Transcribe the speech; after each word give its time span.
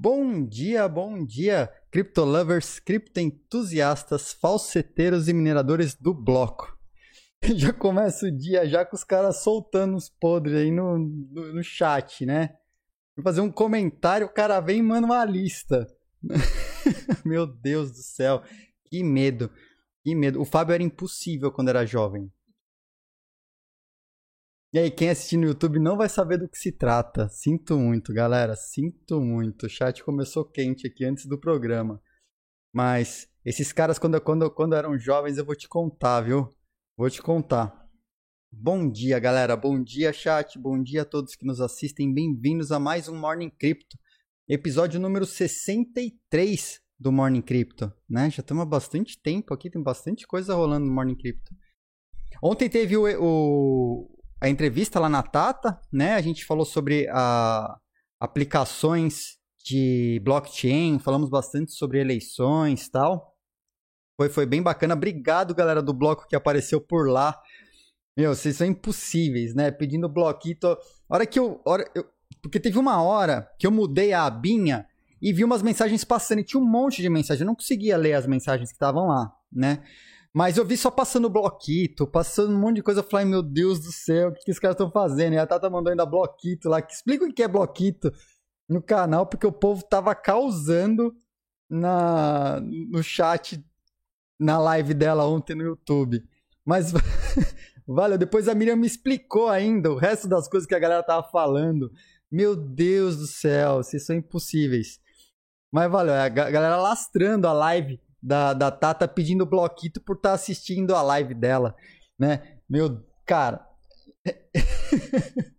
Bom 0.00 0.46
dia, 0.46 0.86
bom 0.86 1.26
dia, 1.26 1.68
criptolovers, 1.90 2.78
criptoentusiastas, 2.78 4.32
falseteiros 4.32 5.26
e 5.26 5.32
mineradores 5.32 5.96
do 5.96 6.14
bloco. 6.14 6.72
Já 7.56 7.72
começa 7.72 8.26
o 8.26 8.30
dia 8.30 8.64
já 8.68 8.84
com 8.84 8.94
os 8.94 9.02
caras 9.02 9.42
soltando 9.42 9.96
os 9.96 10.08
podres 10.08 10.54
aí 10.54 10.70
no, 10.70 10.98
no, 10.98 11.52
no 11.54 11.64
chat, 11.64 12.24
né? 12.24 12.50
Vou 13.16 13.24
fazer 13.24 13.40
um 13.40 13.50
comentário, 13.50 14.28
o 14.28 14.32
cara 14.32 14.60
vem 14.60 14.78
e 14.78 14.82
manda 14.82 15.04
uma 15.04 15.24
lista. 15.24 15.84
Meu 17.26 17.44
Deus 17.44 17.90
do 17.90 17.98
céu, 17.98 18.44
que 18.84 19.02
medo, 19.02 19.50
que 20.04 20.14
medo. 20.14 20.40
O 20.40 20.44
Fábio 20.44 20.74
era 20.74 20.82
impossível 20.82 21.50
quando 21.50 21.70
era 21.70 21.84
jovem. 21.84 22.30
E 24.70 24.78
aí, 24.78 24.90
quem 24.90 25.08
assistir 25.08 25.38
no 25.38 25.46
YouTube 25.46 25.78
não 25.78 25.96
vai 25.96 26.10
saber 26.10 26.36
do 26.36 26.46
que 26.46 26.58
se 26.58 26.70
trata. 26.70 27.26
Sinto 27.30 27.78
muito, 27.78 28.12
galera. 28.12 28.54
Sinto 28.54 29.18
muito. 29.18 29.64
O 29.64 29.68
chat 29.68 30.04
começou 30.04 30.44
quente 30.44 30.86
aqui 30.86 31.06
antes 31.06 31.24
do 31.24 31.40
programa. 31.40 32.02
Mas 32.70 33.26
esses 33.42 33.72
caras, 33.72 33.98
quando, 33.98 34.20
quando, 34.20 34.50
quando 34.50 34.74
eram 34.74 34.98
jovens, 34.98 35.38
eu 35.38 35.44
vou 35.46 35.56
te 35.56 35.66
contar, 35.66 36.20
viu? 36.20 36.54
Vou 36.98 37.08
te 37.08 37.22
contar. 37.22 37.88
Bom 38.52 38.90
dia, 38.90 39.18
galera. 39.18 39.56
Bom 39.56 39.82
dia, 39.82 40.12
chat. 40.12 40.58
Bom 40.58 40.82
dia 40.82 41.00
a 41.00 41.06
todos 41.06 41.34
que 41.34 41.46
nos 41.46 41.62
assistem. 41.62 42.12
Bem-vindos 42.12 42.70
a 42.70 42.78
mais 42.78 43.08
um 43.08 43.18
Morning 43.18 43.50
Crypto. 43.50 43.96
Episódio 44.46 45.00
número 45.00 45.24
63 45.24 46.78
do 46.98 47.10
Morning 47.10 47.40
Crypto, 47.40 47.90
né? 48.06 48.28
Já 48.28 48.42
estamos 48.42 48.64
há 48.64 48.66
bastante 48.66 49.18
tempo 49.18 49.54
aqui, 49.54 49.70
tem 49.70 49.82
bastante 49.82 50.26
coisa 50.26 50.54
rolando 50.54 50.84
no 50.84 50.92
Morning 50.92 51.16
Crypto. 51.16 51.54
Ontem 52.42 52.68
teve 52.68 52.96
o, 52.98 53.04
o 53.18 54.17
a 54.40 54.48
entrevista 54.48 55.00
lá 55.00 55.08
na 55.08 55.22
Tata, 55.22 55.80
né? 55.92 56.14
A 56.14 56.20
gente 56.20 56.44
falou 56.44 56.64
sobre 56.64 57.08
a, 57.10 57.76
aplicações 58.20 59.38
de 59.64 60.20
blockchain, 60.24 60.98
falamos 60.98 61.28
bastante 61.28 61.72
sobre 61.72 62.00
eleições 62.00 62.86
e 62.86 62.90
tal. 62.90 63.36
Foi, 64.16 64.28
foi 64.28 64.46
bem 64.46 64.62
bacana. 64.62 64.94
Obrigado, 64.94 65.54
galera 65.54 65.82
do 65.82 65.92
bloco 65.92 66.26
que 66.26 66.34
apareceu 66.34 66.80
por 66.80 67.08
lá. 67.08 67.40
Meu, 68.16 68.34
vocês 68.34 68.56
são 68.56 68.66
impossíveis, 68.66 69.54
né? 69.54 69.70
Pedindo 69.70 70.08
bloquito. 70.08 70.76
Hora 71.08 71.24
que 71.24 71.38
eu, 71.38 71.60
hora, 71.64 71.88
eu. 71.94 72.04
Porque 72.42 72.58
teve 72.58 72.78
uma 72.78 73.00
hora 73.02 73.48
que 73.58 73.66
eu 73.66 73.70
mudei 73.70 74.12
a 74.12 74.24
abinha 74.24 74.86
e 75.22 75.32
vi 75.32 75.44
umas 75.44 75.62
mensagens 75.62 76.02
passando. 76.04 76.40
E 76.40 76.44
tinha 76.44 76.60
um 76.60 76.66
monte 76.66 77.00
de 77.00 77.08
mensagens. 77.08 77.40
Eu 77.40 77.46
não 77.46 77.54
conseguia 77.54 77.96
ler 77.96 78.14
as 78.14 78.26
mensagens 78.26 78.70
que 78.70 78.74
estavam 78.74 79.06
lá, 79.06 79.32
né? 79.52 79.84
Mas 80.34 80.56
eu 80.56 80.64
vi 80.64 80.76
só 80.76 80.90
passando 80.90 81.30
bloquito, 81.30 82.06
passando 82.06 82.54
um 82.54 82.60
monte 82.60 82.76
de 82.76 82.82
coisa. 82.82 83.00
Eu 83.00 83.04
falei, 83.04 83.26
meu 83.26 83.42
Deus 83.42 83.80
do 83.80 83.90
céu, 83.90 84.28
o 84.28 84.32
que, 84.32 84.44
que 84.44 84.50
os 84.50 84.58
caras 84.58 84.74
estão 84.74 84.90
fazendo? 84.90 85.34
E 85.34 85.38
a 85.38 85.46
Tata 85.46 85.70
mandou 85.70 85.90
ainda 85.90 86.04
bloquito 86.04 86.68
lá. 86.68 86.80
Explica 86.80 87.24
o 87.24 87.32
que 87.32 87.42
é 87.42 87.48
bloquito 87.48 88.12
no 88.68 88.82
canal, 88.82 89.26
porque 89.26 89.46
o 89.46 89.52
povo 89.52 89.82
tava 89.82 90.14
causando 90.14 91.16
na, 91.68 92.60
no 92.60 93.02
chat, 93.02 93.64
na 94.38 94.58
live 94.58 94.94
dela 94.94 95.26
ontem 95.26 95.54
no 95.54 95.64
YouTube. 95.64 96.22
Mas 96.64 96.92
valeu, 97.86 98.18
depois 98.18 98.46
a 98.48 98.54
Miriam 98.54 98.76
me 98.76 98.86
explicou 98.86 99.48
ainda 99.48 99.90
o 99.90 99.96
resto 99.96 100.28
das 100.28 100.46
coisas 100.46 100.66
que 100.66 100.74
a 100.74 100.78
galera 100.78 101.02
tava 101.02 101.26
falando. 101.30 101.90
Meu 102.30 102.54
Deus 102.54 103.16
do 103.16 103.26
céu, 103.26 103.76
vocês 103.76 104.04
são 104.04 104.14
impossíveis. 104.14 105.00
Mas 105.72 105.90
valeu, 105.90 106.14
a 106.14 106.28
galera 106.28 106.76
lastrando 106.76 107.46
a 107.48 107.52
live 107.52 107.98
da, 108.22 108.52
da 108.52 108.70
Tata 108.70 109.06
pedindo 109.06 109.46
bloquito 109.46 110.00
por 110.00 110.16
estar 110.16 110.30
tá 110.30 110.34
assistindo 110.34 110.94
a 110.94 111.02
live 111.02 111.34
dela, 111.34 111.74
né? 112.18 112.58
Meu, 112.68 113.04
cara. 113.24 113.66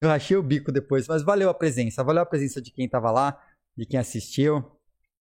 eu 0.00 0.10
achei 0.10 0.36
o 0.36 0.42
bico 0.42 0.70
depois, 0.70 1.08
mas 1.08 1.22
valeu 1.22 1.48
a 1.48 1.54
presença, 1.54 2.04
valeu 2.04 2.22
a 2.22 2.26
presença 2.26 2.60
de 2.60 2.70
quem 2.70 2.88
tava 2.88 3.10
lá, 3.10 3.40
de 3.76 3.86
quem 3.86 3.98
assistiu, 3.98 4.64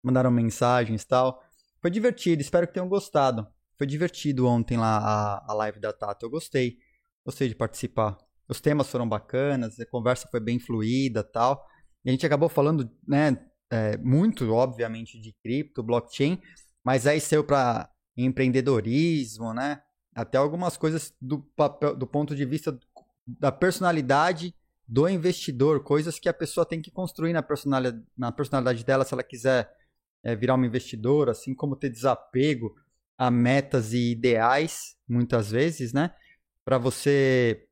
mandaram 0.03 0.31
mensagens 0.31 1.03
e 1.03 1.07
tal. 1.07 1.43
Foi 1.81 1.91
divertido, 1.91 2.43
espero 2.43 2.67
que 2.67 2.75
tenham 2.75 2.89
gostado. 2.89 3.47
Foi 3.77 3.87
divertido 3.87 4.47
ontem 4.47 4.77
lá 4.77 4.99
a, 4.99 5.53
a 5.53 5.55
live 5.55 5.79
da 5.79 5.93
Tata, 5.93 6.27
eu 6.27 6.31
gostei. 6.31 6.79
Gostei 7.25 7.49
de 7.49 7.55
participar. 7.55 8.19
Os 8.49 8.61
temas 8.61 8.91
foram 8.91 9.09
bacanas, 9.09 9.79
a 9.79 9.87
conversa 9.87 10.27
foi 10.31 10.41
bem 10.41 10.59
fluida 10.59 11.23
tal. 11.23 11.65
E 12.05 12.09
a 12.09 12.13
gente 12.13 12.25
acabou 12.25 12.49
falando, 12.49 12.91
né, 13.07 13.39
é, 13.71 13.97
muito, 13.99 14.51
obviamente, 14.53 15.21
de 15.21 15.33
cripto, 15.43 15.83
blockchain, 15.83 16.41
mas 16.85 17.07
aí 17.07 17.21
saiu 17.21 17.45
para 17.45 17.91
empreendedorismo, 18.17 19.53
né? 19.53 19.83
Até 20.15 20.39
algumas 20.39 20.77
coisas 20.77 21.15
do, 21.21 21.41
papel, 21.55 21.95
do 21.95 22.07
ponto 22.07 22.35
de 22.35 22.45
vista 22.45 22.79
da 23.27 23.53
personalidade 23.53 24.55
do 24.87 25.09
investidor, 25.09 25.85
coisas 25.85 26.19
que 26.19 26.29
a 26.29 26.35
pessoa 26.35 26.65
tem 26.65 26.81
que 26.81 26.91
construir 26.91 27.33
na 27.33 27.43
personalidade, 27.43 28.03
na 28.17 28.33
personalidade 28.33 28.85
dela 28.85 29.05
se 29.05 29.13
ela 29.13 29.23
quiser 29.23 29.71
é, 30.25 30.35
virar 30.35 30.55
uma 30.55 30.67
investidora, 30.67 31.33
assim 31.33 31.55
como 31.55 31.77
ter 31.77 31.91
desapego 31.91 32.75
a 33.19 33.31
metas 33.31 33.93
e 33.93 34.13
ideais, 34.13 34.97
muitas 35.07 35.51
vezes, 35.51 35.93
né? 35.93 36.15
Para 36.65 36.79
você 36.79 37.67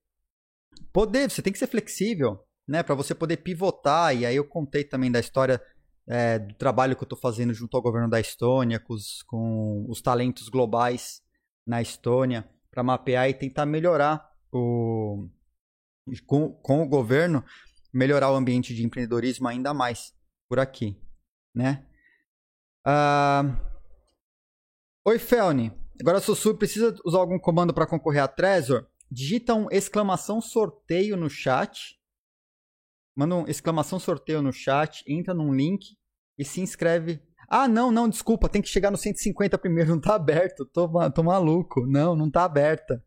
poder, 0.93 1.31
você 1.31 1.41
tem 1.41 1.53
que 1.53 1.59
ser 1.59 1.69
flexível, 1.69 2.45
né? 2.67 2.83
Para 2.83 2.95
você 2.95 3.15
poder 3.15 3.39
pivotar. 3.39 4.15
E 4.15 4.27
aí 4.27 4.37
eu 4.37 4.45
contei 4.45 4.85
também 4.85 5.11
da 5.11 5.21
história 5.21 5.61
é, 6.09 6.39
do 6.39 6.55
trabalho 6.55 6.95
que 6.95 7.03
eu 7.03 7.07
estou 7.07 7.19
fazendo 7.19 7.53
junto 7.53 7.77
ao 7.77 7.83
governo 7.83 8.09
da 8.09 8.21
Estônia, 8.21 8.79
com 8.79 8.95
os, 8.95 9.23
com 9.23 9.87
os 9.89 10.01
talentos 10.01 10.49
globais 10.49 11.23
na 11.67 11.83
Estônia, 11.83 12.49
para 12.71 12.83
mapear 12.83 13.29
e 13.29 13.35
tentar 13.35 13.67
melhorar 13.67 14.31
o, 14.53 15.29
com, 16.27 16.53
com 16.53 16.83
o 16.83 16.89
governo, 16.89 17.45
melhorar 17.93 18.31
o 18.31 18.37
ambiente 18.37 18.75
de 18.75 18.85
empreendedorismo 18.85 19.49
ainda 19.49 19.75
mais 19.75 20.15
por 20.49 20.61
aqui, 20.61 21.01
né? 21.55 21.85
Uh... 22.87 23.67
Oi, 25.05 25.19
Felny. 25.19 25.73
Agora, 26.01 26.21
Sussu, 26.21 26.55
precisa 26.57 26.95
usar 27.05 27.19
algum 27.19 27.39
comando 27.39 27.73
para 27.73 27.87
concorrer 27.87 28.23
a 28.23 28.29
Trezor? 28.29 28.87
Digita 29.11 29.55
um 29.55 29.69
exclamação 29.71 30.41
sorteio 30.41 31.17
no 31.17 31.31
chat 31.31 31.97
manda 33.17 33.35
um 33.35 33.47
exclamação 33.49 33.99
sorteio 33.99 34.43
no 34.43 34.53
chat, 34.53 35.03
entra 35.09 35.33
num 35.33 35.53
link 35.53 35.97
e 36.39 36.45
se 36.45 36.61
inscreve. 36.61 37.21
Ah, 37.49 37.67
não, 37.67 37.91
não, 37.91 38.09
desculpa, 38.09 38.49
tem 38.49 38.61
que 38.61 38.69
chegar 38.69 38.91
no 38.91 38.99
150 38.99 39.57
primeiro, 39.57 39.91
não 39.95 40.01
tá 40.01 40.15
aberto. 40.15 40.67
Tô, 40.67 40.89
tô 41.11 41.23
maluco. 41.23 41.87
Não, 41.87 42.15
não 42.15 42.31
tá 42.31 42.45
aberta. 42.45 43.03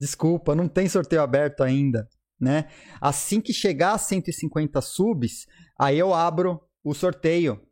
Desculpa, 0.00 0.54
não 0.54 0.66
tem 0.66 0.88
sorteio 0.88 1.22
aberto 1.22 1.62
ainda, 1.62 2.08
né? 2.40 2.68
Assim 3.00 3.40
que 3.40 3.52
chegar 3.52 3.92
a 3.92 3.98
150 3.98 4.80
subs, 4.80 5.46
aí 5.78 5.96
eu 5.96 6.12
abro 6.12 6.60
o 6.82 6.92
sorteio, 6.92 7.62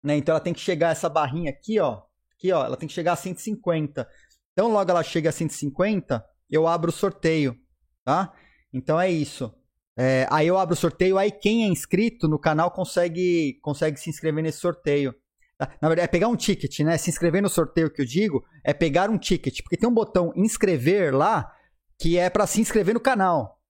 né? 0.00 0.16
Então 0.16 0.34
ela 0.34 0.40
tem 0.40 0.54
que 0.54 0.60
chegar 0.60 0.90
essa 0.92 1.08
barrinha 1.08 1.50
aqui, 1.50 1.80
ó. 1.80 2.02
Aqui, 2.32 2.52
ó, 2.52 2.64
ela 2.64 2.76
tem 2.76 2.86
que 2.86 2.94
chegar 2.94 3.14
a 3.14 3.16
150. 3.16 4.08
Então 4.52 4.70
logo 4.70 4.88
ela 4.88 5.02
chega 5.02 5.30
a 5.30 5.32
150, 5.32 6.24
eu 6.48 6.68
abro 6.68 6.90
o 6.90 6.94
sorteio, 6.94 7.58
tá? 8.04 8.32
Então 8.72 9.00
é 9.00 9.10
isso. 9.10 9.52
É, 10.00 10.28
aí 10.30 10.46
eu 10.46 10.56
abro 10.56 10.74
o 10.74 10.76
sorteio, 10.76 11.18
aí 11.18 11.32
quem 11.32 11.64
é 11.64 11.66
inscrito 11.66 12.28
no 12.28 12.38
canal 12.38 12.70
consegue, 12.70 13.58
consegue 13.60 13.98
se 13.98 14.08
inscrever 14.08 14.44
nesse 14.44 14.60
sorteio. 14.60 15.12
Tá? 15.58 15.76
Na 15.82 15.88
verdade, 15.88 16.04
é 16.04 16.08
pegar 16.08 16.28
um 16.28 16.36
ticket, 16.36 16.78
né? 16.80 16.96
Se 16.96 17.10
inscrever 17.10 17.42
no 17.42 17.48
sorteio 17.48 17.90
que 17.90 18.00
eu 18.00 18.06
digo 18.06 18.44
é 18.64 18.72
pegar 18.72 19.10
um 19.10 19.18
ticket, 19.18 19.60
porque 19.60 19.76
tem 19.76 19.88
um 19.88 19.94
botão 19.94 20.32
inscrever 20.36 21.12
lá 21.12 21.52
que 21.98 22.16
é 22.16 22.30
para 22.30 22.46
se 22.46 22.60
inscrever 22.60 22.94
no 22.94 23.00
canal. 23.00 23.60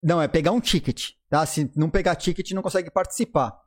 Não, 0.00 0.22
é 0.22 0.28
pegar 0.28 0.52
um 0.52 0.60
ticket, 0.60 1.10
tá? 1.28 1.44
Se 1.44 1.72
não 1.74 1.90
pegar 1.90 2.14
ticket, 2.14 2.52
não 2.52 2.62
consegue 2.62 2.90
participar. 2.90 3.60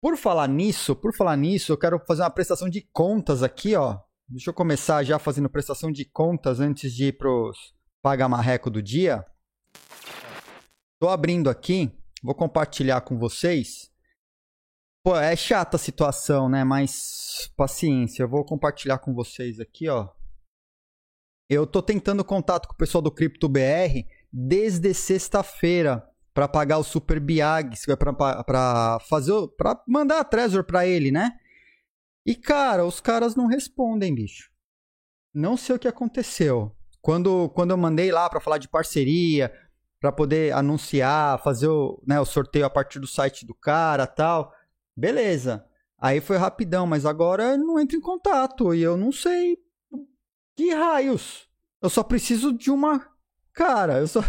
Por 0.00 0.16
falar 0.16 0.48
nisso, 0.48 0.96
por 0.96 1.14
falar 1.14 1.36
nisso, 1.36 1.72
eu 1.72 1.78
quero 1.78 2.00
fazer 2.06 2.22
uma 2.22 2.30
prestação 2.30 2.68
de 2.68 2.82
contas 2.92 3.42
aqui, 3.42 3.76
ó. 3.76 4.00
Deixa 4.28 4.50
eu 4.50 4.54
começar 4.54 5.04
já 5.04 5.18
fazendo 5.18 5.48
prestação 5.48 5.92
de 5.92 6.04
contas 6.04 6.58
antes 6.58 6.92
de 6.92 7.06
ir 7.06 7.12
pros 7.12 7.56
paga 8.02 8.28
marreco 8.28 8.68
do 8.68 8.82
dia. 8.82 9.24
Tô 11.04 11.10
abrindo 11.10 11.50
aqui, 11.50 11.92
vou 12.22 12.34
compartilhar 12.34 13.02
com 13.02 13.18
vocês. 13.18 13.92
Pô, 15.04 15.14
é 15.14 15.36
chata 15.36 15.76
a 15.76 15.78
situação, 15.78 16.48
né? 16.48 16.64
Mas 16.64 17.52
paciência, 17.58 18.22
eu 18.22 18.28
vou 18.28 18.42
compartilhar 18.42 18.96
com 18.96 19.12
vocês 19.12 19.60
aqui, 19.60 19.86
ó. 19.86 20.08
Eu 21.46 21.66
tô 21.66 21.82
tentando 21.82 22.24
contato 22.24 22.66
com 22.66 22.72
o 22.72 22.78
pessoal 22.78 23.02
do 23.02 23.10
Cripto 23.10 23.50
BR 23.50 24.08
desde 24.32 24.94
sexta-feira 24.94 26.10
para 26.32 26.48
pagar 26.48 26.78
o 26.78 26.82
Super 26.82 27.20
Biag, 27.20 27.76
para 27.98 28.98
fazer, 29.00 29.34
para 29.58 29.84
mandar 29.86 30.20
a 30.20 30.24
Trezor 30.24 30.64
para 30.64 30.86
ele, 30.86 31.10
né? 31.10 31.38
E 32.24 32.34
cara, 32.34 32.86
os 32.86 32.98
caras 32.98 33.36
não 33.36 33.46
respondem, 33.46 34.14
bicho. 34.14 34.50
Não 35.34 35.54
sei 35.54 35.76
o 35.76 35.78
que 35.78 35.86
aconteceu. 35.86 36.74
Quando, 37.02 37.50
quando 37.50 37.72
eu 37.72 37.76
mandei 37.76 38.10
lá 38.10 38.30
para 38.30 38.40
falar 38.40 38.56
de 38.56 38.70
parceria, 38.70 39.52
para 40.04 40.12
poder 40.12 40.52
anunciar, 40.52 41.42
fazer 41.42 41.66
o, 41.66 41.98
né, 42.06 42.20
o 42.20 42.26
sorteio 42.26 42.66
a 42.66 42.70
partir 42.70 42.98
do 42.98 43.06
site 43.06 43.46
do 43.46 43.54
cara 43.54 44.06
tal. 44.06 44.52
Beleza. 44.94 45.64
Aí 45.98 46.20
foi 46.20 46.36
rapidão, 46.36 46.86
mas 46.86 47.06
agora 47.06 47.56
não 47.56 47.80
entra 47.80 47.96
em 47.96 48.02
contato 48.02 48.74
e 48.74 48.82
eu 48.82 48.98
não 48.98 49.10
sei 49.10 49.56
que 50.54 50.74
raios. 50.74 51.48
Eu 51.80 51.88
só 51.88 52.02
preciso 52.02 52.52
de 52.52 52.70
uma. 52.70 53.08
Cara, 53.54 54.00
eu 54.00 54.06
só, 54.06 54.22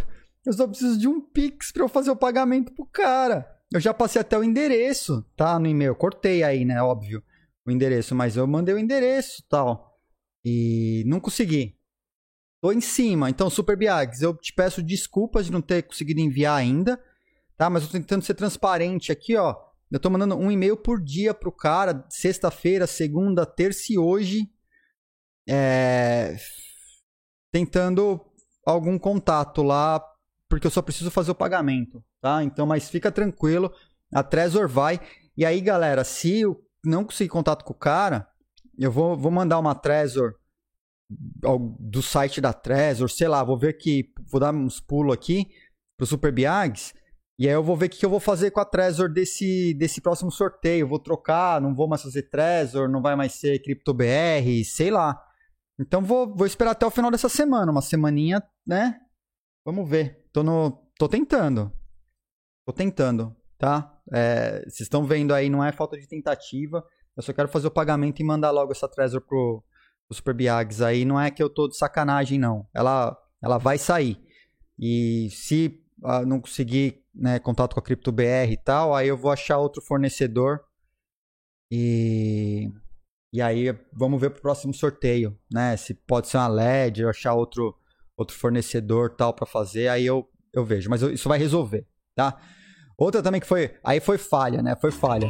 eu 0.46 0.54
só 0.54 0.66
preciso 0.66 0.98
de 0.98 1.10
um 1.10 1.20
Pix 1.20 1.74
para 1.74 1.84
eu 1.84 1.90
fazer 1.90 2.10
o 2.10 2.16
pagamento 2.16 2.72
pro 2.72 2.86
cara. 2.86 3.46
eu 3.74 3.82
já 3.82 3.94
passei 3.94 4.22
até 4.22 4.38
o 4.38 4.44
endereço, 4.46 5.26
tá? 5.36 5.60
No 5.60 5.68
e-mail. 5.68 5.94
Cortei 5.94 6.42
aí, 6.42 6.64
né? 6.64 6.82
Óbvio, 6.82 7.22
o 7.68 7.72
endereço, 7.72 8.16
mas 8.16 8.38
eu 8.38 8.48
mandei 8.48 8.74
o 8.74 8.80
endereço 8.80 9.44
tal. 9.50 9.94
E 10.46 11.04
não 11.06 11.20
consegui. 11.20 11.75
Tô 12.66 12.72
em 12.72 12.82
cima. 12.82 13.30
Então, 13.30 13.48
Super 13.48 13.78
Biags, 13.78 14.24
eu 14.24 14.36
te 14.36 14.52
peço 14.52 14.82
desculpas 14.82 15.46
de 15.46 15.52
não 15.52 15.62
ter 15.62 15.84
conseguido 15.84 16.20
enviar 16.20 16.58
ainda, 16.58 17.00
tá? 17.56 17.70
Mas 17.70 17.84
eu 17.84 17.90
tô 17.90 17.94
tentando 17.94 18.24
ser 18.24 18.34
transparente 18.34 19.12
aqui, 19.12 19.36
ó. 19.36 19.56
Eu 19.92 20.00
tô 20.00 20.10
mandando 20.10 20.36
um 20.36 20.52
e-mail 20.52 20.76
por 20.76 21.00
dia 21.00 21.32
pro 21.32 21.52
cara, 21.52 22.04
sexta-feira, 22.10 22.88
segunda, 22.88 23.46
terça 23.46 23.94
e 23.94 24.00
hoje. 24.00 24.50
É... 25.48 26.38
Tentando 27.52 28.20
algum 28.66 28.98
contato 28.98 29.62
lá, 29.62 30.04
porque 30.50 30.66
eu 30.66 30.72
só 30.72 30.82
preciso 30.82 31.12
fazer 31.12 31.30
o 31.30 31.36
pagamento, 31.36 32.04
tá? 32.20 32.44
Então, 32.44 32.66
mas 32.66 32.90
fica 32.90 33.12
tranquilo, 33.12 33.72
a 34.12 34.24
Trezor 34.24 34.68
vai. 34.68 35.00
E 35.38 35.46
aí, 35.46 35.62
galera, 35.62 36.04
se 36.04 36.40
eu 36.40 36.60
não 36.84 37.06
conseguir 37.06 37.30
contato 37.30 37.64
com 37.64 37.74
o 37.74 37.78
cara, 37.78 38.28
eu 38.76 38.92
vou, 38.92 39.16
vou 39.16 39.30
mandar 39.30 39.60
uma 39.60 39.76
Trezor 39.76 40.34
do 41.10 42.02
site 42.02 42.42
da 42.42 42.52
Trezor, 42.52 43.10
sei 43.10 43.28
lá, 43.28 43.44
vou 43.44 43.58
ver 43.58 43.74
que 43.74 44.12
vou 44.28 44.40
dar 44.40 44.54
uns 44.54 44.80
pulos 44.80 45.14
aqui 45.14 45.48
pro 45.98 46.08
Super 46.08 46.32
Biags 46.32 46.94
e 47.38 47.48
aí 47.48 47.54
eu 47.54 47.64
vou 47.64 47.76
ver 47.76 47.88
o 47.88 47.90
que 47.90 48.06
eu 48.06 48.10
vou 48.10 48.20
fazer 48.20 48.52
com 48.52 48.62
a 48.62 48.66
Trezor 48.66 49.10
desse, 49.10 49.74
desse 49.74 50.00
próximo 50.00 50.32
sorteio. 50.32 50.88
vou 50.88 51.00
trocar, 51.00 51.60
não 51.60 51.76
vou 51.76 51.88
mais 51.88 52.02
fazer 52.02 52.24
Trezor, 52.24 52.90
não 52.90 53.02
vai 53.02 53.16
mais 53.16 53.34
ser 53.34 53.62
CryptoBR, 53.62 54.64
sei 54.64 54.90
lá. 54.90 55.22
Então 55.78 56.02
vou, 56.02 56.34
vou 56.34 56.48
esperar 56.48 56.72
até 56.72 56.86
o 56.86 56.92
final 56.92 57.12
dessa 57.12 57.28
semana, 57.28 57.72
uma 57.72 57.82
semaninha, 57.82 58.42
né? 58.66 59.02
Vamos 59.66 59.90
ver. 59.90 60.26
Tô, 60.32 60.44
no, 60.44 60.72
tô 60.98 61.10
tentando. 61.10 61.74
Tô 62.66 62.72
tentando, 62.72 63.36
tá? 63.58 64.00
É, 64.14 64.62
vocês 64.62 64.82
estão 64.82 65.04
vendo 65.04 65.34
aí, 65.34 65.50
não 65.50 65.64
é 65.64 65.74
falta 65.74 65.98
de 65.98 66.08
tentativa. 66.08 66.86
Eu 67.18 67.24
só 67.24 67.34
quero 67.34 67.50
fazer 67.50 67.68
o 67.68 67.72
pagamento 67.72 68.22
e 68.22 68.24
mandar 68.24 68.52
logo 68.52 68.72
essa 68.72 68.88
Trezor 68.88 69.20
pro, 69.20 69.62
pro 70.08 70.16
Super 70.16 70.34
Biags 70.34 70.82
aí. 70.82 71.06
Não 71.06 71.20
é 71.20 71.30
que 71.32 71.42
eu 71.42 71.50
tô 71.50 71.68
de 71.68 71.78
sacanagem, 71.78 72.40
não. 72.40 72.68
Ela, 72.74 73.18
ela 73.42 73.58
vai 73.58 73.78
sair. 73.78 74.20
E 74.80 75.30
se 75.32 75.82
uh, 76.04 76.26
não 76.26 76.40
conseguir 76.40 77.04
né, 77.14 77.40
contato 77.40 77.74
com 77.74 77.80
a 77.80 77.84
CryptoBR 77.84 78.52
e 78.52 78.58
tal, 78.58 78.94
aí 78.94 79.08
eu 79.08 79.18
vou 79.18 79.32
achar 79.32 79.58
outro 79.58 79.82
fornecedor 79.82 80.62
e 81.72 82.70
e 83.34 83.42
aí 83.42 83.78
vamos 83.92 84.20
ver 84.22 84.30
pro 84.30 84.42
próximo 84.42 84.74
sorteio, 84.74 85.38
né? 85.52 85.76
Se 85.76 85.94
pode 85.94 86.30
ser 86.30 86.38
uma 86.38 86.48
LED, 86.48 87.02
eu 87.02 87.10
achar 87.10 87.34
outro 87.34 87.76
outro 88.16 88.36
fornecedor 88.38 89.14
tal 89.16 89.34
para 89.34 89.46
fazer, 89.46 89.90
aí 89.90 90.06
eu 90.06 90.30
eu 90.54 90.64
vejo, 90.64 90.90
mas 90.90 91.02
eu, 91.02 91.12
isso 91.12 91.28
vai 91.28 91.38
resolver, 91.38 91.86
tá? 92.16 92.40
Outra 92.98 93.22
também 93.22 93.42
que 93.42 93.48
foi, 93.48 93.76
aí 93.84 94.00
foi 94.00 94.18
falha, 94.18 94.62
né? 94.62 94.76
Foi 94.78 94.92
falha. 94.92 95.28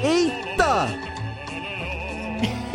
Eita! 0.00 1.15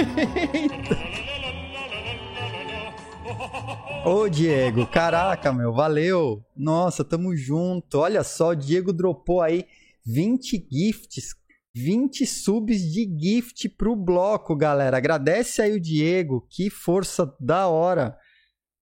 Ô, 4.05 4.27
Diego, 4.27 4.87
caraca, 4.87 5.53
meu, 5.53 5.71
valeu. 5.71 6.43
Nossa, 6.55 7.03
tamo 7.03 7.35
junto. 7.35 7.99
Olha 7.99 8.23
só, 8.23 8.49
o 8.49 8.55
Diego 8.55 8.91
dropou 8.91 9.41
aí 9.41 9.67
20 10.05 10.67
gifts, 10.71 11.35
20 11.75 12.25
subs 12.25 12.81
de 12.81 13.07
gift 13.19 13.69
pro 13.69 13.95
bloco, 13.95 14.55
galera. 14.55 14.97
Agradece 14.97 15.61
aí 15.61 15.73
o 15.73 15.79
Diego, 15.79 16.47
que 16.49 16.69
força 16.69 17.33
da 17.39 17.67
hora. 17.67 18.17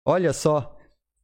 Olha 0.04 0.34
só. 0.34 0.76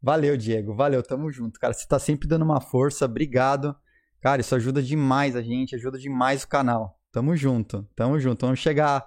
Valeu, 0.01 0.37
Diego. 0.37 0.75
Valeu, 0.75 1.03
tamo 1.03 1.31
junto, 1.31 1.59
cara. 1.59 1.73
Você 1.73 1.87
tá 1.87 1.99
sempre 1.99 2.27
dando 2.27 2.43
uma 2.43 2.61
força. 2.61 3.05
Obrigado. 3.05 3.75
Cara, 4.21 4.41
isso 4.41 4.55
ajuda 4.55 4.81
demais 4.81 5.35
a 5.35 5.41
gente, 5.41 5.75
ajuda 5.75 5.97
demais 5.97 6.43
o 6.43 6.47
canal. 6.47 6.99
Tamo 7.11 7.35
junto, 7.35 7.87
tamo 7.95 8.19
junto. 8.19 8.45
Vamos 8.45 8.59
chegar 8.59 9.05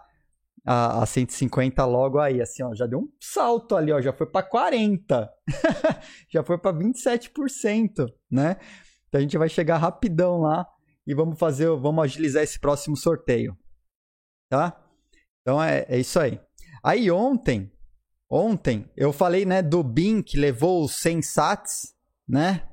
a, 0.64 1.02
a 1.02 1.06
150 1.06 1.84
logo 1.84 2.18
aí, 2.18 2.40
assim, 2.40 2.62
ó, 2.62 2.74
já 2.74 2.86
deu 2.86 3.00
um 3.00 3.08
salto 3.20 3.76
ali, 3.76 3.92
ó, 3.92 4.00
já 4.00 4.12
foi 4.12 4.26
para 4.26 4.46
40. 4.46 5.30
já 6.30 6.42
foi 6.42 6.58
para 6.58 6.76
27%, 6.76 8.06
né? 8.30 8.56
Então 9.08 9.18
a 9.18 9.22
gente 9.22 9.38
vai 9.38 9.48
chegar 9.48 9.76
rapidão 9.76 10.40
lá 10.40 10.66
e 11.06 11.14
vamos 11.14 11.38
fazer, 11.38 11.68
vamos 11.76 12.04
agilizar 12.04 12.42
esse 12.42 12.58
próximo 12.58 12.96
sorteio. 12.96 13.56
Tá? 14.48 14.80
Então 15.40 15.62
é, 15.62 15.84
é 15.88 15.98
isso 15.98 16.18
aí. 16.18 16.40
Aí 16.82 17.10
ontem, 17.10 17.70
ontem 18.28 18.90
eu 18.96 19.12
falei, 19.12 19.44
né, 19.44 19.62
do 19.62 19.82
BIM 19.82 20.22
que 20.22 20.38
levou 20.38 20.84
os 20.84 20.96
100 20.96 21.22
sats, 21.22 21.94
né? 22.28 22.66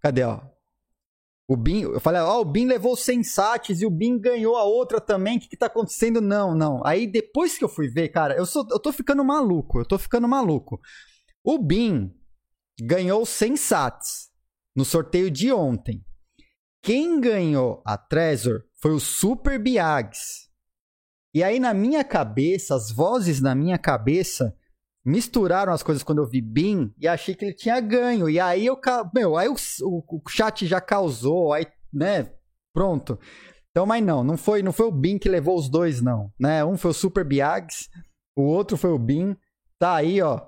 Cadê, 0.00 0.22
ó? 0.24 0.40
O 1.48 1.56
Bin, 1.56 1.82
eu 1.82 2.00
falei, 2.00 2.20
ó, 2.20 2.38
oh, 2.38 2.40
o 2.40 2.44
Bin 2.44 2.66
levou 2.66 2.96
100 2.96 3.22
sats 3.22 3.80
e 3.80 3.86
o 3.86 3.90
Bin 3.90 4.18
ganhou 4.18 4.56
a 4.56 4.64
outra 4.64 5.00
também. 5.00 5.36
O 5.36 5.40
que, 5.40 5.48
que 5.48 5.56
tá 5.56 5.66
acontecendo? 5.66 6.20
Não, 6.20 6.56
não. 6.56 6.84
Aí 6.84 7.06
depois 7.06 7.56
que 7.56 7.62
eu 7.62 7.68
fui 7.68 7.88
ver, 7.88 8.08
cara, 8.08 8.36
eu, 8.36 8.44
sou, 8.44 8.66
eu 8.68 8.80
tô 8.80 8.92
ficando 8.92 9.24
maluco. 9.24 9.78
Eu 9.78 9.86
tô 9.86 9.96
ficando 9.96 10.26
maluco. 10.26 10.80
O 11.44 11.56
Bin 11.58 12.12
ganhou 12.80 13.24
100 13.24 13.56
sats 13.56 14.28
no 14.74 14.84
sorteio 14.84 15.30
de 15.30 15.52
ontem. 15.52 16.04
Quem 16.82 17.20
ganhou 17.20 17.80
a 17.86 17.96
Trezor 17.96 18.62
foi 18.80 18.92
o 18.92 19.00
Super 19.00 19.58
Biags. 19.58 20.46
E 21.32 21.44
aí 21.44 21.60
na 21.60 21.72
minha 21.72 22.02
cabeça, 22.02 22.74
as 22.74 22.90
vozes 22.90 23.40
na 23.40 23.54
minha 23.54 23.78
cabeça 23.78 24.52
misturaram 25.06 25.72
as 25.72 25.84
coisas 25.84 26.02
quando 26.02 26.18
eu 26.18 26.26
vi 26.26 26.40
Bin 26.40 26.92
e 26.98 27.06
achei 27.06 27.32
que 27.32 27.44
ele 27.44 27.54
tinha 27.54 27.80
ganho. 27.80 28.28
E 28.28 28.40
aí 28.40 28.66
eu, 28.66 28.76
meu, 29.14 29.36
aí 29.36 29.48
o, 29.48 29.54
o, 29.82 30.04
o 30.08 30.28
chat 30.28 30.66
já 30.66 30.80
causou, 30.80 31.52
aí, 31.52 31.64
né, 31.92 32.32
pronto. 32.74 33.16
Então, 33.70 33.86
mas 33.86 34.02
não, 34.04 34.24
não 34.24 34.36
foi, 34.36 34.62
não 34.62 34.72
foi 34.72 34.86
o 34.86 34.90
Bin 34.90 35.16
que 35.16 35.28
levou 35.28 35.56
os 35.56 35.68
dois 35.68 36.02
não, 36.02 36.32
né? 36.40 36.64
Um 36.64 36.76
foi 36.76 36.90
o 36.90 36.94
Super 36.94 37.24
Biags, 37.24 37.88
o 38.34 38.42
outro 38.42 38.76
foi 38.76 38.90
o 38.90 38.98
Bin. 38.98 39.36
Tá 39.78 39.94
aí, 39.94 40.20
ó. 40.20 40.40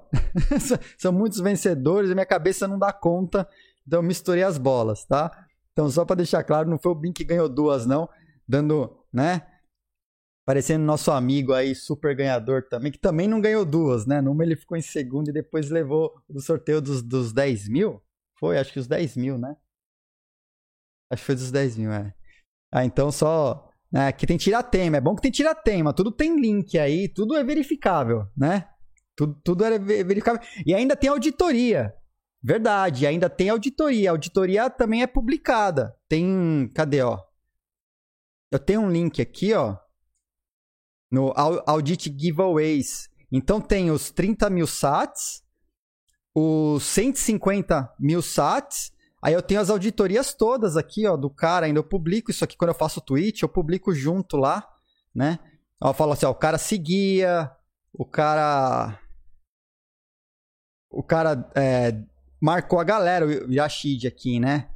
São 0.98 1.12
muitos 1.12 1.38
vencedores, 1.38 2.10
minha 2.12 2.26
cabeça 2.26 2.66
não 2.66 2.78
dá 2.78 2.92
conta. 2.92 3.46
Então 3.86 4.00
eu 4.00 4.02
misturei 4.02 4.42
as 4.42 4.58
bolas, 4.58 5.04
tá? 5.04 5.30
Então 5.72 5.88
só 5.88 6.04
para 6.04 6.16
deixar 6.16 6.42
claro, 6.42 6.68
não 6.68 6.78
foi 6.78 6.90
o 6.90 6.96
Bin 6.96 7.12
que 7.12 7.22
ganhou 7.22 7.48
duas 7.48 7.86
não, 7.86 8.08
dando, 8.48 8.98
né? 9.12 9.42
Parecendo 10.48 10.82
nosso 10.82 11.10
amigo 11.10 11.52
aí, 11.52 11.74
super 11.74 12.16
ganhador 12.16 12.66
também, 12.70 12.90
que 12.90 12.98
também 12.98 13.28
não 13.28 13.38
ganhou 13.38 13.66
duas, 13.66 14.06
né? 14.06 14.22
Numa 14.22 14.42
ele 14.42 14.56
ficou 14.56 14.78
em 14.78 14.80
segundo 14.80 15.28
e 15.28 15.32
depois 15.32 15.68
levou 15.68 16.14
o 16.26 16.40
sorteio 16.40 16.80
dos, 16.80 17.02
dos 17.02 17.34
10 17.34 17.68
mil. 17.68 18.02
Foi, 18.40 18.56
acho 18.56 18.72
que 18.72 18.78
os 18.78 18.86
10 18.86 19.14
mil, 19.18 19.36
né? 19.36 19.54
Acho 21.12 21.20
que 21.20 21.26
foi 21.26 21.34
dos 21.34 21.50
10 21.50 21.76
mil, 21.76 21.92
é. 21.92 22.14
Ah, 22.72 22.82
então 22.82 23.12
só. 23.12 23.70
Né, 23.92 24.08
aqui 24.08 24.26
tem 24.26 24.38
tiratema. 24.38 24.96
É 24.96 25.02
bom 25.02 25.14
que 25.14 25.20
tem 25.20 25.30
tiratema. 25.30 25.92
Tudo 25.92 26.10
tem 26.10 26.40
link 26.40 26.78
aí, 26.78 27.08
tudo 27.10 27.36
é 27.36 27.44
verificável, 27.44 28.26
né? 28.34 28.70
Tudo, 29.14 29.38
tudo 29.44 29.66
é 29.66 29.78
verificável. 29.78 30.40
E 30.64 30.74
ainda 30.74 30.96
tem 30.96 31.10
auditoria. 31.10 31.92
Verdade, 32.42 33.06
ainda 33.06 33.28
tem 33.28 33.50
auditoria. 33.50 34.08
A 34.08 34.12
auditoria 34.12 34.70
também 34.70 35.02
é 35.02 35.06
publicada. 35.06 35.94
Tem. 36.08 36.72
Cadê, 36.74 37.02
ó? 37.02 37.22
Eu 38.50 38.58
tenho 38.58 38.80
um 38.80 38.90
link 38.90 39.20
aqui, 39.20 39.52
ó 39.52 39.76
no 41.10 41.32
Audit 41.66 42.14
Giveaways. 42.16 43.08
Então 43.30 43.60
tem 43.60 43.90
os 43.90 44.10
30 44.10 44.48
mil 44.50 44.66
sats, 44.66 45.42
os 46.34 46.82
150 46.84 47.94
mil 47.98 48.22
sats. 48.22 48.92
Aí 49.22 49.34
eu 49.34 49.42
tenho 49.42 49.60
as 49.60 49.70
auditorias 49.70 50.32
todas 50.32 50.76
aqui, 50.76 51.06
ó, 51.06 51.16
do 51.16 51.28
cara. 51.28 51.66
Ainda 51.66 51.80
eu 51.80 51.84
publico 51.84 52.30
isso 52.30 52.44
aqui 52.44 52.56
quando 52.56 52.70
eu 52.70 52.74
faço 52.74 53.00
tweet, 53.00 53.42
eu 53.42 53.48
publico 53.48 53.92
junto 53.92 54.36
lá, 54.36 54.66
né? 55.14 55.38
Eu 55.82 55.92
falo 55.92 56.12
assim, 56.12 56.26
ó, 56.26 56.30
o 56.30 56.34
cara 56.34 56.58
seguia, 56.58 57.50
o 57.92 58.04
cara. 58.04 59.00
O 60.90 61.02
cara 61.02 61.50
é, 61.54 62.00
marcou 62.40 62.80
a 62.80 62.84
galera, 62.84 63.26
o 63.26 63.52
Irashid 63.52 64.06
aqui, 64.06 64.40
né? 64.40 64.70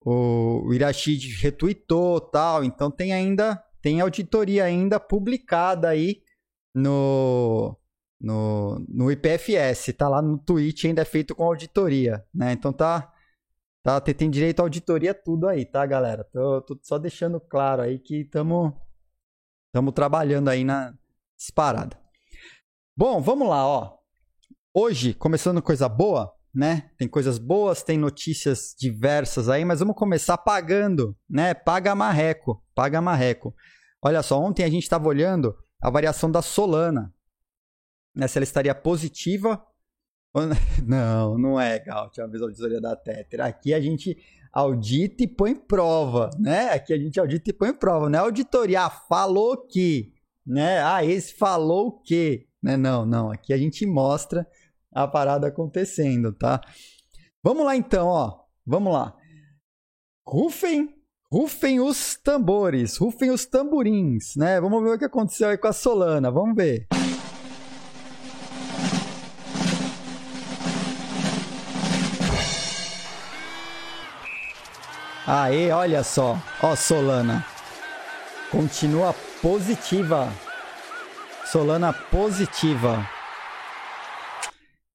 O, 0.00 0.68
o 0.68 0.74
Irashid 0.74 1.28
retweetou 1.40 2.20
tal. 2.20 2.64
Então 2.64 2.90
tem 2.90 3.12
ainda 3.12 3.62
tem 3.80 4.00
auditoria 4.00 4.64
ainda 4.64 4.98
publicada 4.98 5.88
aí 5.88 6.22
no, 6.74 7.76
no, 8.20 8.84
no 8.88 9.10
IPFS, 9.10 9.92
tá 9.96 10.08
lá 10.08 10.20
no 10.20 10.38
tweet, 10.38 10.86
ainda 10.86 11.02
é 11.02 11.04
feito 11.04 11.34
com 11.34 11.44
auditoria, 11.44 12.24
né? 12.34 12.52
Então 12.52 12.72
tá, 12.72 13.12
tá 13.82 14.00
tem 14.00 14.30
direito 14.30 14.60
à 14.60 14.62
auditoria 14.64 15.14
tudo 15.14 15.48
aí, 15.48 15.64
tá, 15.64 15.84
galera? 15.86 16.24
Tô, 16.24 16.60
tô 16.62 16.78
só 16.82 16.98
deixando 16.98 17.40
claro 17.40 17.82
aí 17.82 17.98
que 17.98 18.22
estamos 18.22 18.72
estamos 19.68 19.92
trabalhando 19.92 20.48
aí 20.48 20.64
na 20.64 20.94
disparada. 21.36 21.98
Bom, 22.96 23.20
vamos 23.20 23.48
lá, 23.48 23.66
ó. 23.66 23.98
Hoje, 24.72 25.14
começando 25.14 25.62
coisa 25.62 25.88
boa, 25.88 26.35
né? 26.56 26.90
Tem 26.96 27.06
coisas 27.06 27.36
boas, 27.36 27.82
tem 27.82 27.98
notícias 27.98 28.74
diversas 28.78 29.50
aí, 29.50 29.62
mas 29.62 29.80
vamos 29.80 29.94
começar 29.94 30.38
pagando, 30.38 31.14
né? 31.28 31.52
Paga 31.52 31.94
marreco, 31.94 32.64
paga 32.74 32.98
marreco. 33.02 33.54
Olha 34.02 34.22
só, 34.22 34.40
ontem 34.40 34.64
a 34.64 34.70
gente 34.70 34.84
estava 34.84 35.06
olhando 35.06 35.54
a 35.78 35.90
variação 35.90 36.30
da 36.30 36.40
Solana. 36.40 37.12
Né, 38.14 38.26
se 38.26 38.38
ela 38.38 38.44
estaria 38.44 38.74
positiva. 38.74 39.62
Não, 40.86 41.36
não 41.38 41.60
é, 41.60 41.78
Gal. 41.78 42.10
Tinha 42.10 42.24
uma 42.24 42.32
visualização 42.32 42.80
da 42.80 42.96
Tether. 42.96 43.42
Aqui 43.42 43.72
a 43.72 43.80
gente, 43.80 44.16
audita 44.52 45.22
e 45.22 45.28
põe 45.28 45.54
prova, 45.54 46.30
né? 46.38 46.70
Aqui 46.70 46.92
a 46.92 46.98
gente 46.98 47.20
audita 47.20 47.50
e 47.50 47.52
põe 47.52 47.74
prova, 47.74 48.08
não 48.08 48.18
é 48.18 48.22
auditoria, 48.22 48.82
ah, 48.82 48.90
falou 48.90 49.66
que, 49.66 50.14
né? 50.46 50.82
Ah, 50.82 51.04
esse 51.04 51.34
falou 51.34 52.00
que, 52.00 52.46
né? 52.62 52.76
Não, 52.76 53.04
não, 53.04 53.30
aqui 53.30 53.52
a 53.52 53.58
gente 53.58 53.86
mostra 53.86 54.46
a 54.96 55.06
parada 55.06 55.48
acontecendo, 55.48 56.32
tá? 56.32 56.58
Vamos 57.42 57.66
lá 57.66 57.76
então, 57.76 58.06
ó. 58.06 58.40
Vamos 58.66 58.92
lá. 58.92 59.14
Rufem, 60.26 60.88
rufem 61.30 61.80
os 61.80 62.16
tambores, 62.16 62.96
rufem 62.96 63.30
os 63.30 63.44
tamborins, 63.44 64.34
né? 64.36 64.58
Vamos 64.58 64.82
ver 64.82 64.94
o 64.94 64.98
que 64.98 65.04
aconteceu 65.04 65.50
aí 65.50 65.58
com 65.58 65.68
a 65.68 65.72
Solana, 65.72 66.30
vamos 66.30 66.56
ver. 66.56 66.88
Aê, 75.26 75.70
olha 75.72 76.02
só. 76.02 76.38
Ó, 76.62 76.74
Solana. 76.74 77.44
Continua 78.50 79.14
positiva. 79.42 80.32
Solana 81.44 81.92
positiva. 81.92 83.15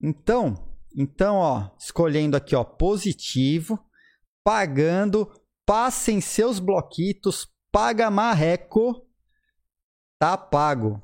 Então, 0.01 0.71
então, 0.95 1.35
ó, 1.35 1.69
escolhendo 1.79 2.35
aqui, 2.35 2.55
ó, 2.55 2.63
positivo, 2.63 3.79
pagando, 4.43 5.31
passem 5.65 6.19
seus 6.19 6.59
bloquitos, 6.59 7.47
paga 7.71 8.09
marreco, 8.09 9.07
tá 10.19 10.35
pago, 10.37 11.01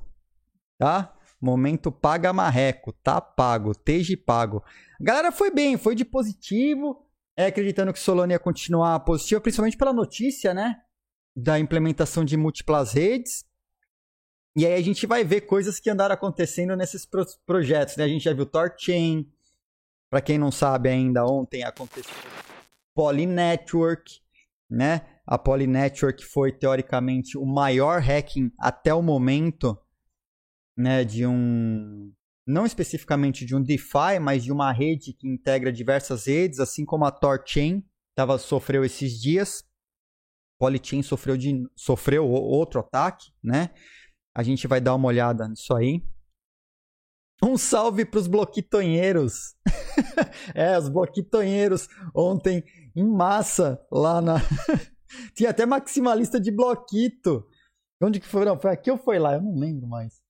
tá? 0.77 1.13
Momento 1.39 1.91
paga 1.91 2.33
marreco, 2.33 2.91
tá 3.03 3.21
pago, 3.21 3.71
esteja 3.71 4.17
pago. 4.25 4.63
A 4.99 5.03
galera 5.03 5.31
foi 5.31 5.51
bem, 5.51 5.77
foi 5.77 5.93
de 5.93 6.03
positivo, 6.03 7.07
é, 7.37 7.45
acreditando 7.45 7.93
que 7.93 7.99
Solana 7.99 8.33
ia 8.33 8.39
continuar 8.39 8.99
positiva, 9.01 9.39
principalmente 9.39 9.77
pela 9.77 9.93
notícia, 9.93 10.53
né? 10.53 10.81
Da 11.35 11.59
implementação 11.59 12.25
de 12.25 12.35
múltiplas 12.35 12.93
redes. 12.93 13.45
E 14.57 14.65
aí 14.65 14.73
a 14.73 14.81
gente 14.81 15.05
vai 15.05 15.23
ver 15.23 15.41
coisas 15.41 15.79
que 15.79 15.87
andaram 15.87 16.15
acontecendo 16.15 16.75
nesses 16.75 17.05
pro 17.05 17.23
projetos, 17.45 17.95
né? 17.95 18.05
A 18.05 18.07
gente 18.07 18.23
já 18.23 18.33
viu 18.33 18.43
Torchain, 18.43 19.31
para 20.09 20.19
quem 20.19 20.39
não 20.39 20.51
sabe 20.51 20.89
ainda, 20.89 21.23
ontem 21.27 21.63
aconteceu 21.63 22.11
Poly 22.95 23.27
Network, 23.27 24.19
né? 24.67 25.05
A 25.27 25.37
Poly 25.37 25.67
Network 25.67 26.25
foi 26.25 26.51
teoricamente 26.51 27.37
o 27.37 27.45
maior 27.45 28.01
hacking 28.01 28.51
até 28.57 28.91
o 28.91 29.03
momento, 29.03 29.77
né, 30.75 31.03
de 31.03 31.23
um 31.23 32.11
não 32.47 32.65
especificamente 32.65 33.45
de 33.45 33.55
um 33.55 33.61
DeFi, 33.61 34.19
mas 34.19 34.43
de 34.43 34.51
uma 34.51 34.71
rede 34.71 35.13
que 35.13 35.27
integra 35.27 35.71
diversas 35.71 36.25
redes, 36.25 36.59
assim 36.59 36.83
como 36.83 37.05
a 37.05 37.11
Torchain 37.11 37.85
tava 38.15 38.39
sofreu 38.39 38.83
esses 38.83 39.21
dias. 39.21 39.63
Polychain 40.57 41.03
sofreu 41.03 41.37
de 41.37 41.61
sofreu 41.75 42.25
outro 42.27 42.79
ataque, 42.79 43.31
né? 43.43 43.69
A 44.37 44.43
gente 44.43 44.67
vai 44.67 44.79
dar 44.79 44.93
uma 44.93 45.07
olhada 45.07 45.47
nisso 45.47 45.73
aí. 45.73 45.99
Um 47.41 47.57
salve 47.57 48.05
para 48.05 48.19
os 48.19 48.27
bloquitonheiros. 48.27 49.55
é, 50.53 50.77
os 50.77 50.89
bloquitonheiros 50.89 51.87
ontem 52.13 52.63
em 52.95 53.03
massa 53.03 53.83
lá 53.91 54.21
na. 54.21 54.35
Tinha 55.33 55.49
até 55.49 55.65
maximalista 55.65 56.39
de 56.39 56.51
bloquito. 56.51 57.47
Onde 57.99 58.19
que 58.19 58.27
foi? 58.27 58.45
Não, 58.45 58.59
foi 58.59 58.69
aqui 58.69 58.91
ou 58.91 58.97
foi 58.99 59.17
lá? 59.17 59.33
Eu 59.33 59.41
não 59.41 59.55
lembro 59.55 59.87
mais. 59.87 60.21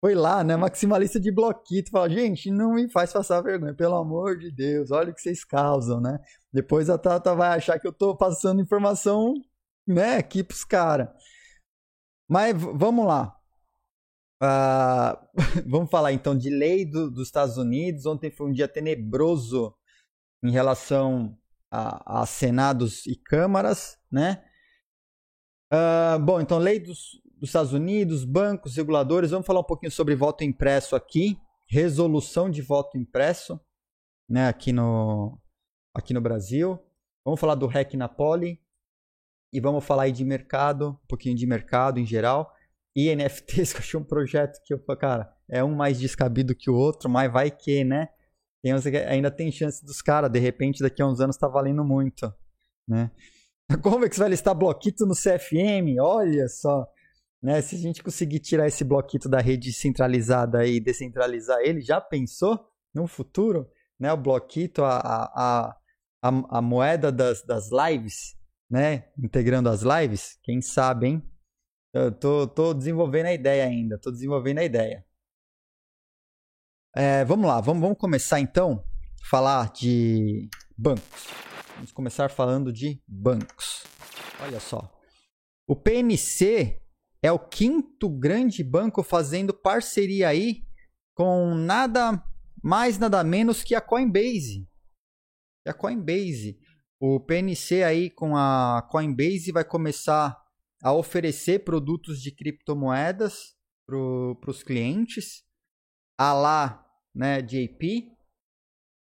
Foi 0.00 0.14
lá, 0.14 0.42
né? 0.42 0.56
Maximalista 0.56 1.20
de 1.20 1.30
bloquito. 1.30 1.90
Fala, 1.90 2.08
gente, 2.08 2.50
não 2.50 2.72
me 2.72 2.90
faz 2.90 3.12
passar 3.12 3.42
vergonha, 3.42 3.74
pelo 3.74 3.96
amor 3.96 4.38
de 4.38 4.50
Deus. 4.50 4.90
Olha 4.90 5.10
o 5.10 5.14
que 5.14 5.20
vocês 5.20 5.44
causam, 5.44 6.00
né? 6.00 6.18
Depois 6.50 6.88
a 6.88 6.96
Tata 6.96 7.34
vai 7.34 7.58
achar 7.58 7.78
que 7.78 7.86
eu 7.86 7.92
tô 7.92 8.16
passando 8.16 8.62
informação, 8.62 9.34
né, 9.86 10.16
aqui 10.16 10.42
pros 10.42 10.64
caras. 10.64 11.10
Mas 12.28 12.54
vamos 12.60 13.06
lá. 13.06 13.38
Uh, 14.42 15.16
vamos 15.66 15.90
falar 15.90 16.12
então 16.12 16.36
de 16.36 16.50
lei 16.50 16.84
do, 16.84 17.10
dos 17.10 17.28
Estados 17.28 17.56
Unidos. 17.56 18.06
Ontem 18.06 18.30
foi 18.30 18.48
um 18.48 18.52
dia 18.52 18.68
tenebroso 18.68 19.74
em 20.42 20.50
relação 20.50 21.36
a, 21.70 22.22
a 22.22 22.26
senados 22.26 23.06
e 23.06 23.16
câmaras, 23.16 23.98
né? 24.10 24.44
Uh, 25.72 26.18
bom, 26.20 26.40
então 26.40 26.58
lei 26.58 26.78
dos, 26.78 27.20
dos 27.38 27.48
Estados 27.48 27.72
Unidos, 27.72 28.24
bancos, 28.24 28.76
reguladores. 28.76 29.30
Vamos 29.30 29.46
falar 29.46 29.60
um 29.60 29.64
pouquinho 29.64 29.92
sobre 29.92 30.14
voto 30.14 30.44
impresso 30.44 30.94
aqui, 30.94 31.38
resolução 31.66 32.50
de 32.50 32.62
voto 32.62 32.96
impresso, 32.96 33.60
né? 34.28 34.48
Aqui 34.48 34.72
no 34.72 35.38
aqui 35.92 36.12
no 36.12 36.20
Brasil. 36.20 36.78
Vamos 37.24 37.40
falar 37.40 37.54
do 37.54 37.66
REC 37.66 37.94
na 37.94 38.08
Poli 38.08 38.63
e 39.54 39.60
vamos 39.60 39.84
falar 39.84 40.02
aí 40.02 40.12
de 40.12 40.24
mercado, 40.24 40.98
um 41.02 41.06
pouquinho 41.06 41.36
de 41.36 41.46
mercado 41.46 42.00
em 42.00 42.04
geral 42.04 42.52
e 42.94 43.14
NFTs, 43.14 43.72
que 43.72 43.78
eu 43.78 43.80
achei 43.80 44.00
um 44.00 44.04
projeto 44.04 44.60
que 44.64 44.74
eu 44.74 44.78
falei, 44.80 45.00
cara, 45.00 45.32
é 45.48 45.62
um 45.62 45.74
mais 45.74 45.98
descabido 45.98 46.54
que 46.54 46.68
o 46.68 46.74
outro, 46.74 47.08
mas 47.08 47.32
vai 47.32 47.50
que, 47.50 47.84
né? 47.84 48.08
Tem, 48.60 48.72
ainda 49.06 49.30
tem 49.30 49.52
chance 49.52 49.84
dos 49.84 50.02
caras, 50.02 50.30
de 50.30 50.38
repente, 50.38 50.82
daqui 50.82 51.00
a 51.00 51.06
uns 51.06 51.20
anos 51.20 51.36
tá 51.36 51.46
valendo 51.46 51.84
muito, 51.84 52.32
né? 52.88 53.10
Como 53.82 54.04
é 54.04 54.08
que 54.08 54.14
você 54.16 54.22
vai 54.22 54.30
listar 54.30 54.54
bloquito 54.54 55.06
no 55.06 55.14
CFM? 55.14 56.00
Olha 56.00 56.48
só, 56.48 56.86
né? 57.42 57.60
Se 57.60 57.76
a 57.76 57.78
gente 57.78 58.02
conseguir 58.02 58.40
tirar 58.40 58.66
esse 58.66 58.82
bloquito 58.82 59.28
da 59.28 59.38
rede 59.38 59.72
centralizada 59.72 60.66
e 60.66 60.80
descentralizar 60.80 61.60
ele, 61.60 61.80
já 61.80 62.00
pensou 62.00 62.58
no 62.92 63.06
futuro, 63.06 63.68
né? 64.00 64.12
O 64.12 64.16
bloquito, 64.16 64.82
a, 64.82 64.98
a, 64.98 65.76
a, 66.22 66.58
a 66.58 66.62
moeda 66.62 67.12
das, 67.12 67.42
das 67.44 67.70
lives, 67.70 68.34
né? 68.70 69.10
Integrando 69.18 69.68
as 69.68 69.82
lives, 69.82 70.38
quem 70.42 70.60
sabe, 70.60 71.06
hein? 71.08 71.30
Eu 71.92 72.10
tô, 72.12 72.46
tô 72.46 72.74
desenvolvendo 72.74 73.26
a 73.26 73.32
ideia 73.32 73.64
ainda, 73.64 73.98
tô 73.98 74.10
desenvolvendo 74.10 74.58
a 74.58 74.64
ideia. 74.64 75.06
É, 76.96 77.24
vamos 77.24 77.46
lá, 77.46 77.60
vamos, 77.60 77.82
vamos 77.82 77.98
começar 77.98 78.40
então 78.40 78.84
falar 79.24 79.72
de 79.72 80.48
bancos. 80.76 81.26
Vamos 81.74 81.92
começar 81.92 82.30
falando 82.30 82.72
de 82.72 83.02
bancos. 83.06 83.84
Olha 84.40 84.60
só. 84.60 84.92
O 85.66 85.74
PNC 85.74 86.80
é 87.22 87.32
o 87.32 87.38
quinto 87.38 88.08
grande 88.08 88.62
banco 88.62 89.02
fazendo 89.02 89.54
parceria 89.54 90.28
aí 90.28 90.66
com 91.14 91.54
nada 91.54 92.22
mais, 92.62 92.98
nada 92.98 93.24
menos 93.24 93.62
que 93.62 93.74
a 93.74 93.80
Coinbase. 93.80 94.68
a 95.66 95.72
Coinbase. 95.72 96.58
O 97.06 97.20
PNC 97.20 97.82
aí 97.82 98.08
com 98.08 98.34
a 98.34 98.80
Coinbase 98.90 99.52
vai 99.52 99.62
começar 99.62 100.42
a 100.82 100.90
oferecer 100.90 101.62
produtos 101.62 102.18
de 102.18 102.32
criptomoedas 102.32 103.54
para 103.86 104.50
os 104.50 104.62
clientes, 104.62 105.44
a 106.16 106.32
lá, 106.32 106.90
né, 107.14 107.42
JP. 107.42 108.10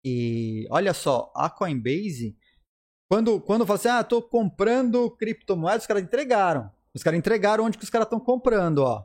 E 0.06 0.68
olha 0.70 0.94
só, 0.94 1.34
a 1.36 1.50
Coinbase, 1.50 2.38
quando, 3.10 3.42
quando 3.42 3.66
fala 3.66 3.80
assim, 3.80 3.88
ah, 3.88 4.02
estou 4.02 4.22
comprando 4.22 5.10
criptomoedas, 5.18 5.82
os 5.82 5.88
caras 5.88 6.04
entregaram. 6.04 6.72
Os 6.94 7.02
caras 7.02 7.18
entregaram 7.18 7.64
onde 7.66 7.80
que 7.80 7.84
os 7.84 7.90
caras 7.90 8.06
estão 8.06 8.20
comprando, 8.20 8.84
ó. 8.84 9.04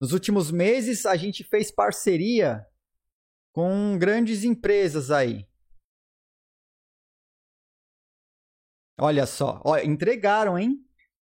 Nos 0.00 0.12
últimos 0.12 0.52
meses, 0.52 1.04
a 1.06 1.16
gente 1.16 1.42
fez 1.42 1.72
parceria 1.72 2.64
com 3.52 3.98
grandes 3.98 4.44
empresas 4.44 5.10
aí. 5.10 5.49
Olha 9.00 9.24
só, 9.24 9.62
ó, 9.64 9.78
entregaram, 9.78 10.58
hein? 10.58 10.84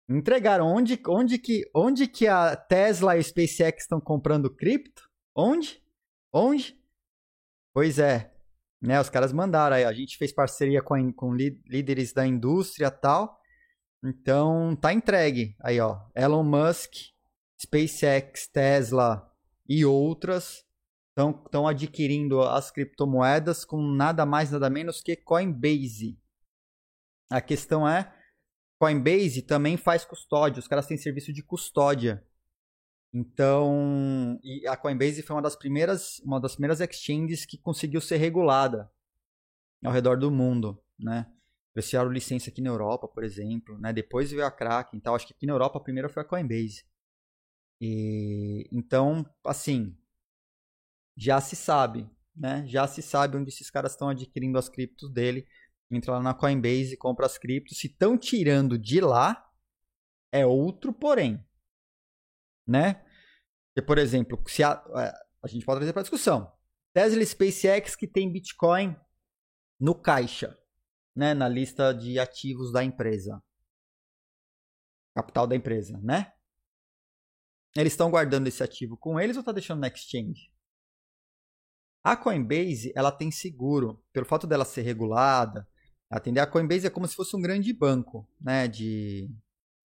Entregaram. 0.10 0.66
Onde, 0.68 1.00
onde, 1.08 1.38
que, 1.38 1.70
onde 1.76 2.08
que 2.08 2.26
a 2.28 2.56
Tesla 2.56 3.18
e 3.18 3.20
a 3.20 3.24
SpaceX 3.24 3.84
estão 3.84 4.00
comprando 4.00 4.50
cripto? 4.50 5.04
Onde? 5.36 5.84
Onde? 6.32 6.80
Pois 7.74 8.00
é. 8.00 8.34
Né, 8.82 9.02
os 9.02 9.10
caras 9.10 9.34
mandaram 9.34 9.76
aí. 9.76 9.84
A 9.84 9.92
gente 9.92 10.18
fez 10.18 10.32
parceria 10.32 10.82
com, 10.82 10.94
a, 10.94 11.14
com 11.14 11.36
líderes 11.36 12.14
da 12.14 12.26
indústria 12.26 12.90
tal. 12.90 13.38
Então, 14.04 14.76
tá 14.76 14.94
entregue. 14.94 15.56
Aí, 15.62 15.80
ó. 15.80 16.00
Elon 16.16 16.44
Musk, 16.44 16.94
SpaceX, 17.60 18.48
Tesla 18.48 19.30
e 19.68 19.84
outras 19.84 20.66
estão 21.10 21.68
adquirindo 21.68 22.42
as 22.42 22.72
criptomoedas 22.72 23.66
com 23.66 23.82
nada 23.82 24.26
mais, 24.26 24.52
nada 24.52 24.70
menos 24.70 25.02
que 25.02 25.16
Coinbase. 25.16 26.18
A 27.30 27.42
questão 27.42 27.88
é 27.88 28.14
Coinbase 28.80 29.42
também 29.42 29.76
faz 29.76 30.06
custódia, 30.06 30.60
os 30.60 30.68
caras 30.68 30.86
têm 30.88 30.98
serviço 30.98 31.34
de 31.34 31.44
custódia. 31.44 32.24
Então, 33.14 34.40
a 34.68 34.78
Coinbase 34.78 35.24
foi 35.24 35.36
uma 35.36 35.42
das 35.42 35.56
primeiras, 35.56 36.20
uma 36.20 36.40
das 36.40 36.54
primeiras 36.54 36.80
exchanges 36.80 37.46
que 37.46 37.58
conseguiu 37.58 38.00
ser 38.00 38.18
regulada 38.18 38.92
ao 39.84 39.92
redor 39.92 40.18
do 40.18 40.30
mundo, 40.30 40.82
né? 41.00 41.32
Eles 41.76 41.90
tiraram 41.90 42.12
licença 42.12 42.50
aqui 42.50 42.62
na 42.62 42.70
Europa, 42.70 43.08
por 43.08 43.24
exemplo, 43.24 43.78
né? 43.80 43.94
Depois 43.94 44.32
veio 44.32 44.46
a 44.46 44.52
Kraken, 44.52 44.98
então 44.98 45.16
acho 45.16 45.28
que 45.28 45.34
aqui 45.34 45.46
na 45.46 45.54
Europa 45.54 45.78
a 45.78 45.84
primeira 45.84 46.10
foi 46.10 46.22
a 46.22 46.26
Coinbase. 46.26 46.84
E 47.80 48.68
então, 48.72 49.26
assim, 49.46 49.96
já 51.16 51.40
se 51.40 51.56
sabe, 51.56 52.10
né? 52.36 52.64
Já 52.68 52.88
se 52.88 53.02
sabe 53.02 53.38
onde 53.38 53.50
esses 53.50 53.70
caras 53.70 53.92
estão 53.94 54.10
adquirindo 54.10 54.58
as 54.58 54.70
criptos 54.70 55.12
dele 55.12 55.48
entra 55.90 56.14
lá 56.14 56.22
na 56.22 56.34
Coinbase 56.34 56.94
e 56.94 56.98
compra 56.98 57.26
as 57.26 57.38
criptos. 57.38 57.78
Se 57.78 57.88
estão 57.88 58.18
tirando 58.18 58.78
de 58.78 59.00
lá, 59.00 59.50
é 60.32 60.46
outro 60.46 60.94
porém. 60.94 61.44
Né? 62.66 62.96
Porque, 63.70 63.86
por 63.86 63.98
exemplo, 63.98 64.42
se 64.48 64.64
a, 64.64 64.72
a 65.42 65.48
gente 65.48 65.66
pode 65.66 65.80
trazer 65.80 65.94
para 65.94 66.02
discussão. 66.02 66.52
Tesla 66.94 67.22
e 67.22 67.26
SpaceX 67.26 67.96
que 67.96 68.08
tem 68.08 68.32
Bitcoin 68.32 68.96
no 69.80 69.94
caixa, 69.94 70.58
né, 71.16 71.34
na 71.34 71.48
lista 71.48 71.94
de 71.94 72.20
ativos 72.20 72.72
da 72.72 72.84
empresa. 72.84 73.42
Capital 75.16 75.48
da 75.48 75.56
empresa, 75.56 75.98
né? 76.00 76.34
Eles 77.76 77.94
estão 77.94 78.10
guardando 78.10 78.48
esse 78.48 78.64
ativo 78.64 78.98
com 78.98 79.20
eles 79.20 79.36
ou 79.36 79.42
está 79.42 79.52
deixando 79.52 79.80
na 79.80 79.88
exchange? 79.88 80.52
A 82.04 82.16
Coinbase, 82.16 82.92
ela 82.96 83.12
tem 83.12 83.30
seguro, 83.30 84.04
pelo 84.12 84.26
fato 84.26 84.48
dela 84.48 84.66
ser 84.66 84.82
regulada, 84.82 85.68
atender 86.10 86.40
a 86.40 86.48
Coinbase 86.48 86.88
é 86.88 86.90
como 86.90 87.08
se 87.08 87.16
fosse 87.16 87.36
um 87.36 87.42
grande 87.42 87.74
banco, 87.74 88.28
né, 88.40 88.68
de, 88.68 89.30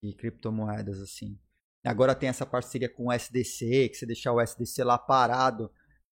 de 0.03 0.13
criptomoedas 0.13 0.99
assim. 1.01 1.37
Agora 1.85 2.15
tem 2.15 2.29
essa 2.29 2.45
parceria 2.45 2.87
com 2.87 3.07
o 3.07 3.11
SDC, 3.11 3.89
que 3.89 3.95
se 3.95 4.05
deixar 4.05 4.31
o 4.31 4.39
SDC 4.39 4.83
lá 4.83 4.97
parado, 4.97 5.69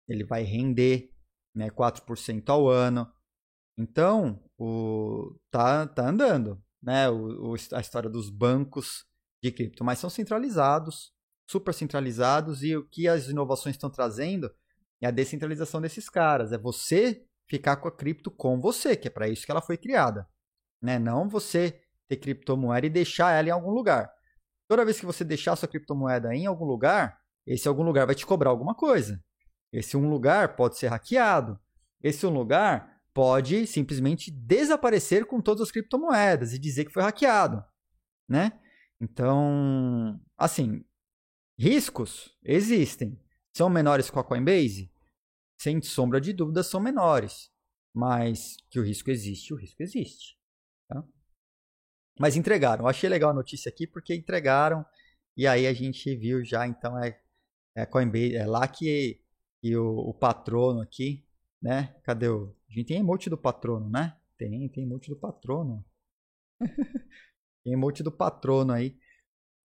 ele 0.07 0.23
vai 0.25 0.43
render 0.43 1.09
né, 1.55 1.69
4% 1.69 2.49
ao 2.49 2.67
ano. 2.67 3.09
Então, 3.77 4.43
o, 4.59 5.35
tá, 5.49 5.87
tá 5.87 6.09
andando 6.09 6.61
né, 6.81 7.09
o, 7.09 7.53
o, 7.53 7.55
a 7.71 7.79
história 7.79 8.09
dos 8.09 8.29
bancos 8.29 9.05
de 9.41 9.51
cripto, 9.51 9.83
mas 9.83 9.99
são 9.99 10.09
centralizados, 10.09 11.13
super 11.49 11.73
centralizados, 11.73 12.61
e 12.61 12.75
o 12.75 12.87
que 12.87 13.07
as 13.07 13.27
inovações 13.27 13.75
estão 13.75 13.89
trazendo 13.89 14.53
é 15.01 15.07
a 15.07 15.11
descentralização 15.11 15.81
desses 15.81 16.09
caras. 16.09 16.51
É 16.51 16.57
você 16.57 17.25
ficar 17.47 17.77
com 17.77 17.87
a 17.87 17.91
cripto 17.91 18.31
com 18.31 18.59
você, 18.59 18.95
que 18.95 19.07
é 19.07 19.11
para 19.11 19.27
isso 19.27 19.45
que 19.45 19.51
ela 19.51 19.61
foi 19.61 19.77
criada. 19.77 20.27
Né? 20.81 20.99
Não 20.99 21.29
você 21.29 21.81
ter 22.07 22.17
criptomoeda 22.17 22.85
e 22.85 22.89
deixar 22.89 23.31
ela 23.31 23.47
em 23.47 23.51
algum 23.51 23.71
lugar. 23.71 24.11
Toda 24.67 24.85
vez 24.85 24.99
que 24.99 25.05
você 25.05 25.23
deixar 25.23 25.55
sua 25.55 25.67
criptomoeda 25.67 26.33
em 26.33 26.45
algum 26.45 26.65
lugar, 26.65 27.17
esse 27.45 27.67
algum 27.67 27.83
lugar 27.83 28.05
vai 28.05 28.15
te 28.15 28.25
cobrar 28.25 28.49
alguma 28.49 28.73
coisa. 28.73 29.21
Esse 29.71 29.97
um 29.97 30.09
lugar 30.09 30.55
pode 30.55 30.77
ser 30.77 30.87
hackeado. 30.87 31.59
Esse 32.01 32.25
um 32.25 32.29
lugar 32.29 33.01
pode 33.13 33.67
simplesmente 33.67 34.31
desaparecer 34.31 35.25
com 35.25 35.41
todas 35.41 35.61
as 35.61 35.71
criptomoedas 35.71 36.53
e 36.53 36.59
dizer 36.59 36.85
que 36.85 36.91
foi 36.91 37.03
hackeado, 37.03 37.63
né? 38.27 38.59
Então, 38.99 40.19
assim, 40.37 40.83
riscos 41.57 42.35
existem. 42.43 43.19
São 43.55 43.69
menores 43.69 44.09
com 44.09 44.19
a 44.19 44.23
Coinbase? 44.23 44.92
Sem 45.63 45.81
sombra 45.81 46.19
de 46.19 46.33
dúvida, 46.33 46.61
são 46.61 46.81
menores. 46.81 47.49
Mas 47.95 48.57
que 48.69 48.81
o 48.81 48.83
risco 48.83 49.09
existe, 49.09 49.53
o 49.53 49.57
risco 49.57 49.81
existe. 49.81 50.37
Tá? 50.89 51.01
Mas 52.19 52.35
entregaram. 52.35 52.83
Eu 52.83 52.89
achei 52.89 53.09
legal 53.09 53.29
a 53.29 53.33
notícia 53.33 53.69
aqui 53.69 53.87
porque 53.87 54.13
entregaram 54.13 54.85
e 55.37 55.47
aí 55.47 55.65
a 55.65 55.73
gente 55.73 56.13
viu 56.17 56.43
já, 56.43 56.67
então 56.67 57.01
é, 57.01 57.17
é 57.77 57.85
Coinbase, 57.85 58.35
é 58.35 58.45
lá 58.45 58.67
que 58.67 59.21
e 59.63 59.77
o, 59.77 60.09
o, 60.09 60.13
patrono 60.13 60.81
aqui, 60.81 61.25
né? 61.61 61.95
Cadê 62.03 62.27
o. 62.27 62.53
A 62.69 62.73
gente 62.73 62.87
tem 62.87 62.97
emote 62.99 63.29
do 63.29 63.37
patrono, 63.37 63.89
né? 63.89 64.17
Tem, 64.37 64.67
tem 64.67 64.83
emote 64.83 65.09
do 65.09 65.15
patrono. 65.15 65.85
tem 67.63 67.71
emote 67.71 68.03
do 68.03 68.11
patrono 68.11 68.73
aí 68.73 68.99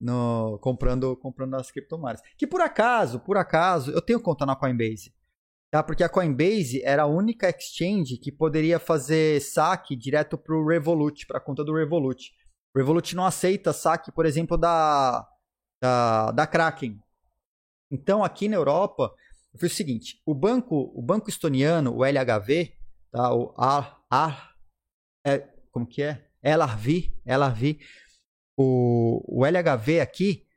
no 0.00 0.60
comprando 0.60 1.16
comprando 1.16 1.54
as 1.56 1.72
criptomoedas. 1.72 2.22
Que 2.36 2.46
por 2.46 2.60
acaso, 2.60 3.18
por 3.18 3.36
acaso, 3.36 3.90
eu 3.90 4.00
tenho 4.00 4.20
conta 4.20 4.46
na 4.46 4.54
Coinbase. 4.54 5.17
Tá? 5.70 5.82
Porque 5.82 6.02
a 6.02 6.08
Coinbase 6.08 6.82
era 6.82 7.02
a 7.02 7.06
única 7.06 7.48
exchange 7.50 8.16
que 8.16 8.32
poderia 8.32 8.78
fazer 8.78 9.40
saque 9.40 9.94
direto 9.94 10.38
para 10.38 10.56
o 10.56 10.66
Revolut, 10.66 11.26
para 11.26 11.38
a 11.38 11.40
conta 11.40 11.62
do 11.62 11.74
Revolut. 11.74 12.32
O 12.74 12.78
Revolut 12.78 13.14
não 13.14 13.26
aceita 13.26 13.72
saque, 13.72 14.10
por 14.10 14.24
exemplo, 14.24 14.56
da, 14.56 15.26
da, 15.82 16.30
da 16.32 16.46
Kraken. 16.46 16.98
Então, 17.90 18.24
aqui 18.24 18.48
na 18.48 18.56
Europa, 18.56 19.12
eu 19.52 19.60
fiz 19.60 19.72
o 19.72 19.76
seguinte: 19.76 20.22
o 20.24 20.34
banco, 20.34 20.90
o 20.94 21.02
banco 21.02 21.28
estoniano, 21.28 21.94
o 21.94 22.04
LHV, 22.04 22.72
tá? 23.10 23.34
o 23.34 23.54
A, 23.58 24.00
A, 24.10 24.52
é, 25.26 25.38
como 25.70 25.86
que 25.86 26.02
é? 26.02 26.26
LRV, 26.42 27.12
LRV, 27.26 27.78
o, 28.56 29.40
o 29.40 29.44
LHV 29.44 30.00
aqui, 30.00 30.47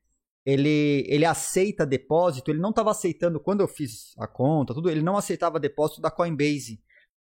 ele, 0.46 1.06
ele 1.08 1.26
aceita 1.26 1.86
depósito, 1.86 2.52
ele 2.52 2.60
não 2.60 2.72
estava 2.72 2.92
aceitando, 2.92 3.40
quando 3.40 3.62
eu 3.62 3.68
fiz 3.68 4.14
a 4.18 4.28
conta, 4.28 4.74
tudo, 4.74 4.90
ele 4.90 5.02
não 5.02 5.18
aceitava 5.18 5.60
depósito 5.60 6.02
da 6.02 6.10
Coinbase, 6.10 6.82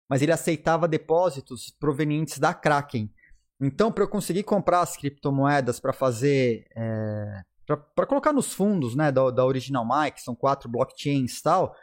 mas 0.10 0.21
ele 0.21 0.32
aceitava 0.32 0.88
depósitos 0.88 1.71
provenientes 1.80 2.39
da 2.39 2.53
Kraken. 2.53 3.12
Então, 3.60 3.91
para 3.91 4.03
eu 4.03 4.08
conseguir 4.08 4.43
comprar 4.43 4.82
as 4.82 4.95
criptomoedas 4.95 5.80
para 5.80 5.91
fazer. 5.91 6.65
É, 6.75 7.41
para 7.95 8.06
colocar 8.06 8.32
nos 8.32 8.53
fundos 8.53 8.95
né, 8.95 9.12
da, 9.12 9.30
da 9.30 9.45
Original 9.45 9.86
Mike, 9.86 10.21
são 10.21 10.34
quatro 10.34 10.69
blockchains 10.69 11.38
e 11.38 11.43
tal, 11.43 11.75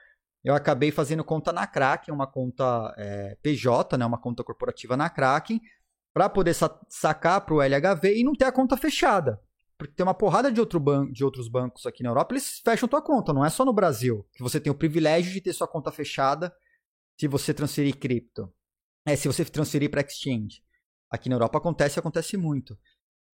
eu 0.43 0.55
acabei 0.55 0.91
fazendo 0.91 1.23
conta 1.23 1.53
na 1.53 1.67
Kraken, 1.67 2.15
uma 2.15 2.27
conta 2.27 2.95
é, 2.97 3.37
PJ, 3.43 3.99
né, 3.99 4.07
uma 4.07 4.19
conta 4.19 4.43
corporativa 4.43 4.97
na 4.97 5.11
Kraken, 5.11 5.61
para 6.15 6.31
poder 6.31 6.55
sa 6.55 6.81
sacar 6.89 7.41
para 7.45 7.55
o 7.55 7.61
LHV 7.61 8.19
e 8.19 8.25
não 8.25 8.33
ter 8.33 8.45
a 8.45 8.53
conta 8.53 8.77
fechada. 8.77 9.39
Porque 9.85 9.97
tem 9.97 10.05
uma 10.05 10.15
porrada 10.15 10.51
de, 10.51 10.59
outro 10.59 10.81
ban 10.81 11.13
de 11.13 11.23
outros 11.23 11.47
bancos 11.47 11.85
aqui 11.85 12.03
na 12.03 12.09
Europa, 12.09 12.33
eles 12.33 12.59
fecham 12.65 12.89
tua 12.89 13.03
conta, 13.03 13.35
não 13.35 13.45
é 13.45 13.51
só 13.51 13.67
no 13.67 13.73
Brasil, 13.73 14.27
que 14.33 14.43
você 14.43 14.59
tem 14.59 14.73
o 14.73 14.75
privilégio 14.75 15.31
de 15.31 15.43
ter 15.43 15.53
sua 15.53 15.69
conta 15.69 15.93
fechada 15.93 16.51
se 17.21 17.29
você 17.29 17.53
transferir 17.53 17.99
cripto. 17.99 18.51
É, 19.05 19.15
se 19.15 19.29
você 19.29 19.45
transferir 19.45 19.91
para 19.91 20.01
exchange. 20.01 20.63
Aqui 21.11 21.29
na 21.29 21.35
Europa 21.35 21.59
acontece, 21.59 21.99
acontece 21.99 22.35
muito. 22.39 22.79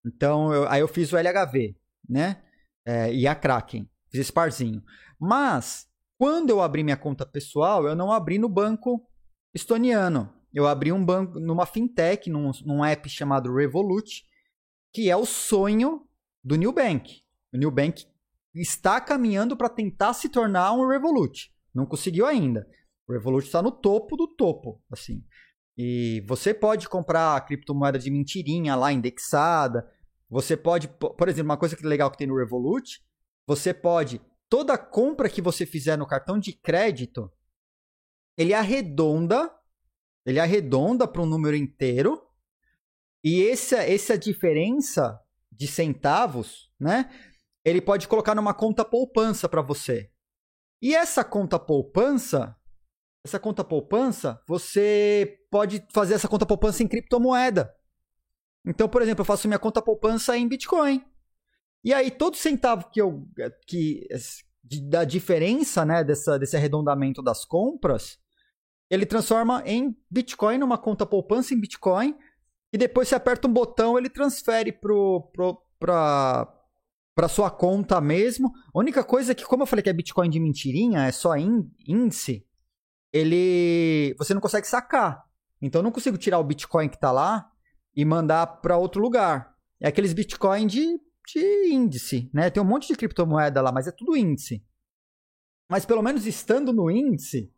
Então, 0.04 0.52
eu, 0.52 0.68
aí 0.68 0.80
eu 0.80 0.88
fiz 0.88 1.12
o 1.12 1.16
LHV, 1.16 1.76
né? 2.08 2.42
É, 2.84 3.14
e 3.14 3.28
a 3.28 3.34
Kraken. 3.36 3.88
Fiz 4.10 4.22
esse 4.22 4.32
parzinho. 4.32 4.82
Mas, 5.20 5.86
quando 6.18 6.50
eu 6.50 6.60
abri 6.60 6.82
minha 6.82 6.96
conta 6.96 7.24
pessoal, 7.24 7.86
eu 7.86 7.94
não 7.94 8.10
abri 8.10 8.38
no 8.38 8.48
banco 8.48 9.08
estoniano. 9.54 10.34
Eu 10.52 10.66
abri 10.66 10.90
um 10.90 11.04
banco 11.04 11.38
numa 11.38 11.64
fintech, 11.64 12.28
num, 12.28 12.50
num 12.66 12.84
app 12.84 13.08
chamado 13.08 13.54
Revolut, 13.54 14.24
que 14.92 15.08
é 15.08 15.16
o 15.16 15.24
sonho 15.24 16.09
do 16.42 16.56
New 16.56 16.72
Bank. 16.72 17.22
O 17.52 17.58
New 17.58 17.70
Bank 17.70 18.06
está 18.54 19.00
caminhando 19.00 19.56
para 19.56 19.68
tentar 19.68 20.14
se 20.14 20.28
tornar 20.28 20.72
um 20.72 20.86
Revolut. 20.86 21.52
Não 21.74 21.86
conseguiu 21.86 22.26
ainda. 22.26 22.66
O 23.08 23.12
Revolut 23.12 23.46
está 23.46 23.62
no 23.62 23.70
topo 23.70 24.16
do 24.16 24.26
topo, 24.26 24.82
assim. 24.90 25.24
E 25.76 26.22
você 26.26 26.52
pode 26.52 26.88
comprar 26.88 27.44
criptomoeda 27.46 27.98
de 27.98 28.10
mentirinha 28.10 28.76
lá 28.76 28.92
indexada. 28.92 29.88
Você 30.28 30.56
pode, 30.56 30.88
por 30.88 31.28
exemplo, 31.28 31.50
uma 31.50 31.56
coisa 31.56 31.76
que 31.76 31.86
legal 31.86 32.10
que 32.10 32.18
tem 32.18 32.26
no 32.26 32.36
Revolut, 32.36 33.00
você 33.46 33.72
pode 33.72 34.20
toda 34.48 34.76
compra 34.76 35.28
que 35.28 35.40
você 35.40 35.64
fizer 35.64 35.96
no 35.96 36.06
cartão 36.06 36.38
de 36.38 36.52
crédito, 36.52 37.32
ele 38.36 38.52
arredonda, 38.52 39.50
ele 40.26 40.40
arredonda 40.40 41.06
para 41.06 41.22
um 41.22 41.26
número 41.26 41.56
inteiro. 41.56 42.20
E 43.22 43.46
essa 43.48 43.76
essa 43.78 44.18
diferença 44.18 45.20
de 45.60 45.66
centavos, 45.66 46.72
né? 46.80 47.10
Ele 47.62 47.82
pode 47.82 48.08
colocar 48.08 48.34
numa 48.34 48.54
conta 48.54 48.82
poupança 48.82 49.46
para 49.46 49.60
você. 49.60 50.10
E 50.80 50.94
essa 50.94 51.22
conta 51.22 51.58
poupança, 51.58 52.56
essa 53.22 53.38
conta 53.38 53.62
poupança, 53.62 54.42
você 54.48 55.38
pode 55.50 55.86
fazer 55.92 56.14
essa 56.14 56.26
conta 56.26 56.46
poupança 56.46 56.82
em 56.82 56.88
criptomoeda. 56.88 57.70
Então, 58.64 58.88
por 58.88 59.02
exemplo, 59.02 59.20
eu 59.20 59.26
faço 59.26 59.46
minha 59.46 59.58
conta 59.58 59.82
poupança 59.82 60.34
em 60.34 60.48
Bitcoin. 60.48 61.04
E 61.84 61.92
aí, 61.92 62.10
todo 62.10 62.38
centavo 62.38 62.88
que 62.90 62.98
eu. 62.98 63.28
que 63.66 64.08
da 64.88 65.04
diferença 65.04 65.84
né, 65.84 66.02
dessa, 66.02 66.38
desse 66.38 66.56
arredondamento 66.56 67.22
das 67.22 67.44
compras, 67.44 68.18
ele 68.88 69.04
transforma 69.04 69.62
em 69.66 69.94
Bitcoin, 70.10 70.56
numa 70.56 70.78
conta 70.78 71.04
poupança 71.04 71.52
em 71.52 71.60
Bitcoin, 71.60 72.16
e 72.72 72.78
depois 72.78 73.08
você 73.08 73.14
aperta 73.14 73.48
um 73.48 73.52
botão, 73.52 73.98
ele 73.98 74.08
transfere 74.08 74.70
pro, 74.72 75.28
pro, 75.32 75.60
pra, 75.78 76.48
pra 77.14 77.28
sua 77.28 77.50
conta 77.50 78.00
mesmo. 78.00 78.52
A 78.74 78.78
única 78.78 79.02
coisa 79.02 79.32
é 79.32 79.34
que, 79.34 79.44
como 79.44 79.62
eu 79.62 79.66
falei 79.66 79.82
que 79.82 79.90
é 79.90 79.92
Bitcoin 79.92 80.30
de 80.30 80.38
mentirinha, 80.38 81.06
é 81.06 81.12
só 81.12 81.36
índice, 81.36 82.46
ele. 83.12 84.14
Você 84.18 84.32
não 84.32 84.40
consegue 84.40 84.66
sacar. 84.66 85.24
Então 85.60 85.80
eu 85.80 85.82
não 85.82 85.92
consigo 85.92 86.16
tirar 86.16 86.38
o 86.38 86.44
Bitcoin 86.44 86.88
que 86.88 86.98
tá 86.98 87.10
lá 87.10 87.50
e 87.94 88.04
mandar 88.04 88.46
para 88.46 88.78
outro 88.78 89.02
lugar. 89.02 89.52
É 89.80 89.88
aqueles 89.88 90.12
Bitcoin 90.12 90.66
de, 90.66 90.98
de 91.26 91.72
índice, 91.72 92.30
né? 92.32 92.50
Tem 92.50 92.62
um 92.62 92.66
monte 92.66 92.86
de 92.88 92.96
criptomoeda 92.96 93.60
lá, 93.60 93.72
mas 93.72 93.86
é 93.86 93.92
tudo 93.92 94.16
índice. 94.16 94.64
Mas 95.68 95.84
pelo 95.84 96.02
menos 96.02 96.26
estando 96.26 96.72
no 96.72 96.90
índice, 96.90 97.52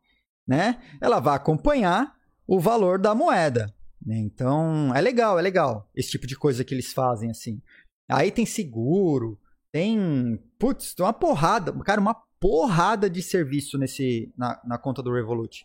né? 0.46 0.83
Ela 1.01 1.20
vai 1.20 1.37
acompanhar 1.37 2.14
o 2.46 2.59
valor 2.59 2.98
da 2.98 3.14
moeda. 3.14 3.72
Né? 4.04 4.18
Então, 4.18 4.94
é 4.94 5.00
legal, 5.00 5.38
é 5.38 5.42
legal 5.42 5.88
esse 5.94 6.10
tipo 6.10 6.26
de 6.26 6.36
coisa 6.36 6.64
que 6.64 6.74
eles 6.74 6.92
fazem 6.92 7.30
assim. 7.30 7.60
Aí 8.08 8.30
tem 8.30 8.44
seguro, 8.44 9.38
tem. 9.70 10.38
Putz, 10.58 10.94
tem 10.94 11.04
uma 11.04 11.12
porrada, 11.12 11.72
cara, 11.84 12.00
uma 12.00 12.14
porrada 12.38 13.08
de 13.08 13.22
serviço 13.22 13.78
nesse 13.78 14.32
na, 14.36 14.60
na 14.64 14.78
conta 14.78 15.02
do 15.02 15.12
Revolut. 15.12 15.64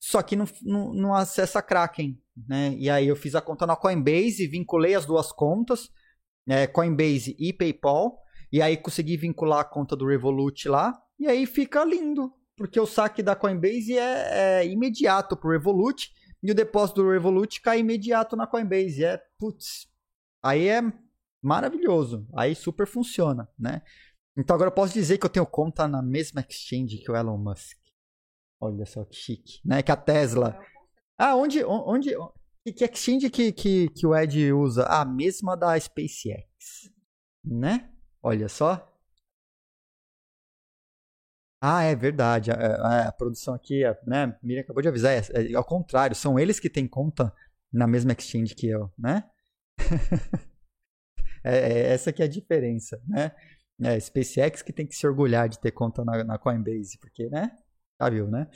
Só 0.00 0.20
que 0.22 0.34
não, 0.34 0.46
não, 0.62 0.92
não 0.92 1.14
acessa 1.14 1.62
Kraken. 1.62 2.18
né? 2.48 2.74
E 2.76 2.90
aí 2.90 3.06
eu 3.06 3.14
fiz 3.14 3.34
a 3.34 3.40
conta 3.40 3.66
na 3.66 3.76
Coinbase, 3.76 4.48
vinculei 4.48 4.94
as 4.94 5.06
duas 5.06 5.30
contas, 5.30 5.90
é, 6.48 6.66
Coinbase 6.66 7.36
e 7.38 7.52
PayPal, 7.52 8.18
e 8.50 8.60
aí 8.60 8.76
consegui 8.76 9.16
vincular 9.16 9.60
a 9.60 9.64
conta 9.64 9.94
do 9.94 10.06
Revolut 10.06 10.68
lá, 10.68 10.92
e 11.20 11.28
aí 11.28 11.46
fica 11.46 11.84
lindo, 11.84 12.32
porque 12.56 12.80
o 12.80 12.86
saque 12.86 13.22
da 13.22 13.36
Coinbase 13.36 13.96
é, 13.96 14.62
é 14.62 14.66
imediato 14.66 15.36
pro 15.36 15.52
Revolut, 15.52 16.10
e 16.42 16.50
o 16.50 16.54
depósito 16.54 17.02
do 17.02 17.10
Revolut 17.10 17.60
cai 17.60 17.78
imediato 17.78 18.36
na 18.36 18.46
Coinbase. 18.46 19.04
É, 19.04 19.22
putz, 19.38 19.86
aí 20.42 20.68
é 20.68 20.80
maravilhoso, 21.40 22.26
aí 22.34 22.54
super 22.54 22.86
funciona, 22.86 23.48
né? 23.58 23.82
Então 24.36 24.54
agora 24.54 24.68
eu 24.68 24.74
posso 24.74 24.94
dizer 24.94 25.18
que 25.18 25.26
eu 25.26 25.30
tenho 25.30 25.46
conta 25.46 25.86
na 25.86 26.02
mesma 26.02 26.40
exchange 26.40 26.98
que 26.98 27.10
o 27.10 27.16
Elon 27.16 27.38
Musk. 27.38 27.78
Olha 28.60 28.86
só 28.86 29.04
que 29.04 29.16
chique, 29.16 29.60
né? 29.64 29.82
Que 29.82 29.92
a 29.92 29.96
Tesla. 29.96 30.58
Ah, 31.18 31.36
onde, 31.36 31.62
onde, 31.64 32.16
que 32.74 32.84
exchange 32.84 33.28
que, 33.28 33.52
que, 33.52 33.88
que 33.90 34.06
o 34.06 34.14
Ed 34.14 34.52
usa? 34.52 34.84
Ah, 34.84 35.02
a 35.02 35.04
mesma 35.04 35.56
da 35.56 35.78
SpaceX, 35.78 36.90
né? 37.44 37.90
Olha 38.22 38.48
só. 38.48 38.91
Ah, 41.64 41.84
é 41.84 41.94
verdade. 41.94 42.50
A, 42.50 42.54
a, 42.54 43.08
a 43.08 43.12
produção 43.12 43.54
aqui, 43.54 43.84
né? 44.04 44.36
Miriam 44.42 44.62
acabou 44.62 44.82
de 44.82 44.88
avisar. 44.88 45.12
É, 45.12 45.52
é, 45.52 45.54
ao 45.54 45.64
contrário, 45.64 46.16
são 46.16 46.36
eles 46.36 46.58
que 46.58 46.68
têm 46.68 46.88
conta 46.88 47.32
na 47.72 47.86
mesma 47.86 48.10
exchange 48.12 48.52
que 48.52 48.66
eu, 48.66 48.90
né? 48.98 49.22
é, 51.44 51.56
é, 51.56 51.92
essa 51.92 52.12
que 52.12 52.20
é 52.20 52.24
a 52.24 52.28
diferença, 52.28 53.00
né? 53.06 53.30
É, 53.80 53.98
SpaceX 54.00 54.60
que 54.60 54.72
tem 54.72 54.84
que 54.84 54.96
se 54.96 55.06
orgulhar 55.06 55.48
de 55.48 55.60
ter 55.60 55.70
conta 55.70 56.04
na, 56.04 56.24
na 56.24 56.36
Coinbase, 56.36 56.98
porque, 56.98 57.28
né? 57.28 57.56
Já 58.00 58.10
viu, 58.10 58.28
né? 58.28 58.48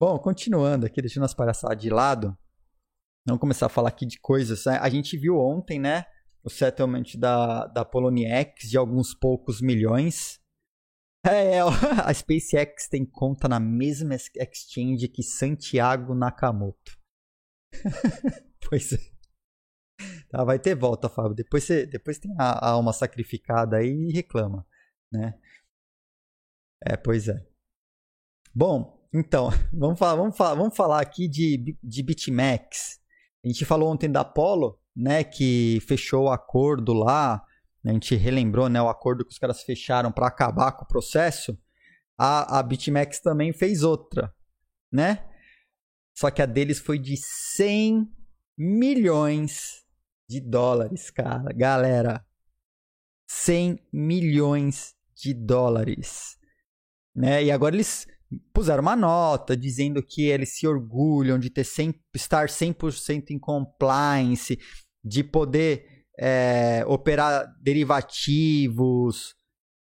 Bom, 0.00 0.18
continuando 0.18 0.84
aqui, 0.84 1.00
deixando 1.00 1.24
as 1.24 1.34
palhaçadas 1.34 1.80
de 1.80 1.90
lado, 1.90 2.36
vamos 3.24 3.40
começar 3.40 3.66
a 3.66 3.70
falar 3.70 3.90
aqui 3.90 4.04
de 4.04 4.18
coisas. 4.18 4.64
Né? 4.64 4.78
A 4.82 4.88
gente 4.88 5.16
viu 5.16 5.38
ontem, 5.38 5.78
né? 5.78 6.04
O 6.42 6.50
settlement 6.50 7.04
da, 7.16 7.66
da 7.68 7.84
Poloniex 7.84 8.68
de 8.68 8.76
alguns 8.76 9.14
poucos 9.14 9.60
milhões. 9.60 10.40
É, 11.30 11.60
a 11.60 12.14
SpaceX 12.14 12.88
tem 12.88 13.04
conta 13.04 13.48
na 13.48 13.58
mesma 13.58 14.14
exchange 14.14 15.08
que 15.08 15.22
Santiago 15.22 16.14
Nakamoto. 16.14 16.96
pois 18.68 18.92
é. 18.92 18.98
Tá, 20.28 20.44
vai 20.44 20.58
ter 20.58 20.74
volta, 20.76 21.08
Fábio. 21.08 21.34
Depois, 21.34 21.64
você, 21.64 21.86
depois 21.86 22.18
tem 22.18 22.32
a, 22.38 22.66
a 22.66 22.70
alma 22.70 22.92
sacrificada 22.92 23.78
aí 23.78 24.08
e 24.08 24.12
reclama, 24.12 24.66
né? 25.12 25.38
É, 26.84 26.96
pois 26.96 27.28
é. 27.28 27.44
Bom, 28.54 28.96
então, 29.12 29.48
vamos 29.72 29.98
falar, 29.98 30.16
vamos 30.16 30.36
falar, 30.36 30.54
vamos 30.54 30.76
falar 30.76 31.00
aqui 31.00 31.28
de, 31.28 31.76
de 31.82 32.02
BitMEX. 32.02 33.00
A 33.44 33.48
gente 33.48 33.64
falou 33.64 33.90
ontem 33.90 34.10
da 34.10 34.20
Apollo, 34.20 34.80
né, 34.94 35.22
que 35.24 35.80
fechou 35.86 36.24
o 36.24 36.30
acordo 36.30 36.92
lá, 36.92 37.44
a 37.90 37.92
gente 37.92 38.16
relembrou, 38.16 38.68
né, 38.68 38.80
o 38.80 38.88
acordo 38.88 39.24
que 39.24 39.32
os 39.32 39.38
caras 39.38 39.62
fecharam 39.62 40.10
para 40.10 40.26
acabar 40.26 40.72
com 40.72 40.84
o 40.84 40.88
processo. 40.88 41.56
A, 42.18 42.58
a 42.58 42.62
BitMEX 42.62 43.20
também 43.20 43.52
fez 43.52 43.82
outra, 43.82 44.34
né? 44.90 45.24
Só 46.16 46.30
que 46.30 46.40
a 46.40 46.46
deles 46.46 46.78
foi 46.78 46.98
de 46.98 47.16
100 47.16 48.10
milhões 48.58 49.84
de 50.28 50.40
dólares, 50.40 51.10
cara. 51.10 51.52
Galera, 51.52 52.26
100 53.28 53.78
milhões 53.92 54.94
de 55.14 55.34
dólares. 55.34 56.38
Né? 57.14 57.44
E 57.44 57.50
agora 57.50 57.74
eles 57.74 58.06
puseram 58.52 58.82
uma 58.82 58.96
nota 58.96 59.56
dizendo 59.56 60.02
que 60.02 60.22
eles 60.22 60.56
se 60.56 60.66
orgulham 60.66 61.38
de 61.38 61.50
ter 61.50 61.64
100, 61.64 61.94
estar 62.14 62.48
100% 62.48 63.30
em 63.30 63.38
compliance, 63.38 64.58
de 65.04 65.22
poder 65.22 65.95
é, 66.18 66.84
operar 66.86 67.54
derivativos 67.60 69.34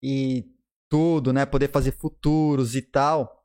e 0.03 0.45
tudo, 0.89 1.33
né? 1.33 1.47
Poder 1.47 1.71
fazer 1.71 1.93
futuros 1.93 2.75
e 2.75 2.83
tal. 2.83 3.45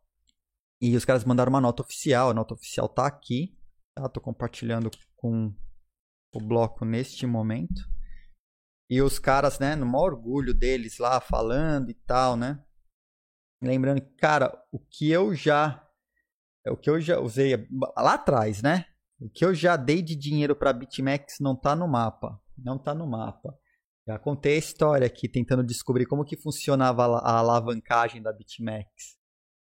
E 0.82 0.96
os 0.96 1.06
caras 1.06 1.24
mandaram 1.24 1.50
uma 1.50 1.62
nota 1.62 1.82
oficial. 1.82 2.30
A 2.30 2.34
nota 2.34 2.54
oficial 2.54 2.90
tá 2.90 3.06
aqui. 3.06 3.58
Tá? 3.96 4.10
Tô 4.10 4.20
compartilhando 4.20 4.90
com 5.16 5.54
o 6.34 6.40
bloco 6.40 6.84
neste 6.84 7.26
momento. 7.26 7.82
E 8.90 9.02
os 9.02 9.18
caras, 9.18 9.60
né, 9.60 9.76
no 9.76 9.86
maior 9.86 10.14
orgulho 10.14 10.54
deles 10.54 10.98
lá 10.98 11.20
falando 11.20 11.90
e 11.90 11.94
tal, 11.94 12.36
né? 12.36 12.64
Lembrando 13.62 14.02
que, 14.02 14.14
cara, 14.18 14.54
o 14.72 14.80
que 14.80 15.10
eu 15.10 15.34
já. 15.34 15.82
O 16.68 16.78
que 16.78 16.90
eu 16.90 17.00
já 17.00 17.20
usei 17.20 17.68
lá 17.98 18.14
atrás, 18.14 18.62
né? 18.62 18.86
O 19.20 19.30
que 19.30 19.44
eu 19.44 19.54
já 19.54 19.76
dei 19.76 20.02
de 20.02 20.16
dinheiro 20.16 20.56
para 20.56 20.74
BitMEX 20.74 21.40
não 21.40 21.56
tá 21.56 21.76
no 21.76 21.88
mapa. 21.88 22.42
Não 22.58 22.78
tá 22.78 22.94
no 22.94 23.08
mapa. 23.08 23.58
Já 24.08 24.20
contei 24.20 24.56
a 24.56 24.60
história 24.60 25.08
aqui, 25.08 25.30
tentando 25.30 25.64
descobrir 25.64 26.06
como 26.06 26.26
que 26.26 26.36
funcionava 26.36 27.04
a 27.04 27.38
alavancagem 27.38 28.22
da 28.22 28.34
BitMEX. 28.34 29.18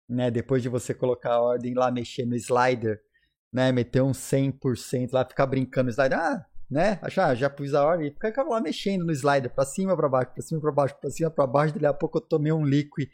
Né? 0.09 0.31
Depois 0.31 0.62
de 0.62 0.69
você 0.69 0.93
colocar 0.93 1.35
a 1.35 1.41
ordem 1.41 1.75
lá, 1.75 1.91
mexer 1.91 2.27
no 2.27 2.37
slider, 2.37 3.01
né? 3.53 3.73
Meter 3.73 4.03
um 4.03 4.12
100% 4.12 5.12
lá, 5.12 5.25
ficar 5.25 5.47
brincando 5.47 5.87
no 5.87 5.91
slider. 5.91 6.19
Ah, 6.19 6.47
né? 6.71 6.99
Achar, 7.03 7.35
já 7.35 7.49
pus 7.49 7.73
a 7.75 7.85
ordem 7.85 8.12
ficar 8.12 8.43
lá 8.45 8.61
mexendo 8.61 9.05
no 9.05 9.12
slider, 9.12 9.53
para 9.55 9.64
cima, 9.64 9.97
para 9.97 10.09
baixo, 10.09 10.33
para 10.33 10.43
cima, 10.43 10.61
para 10.61 10.73
baixo, 10.73 11.01
para 11.01 11.11
cima, 11.11 11.31
para 11.31 11.47
baixo. 11.47 11.75
Daqui 11.75 11.87
a 11.87 11.95
pouco 11.95 12.19
eu 12.19 12.23
tomei 12.23 12.53
um 12.53 12.64
liquid, 12.64 13.09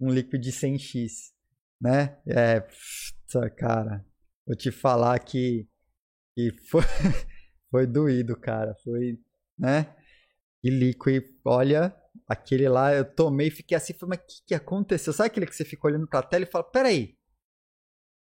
um 0.00 0.10
liquid 0.10 0.40
de 0.40 0.52
100x, 0.52 1.32
né? 1.80 2.18
É, 2.26 2.60
pff, 2.60 3.14
cara, 3.56 4.04
vou 4.46 4.56
te 4.56 4.70
falar 4.70 5.18
que, 5.18 5.68
que 6.36 6.52
foi, 6.70 6.82
foi 7.70 7.86
doído, 7.86 8.36
cara. 8.38 8.74
Foi, 8.82 9.18
né? 9.58 9.94
E 10.62 10.70
liquid, 10.70 11.24
olha, 11.44 11.94
aquele 12.26 12.68
lá 12.68 12.94
eu 12.94 13.04
tomei 13.04 13.50
fiquei 13.50 13.76
assim, 13.76 13.92
falei, 13.94 14.18
mas 14.18 14.24
o 14.24 14.26
que, 14.26 14.46
que 14.48 14.54
aconteceu? 14.54 15.12
Sabe 15.12 15.28
aquele 15.28 15.46
que 15.46 15.54
você 15.54 15.64
fica 15.64 15.86
olhando 15.86 16.06
pra 16.08 16.22
tela 16.22 16.44
e 16.44 16.50
fala, 16.50 16.64
peraí, 16.64 17.16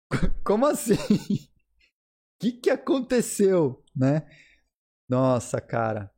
como 0.46 0.66
assim? 0.66 0.94
O 0.94 0.98
que, 2.40 2.52
que 2.54 2.70
aconteceu, 2.70 3.84
né? 3.96 4.28
Nossa, 5.10 5.60
cara. 5.60 6.12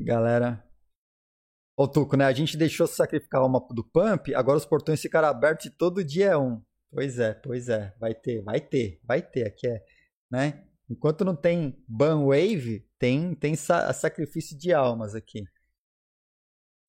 Galera. 0.00 0.64
Ô, 1.76 1.86
Tuco, 1.86 2.16
né? 2.16 2.24
A 2.24 2.32
gente 2.32 2.56
deixou 2.56 2.86
sacrificar 2.86 3.44
uma 3.44 3.60
do 3.70 3.84
Pump, 3.84 4.34
agora 4.34 4.56
os 4.56 4.64
portões 4.64 5.00
ficaram 5.00 5.28
abertos 5.28 5.66
e 5.66 5.70
todo 5.70 6.04
dia 6.04 6.28
é 6.30 6.36
um. 6.36 6.62
Pois 6.90 7.18
é, 7.18 7.34
pois 7.34 7.68
é. 7.68 7.94
Vai 8.00 8.14
ter, 8.14 8.42
vai 8.42 8.60
ter, 8.60 9.00
vai 9.04 9.20
ter. 9.22 9.46
Aqui 9.46 9.68
é, 9.68 9.84
né? 10.30 10.66
Enquanto 10.88 11.24
não 11.24 11.34
tem 11.34 11.82
ban 11.88 12.24
wave, 12.26 12.88
tem, 12.98 13.34
tem 13.34 13.56
sa 13.56 13.92
sacrifício 13.92 14.56
de 14.56 14.72
almas 14.72 15.14
aqui. 15.14 15.40
O 15.40 15.46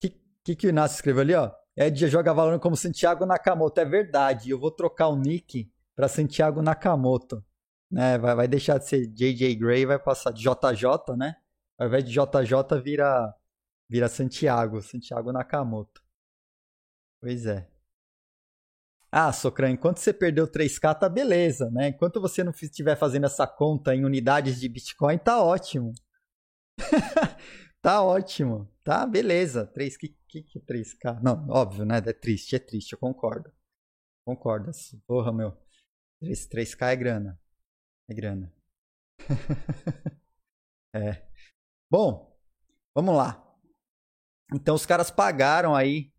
que, 0.00 0.10
que, 0.44 0.56
que 0.56 0.66
o 0.66 0.70
Inácio 0.70 0.96
escreveu 0.96 1.22
ali, 1.22 1.34
ó? 1.34 1.52
Ed 1.76 2.08
joga 2.08 2.34
Valorant 2.34 2.60
como 2.60 2.76
Santiago 2.76 3.24
Nakamoto. 3.24 3.80
É 3.80 3.84
verdade. 3.84 4.50
Eu 4.50 4.58
vou 4.58 4.70
trocar 4.70 5.08
o 5.08 5.16
nick 5.16 5.70
para 5.94 6.08
Santiago 6.08 6.60
Nakamoto. 6.60 7.44
Né? 7.90 8.18
Vai, 8.18 8.34
vai 8.34 8.48
deixar 8.48 8.78
de 8.78 8.88
ser 8.88 9.06
JJ 9.06 9.54
Gray 9.56 9.86
vai 9.86 9.98
passar 9.98 10.32
de 10.32 10.42
JJ, 10.42 11.16
né? 11.16 11.36
Ao 11.78 11.86
invés 11.86 12.04
de 12.04 12.10
JJ, 12.10 12.80
vira, 12.82 13.32
vira 13.88 14.08
Santiago, 14.08 14.82
Santiago 14.82 15.32
Nakamoto. 15.32 16.02
Pois 17.20 17.46
é. 17.46 17.68
Ah, 19.10 19.32
Socran, 19.32 19.70
enquanto 19.70 19.98
você 19.98 20.12
perdeu 20.12 20.46
3K, 20.46 20.98
tá 20.98 21.08
beleza, 21.08 21.70
né? 21.70 21.88
Enquanto 21.88 22.20
você 22.20 22.44
não 22.44 22.52
estiver 22.52 22.96
fazendo 22.96 23.24
essa 23.24 23.46
conta 23.46 23.94
em 23.94 24.04
unidades 24.04 24.60
de 24.60 24.68
Bitcoin, 24.68 25.16
tá 25.16 25.42
ótimo. 25.42 25.94
tá 27.80 28.02
ótimo. 28.02 28.70
Tá, 28.84 29.06
beleza. 29.06 29.66
3, 29.66 29.96
que, 29.96 30.08
que, 30.28 30.42
que 30.42 30.60
3K? 30.60 31.22
Não, 31.22 31.48
óbvio, 31.48 31.86
né? 31.86 31.98
É 31.98 32.12
triste, 32.12 32.54
é 32.54 32.58
triste, 32.58 32.92
eu 32.92 32.98
concordo. 32.98 33.50
Concordo. 34.26 34.70
Porra, 35.06 35.32
meu. 35.32 35.56
3, 36.20 36.46
3K 36.48 36.92
é 36.92 36.96
grana. 36.96 37.40
É 38.10 38.14
grana. 38.14 38.52
é. 40.94 41.26
Bom, 41.90 42.38
vamos 42.94 43.16
lá. 43.16 43.42
Então 44.54 44.74
os 44.74 44.84
caras 44.84 45.10
pagaram 45.10 45.74
aí. 45.74 46.12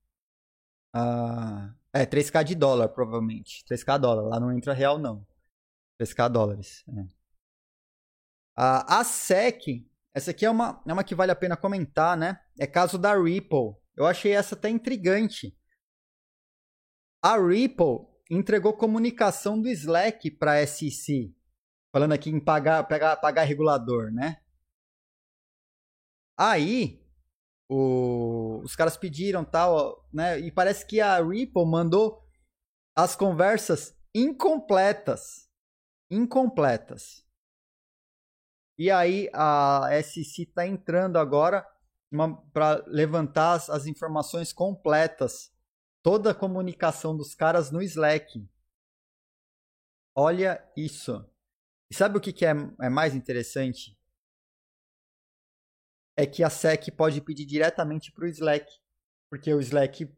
Uh, 0.96 1.79
é, 1.94 2.06
3K 2.06 2.44
de 2.44 2.56
dólar, 2.56 2.90
provavelmente. 2.90 3.64
3K 3.66 3.98
dólar. 4.00 4.24
Lá 4.24 4.40
não 4.40 4.52
entra 4.52 4.74
real, 4.74 4.98
não. 4.98 5.26
3K 6.02 6.30
dólares. 6.30 6.84
É. 6.88 7.02
Uh, 8.62 8.86
a 8.88 9.04
SEC. 9.04 9.88
Essa 10.14 10.32
aqui 10.32 10.46
é 10.46 10.50
uma, 10.50 10.82
é 10.88 10.94
uma 10.94 11.04
que 11.04 11.16
vale 11.16 11.32
a 11.32 11.36
pena 11.36 11.56
comentar, 11.56 12.18
né? 12.18 12.40
É 12.60 12.68
caso 12.68 12.98
da 12.98 13.16
Ripple. 13.16 13.76
Eu 13.96 14.06
achei 14.06 14.34
essa 14.34 14.56
até 14.56 14.70
intrigante. 14.70 15.56
A 17.22 17.38
Ripple 17.38 18.08
entregou 18.30 18.74
comunicação 18.74 19.62
do 19.62 19.68
Slack 19.70 20.32
para 20.32 20.60
a 20.60 20.68
SEC, 20.68 21.34
falando 21.92 22.14
aqui 22.14 22.30
em 22.30 22.40
pagar, 22.40 22.84
pagar, 22.88 23.18
pagar 23.18 23.44
regulador, 23.44 24.12
né? 24.12 24.42
Aí, 26.38 27.04
o, 27.70 28.62
os 28.64 28.76
caras 28.76 28.98
pediram 28.98 29.46
tal, 29.46 30.08
né? 30.12 30.40
E 30.40 30.52
parece 30.52 30.86
que 30.86 31.00
a 31.00 31.22
Ripple 31.24 31.66
mandou 31.66 32.22
as 32.96 33.16
conversas 33.16 33.96
incompletas 34.14 35.50
incompletas. 36.10 37.26
E 38.78 38.90
aí 38.90 39.30
a 39.34 39.90
SC 40.02 40.44
está 40.44 40.66
entrando 40.66 41.18
agora 41.18 41.68
para 42.52 42.84
levantar 42.88 43.54
as, 43.54 43.70
as, 43.70 43.86
informações 43.86 44.52
completas, 44.52 45.52
toda 46.02 46.32
a 46.32 46.36
comunicação 46.36 47.16
dos 47.16 47.36
caras 47.36 47.70
no 47.72 47.82
Slack. 47.82 48.50
Olha 50.16 50.66
isso. 50.76 51.30
E 51.92 51.96
sabe 51.96 52.18
o 52.18 52.22
que, 52.22 52.34
que 52.34 52.46
é, 52.46 52.54
é 52.82 52.90
mais 52.90 53.14
interessante? 53.14 53.99
É 56.20 56.26
que 56.26 56.44
a 56.44 56.50
SEC 56.50 56.92
pode 56.92 57.22
pedir 57.22 57.46
diretamente 57.46 58.12
para 58.12 58.26
o 58.26 58.28
Slack, 58.28 58.70
porque 59.30 59.54
o 59.54 59.62
Slack 59.62 60.14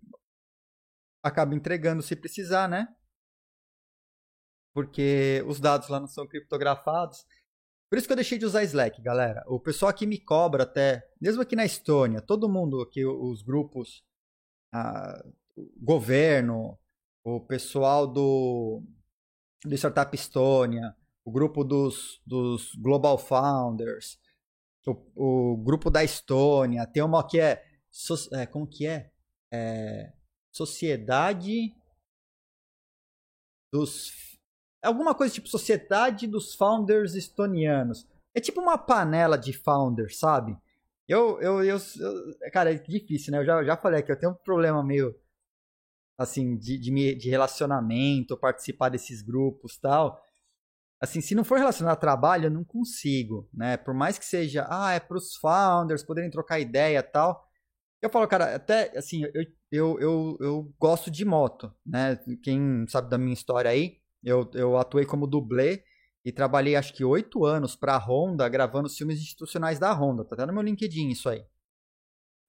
acaba 1.24 1.54
entregando 1.54 2.02
se 2.02 2.16
precisar, 2.16 2.68
né? 2.68 2.88
Porque 4.74 5.44
os 5.46 5.60
dados 5.60 5.90
lá 5.90 6.00
não 6.00 6.08
são 6.08 6.26
criptografados. 6.26 7.24
Por 7.88 8.00
isso 8.00 8.08
que 8.08 8.14
eu 8.14 8.18
deixei 8.18 8.40
de 8.40 8.46
usar 8.48 8.64
Slack, 8.64 9.00
galera. 9.00 9.44
O 9.46 9.60
pessoal 9.60 9.92
aqui 9.92 10.08
me 10.08 10.18
cobra 10.18 10.64
até, 10.64 11.08
mesmo 11.22 11.44
aqui 11.44 11.56
na 11.56 11.66
Estônia, 11.66 12.20
todo 12.20 12.50
mundo 12.50 12.82
aqui, 12.82 13.06
os 13.06 13.44
grupos, 13.44 14.04
a, 14.74 15.24
o 15.56 15.70
governo, 15.86 16.80
o 17.24 17.40
pessoal 17.40 18.08
do, 18.08 18.82
do 19.64 19.76
Startup 19.76 20.16
Estônia, 20.16 20.96
o 21.24 21.32
grupo 21.32 21.64
dos, 21.64 22.20
dos 22.26 22.74
Global 22.74 23.20
Founders, 23.20 24.18
o, 24.88 25.54
o 25.54 25.58
grupo 25.58 25.90
da 25.90 26.04
Estônia, 26.04 26.88
tem 26.88 27.04
uma 27.04 27.26
que 27.28 27.40
é, 27.40 27.64
so, 27.90 28.16
é 28.34 28.46
como 28.46 28.68
que 28.68 28.88
é? 28.88 29.12
é? 29.54 30.14
Sociedade 30.52 31.74
dos 33.72 34.12
alguma 34.84 35.16
coisa 35.16 35.34
tipo 35.34 35.48
Sociedade 35.48 36.28
dos 36.28 36.56
Founders 36.56 37.16
Estonianos. 37.16 38.08
É 38.34 38.40
tipo 38.40 38.62
uma 38.62 38.78
panela 38.78 39.38
de 39.38 39.54
founders, 39.54 40.18
sabe? 40.18 40.58
Eu, 41.08 41.42
eu, 41.42 41.64
eu, 41.64 41.78
eu, 41.78 42.52
cara, 42.52 42.72
é 42.72 42.76
difícil, 42.76 43.32
né? 43.32 43.40
Eu 43.40 43.46
já, 43.46 43.64
já 43.64 43.78
falei 43.78 44.02
que 44.02 44.12
eu 44.12 44.18
tenho 44.18 44.32
um 44.32 44.36
problema 44.36 44.82
meio, 44.84 45.14
assim, 46.18 46.58
de, 46.58 46.78
de, 46.78 47.16
de 47.16 47.30
relacionamento, 47.30 48.38
participar 48.38 48.90
desses 48.90 49.22
grupos 49.22 49.78
tal. 49.78 50.24
Assim, 51.02 51.20
se 51.20 51.34
não 51.34 51.44
for 51.44 51.58
relacionado 51.58 51.94
a 51.94 52.00
trabalho, 52.00 52.46
eu 52.46 52.52
não 52.52 52.64
consigo, 52.64 53.50
né? 53.52 53.76
Por 53.76 53.94
mais 53.94 54.20
que 54.20 54.26
seja, 54.26 54.68
ah, 54.70 54.94
é 54.94 55.00
para 55.00 55.18
os 55.18 55.36
founders 55.36 56.04
poderem 56.04 56.30
trocar 56.30 56.60
ideia 56.60 57.02
tal. 57.02 57.44
Eu 58.02 58.10
falo, 58.10 58.28
cara, 58.28 58.56
até, 58.56 58.96
assim, 58.98 59.24
eu, 59.34 59.46
eu, 59.72 60.00
eu, 60.00 60.38
eu 60.40 60.76
gosto 60.80 61.10
de 61.10 61.26
moto, 61.26 61.74
né? 61.86 62.18
Quem 62.44 62.86
sabe 62.88 63.10
da 63.10 63.18
minha 63.18 63.34
história 63.34 63.72
aí, 63.72 64.00
eu, 64.24 64.50
eu 64.54 64.78
atuei 64.78 65.06
como 65.06 65.26
dublê 65.26 65.84
e 66.24 66.32
trabalhei 66.32 66.76
acho 66.76 66.94
que 66.94 67.04
oito 67.04 67.46
anos 67.46 67.76
para 67.76 67.96
a 67.96 67.98
Honda 67.98 68.48
gravando 68.48 68.90
filmes 68.90 69.20
institucionais 69.20 69.80
da 69.80 69.92
Honda. 69.94 70.24
Tá 70.24 70.36
até 70.36 70.46
no 70.46 70.54
meu 70.54 70.62
LinkedIn 70.62 71.10
isso 71.10 71.30
aí. 71.30 71.44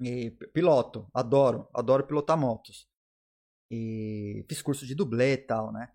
E 0.01 0.31
piloto, 0.53 1.09
adoro, 1.15 1.69
adoro 1.73 2.07
pilotar 2.07 2.37
motos. 2.37 2.87
E 3.71 4.45
fiz 4.49 4.61
curso 4.61 4.87
de 4.87 4.95
dublê 4.95 5.35
e 5.35 5.39
tal, 5.39 5.73
né? 5.73 5.91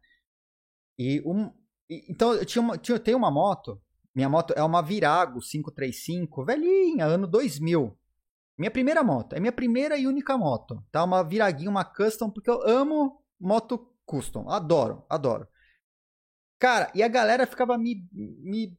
E 0.97 1.21
um, 1.25 1.53
então 1.89 2.33
eu 2.33 2.45
tinha 2.45 2.61
uma, 2.61 2.77
tinha, 2.77 2.99
tenho 2.99 3.17
uma 3.17 3.31
moto. 3.31 3.81
Minha 4.13 4.29
moto 4.29 4.53
é 4.55 4.63
uma 4.63 4.81
Virago 4.81 5.39
535, 5.39 6.43
velhinha, 6.43 7.05
ano 7.05 7.27
2000. 7.27 7.97
Minha 8.57 8.71
primeira 8.71 9.03
moto, 9.03 9.33
é 9.33 9.39
minha 9.39 9.51
primeira 9.51 9.97
e 9.97 10.07
única 10.07 10.35
moto. 10.37 10.83
Tá 10.91 11.03
uma 11.03 11.23
Viraguinha, 11.23 11.69
uma 11.69 11.85
custom, 11.85 12.29
porque 12.29 12.49
eu 12.49 12.67
amo 12.67 13.21
moto 13.39 13.93
custom. 14.05 14.49
Adoro, 14.49 15.05
adoro. 15.07 15.47
Cara, 16.57 16.91
e 16.95 17.03
a 17.03 17.07
galera 17.07 17.45
ficava 17.45 17.77
me, 17.77 18.07
me 18.11 18.75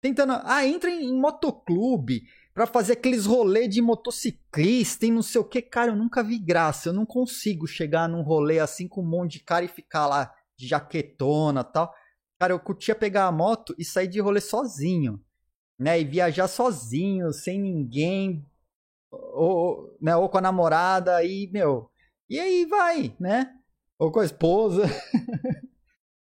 tentando. 0.00 0.34
Ah, 0.44 0.64
entra 0.64 0.88
em, 0.88 1.06
em 1.06 1.20
motoclube 1.20 2.22
pra 2.54 2.66
fazer 2.66 2.92
aqueles 2.92 3.26
rolê 3.26 3.66
de 3.66 3.82
motociclista 3.82 5.06
e 5.06 5.10
não 5.10 5.22
sei 5.22 5.40
o 5.40 5.44
que. 5.44 5.60
Cara, 5.60 5.90
eu 5.90 5.96
nunca 5.96 6.22
vi 6.22 6.38
graça. 6.38 6.88
Eu 6.88 6.92
não 6.92 7.04
consigo 7.04 7.66
chegar 7.66 8.08
num 8.08 8.22
rolê 8.22 8.60
assim 8.60 8.86
com 8.86 9.02
um 9.02 9.08
monte 9.08 9.38
de 9.38 9.44
cara 9.44 9.64
e 9.64 9.68
ficar 9.68 10.06
lá 10.06 10.32
de 10.56 10.68
jaquetona 10.68 11.64
tal. 11.64 11.92
Cara, 12.42 12.54
eu 12.54 12.58
curtia 12.58 12.92
pegar 12.96 13.26
a 13.26 13.30
moto 13.30 13.72
e 13.78 13.84
sair 13.84 14.08
de 14.08 14.18
rolê 14.18 14.40
sozinho. 14.40 15.24
Né? 15.78 16.00
E 16.00 16.04
viajar 16.04 16.48
sozinho, 16.48 17.32
sem 17.32 17.60
ninguém. 17.60 18.44
Ou, 19.12 19.96
né, 20.00 20.16
ou 20.16 20.28
com 20.28 20.38
a 20.38 20.40
namorada, 20.40 21.22
e, 21.22 21.48
meu. 21.52 21.88
E 22.28 22.40
aí 22.40 22.66
vai, 22.66 23.14
né? 23.20 23.48
Ou 23.96 24.10
com 24.10 24.18
a 24.18 24.24
esposa. 24.24 24.82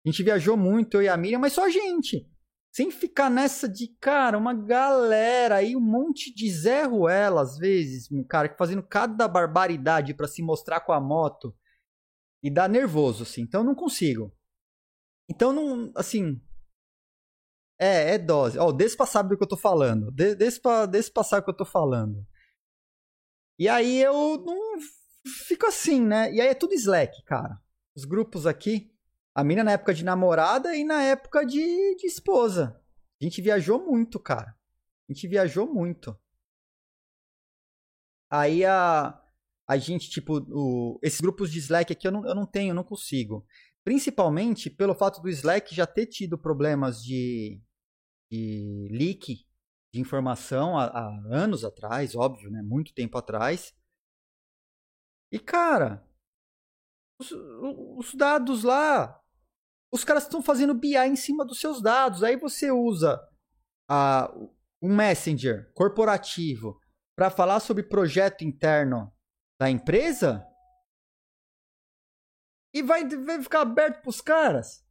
A 0.02 0.08
gente 0.08 0.22
viajou 0.22 0.56
muito, 0.56 0.96
eu 0.96 1.02
e 1.02 1.08
a 1.08 1.16
Miriam, 1.18 1.40
mas 1.40 1.52
só 1.52 1.66
a 1.66 1.68
gente. 1.68 2.26
Sem 2.72 2.90
ficar 2.90 3.28
nessa 3.28 3.68
de, 3.68 3.88
cara, 4.00 4.38
uma 4.38 4.54
galera 4.54 5.56
aí, 5.56 5.76
um 5.76 5.80
monte 5.80 6.34
de 6.34 6.50
Zé 6.50 6.84
Ruela, 6.84 7.42
às 7.42 7.58
vezes, 7.58 8.08
cara, 8.26 8.54
fazendo 8.56 8.82
cada 8.82 9.28
barbaridade 9.28 10.14
para 10.14 10.26
se 10.26 10.40
mostrar 10.40 10.80
com 10.80 10.92
a 10.92 11.00
moto. 11.00 11.54
E 12.42 12.48
dá 12.48 12.66
nervoso, 12.66 13.24
assim. 13.24 13.42
Então 13.42 13.60
eu 13.60 13.66
não 13.66 13.74
consigo. 13.74 14.32
Então 15.28 15.52
não, 15.52 15.92
assim. 15.94 16.40
É, 17.78 18.14
é 18.14 18.18
dose. 18.18 18.58
Ó, 18.58 18.68
oh, 18.68 18.72
desse 18.72 18.96
pra 18.96 19.06
sabe 19.06 19.30
do 19.30 19.36
que 19.36 19.44
eu 19.44 19.48
tô 19.48 19.56
falando. 19.56 20.10
De, 20.10 20.34
desse, 20.34 20.60
pra, 20.60 20.86
desse 20.86 21.12
pra 21.12 21.22
sabe 21.22 21.42
do 21.42 21.44
que 21.44 21.50
eu 21.50 21.56
tô 21.56 21.64
falando. 21.64 22.26
E 23.58 23.68
aí 23.68 24.00
eu 24.00 24.38
não 24.38 24.78
fico 25.46 25.66
assim, 25.66 26.00
né? 26.00 26.32
E 26.32 26.40
aí 26.40 26.48
é 26.48 26.54
tudo 26.54 26.74
Slack, 26.74 27.22
cara. 27.24 27.60
Os 27.96 28.04
grupos 28.04 28.46
aqui. 28.46 28.92
A 29.34 29.44
mina 29.44 29.62
na 29.62 29.72
época 29.72 29.94
de 29.94 30.04
namorada 30.04 30.74
e 30.74 30.82
na 30.82 31.02
época 31.02 31.44
de, 31.44 31.94
de 31.96 32.06
esposa. 32.06 32.80
A 33.20 33.24
gente 33.24 33.42
viajou 33.42 33.84
muito, 33.84 34.18
cara. 34.18 34.56
A 35.08 35.12
gente 35.12 35.28
viajou 35.28 35.72
muito. 35.72 36.18
Aí 38.30 38.64
a, 38.64 39.20
a 39.66 39.76
gente, 39.78 40.10
tipo, 40.10 40.38
o, 40.50 40.98
esses 41.02 41.20
grupos 41.20 41.50
de 41.50 41.58
Slack 41.58 41.92
aqui 41.92 42.06
eu 42.06 42.12
não, 42.12 42.26
eu 42.26 42.34
não 42.34 42.46
tenho, 42.46 42.74
não 42.74 42.84
consigo. 42.84 43.46
Principalmente 43.88 44.68
pelo 44.68 44.94
fato 44.94 45.22
do 45.22 45.30
Slack 45.30 45.74
já 45.74 45.86
ter 45.86 46.04
tido 46.04 46.36
problemas 46.36 47.02
de, 47.02 47.58
de 48.30 48.86
leak 48.92 49.46
de 49.94 49.98
informação 49.98 50.78
há, 50.78 50.88
há 50.88 51.08
anos 51.30 51.64
atrás, 51.64 52.14
óbvio, 52.14 52.50
né? 52.50 52.60
Muito 52.60 52.92
tempo 52.92 53.16
atrás. 53.16 53.74
E, 55.32 55.38
cara, 55.38 56.06
os, 57.18 57.32
os 57.32 58.14
dados 58.14 58.62
lá 58.62 59.18
os 59.90 60.04
caras 60.04 60.24
estão 60.24 60.42
fazendo 60.42 60.74
BI 60.74 60.94
em 60.94 61.16
cima 61.16 61.42
dos 61.42 61.58
seus 61.58 61.80
dados. 61.80 62.22
Aí 62.22 62.36
você 62.36 62.70
usa 62.70 63.18
a, 63.88 64.30
um 64.82 64.94
Messenger 64.94 65.72
corporativo 65.72 66.78
para 67.16 67.30
falar 67.30 67.58
sobre 67.60 67.82
projeto 67.82 68.44
interno 68.44 69.10
da 69.58 69.70
empresa 69.70 70.46
e 72.72 72.82
vai, 72.82 73.06
vai 73.08 73.42
ficar 73.42 73.62
aberto 73.62 74.02
para 74.02 74.10
os 74.10 74.20
caras. 74.20 74.84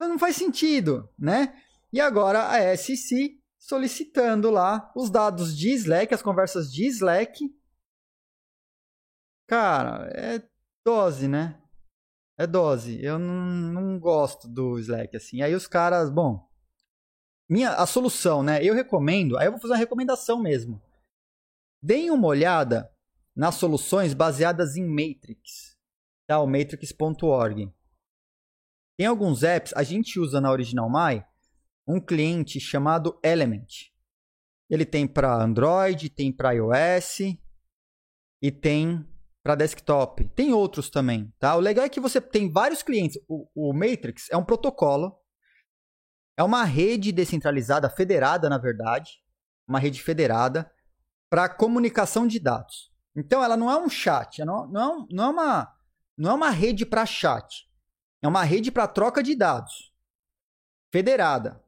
Não 0.00 0.18
faz 0.18 0.36
sentido, 0.36 1.08
né? 1.18 1.60
E 1.92 2.00
agora 2.00 2.48
a 2.48 2.76
SEC 2.76 3.40
solicitando 3.58 4.50
lá 4.50 4.92
os 4.94 5.08
dados 5.08 5.56
de 5.56 5.70
Slack, 5.72 6.12
as 6.12 6.22
conversas 6.22 6.70
de 6.70 6.86
Slack. 6.86 7.40
Cara, 9.46 10.10
é 10.14 10.42
dose, 10.84 11.28
né? 11.28 11.60
É 12.36 12.46
dose. 12.46 13.02
Eu 13.02 13.18
não, 13.18 13.44
não 13.72 13.98
gosto 13.98 14.48
do 14.48 14.78
Slack, 14.78 15.16
assim. 15.16 15.40
Aí 15.40 15.54
os 15.54 15.66
caras, 15.66 16.10
bom. 16.10 16.46
Minha, 17.48 17.74
a 17.74 17.86
solução, 17.86 18.42
né? 18.42 18.62
Eu 18.62 18.74
recomendo. 18.74 19.38
Aí 19.38 19.46
eu 19.46 19.52
vou 19.52 19.60
fazer 19.60 19.74
uma 19.74 19.78
recomendação 19.78 20.42
mesmo. 20.42 20.82
Deem 21.82 22.10
uma 22.10 22.26
olhada 22.26 22.90
nas 23.36 23.54
soluções 23.54 24.14
baseadas 24.14 24.76
em 24.76 24.86
Matrix. 24.86 25.73
O 26.30 26.46
matrix.org. 26.46 27.72
Tem 28.96 29.06
alguns 29.06 29.42
apps, 29.42 29.72
a 29.76 29.82
gente 29.82 30.18
usa 30.18 30.40
na 30.40 30.50
Original 30.50 30.90
My 30.90 31.24
um 31.86 32.00
cliente 32.00 32.58
chamado 32.60 33.18
Element. 33.22 33.92
Ele 34.70 34.86
tem 34.86 35.06
para 35.06 35.42
Android, 35.42 36.08
tem 36.08 36.32
para 36.32 36.52
iOS 36.52 37.36
e 38.42 38.50
tem 38.50 39.06
para 39.42 39.54
desktop. 39.54 40.24
Tem 40.28 40.52
outros 40.52 40.88
também, 40.88 41.32
tá? 41.38 41.54
O 41.56 41.60
legal 41.60 41.84
é 41.84 41.88
que 41.88 42.00
você 42.00 42.20
tem 42.20 42.50
vários 42.50 42.82
clientes. 42.82 43.20
O, 43.28 43.48
o 43.54 43.72
Matrix 43.74 44.30
é 44.30 44.36
um 44.36 44.44
protocolo, 44.44 45.14
é 46.36 46.42
uma 46.42 46.64
rede 46.64 47.12
descentralizada, 47.12 47.90
federada, 47.90 48.48
na 48.48 48.58
verdade, 48.58 49.22
uma 49.68 49.78
rede 49.78 50.02
federada 50.02 50.70
para 51.30 51.48
comunicação 51.48 52.26
de 52.26 52.40
dados. 52.40 52.92
Então, 53.14 53.44
ela 53.44 53.56
não 53.56 53.70
é 53.70 53.76
um 53.78 53.88
chat, 53.88 54.44
não, 54.44 54.66
não, 54.66 55.02
é, 55.02 55.06
não, 55.10 55.24
é, 55.24 55.28
uma, 55.28 55.74
não 56.16 56.30
é 56.30 56.34
uma 56.34 56.50
rede 56.50 56.86
para 56.86 57.06
chat, 57.06 57.68
é 58.22 58.28
uma 58.28 58.44
rede 58.44 58.70
para 58.70 58.88
troca 58.88 59.22
de 59.22 59.34
dados, 59.34 59.92
federada. 60.92 61.62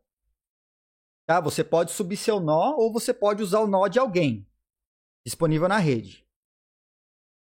Tá? 1.27 1.41
Você 1.41 1.65
pode 1.65 1.91
subir 1.91 2.17
seu 2.17 2.39
nó 2.39 2.77
ou 2.77 2.93
você 2.93 3.13
pode 3.13 3.43
usar 3.43 3.61
o 3.61 3.67
nó 3.67 3.89
de 3.89 3.99
alguém 3.99 4.49
disponível 5.25 5.69
na 5.69 5.79
rede. 5.79 6.25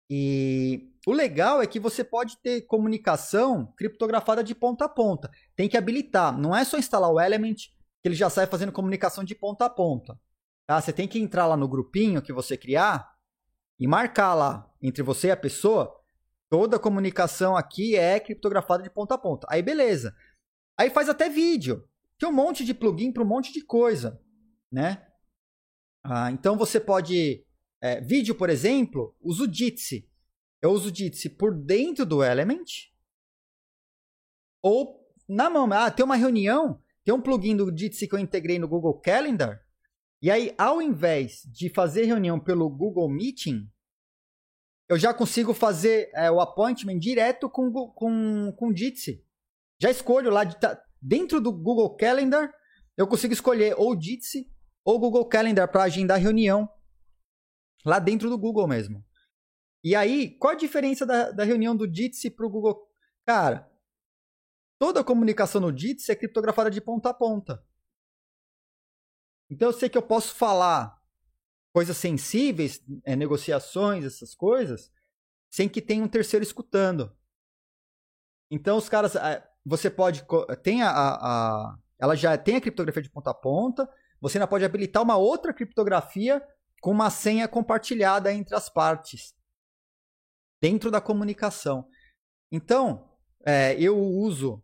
E 0.09 0.93
o 1.07 1.11
legal 1.11 1.59
é 1.59 1.65
que 1.65 1.79
você 1.79 2.03
pode 2.03 2.37
ter 2.37 2.61
comunicação 2.61 3.73
criptografada 3.75 4.43
de 4.43 4.53
ponta 4.53 4.85
a 4.85 4.89
ponta. 4.89 5.31
Tem 5.55 5.67
que 5.67 5.75
habilitar. 5.75 6.37
Não 6.37 6.55
é 6.55 6.63
só 6.63 6.77
instalar 6.77 7.11
o 7.11 7.19
Element 7.19 7.55
que 7.55 8.07
ele 8.07 8.15
já 8.15 8.29
sai 8.29 8.45
fazendo 8.45 8.71
comunicação 8.71 9.23
de 9.23 9.33
ponta 9.33 9.65
a 9.65 9.69
ponta. 9.69 10.19
Tá? 10.67 10.79
Você 10.79 10.93
tem 10.93 11.07
que 11.07 11.17
entrar 11.17 11.47
lá 11.47 11.57
no 11.57 11.67
grupinho 11.67 12.21
que 12.21 12.31
você 12.31 12.55
criar 12.55 13.11
e 13.79 13.87
marcar 13.87 14.33
lá 14.35 14.71
entre 14.81 15.01
você 15.01 15.27
e 15.27 15.31
a 15.31 15.37
pessoa. 15.37 15.99
Toda 16.53 16.77
comunicação 16.77 17.57
aqui 17.57 17.95
é 17.95 18.19
criptografada 18.19 18.83
de 18.83 18.89
ponta 18.91 19.15
a 19.15 19.17
ponta. 19.17 19.47
Aí 19.49 19.63
beleza. 19.63 20.15
Aí 20.77 20.91
faz 20.91 21.09
até 21.09 21.27
vídeo. 21.27 21.83
Tem 22.19 22.29
um 22.29 22.31
monte 22.31 22.63
de 22.63 22.75
plugin 22.75 23.11
para 23.11 23.23
um 23.23 23.27
monte 23.27 23.51
de 23.51 23.65
coisa, 23.65 24.21
né? 24.71 25.03
Ah, 26.03 26.29
então 26.29 26.55
você 26.55 26.79
pode 26.79 27.43
é, 27.81 27.99
vídeo, 28.01 28.35
por 28.35 28.51
exemplo, 28.51 29.17
uso 29.19 29.51
Jitsi. 29.51 30.07
Eu 30.61 30.69
uso 30.73 30.93
Jitsi 30.93 31.27
por 31.27 31.59
dentro 31.59 32.05
do 32.05 32.23
Element 32.23 32.91
ou 34.61 35.11
na 35.27 35.49
mão. 35.49 35.67
Ah, 35.73 35.89
tem 35.89 36.05
uma 36.05 36.15
reunião, 36.15 36.79
tem 37.03 37.15
um 37.15 37.21
plugin 37.21 37.57
do 37.57 37.75
Jitsi 37.75 38.07
que 38.07 38.13
eu 38.13 38.19
integrei 38.19 38.59
no 38.59 38.67
Google 38.67 39.01
Calendar. 39.01 39.59
E 40.21 40.29
aí, 40.29 40.53
ao 40.55 40.79
invés 40.79 41.41
de 41.51 41.67
fazer 41.67 42.05
reunião 42.05 42.39
pelo 42.39 42.69
Google 42.69 43.09
Meeting, 43.09 43.72
eu 44.93 44.99
já 44.99 45.13
consigo 45.13 45.53
fazer 45.53 46.09
é, 46.13 46.29
o 46.29 46.39
appointment 46.39 46.99
direto 46.99 47.49
com 47.49 47.71
com 47.89 48.51
com 48.55 48.75
Jitsi. 48.75 49.25
Já 49.81 49.89
escolho 49.89 50.29
lá 50.29 50.43
de, 50.43 50.59
tá, 50.59 50.81
dentro 51.01 51.41
do 51.41 51.51
Google 51.51 51.95
Calendar, 51.95 52.53
eu 52.95 53.07
consigo 53.07 53.33
escolher 53.33 53.75
ou 53.77 53.99
Jitsi 53.99 54.49
ou 54.85 54.99
Google 54.99 55.25
Calendar 55.25 55.69
para 55.69 55.83
agendar 55.83 56.19
reunião 56.19 56.69
lá 57.85 57.99
dentro 57.99 58.29
do 58.29 58.37
Google 58.37 58.67
mesmo. 58.67 59.03
E 59.83 59.95
aí, 59.95 60.37
qual 60.37 60.53
a 60.53 60.57
diferença 60.57 61.05
da, 61.05 61.31
da 61.31 61.43
reunião 61.43 61.75
do 61.75 61.93
Jitsi 61.93 62.29
para 62.29 62.45
o 62.45 62.49
Google? 62.49 62.87
Cara, 63.25 63.69
toda 64.79 65.01
a 65.01 65.03
comunicação 65.03 65.59
no 65.59 65.77
Jitsi 65.77 66.11
é 66.11 66.15
criptografada 66.15 66.71
de 66.71 66.79
ponta 66.79 67.09
a 67.09 67.13
ponta. 67.13 67.65
Então 69.49 69.69
eu 69.69 69.73
sei 69.73 69.89
que 69.89 69.97
eu 69.97 70.01
posso 70.01 70.33
falar 70.33 71.02
coisas 71.73 71.97
sensíveis, 71.97 72.81
é, 73.03 73.15
negociações, 73.15 74.05
essas 74.05 74.35
coisas, 74.35 74.91
sem 75.51 75.67
que 75.67 75.81
tenha 75.81 76.03
um 76.03 76.07
terceiro 76.07 76.43
escutando. 76.43 77.11
Então 78.49 78.77
os 78.77 78.87
caras, 78.87 79.15
é, 79.15 79.43
você 79.65 79.89
pode, 79.89 80.23
tem 80.61 80.83
a, 80.83 80.91
a, 80.91 81.77
ela 81.99 82.15
já 82.15 82.37
tem 82.37 82.57
a 82.57 82.61
criptografia 82.61 83.01
de 83.01 83.09
ponta 83.09 83.31
a 83.31 83.33
ponta, 83.33 83.89
você 84.21 84.37
ainda 84.37 84.47
pode 84.47 84.63
habilitar 84.63 85.01
uma 85.01 85.17
outra 85.17 85.53
criptografia 85.53 86.41
com 86.79 86.91
uma 86.91 87.09
senha 87.09 87.47
compartilhada 87.47 88.31
entre 88.31 88.55
as 88.55 88.69
partes 88.69 89.35
dentro 90.61 90.91
da 90.91 91.01
comunicação. 91.01 91.89
Então, 92.51 93.09
é, 93.45 93.73
eu 93.81 93.97
uso 93.97 94.63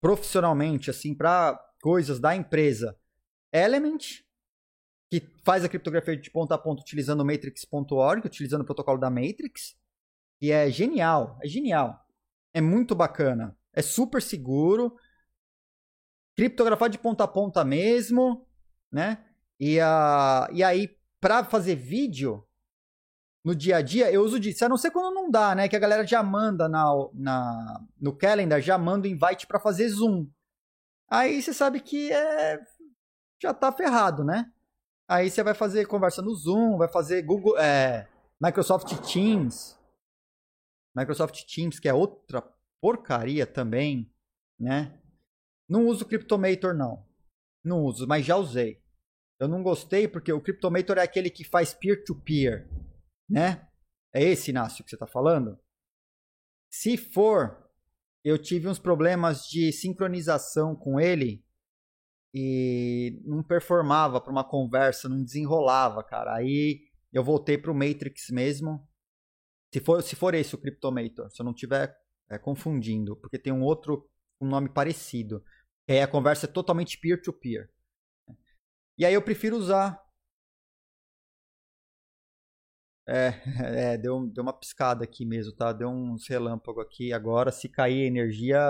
profissionalmente, 0.00 0.90
assim, 0.90 1.14
para 1.14 1.58
coisas 1.80 2.18
da 2.18 2.34
empresa, 2.34 2.98
Element, 3.52 4.24
que 5.12 5.20
faz 5.44 5.62
a 5.62 5.68
criptografia 5.68 6.16
de 6.16 6.30
ponta 6.30 6.54
a 6.54 6.58
ponta 6.58 6.80
utilizando 6.80 7.20
o 7.20 7.24
matrix.org, 7.26 8.26
utilizando 8.26 8.62
o 8.62 8.64
protocolo 8.64 8.96
da 8.96 9.10
Matrix, 9.10 9.76
e 10.40 10.50
é 10.50 10.70
genial, 10.70 11.38
é 11.42 11.46
genial. 11.46 12.02
É 12.54 12.62
muito 12.62 12.94
bacana, 12.94 13.54
é 13.74 13.82
super 13.82 14.22
seguro, 14.22 14.96
criptografar 16.34 16.88
de 16.88 16.98
ponta 16.98 17.24
a 17.24 17.28
ponta 17.28 17.62
mesmo, 17.62 18.48
né? 18.90 19.22
E, 19.60 19.78
a, 19.80 20.48
e 20.50 20.64
aí, 20.64 20.96
para 21.20 21.44
fazer 21.44 21.74
vídeo, 21.74 22.48
no 23.44 23.54
dia 23.54 23.76
a 23.76 23.82
dia, 23.82 24.10
eu 24.10 24.22
uso 24.22 24.40
disso. 24.40 24.64
A 24.64 24.68
não 24.70 24.78
ser 24.78 24.92
quando 24.92 25.14
não 25.14 25.30
dá, 25.30 25.54
né? 25.54 25.68
Que 25.68 25.76
a 25.76 25.80
galera 25.80 26.06
já 26.06 26.22
manda 26.22 26.70
na, 26.70 26.90
na, 27.12 27.84
no 28.00 28.16
calendar, 28.16 28.62
já 28.62 28.78
manda 28.78 29.06
o 29.06 29.10
invite 29.10 29.46
para 29.46 29.60
fazer 29.60 29.90
Zoom. 29.90 30.26
Aí 31.06 31.42
você 31.42 31.52
sabe 31.52 31.80
que 31.80 32.10
é, 32.10 32.62
já 33.42 33.52
tá 33.52 33.70
ferrado, 33.70 34.24
né? 34.24 34.50
Aí 35.12 35.28
você 35.28 35.42
vai 35.42 35.52
fazer 35.52 35.86
conversa 35.86 36.22
no 36.22 36.34
Zoom, 36.34 36.78
vai 36.78 36.88
fazer 36.88 37.20
Google, 37.20 37.58
é, 37.58 38.08
Microsoft 38.40 38.88
Teams. 39.12 39.78
Microsoft 40.96 41.44
Teams, 41.44 41.78
que 41.78 41.86
é 41.86 41.92
outra 41.92 42.42
porcaria 42.80 43.46
também, 43.46 44.10
né? 44.58 44.98
Não 45.68 45.86
uso 45.86 46.06
Cryptomator, 46.06 46.72
não. 46.72 47.06
Não 47.62 47.82
uso, 47.84 48.06
mas 48.06 48.24
já 48.24 48.36
usei. 48.36 48.82
Eu 49.38 49.48
não 49.48 49.62
gostei 49.62 50.08
porque 50.08 50.32
o 50.32 50.40
Cryptomator 50.40 50.96
é 50.96 51.02
aquele 51.02 51.28
que 51.28 51.44
faz 51.44 51.74
peer-to-peer. 51.74 52.66
-peer 52.66 52.84
né? 53.28 53.68
É 54.14 54.22
esse, 54.22 54.50
Inácio, 54.50 54.82
que 54.82 54.88
você 54.88 54.96
está 54.96 55.06
falando? 55.06 55.60
Se 56.70 56.96
for, 56.96 57.70
eu 58.24 58.38
tive 58.38 58.66
uns 58.66 58.78
problemas 58.78 59.44
de 59.44 59.72
sincronização 59.72 60.74
com 60.74 60.98
ele 60.98 61.44
e 62.34 63.20
não 63.24 63.42
performava 63.42 64.20
para 64.20 64.32
uma 64.32 64.44
conversa, 64.44 65.08
não 65.08 65.22
desenrolava, 65.22 66.02
cara. 66.02 66.34
Aí 66.34 66.80
eu 67.12 67.22
voltei 67.22 67.58
para 67.58 67.70
o 67.70 67.74
Matrix 67.74 68.30
mesmo. 68.30 68.86
Se 69.72 69.80
for, 69.80 70.02
se 70.02 70.16
for 70.16 70.34
esse 70.34 70.54
o 70.54 70.58
Cryptomator, 70.58 71.30
se 71.30 71.40
eu 71.40 71.44
não 71.44 71.52
estiver 71.52 71.94
é, 72.30 72.38
confundindo, 72.38 73.16
porque 73.16 73.38
tem 73.38 73.52
um 73.52 73.62
outro 73.62 74.08
um 74.40 74.46
nome 74.46 74.68
parecido. 74.68 75.42
É 75.86 76.02
a 76.02 76.08
conversa 76.08 76.46
é 76.46 76.48
totalmente 76.48 76.98
peer-to-peer. 76.98 77.66
-peer. 77.66 78.36
E 78.98 79.04
aí 79.06 79.14
eu 79.14 79.22
prefiro 79.22 79.56
usar 79.56 80.00
é, 83.06 83.32
é 83.94 83.98
deu, 83.98 84.26
deu 84.28 84.42
uma 84.42 84.52
piscada 84.52 85.04
aqui 85.04 85.24
mesmo, 85.24 85.52
tá? 85.54 85.72
Deu 85.72 85.88
um 85.88 86.16
relâmpago 86.28 86.80
aqui. 86.80 87.12
Agora, 87.12 87.50
se 87.50 87.68
cair 87.68 88.06
energia, 88.06 88.60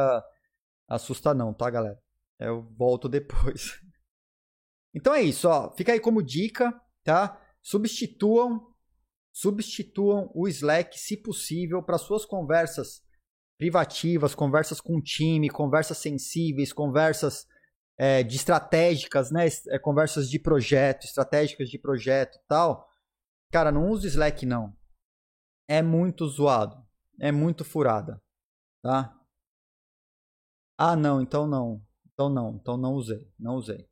assusta 0.89 1.35
não, 1.35 1.53
tá, 1.55 1.71
galera? 1.71 2.02
Eu 2.45 2.63
volto 2.77 3.09
depois. 3.09 3.81
Então 4.95 5.15
é 5.15 5.23
isso, 5.23 5.49
ó. 5.49 5.75
Fica 5.75 5.91
aí 5.95 5.99
como 5.99 6.23
dica, 6.23 6.79
tá? 7.03 7.41
Substituam, 7.63 8.75
substituam 9.33 10.31
o 10.35 10.47
Slack, 10.47 11.01
se 11.01 11.17
possível, 11.17 11.83
para 11.83 11.97
suas 11.97 12.27
conversas 12.27 13.03
privativas, 13.57 14.35
conversas 14.35 14.83
com 14.83 15.01
time, 15.01 15.49
conversas 15.49 15.97
sensíveis, 15.97 16.75
conversas 16.75 17.47
é, 17.97 18.23
de 18.23 18.37
estratégicas, 18.37 19.31
né? 19.31 19.47
É, 19.71 19.79
conversas 19.79 20.29
de 20.29 20.39
projeto, 20.39 21.07
estratégicas 21.07 21.71
de 21.71 21.79
projeto, 21.79 22.39
tal 22.47 22.87
Cara, 23.53 23.71
não 23.71 23.91
use 23.91 24.09
Slack 24.09 24.47
não. 24.47 24.75
É 25.69 25.83
muito 25.83 26.27
zoado. 26.27 26.83
É 27.21 27.31
muito 27.31 27.67
furada. 27.67 28.21
Tá? 28.83 29.15
Ah, 30.79 30.97
não, 30.97 31.21
então 31.21 31.47
não. 31.47 31.85
Então 32.23 32.29
não. 32.29 32.55
Então 32.57 32.77
não 32.77 32.95
usei. 32.95 33.27
Não 33.39 33.55
usei. 33.57 33.89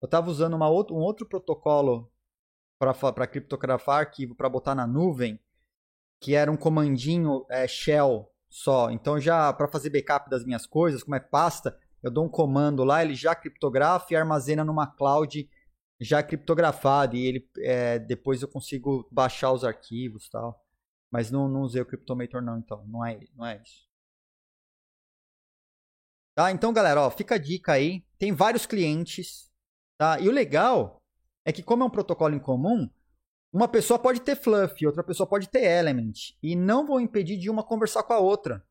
Eu 0.00 0.06
estava 0.06 0.30
usando 0.30 0.54
uma 0.54 0.68
outro, 0.68 0.94
um 0.94 1.00
outro 1.00 1.26
protocolo 1.26 2.10
para 2.78 3.26
criptografar 3.26 4.00
arquivo 4.00 4.34
para 4.34 4.48
botar 4.48 4.74
na 4.74 4.86
nuvem, 4.86 5.40
que 6.20 6.34
era 6.34 6.52
um 6.52 6.56
comandinho 6.56 7.46
é, 7.50 7.66
shell 7.66 8.30
só. 8.48 8.90
Então 8.90 9.18
já 9.18 9.52
para 9.52 9.68
fazer 9.68 9.90
backup 9.90 10.28
das 10.28 10.44
minhas 10.44 10.66
coisas, 10.66 11.02
como 11.02 11.16
é 11.16 11.20
pasta, 11.20 11.78
eu 12.02 12.10
dou 12.10 12.24
um 12.24 12.28
comando 12.28 12.84
lá, 12.84 13.02
ele 13.02 13.14
já 13.14 13.34
criptografa 13.34 14.12
e 14.12 14.16
armazena 14.16 14.64
numa 14.64 14.86
cloud 14.86 15.48
já 15.98 16.22
criptografado 16.22 17.16
e 17.16 17.26
ele 17.26 17.50
é, 17.58 17.98
depois 17.98 18.42
eu 18.42 18.48
consigo 18.48 19.08
baixar 19.10 19.52
os 19.52 19.64
arquivos 19.64 20.28
tal. 20.28 20.62
Mas 21.10 21.30
não, 21.30 21.48
não 21.48 21.62
usei 21.62 21.80
o 21.80 21.86
Cryptomator 21.86 22.42
não, 22.42 22.58
então. 22.58 22.84
Não 22.86 23.04
é, 23.04 23.18
não 23.34 23.46
é 23.46 23.60
isso. 23.62 23.85
Tá? 26.36 26.52
Então, 26.52 26.72
galera, 26.72 27.00
ó, 27.00 27.10
fica 27.10 27.36
a 27.36 27.38
dica 27.38 27.72
aí. 27.72 28.04
Tem 28.18 28.32
vários 28.32 28.66
clientes. 28.66 29.50
Tá? 29.98 30.20
E 30.20 30.28
o 30.28 30.32
legal 30.32 31.02
é 31.44 31.52
que 31.52 31.62
como 31.62 31.82
é 31.82 31.86
um 31.86 31.90
protocolo 31.90 32.34
em 32.34 32.38
comum, 32.38 32.90
uma 33.52 33.66
pessoa 33.66 33.98
pode 33.98 34.20
ter 34.20 34.36
Fluff, 34.36 34.86
outra 34.86 35.02
pessoa 35.02 35.26
pode 35.26 35.48
ter 35.48 35.62
Element. 35.64 36.36
E 36.42 36.54
não 36.54 36.86
vão 36.86 37.00
impedir 37.00 37.38
de 37.38 37.48
uma 37.48 37.64
conversar 37.64 38.02
com 38.02 38.12
a 38.12 38.18
outra. 38.18 38.62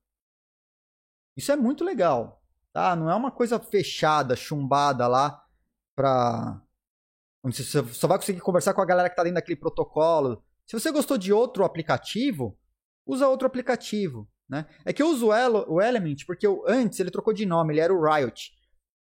Isso 1.35 1.51
é 1.51 1.55
muito 1.55 1.83
legal. 1.83 2.41
Tá? 2.71 2.95
Não 2.95 3.09
é 3.09 3.15
uma 3.15 3.31
coisa 3.31 3.59
fechada, 3.59 4.35
chumbada 4.35 5.07
lá 5.07 5.43
pra 5.95 6.61
você 7.41 7.63
só 7.63 8.07
vai 8.07 8.17
conseguir 8.17 8.41
conversar 8.41 8.73
com 8.73 8.81
a 8.81 8.85
galera 8.85 9.07
que 9.07 9.13
está 9.13 9.23
dentro 9.23 9.35
daquele 9.35 9.59
protocolo. 9.59 10.43
Se 10.65 10.77
você 10.77 10.91
gostou 10.91 11.17
de 11.17 11.31
outro 11.31 11.63
aplicativo, 11.63 12.57
usa 13.05 13.27
outro 13.27 13.45
aplicativo. 13.45 14.27
Né? 14.49 14.67
É 14.85 14.93
que 14.93 15.01
eu 15.01 15.07
uso 15.07 15.27
o 15.29 15.81
Element 15.81 16.17
porque 16.27 16.45
eu, 16.45 16.63
antes 16.67 16.99
ele 16.99 17.11
trocou 17.11 17.33
de 17.33 17.45
nome, 17.45 17.73
ele 17.73 17.81
era 17.81 17.93
o 17.93 18.03
Riot. 18.03 18.51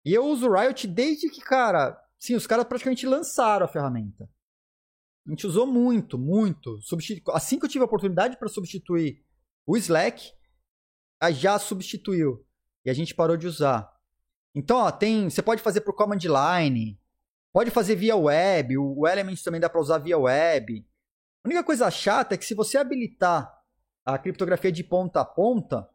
E 0.05 0.13
eu 0.13 0.25
uso 0.25 0.47
o 0.47 0.53
Riot 0.53 0.87
desde 0.87 1.29
que, 1.29 1.41
cara, 1.41 1.99
sim, 2.17 2.35
os 2.35 2.47
caras 2.47 2.65
praticamente 2.65 3.05
lançaram 3.05 3.65
a 3.65 3.69
ferramenta. 3.69 4.29
A 5.27 5.29
gente 5.29 5.45
usou 5.45 5.67
muito, 5.67 6.17
muito. 6.17 6.81
Substitu... 6.81 7.31
Assim 7.31 7.59
que 7.59 7.65
eu 7.65 7.69
tive 7.69 7.83
a 7.83 7.85
oportunidade 7.85 8.37
para 8.37 8.47
substituir 8.47 9.23
o 9.65 9.77
Slack, 9.77 10.31
já 11.31 11.59
substituiu. 11.59 12.45
E 12.85 12.89
a 12.89 12.93
gente 12.93 13.13
parou 13.13 13.37
de 13.37 13.45
usar. 13.45 13.91
Então, 14.55 14.77
ó, 14.77 14.91
tem, 14.91 15.29
você 15.29 15.41
pode 15.41 15.61
fazer 15.61 15.81
por 15.81 15.93
command 15.93 16.17
line, 16.17 16.99
Pode 17.51 17.71
fazer 17.71 17.95
via 17.95 18.15
web, 18.15 18.77
o 18.77 19.07
Elements 19.07 19.41
também 19.41 19.59
dá 19.59 19.67
para 19.67 19.81
usar 19.81 19.97
via 19.97 20.17
web. 20.17 20.85
A 21.43 21.47
única 21.47 21.63
coisa 21.63 21.89
chata 21.89 22.35
é 22.35 22.37
que 22.37 22.45
se 22.45 22.53
você 22.53 22.77
habilitar 22.77 23.51
a 24.05 24.17
criptografia 24.17 24.71
de 24.71 24.83
ponta 24.83 25.21
a 25.21 25.25
ponta, 25.25 25.89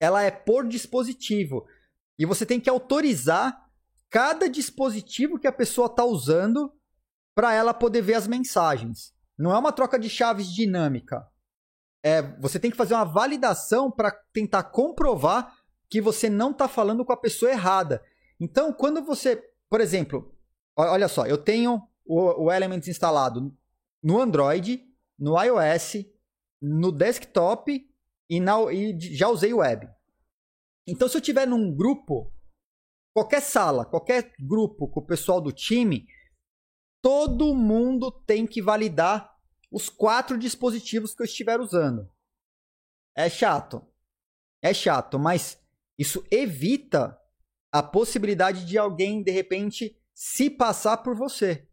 ela 0.00 0.22
é 0.22 0.30
por 0.30 0.66
dispositivo. 0.66 1.66
E 2.18 2.26
você 2.26 2.44
tem 2.44 2.60
que 2.60 2.70
autorizar 2.70 3.64
cada 4.10 4.48
dispositivo 4.48 5.38
que 5.38 5.46
a 5.46 5.52
pessoa 5.52 5.86
está 5.86 6.04
usando 6.04 6.72
para 7.34 7.52
ela 7.52 7.74
poder 7.74 8.02
ver 8.02 8.14
as 8.14 8.26
mensagens. 8.26 9.12
Não 9.36 9.52
é 9.52 9.58
uma 9.58 9.72
troca 9.72 9.98
de 9.98 10.08
chaves 10.08 10.46
dinâmica. 10.46 11.26
É, 12.02 12.22
você 12.38 12.60
tem 12.60 12.70
que 12.70 12.76
fazer 12.76 12.94
uma 12.94 13.04
validação 13.04 13.90
para 13.90 14.12
tentar 14.32 14.64
comprovar 14.64 15.52
que 15.88 16.00
você 16.00 16.28
não 16.28 16.50
está 16.50 16.68
falando 16.68 17.04
com 17.04 17.12
a 17.12 17.16
pessoa 17.16 17.50
errada. 17.50 18.04
Então, 18.38 18.72
quando 18.72 19.02
você, 19.02 19.42
por 19.68 19.80
exemplo, 19.80 20.36
olha 20.76 21.08
só, 21.08 21.26
eu 21.26 21.38
tenho 21.38 21.82
o, 22.04 22.44
o 22.44 22.52
Elements 22.52 22.88
instalado 22.88 23.56
no 24.02 24.20
Android, 24.20 24.84
no 25.18 25.42
iOS, 25.42 26.04
no 26.64 26.90
desktop 26.90 27.86
e, 28.28 28.40
na, 28.40 28.72
e 28.72 28.98
já 28.98 29.28
usei 29.28 29.52
web. 29.52 29.88
Então, 30.86 31.08
se 31.08 31.16
eu 31.16 31.20
tiver 31.20 31.46
num 31.46 31.74
grupo, 31.74 32.32
qualquer 33.14 33.40
sala, 33.40 33.84
qualquer 33.84 34.32
grupo 34.38 34.88
com 34.88 35.00
o 35.00 35.06
pessoal 35.06 35.40
do 35.40 35.52
time, 35.52 36.06
todo 37.02 37.54
mundo 37.54 38.10
tem 38.10 38.46
que 38.46 38.62
validar 38.62 39.34
os 39.70 39.88
quatro 39.88 40.38
dispositivos 40.38 41.14
que 41.14 41.22
eu 41.22 41.26
estiver 41.26 41.60
usando. 41.60 42.10
É 43.16 43.28
chato. 43.28 43.86
É 44.62 44.72
chato, 44.72 45.18
mas 45.18 45.62
isso 45.98 46.24
evita 46.30 47.18
a 47.70 47.82
possibilidade 47.82 48.64
de 48.64 48.78
alguém, 48.78 49.22
de 49.22 49.30
repente, 49.30 50.00
se 50.14 50.48
passar 50.48 50.98
por 50.98 51.14
você. 51.14 51.68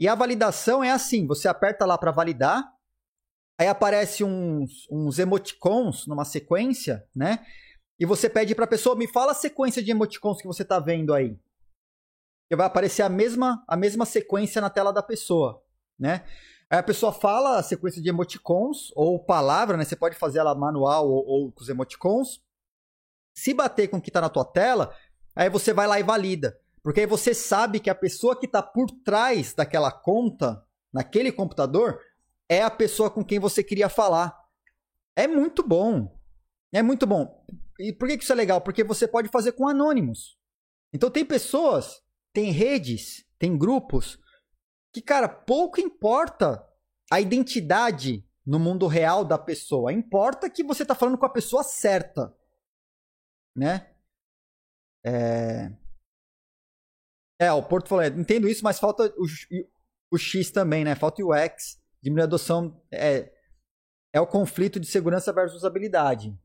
E 0.00 0.08
a 0.08 0.14
validação 0.14 0.82
é 0.82 0.90
assim: 0.90 1.26
você 1.26 1.46
aperta 1.46 1.86
lá 1.86 1.96
para 1.96 2.10
validar, 2.10 2.75
aí 3.58 3.68
aparece 3.68 4.24
uns, 4.24 4.86
uns 4.90 5.18
emoticons 5.18 6.06
numa 6.06 6.24
sequência, 6.24 7.06
né? 7.14 7.44
E 7.98 8.04
você 8.04 8.28
pede 8.28 8.54
para 8.54 8.64
a 8.64 8.68
pessoa, 8.68 8.96
me 8.96 9.08
fala 9.08 9.32
a 9.32 9.34
sequência 9.34 9.82
de 9.82 9.90
emoticons 9.90 10.40
que 10.40 10.46
você 10.46 10.62
está 10.62 10.78
vendo 10.78 11.14
aí 11.14 11.38
que 12.48 12.56
vai 12.56 12.66
aparecer 12.66 13.02
a 13.02 13.08
mesma, 13.08 13.64
a 13.66 13.76
mesma 13.76 14.04
sequência 14.04 14.60
na 14.60 14.70
tela 14.70 14.92
da 14.92 15.02
pessoa, 15.02 15.62
né? 15.98 16.24
Aí 16.70 16.78
a 16.78 16.82
pessoa 16.82 17.12
fala 17.12 17.58
a 17.58 17.62
sequência 17.62 18.02
de 18.02 18.08
emoticons 18.08 18.92
ou 18.94 19.22
palavra, 19.22 19.76
né? 19.76 19.84
Você 19.84 19.96
pode 19.96 20.16
fazer 20.16 20.38
ela 20.38 20.54
manual 20.54 21.08
ou, 21.08 21.24
ou 21.26 21.52
com 21.52 21.60
os 21.60 21.68
emoticons. 21.68 22.40
Se 23.36 23.52
bater 23.52 23.88
com 23.88 23.98
o 23.98 24.00
que 24.00 24.10
está 24.10 24.20
na 24.20 24.28
tua 24.28 24.44
tela, 24.44 24.94
aí 25.34 25.48
você 25.48 25.72
vai 25.72 25.86
lá 25.86 26.00
e 26.00 26.02
valida. 26.02 26.58
Porque 26.82 27.00
aí 27.00 27.06
você 27.06 27.34
sabe 27.34 27.80
que 27.80 27.90
a 27.90 27.94
pessoa 27.94 28.38
que 28.38 28.46
está 28.46 28.62
por 28.62 28.90
trás 29.04 29.54
daquela 29.54 29.90
conta, 29.90 30.64
naquele 30.92 31.30
computador, 31.30 32.00
é 32.48 32.62
a 32.62 32.70
pessoa 32.70 33.10
com 33.10 33.24
quem 33.24 33.38
você 33.38 33.62
queria 33.62 33.88
falar. 33.88 34.36
É 35.14 35.26
muito 35.26 35.62
bom. 35.62 36.16
É 36.72 36.82
muito 36.82 37.06
bom. 37.06 37.44
E 37.78 37.92
por 37.92 38.08
que 38.08 38.14
isso 38.14 38.32
é 38.32 38.36
legal? 38.36 38.60
Porque 38.60 38.84
você 38.84 39.06
pode 39.06 39.28
fazer 39.28 39.52
com 39.52 39.68
anônimos. 39.68 40.38
Então 40.92 41.10
tem 41.10 41.24
pessoas 41.24 42.02
tem 42.36 42.50
redes, 42.50 43.26
tem 43.38 43.56
grupos 43.56 44.20
que, 44.92 45.00
cara, 45.00 45.26
pouco 45.26 45.80
importa 45.80 46.62
a 47.10 47.18
identidade 47.18 48.28
no 48.44 48.58
mundo 48.58 48.86
real 48.86 49.24
da 49.24 49.38
pessoa. 49.38 49.90
Importa 49.90 50.50
que 50.50 50.62
você 50.62 50.82
está 50.82 50.94
falando 50.94 51.16
com 51.16 51.24
a 51.24 51.32
pessoa 51.32 51.64
certa, 51.64 52.36
né? 53.56 53.90
É, 55.02 55.72
é 57.40 57.50
o 57.50 57.62
Porto 57.62 57.88
falou, 57.88 58.04
é, 58.04 58.08
entendo 58.08 58.46
isso, 58.46 58.62
mas 58.62 58.78
falta 58.78 59.10
o, 59.16 59.26
o 60.10 60.18
X 60.18 60.50
também, 60.50 60.84
né? 60.84 60.94
Falta 60.94 61.24
o 61.24 61.32
X, 61.32 61.82
diminuir 62.06 62.22
a 62.22 62.24
adoção. 62.24 62.80
É, 62.90 63.30
é 64.12 64.20
o 64.20 64.26
conflito 64.26 64.80
de 64.80 64.86
segurança 64.86 65.32
versus 65.32 65.58
usabilidade. 65.58 66.36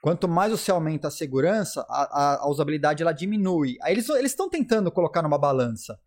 Quanto 0.00 0.26
mais 0.26 0.50
você 0.50 0.70
aumenta 0.70 1.08
a 1.08 1.10
segurança, 1.10 1.84
a, 1.88 2.02
a, 2.02 2.44
a 2.44 2.48
usabilidade 2.48 3.02
ela 3.02 3.12
diminui. 3.12 3.76
Aí 3.82 3.92
eles 3.92 4.08
estão 4.08 4.48
tentando 4.48 4.90
colocar 4.90 5.20
numa 5.20 5.38
balança. 5.38 6.00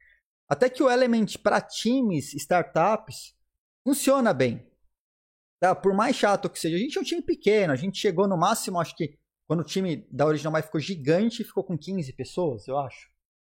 Até 0.49 0.69
que 0.69 0.81
o 0.81 0.89
Element 0.89 1.37
para 1.43 1.61
times, 1.61 2.33
startups, 2.33 3.35
funciona 3.83 4.33
bem. 4.33 4.67
Tá? 5.59 5.75
Por 5.75 5.93
mais 5.93 6.15
chato 6.15 6.49
que 6.49 6.59
seja, 6.59 6.75
a 6.75 6.79
gente 6.79 6.97
é 6.97 7.01
um 7.01 7.05
time 7.05 7.21
pequeno, 7.21 7.71
a 7.71 7.75
gente 7.75 7.99
chegou 7.99 8.27
no 8.27 8.37
máximo, 8.37 8.79
acho 8.79 8.95
que 8.95 9.17
quando 9.47 9.59
o 9.59 9.65
time 9.65 10.07
da 10.11 10.25
Original 10.25 10.51
Mais 10.51 10.65
ficou 10.65 10.79
gigante, 10.79 11.43
ficou 11.43 11.63
com 11.63 11.77
15 11.77 12.11
pessoas, 12.13 12.67
eu 12.67 12.77
acho. 12.77 13.09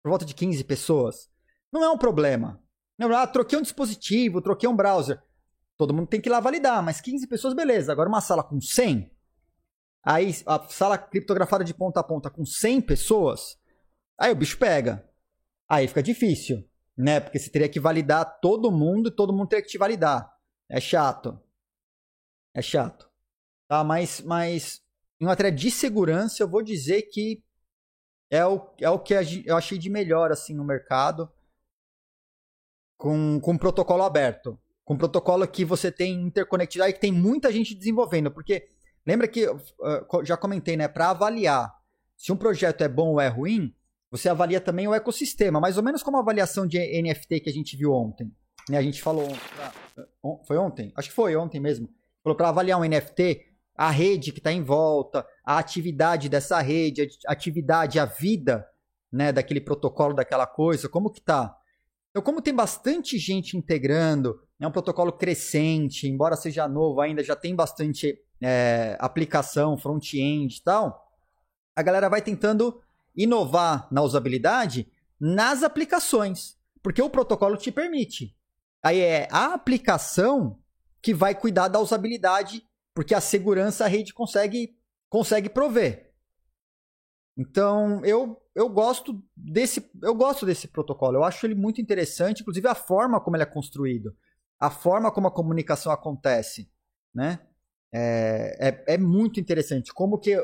Por 0.04 0.10
volta 0.10 0.26
de 0.26 0.34
15 0.34 0.64
pessoas. 0.66 1.30
Não 1.72 1.84
é 1.84 1.90
um 1.90 1.98
problema. 1.98 2.62
Não, 2.98 3.14
ah, 3.16 3.28
troquei 3.28 3.58
um 3.58 3.62
dispositivo, 3.62 4.42
troquei 4.42 4.68
um 4.68 4.76
browser. 4.76 5.22
Todo 5.78 5.94
mundo 5.94 6.08
tem 6.08 6.22
que 6.22 6.30
ir 6.30 6.32
lá 6.32 6.40
validar, 6.40 6.82
mas 6.82 7.02
15 7.02 7.28
pessoas, 7.28 7.54
beleza. 7.54 7.92
Agora 7.92 8.10
uma 8.10 8.22
sala 8.22 8.44
com 8.44 8.62
100, 8.62 9.12
Aí 10.06 10.36
a 10.46 10.62
sala 10.70 11.00
criptografada 11.00 11.64
de 11.64 11.74
ponta 11.74 12.00
a 12.00 12.04
ponta 12.04 12.30
com 12.30 12.46
100 12.46 12.82
pessoas, 12.82 13.60
aí 14.20 14.32
o 14.32 14.36
bicho 14.36 14.60
pega. 14.60 15.10
Aí 15.68 15.88
fica 15.88 16.04
difícil, 16.04 16.64
né? 16.96 17.20
Porque 17.20 17.40
você 17.40 17.50
teria 17.50 17.68
que 17.68 17.80
validar 17.80 18.40
todo 18.40 18.72
mundo 18.72 19.10
e 19.10 19.16
todo 19.16 19.34
mundo 19.34 19.50
teria 19.50 19.64
que 19.64 19.72
te 19.72 19.80
validar. 19.80 20.32
É 20.70 20.80
chato. 20.80 21.42
É 22.54 22.62
chato. 22.62 23.10
Tá? 23.68 23.84
Mas, 23.84 24.22
mas 24.22 24.80
em 25.20 25.26
matéria 25.26 25.52
de 25.52 25.72
segurança, 25.72 26.44
eu 26.44 26.48
vou 26.48 26.62
dizer 26.62 27.02
que 27.04 27.44
é 28.30 28.46
o, 28.46 28.76
é 28.80 28.90
o 28.90 29.00
que 29.00 29.16
eu 29.44 29.58
achei 29.58 29.80
de 29.80 29.90
melhor 29.90 30.32
assim 30.32 30.54
no 30.54 30.64
mercado 30.64 31.32
com, 32.96 33.40
com 33.40 33.58
protocolo 33.58 34.04
aberto. 34.04 34.60
Com 34.86 34.98
protocolo 34.98 35.46
que 35.48 35.66
você 35.66 35.92
tem 35.92 36.14
interconectividade 36.14 36.94
que 36.94 37.02
tem 37.02 37.12
muita 37.12 37.52
gente 37.52 37.76
desenvolvendo. 37.76 38.32
Porque 38.32 38.70
Lembra 39.06 39.28
que 39.28 39.48
uh, 39.48 39.62
já 40.24 40.36
comentei, 40.36 40.76
né? 40.76 40.88
Para 40.88 41.12
avaliar 41.12 41.72
se 42.18 42.32
um 42.32 42.38
projeto 42.38 42.82
é 42.82 42.88
bom 42.88 43.12
ou 43.12 43.22
é 43.22 43.28
ruim, 43.28 43.74
você 44.10 44.30
avalia 44.30 44.60
também 44.60 44.88
o 44.88 44.94
ecossistema, 44.94 45.60
mais 45.60 45.78
ou 45.78 45.84
menos 45.84 46.02
como 46.02 46.18
a 46.18 46.22
avaliação 46.22 46.66
de 46.66 46.80
NFT 46.80 47.42
que 47.42 47.50
a 47.50 47.54
gente 47.54 47.78
viu 47.78 47.92
ontem. 47.94 48.32
Né? 48.70 48.78
A 48.78 48.82
gente 48.82 49.02
falou. 49.02 49.28
Foi 50.48 50.58
ontem? 50.58 50.92
Acho 50.96 51.10
que 51.10 51.16
foi 51.16 51.36
ontem 51.36 51.60
mesmo. 51.60 51.88
Falou 52.24 52.36
para 52.36 52.50
avaliar 52.50 52.80
um 52.80 52.84
NFT, 52.84 53.46
a 53.78 53.92
rede 53.92 54.32
que 54.32 54.40
está 54.40 54.52
em 54.52 54.64
volta, 54.64 55.26
a 55.46 55.60
atividade 55.60 56.28
dessa 56.28 56.60
rede, 56.62 57.08
a 57.28 57.32
atividade, 57.32 58.00
a 58.00 58.06
vida 58.06 58.66
né, 59.12 59.32
daquele 59.32 59.62
protocolo, 59.62 60.16
daquela 60.16 60.48
coisa, 60.48 60.90
como 60.90 61.12
que 61.12 61.22
tá? 61.22 61.56
Então, 62.16 62.24
como 62.24 62.42
tem 62.42 62.54
bastante 62.54 63.18
gente 63.18 63.58
integrando, 63.58 64.42
é 64.58 64.66
um 64.66 64.72
protocolo 64.72 65.12
crescente, 65.12 66.08
embora 66.08 66.38
seja 66.38 66.66
novo 66.66 67.02
ainda, 67.02 67.22
já 67.22 67.36
tem 67.36 67.54
bastante 67.54 68.18
é, 68.42 68.96
aplicação, 69.02 69.78
front-end 69.78 70.56
e 70.56 70.64
tal, 70.64 71.12
a 71.76 71.82
galera 71.82 72.08
vai 72.08 72.22
tentando 72.22 72.82
inovar 73.14 73.90
na 73.92 74.02
usabilidade 74.02 74.90
nas 75.20 75.62
aplicações, 75.62 76.58
porque 76.82 77.02
o 77.02 77.10
protocolo 77.10 77.58
te 77.58 77.70
permite. 77.70 78.34
Aí 78.82 79.02
é 79.02 79.28
a 79.30 79.54
aplicação 79.54 80.58
que 81.02 81.14
vai 81.14 81.36
cuidar 81.36 81.68
da 81.68 81.82
usabilidade, 81.82 82.66
porque 82.94 83.14
a 83.14 83.20
segurança 83.20 83.84
a 83.84 83.90
rede 83.90 84.14
consegue 84.14 84.78
consegue 85.10 85.50
prover. 85.50 86.05
Então, 87.38 88.04
eu, 88.06 88.42
eu 88.54 88.70
gosto 88.70 89.22
desse 89.36 89.90
eu 90.02 90.16
gosto 90.16 90.46
desse 90.46 90.68
protocolo. 90.68 91.18
Eu 91.18 91.24
acho 91.24 91.46
ele 91.46 91.56
muito 91.56 91.82
interessante, 91.82 92.42
inclusive 92.42 92.68
a 92.68 92.76
forma 92.76 93.20
como 93.20 93.36
ele 93.36 93.44
é 93.44 93.48
construído, 93.48 94.16
a 94.60 94.70
forma 94.70 95.12
como 95.12 95.28
a 95.28 95.32
comunicação 95.32 95.92
acontece, 95.92 96.70
né? 97.14 97.40
É, 97.94 98.86
é, 98.88 98.96
é, 98.96 98.98
muito 98.98 99.40
interessante. 99.40 99.94
Como 99.94 100.18
que 100.18 100.38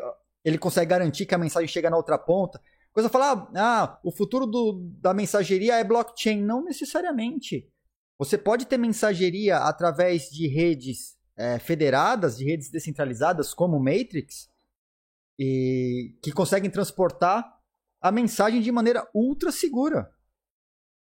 ele 0.43 0.57
consegue 0.57 0.89
garantir 0.89 1.25
que 1.25 1.35
a 1.35 1.37
mensagem 1.37 1.67
chega 1.67 1.89
na 1.89 1.97
outra 1.97 2.17
ponta. 2.17 2.61
Coisa 2.93 3.09
falar, 3.09 3.49
ah, 3.55 3.99
o 4.03 4.11
futuro 4.11 4.45
do, 4.45 4.89
da 4.99 5.13
mensageria 5.13 5.75
é 5.75 5.83
blockchain. 5.83 6.41
Não 6.41 6.63
necessariamente. 6.63 7.69
Você 8.17 8.37
pode 8.37 8.65
ter 8.65 8.77
mensageria 8.77 9.57
através 9.57 10.29
de 10.29 10.47
redes 10.47 11.17
é, 11.37 11.57
federadas, 11.57 12.37
de 12.37 12.45
redes 12.45 12.69
descentralizadas, 12.69 13.53
como 13.53 13.77
o 13.77 13.83
Matrix, 13.83 14.50
e 15.43 16.15
que 16.21 16.31
conseguem 16.31 16.69
transportar 16.69 17.51
a 17.99 18.11
mensagem 18.11 18.61
de 18.61 18.71
maneira 18.71 19.09
ultra 19.11 19.51
segura. 19.51 20.07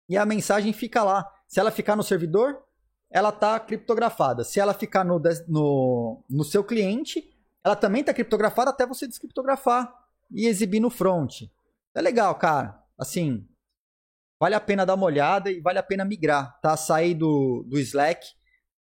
E 0.09 0.17
a 0.17 0.25
mensagem 0.25 0.73
fica 0.73 1.03
lá. 1.03 1.29
Se 1.49 1.59
ela 1.59 1.73
ficar 1.73 1.97
no 1.97 2.05
servidor, 2.05 2.63
ela 3.11 3.31
está 3.31 3.59
criptografada. 3.59 4.45
Se 4.45 4.61
ela 4.61 4.73
ficar 4.73 5.03
no, 5.03 5.21
no, 5.49 6.25
no 6.31 6.45
seu 6.45 6.63
cliente, 6.63 7.29
ela 7.65 7.75
também 7.75 8.03
está 8.03 8.15
criptografada 8.15 8.71
até 8.71 8.87
você 8.87 9.09
descriptografar 9.09 9.93
e 10.31 10.47
exibir 10.47 10.79
no 10.79 10.91
front. 10.91 11.43
É 11.93 12.01
legal, 12.01 12.33
cara. 12.37 12.81
Assim, 12.97 13.49
vale 14.39 14.55
a 14.55 14.61
pena 14.61 14.87
dar 14.87 14.95
uma 14.95 15.07
olhada 15.07 15.51
e 15.51 15.61
vale 15.61 15.81
a 15.81 15.83
pena 15.83 16.05
migrar, 16.05 16.57
tá? 16.61 16.77
Sair 16.77 17.15
do, 17.15 17.67
do 17.69 17.81
Slack, 17.81 18.25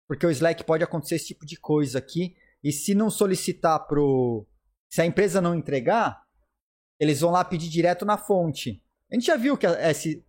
porque 0.08 0.26
o 0.26 0.32
Slack 0.32 0.64
pode 0.64 0.86
acontecer 0.86 1.16
esse 1.16 1.28
tipo 1.28 1.46
de 1.46 1.60
coisa 1.60 2.00
aqui. 2.00 2.34
E 2.64 2.72
se 2.72 2.96
não 2.96 3.10
solicitar 3.10 3.86
pro. 3.88 4.48
Se 4.94 5.02
a 5.02 5.08
empresa 5.08 5.42
não 5.42 5.56
entregar, 5.56 6.24
eles 7.00 7.22
vão 7.22 7.32
lá 7.32 7.44
pedir 7.44 7.68
direto 7.68 8.06
na 8.06 8.16
fonte. 8.16 8.80
A 9.12 9.16
gente 9.16 9.26
já 9.26 9.36
viu 9.36 9.56
o 9.56 9.58
que 9.58 9.66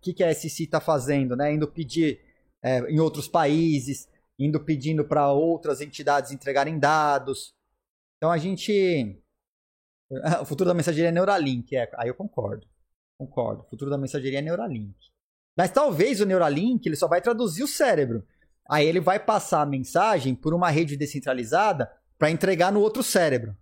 que, 0.01 0.11
que 0.11 0.23
a 0.23 0.33
SC 0.33 0.63
está 0.63 0.81
fazendo, 0.81 1.35
né? 1.35 1.53
Indo 1.53 1.67
pedir 1.67 2.19
é, 2.63 2.79
em 2.91 2.99
outros 2.99 3.27
países. 3.27 4.09
indo 4.39 4.59
pedindo 4.59 5.05
para 5.05 5.31
outras 5.31 5.81
entidades 5.81 6.31
entregarem 6.31 6.79
dados. 6.79 7.53
Então 8.17 8.31
a 8.31 8.39
gente. 8.39 9.21
O 10.41 10.45
futuro 10.45 10.67
da 10.67 10.73
mensageria 10.73 11.09
é 11.09 11.11
Neuralink, 11.11 11.75
é. 11.75 11.87
Aí 11.93 12.07
eu 12.07 12.15
concordo. 12.15 12.65
Concordo. 13.19 13.61
O 13.61 13.69
futuro 13.69 13.91
da 13.91 13.99
mensageria 13.99 14.39
é 14.39 14.41
Neuralink. 14.41 14.95
Mas 15.55 15.69
talvez 15.69 16.21
o 16.21 16.25
Neuralink 16.25 16.87
ele 16.87 16.95
só 16.95 17.07
vai 17.07 17.21
traduzir 17.21 17.61
o 17.61 17.67
cérebro. 17.67 18.25
Aí 18.67 18.87
ele 18.87 18.99
vai 18.99 19.19
passar 19.19 19.61
a 19.61 19.65
mensagem 19.65 20.33
por 20.33 20.55
uma 20.55 20.71
rede 20.71 20.97
descentralizada 20.97 21.91
para 22.17 22.31
entregar 22.31 22.71
no 22.71 22.81
outro 22.81 23.03
cérebro, 23.03 23.55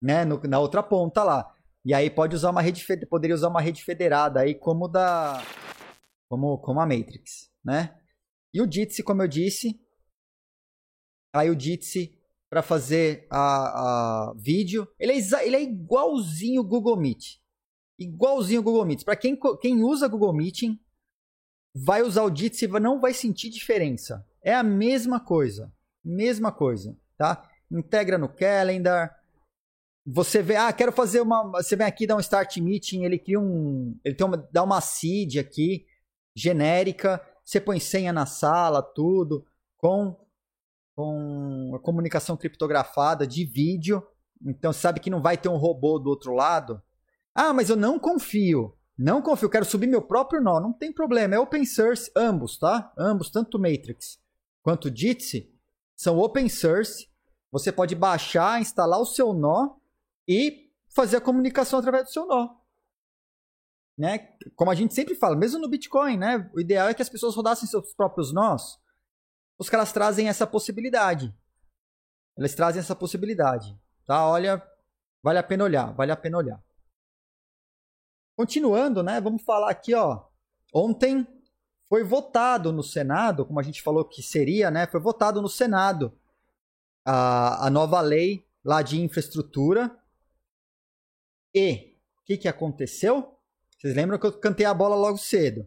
né? 0.00 0.24
No, 0.24 0.40
na 0.42 0.58
outra 0.58 0.82
ponta 0.82 1.22
lá. 1.22 1.54
E 1.84 1.94
aí 1.94 2.10
pode 2.10 2.36
usar 2.36 2.50
uma 2.50 2.60
rede 2.62 2.84
poderia 3.08 3.34
usar 3.34 3.48
uma 3.48 3.60
rede 3.60 3.82
federada 3.82 4.40
aí 4.40 4.54
como 4.54 4.86
da 4.86 5.42
como 6.28 6.58
como 6.58 6.80
a 6.80 6.86
Matrix, 6.86 7.50
né? 7.64 7.96
E 8.52 8.60
o 8.60 8.70
Jitsi, 8.70 9.02
como 9.02 9.22
eu 9.22 9.28
disse, 9.28 9.80
aí 11.32 11.48
o 11.50 11.58
Jitsi 11.58 12.20
para 12.50 12.62
fazer 12.62 13.28
a, 13.30 14.30
a 14.30 14.34
vídeo, 14.36 14.88
ele 14.98 15.12
é, 15.12 15.46
ele 15.46 15.56
é 15.56 15.62
igualzinho 15.62 16.62
o 16.62 16.64
Google 16.64 16.96
Meet. 16.96 17.38
Igualzinho 17.96 18.60
o 18.60 18.64
Google 18.64 18.84
Meet. 18.84 19.04
Para 19.04 19.14
quem, 19.14 19.38
quem 19.60 19.84
usa 19.84 20.08
Google 20.08 20.34
Meeting, 20.34 20.76
vai 21.72 22.02
usar 22.02 22.24
o 22.24 22.34
Jitsi 22.34 22.64
e 22.64 22.80
não 22.80 23.00
vai 23.00 23.14
sentir 23.14 23.50
diferença. 23.50 24.26
É 24.42 24.52
a 24.52 24.64
mesma 24.64 25.20
coisa. 25.20 25.72
Mesma 26.04 26.50
coisa, 26.50 26.98
tá? 27.16 27.48
Integra 27.70 28.18
no 28.18 28.28
Calendar. 28.28 29.16
Você 30.06 30.42
vê, 30.42 30.56
ah, 30.56 30.72
quero 30.72 30.92
fazer 30.92 31.20
uma. 31.20 31.42
Você 31.52 31.76
vem 31.76 31.86
aqui, 31.86 32.06
dá 32.06 32.16
um 32.16 32.20
start 32.20 32.56
meeting, 32.58 33.04
ele 33.04 33.18
cria 33.18 33.38
um. 33.38 33.98
Ele 34.04 34.14
tem 34.14 34.26
uma, 34.26 34.36
dá 34.36 34.62
uma 34.62 34.80
seed 34.80 35.36
aqui, 35.36 35.86
genérica. 36.34 37.20
Você 37.44 37.60
põe 37.60 37.78
senha 37.80 38.12
na 38.12 38.26
sala, 38.26 38.82
tudo, 38.82 39.44
com, 39.76 40.16
com 40.94 41.72
a 41.74 41.78
comunicação 41.80 42.36
criptografada 42.36 43.26
de 43.26 43.44
vídeo. 43.44 44.02
Então 44.44 44.72
sabe 44.72 45.00
que 45.00 45.10
não 45.10 45.20
vai 45.20 45.36
ter 45.36 45.48
um 45.48 45.56
robô 45.56 45.98
do 45.98 46.08
outro 46.08 46.32
lado. 46.32 46.80
Ah, 47.34 47.52
mas 47.52 47.68
eu 47.68 47.76
não 47.76 47.98
confio. 47.98 48.74
Não 48.98 49.22
confio, 49.22 49.50
quero 49.50 49.64
subir 49.64 49.86
meu 49.86 50.02
próprio 50.02 50.40
nó. 50.40 50.60
Não 50.60 50.72
tem 50.72 50.92
problema, 50.92 51.34
é 51.34 51.38
open 51.38 51.64
source, 51.64 52.10
ambos, 52.16 52.58
tá? 52.58 52.92
Ambos, 52.98 53.30
tanto 53.30 53.58
Matrix 53.58 54.18
quanto 54.62 54.94
Jitsi, 54.94 55.52
são 55.96 56.18
open 56.18 56.48
source. 56.48 57.08
Você 57.52 57.72
pode 57.72 57.94
baixar, 57.94 58.60
instalar 58.60 59.00
o 59.00 59.06
seu 59.06 59.32
nó 59.32 59.79
e 60.28 60.70
fazer 60.94 61.16
a 61.16 61.20
comunicação 61.20 61.78
através 61.78 62.04
do 62.04 62.12
seu 62.12 62.26
nó. 62.26 62.56
Né? 63.98 64.18
Como 64.56 64.70
a 64.70 64.74
gente 64.74 64.94
sempre 64.94 65.14
fala, 65.14 65.36
mesmo 65.36 65.58
no 65.58 65.68
Bitcoin, 65.68 66.16
né? 66.16 66.50
O 66.54 66.60
ideal 66.60 66.88
é 66.88 66.94
que 66.94 67.02
as 67.02 67.08
pessoas 67.08 67.36
rodassem 67.36 67.68
seus 67.68 67.92
próprios 67.92 68.32
nós. 68.32 68.78
Os 69.58 69.68
caras 69.68 69.92
trazem 69.92 70.28
essa 70.28 70.46
possibilidade. 70.46 71.34
Eles 72.36 72.54
trazem 72.54 72.80
essa 72.80 72.96
possibilidade. 72.96 73.78
Tá? 74.06 74.26
Olha, 74.26 74.66
vale 75.22 75.38
a 75.38 75.42
pena 75.42 75.64
olhar, 75.64 75.92
vale 75.92 76.10
a 76.10 76.16
pena 76.16 76.38
olhar. 76.38 76.64
Continuando, 78.34 79.02
né? 79.02 79.20
Vamos 79.20 79.42
falar 79.42 79.70
aqui, 79.70 79.94
ó. 79.94 80.24
Ontem 80.72 81.26
foi 81.90 82.02
votado 82.02 82.72
no 82.72 82.82
Senado, 82.82 83.44
como 83.44 83.60
a 83.60 83.62
gente 83.62 83.82
falou 83.82 84.04
que 84.04 84.22
seria, 84.22 84.70
né? 84.70 84.86
Foi 84.86 84.98
votado 84.98 85.42
no 85.42 85.48
Senado 85.48 86.18
a, 87.04 87.66
a 87.66 87.70
nova 87.70 88.00
lei 88.00 88.48
lá 88.64 88.80
de 88.80 88.98
infraestrutura. 88.98 89.94
E 91.54 91.96
o 92.20 92.24
que, 92.24 92.36
que 92.36 92.48
aconteceu? 92.48 93.36
Vocês 93.78 93.94
lembram 93.94 94.18
que 94.18 94.26
eu 94.26 94.38
cantei 94.38 94.66
a 94.66 94.74
bola 94.74 94.94
logo 94.96 95.18
cedo? 95.18 95.66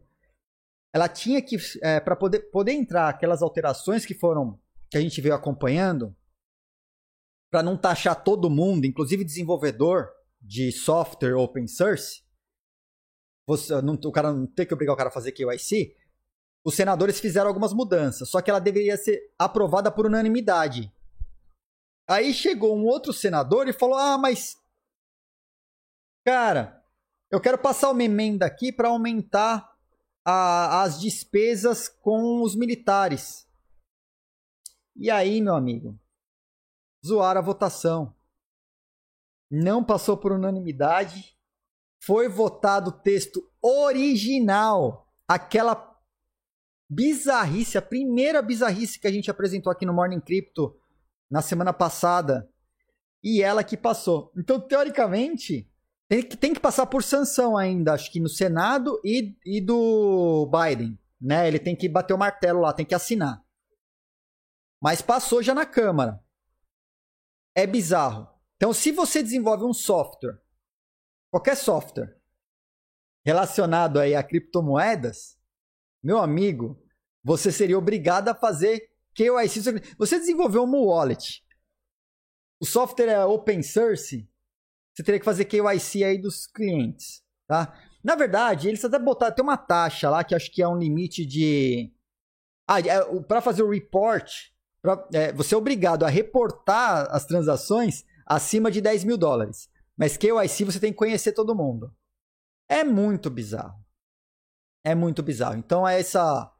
Ela 0.93 1.09
tinha 1.09 1.41
que, 1.41 1.57
é, 1.81 1.99
para 1.99 2.15
poder, 2.15 2.51
poder 2.51 2.73
entrar 2.73 3.09
aquelas 3.09 3.41
alterações 3.41 4.05
que 4.05 4.13
foram, 4.13 4.59
que 4.89 4.97
a 4.97 5.01
gente 5.01 5.19
veio 5.19 5.33
acompanhando, 5.33 6.15
para 7.51 7.63
não 7.63 7.77
taxar 7.77 8.23
todo 8.23 8.49
mundo, 8.49 8.85
inclusive 8.85 9.23
desenvolvedor 9.23 10.09
de 10.41 10.71
software 10.71 11.35
open 11.35 11.67
source, 11.67 12.23
você, 13.47 13.81
não, 13.81 13.95
o 13.95 14.11
cara 14.11 14.31
não 14.31 14.47
tem 14.47 14.65
que 14.65 14.73
obrigar 14.73 14.93
o 14.93 14.97
cara 14.97 15.09
a 15.09 15.13
fazer 15.13 15.31
KYC, 15.31 15.95
os 16.65 16.75
senadores 16.75 17.19
fizeram 17.19 17.47
algumas 17.47 17.73
mudanças, 17.73 18.29
só 18.29 18.41
que 18.41 18.49
ela 18.49 18.59
deveria 18.59 18.95
ser 18.95 19.33
aprovada 19.37 19.91
por 19.91 20.05
unanimidade. 20.05 20.91
Aí 22.07 22.33
chegou 22.33 22.77
um 22.77 22.85
outro 22.85 23.11
senador 23.11 23.67
e 23.67 23.73
falou: 23.73 23.97
Ah, 23.97 24.17
mas. 24.17 24.57
Cara, 26.25 26.81
eu 27.29 27.41
quero 27.41 27.57
passar 27.57 27.89
uma 27.91 28.03
emenda 28.03 28.45
aqui 28.45 28.71
para 28.71 28.87
aumentar 28.87 29.73
a, 30.23 30.83
as 30.83 31.01
despesas 31.01 31.89
com 31.89 32.41
os 32.41 32.55
militares. 32.55 33.45
E 34.95 35.11
aí, 35.11 35.41
meu 35.41 35.55
amigo, 35.55 35.99
zoaram 37.05 37.41
a 37.41 37.43
votação. 37.43 38.15
Não 39.51 39.83
passou 39.83 40.15
por 40.15 40.31
unanimidade. 40.31 41.37
Foi 42.01 42.29
votado 42.29 42.89
o 42.89 42.99
texto 43.01 43.51
original. 43.61 45.11
Aquela 45.27 45.93
bizarrice, 46.89 47.77
a 47.77 47.81
primeira 47.81 48.41
bizarrice 48.41 48.99
que 48.99 49.07
a 49.07 49.11
gente 49.11 49.29
apresentou 49.29 49.71
aqui 49.71 49.85
no 49.85 49.93
Morning 49.93 50.21
Crypto 50.21 50.79
na 51.29 51.41
semana 51.41 51.73
passada. 51.73 52.49
E 53.21 53.41
ela 53.41 53.63
que 53.63 53.75
passou. 53.75 54.31
Então, 54.37 54.59
teoricamente, 54.59 55.69
tem 56.13 56.21
que, 56.21 56.37
tem 56.37 56.53
que 56.53 56.59
passar 56.59 56.85
por 56.85 57.01
sanção 57.01 57.57
ainda, 57.57 57.93
acho 57.93 58.11
que 58.11 58.19
no 58.19 58.29
Senado 58.29 59.01
e, 59.03 59.35
e 59.43 59.59
do 59.59 60.45
Biden. 60.45 60.99
Né? 61.19 61.47
Ele 61.47 61.57
tem 61.57 61.75
que 61.75 61.89
bater 61.89 62.13
o 62.13 62.17
martelo 62.19 62.61
lá, 62.61 62.71
tem 62.71 62.85
que 62.85 62.93
assinar. 62.93 63.43
Mas 64.79 65.01
passou 65.01 65.41
já 65.41 65.55
na 65.55 65.65
Câmara. 65.65 66.23
É 67.55 67.65
bizarro. 67.65 68.29
Então, 68.57 68.71
se 68.71 68.91
você 68.91 69.23
desenvolve 69.23 69.63
um 69.63 69.73
software, 69.73 70.39
qualquer 71.31 71.57
software, 71.57 72.15
relacionado 73.25 73.99
aí 73.99 74.13
a 74.13 74.21
criptomoedas, 74.21 75.39
meu 76.03 76.19
amigo, 76.19 76.79
você 77.23 77.51
seria 77.51 77.77
obrigado 77.77 78.29
a 78.29 78.35
fazer 78.35 78.87
KYC. 79.15 79.95
Você 79.97 80.19
desenvolveu 80.19 80.63
um 80.63 80.85
wallet. 80.85 81.43
O 82.59 82.67
software 82.67 83.09
é 83.09 83.25
open 83.25 83.63
source. 83.63 84.29
Você 84.93 85.03
teria 85.03 85.19
que 85.19 85.25
fazer 85.25 85.45
KYC 85.45 86.03
aí 86.03 86.17
dos 86.17 86.45
clientes, 86.45 87.23
tá? 87.47 87.73
Na 88.03 88.15
verdade, 88.15 88.67
eles 88.67 88.83
até 88.83 88.99
botaram, 88.99 89.33
tem 89.33 89.43
uma 89.43 89.57
taxa 89.57 90.09
lá 90.09 90.23
que 90.23 90.35
acho 90.35 90.51
que 90.51 90.61
é 90.61 90.67
um 90.67 90.77
limite 90.77 91.25
de... 91.25 91.91
Ah, 92.67 92.79
é, 92.79 93.21
para 93.21 93.41
fazer 93.41 93.63
o 93.63 93.69
report, 93.69 94.31
pra, 94.81 95.07
é, 95.13 95.31
você 95.33 95.55
é 95.55 95.57
obrigado 95.57 96.03
a 96.03 96.09
reportar 96.09 97.07
as 97.09 97.25
transações 97.25 98.05
acima 98.25 98.69
de 98.69 98.81
10 98.81 99.03
mil 99.03 99.17
dólares. 99.17 99.69
Mas 99.97 100.17
KYC 100.17 100.65
você 100.65 100.79
tem 100.79 100.91
que 100.91 100.97
conhecer 100.97 101.33
todo 101.33 101.55
mundo. 101.55 101.93
É 102.69 102.83
muito 102.83 103.29
bizarro. 103.29 103.83
É 104.83 104.93
muito 104.93 105.23
bizarro. 105.23 105.57
Então 105.57 105.87
é 105.87 105.99
essa 105.99 106.51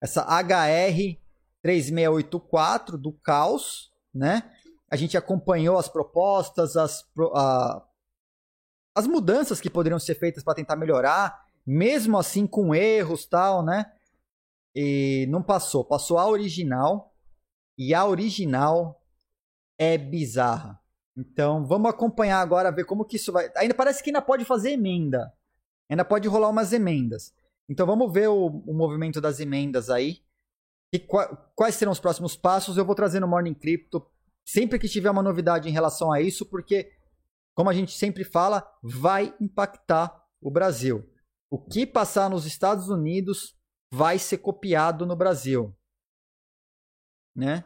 essa 0.00 0.22
HR 0.22 1.18
3684 1.62 2.98
do 2.98 3.12
caos, 3.12 3.92
né? 4.14 4.50
A 4.90 4.96
gente 4.96 5.16
acompanhou 5.16 5.78
as 5.78 5.88
propostas, 5.88 6.76
as, 6.76 7.04
a, 7.34 7.86
as 8.94 9.06
mudanças 9.06 9.60
que 9.60 9.68
poderiam 9.68 9.98
ser 9.98 10.14
feitas 10.14 10.44
para 10.44 10.54
tentar 10.54 10.76
melhorar, 10.76 11.44
mesmo 11.66 12.18
assim 12.18 12.46
com 12.46 12.74
erros 12.74 13.26
tal, 13.26 13.64
né? 13.64 13.92
E 14.74 15.26
não 15.28 15.42
passou. 15.42 15.84
Passou 15.84 16.18
a 16.18 16.28
original. 16.28 17.14
E 17.78 17.92
a 17.92 18.06
original 18.06 19.02
é 19.78 19.98
bizarra. 19.98 20.80
Então 21.16 21.66
vamos 21.66 21.90
acompanhar 21.90 22.40
agora, 22.40 22.70
ver 22.70 22.84
como 22.84 23.04
que 23.04 23.16
isso 23.16 23.32
vai. 23.32 23.50
Ainda 23.56 23.74
parece 23.74 24.02
que 24.02 24.10
ainda 24.10 24.22
pode 24.22 24.44
fazer 24.44 24.70
emenda. 24.70 25.32
Ainda 25.90 26.04
pode 26.04 26.28
rolar 26.28 26.48
umas 26.48 26.72
emendas. 26.72 27.34
Então 27.68 27.86
vamos 27.86 28.12
ver 28.12 28.28
o, 28.28 28.46
o 28.46 28.74
movimento 28.74 29.20
das 29.20 29.40
emendas 29.40 29.90
aí. 29.90 30.22
E 30.92 31.00
quais 31.54 31.74
serão 31.74 31.92
os 31.92 32.00
próximos 32.00 32.36
passos? 32.36 32.76
Eu 32.76 32.84
vou 32.84 32.94
trazer 32.94 33.18
no 33.18 33.26
Morning 33.26 33.54
Crypto 33.54 34.06
sempre 34.46 34.78
que 34.78 34.88
tiver 34.88 35.10
uma 35.10 35.22
novidade 35.22 35.68
em 35.68 35.72
relação 35.72 36.12
a 36.12 36.20
isso, 36.20 36.46
porque, 36.46 36.92
como 37.54 37.68
a 37.68 37.74
gente 37.74 37.92
sempre 37.92 38.22
fala, 38.22 38.66
vai 38.82 39.34
impactar 39.40 40.24
o 40.40 40.50
Brasil. 40.50 41.04
O 41.50 41.58
que 41.58 41.84
passar 41.84 42.30
nos 42.30 42.46
Estados 42.46 42.88
Unidos 42.88 43.56
vai 43.92 44.18
ser 44.18 44.38
copiado 44.38 45.04
no 45.04 45.16
Brasil. 45.16 45.74
Né? 47.34 47.64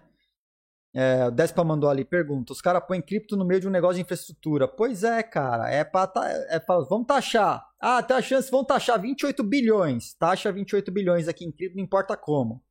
É, 0.92 1.26
o 1.26 1.30
Despa 1.30 1.62
mandou 1.62 1.88
ali, 1.88 2.04
pergunta: 2.04 2.52
os 2.52 2.60
caras 2.60 2.84
põem 2.86 3.00
cripto 3.00 3.36
no 3.36 3.44
meio 3.44 3.60
de 3.60 3.68
um 3.68 3.70
negócio 3.70 3.96
de 3.96 4.02
infraestrutura. 4.02 4.66
Pois 4.66 5.04
é, 5.04 5.22
cara, 5.22 5.70
é 5.70 5.84
pra, 5.84 6.10
é 6.48 6.58
pra, 6.58 6.80
vamos 6.80 7.06
taxar. 7.06 7.64
Ah, 7.78 8.02
tem 8.02 8.16
a 8.16 8.22
chance, 8.22 8.50
vão 8.50 8.64
taxar 8.64 9.00
28 9.00 9.42
bilhões. 9.44 10.14
Taxa 10.14 10.50
28 10.50 10.90
bilhões 10.90 11.28
aqui 11.28 11.44
em 11.44 11.52
cripto, 11.52 11.76
não 11.76 11.84
importa 11.84 12.16
como, 12.16 12.62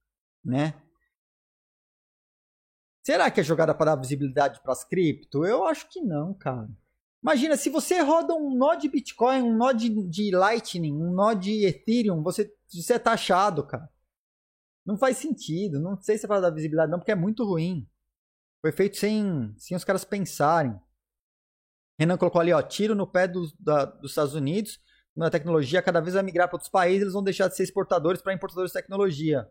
né? 0.44 0.74
Será 3.10 3.32
que 3.32 3.40
é 3.40 3.44
jogada 3.44 3.74
para 3.74 3.96
dar 3.96 4.00
visibilidade 4.00 4.62
para 4.62 4.72
as 4.72 4.84
cripto? 4.84 5.44
Eu 5.44 5.66
acho 5.66 5.90
que 5.90 6.00
não, 6.00 6.32
cara. 6.32 6.70
Imagina, 7.24 7.58
se 7.58 7.68
você 7.68 8.02
roda 8.02 8.36
um 8.36 8.56
nó 8.56 8.76
de 8.76 8.88
Bitcoin, 8.88 9.42
um 9.42 9.58
nó 9.58 9.72
de, 9.72 9.90
de 10.08 10.30
Lightning, 10.30 10.94
um 10.94 11.12
nó 11.12 11.34
de 11.34 11.66
Ethereum, 11.66 12.22
você, 12.22 12.56
você 12.72 12.94
é 12.94 13.00
taxado, 13.00 13.66
cara. 13.66 13.90
Não 14.86 14.96
faz 14.96 15.18
sentido. 15.18 15.80
Não 15.80 16.00
sei 16.00 16.20
se 16.20 16.26
é 16.26 16.28
para 16.28 16.40
dar 16.40 16.52
visibilidade, 16.52 16.92
não, 16.92 17.00
porque 17.00 17.12
é 17.12 17.16
muito 17.16 17.44
ruim. 17.44 17.90
Foi 18.62 18.72
feito 18.72 18.98
sem, 18.98 19.56
sem 19.58 19.76
os 19.76 19.84
caras 19.84 20.06
pensarem. 20.06 20.80
Renan 22.00 22.16
colocou 22.16 22.40
ali, 22.42 22.54
ó, 22.54 22.62
tiro 22.62 22.94
no 22.94 23.08
pé 23.08 23.28
do, 23.28 23.52
da, 23.60 23.86
dos 23.86 24.12
Estados 24.12 24.36
Unidos. 24.36 24.80
A 25.20 25.32
tecnologia 25.32 25.82
cada 25.82 26.00
vez 26.00 26.14
vai 26.14 26.22
migrar 26.22 26.48
para 26.48 26.58
outros 26.58 26.70
países, 26.70 27.02
eles 27.02 27.14
vão 27.14 27.24
deixar 27.24 27.48
de 27.48 27.56
ser 27.56 27.64
exportadores 27.64 28.22
para 28.22 28.36
importadores 28.36 28.70
de 28.70 28.78
tecnologia. 28.80 29.50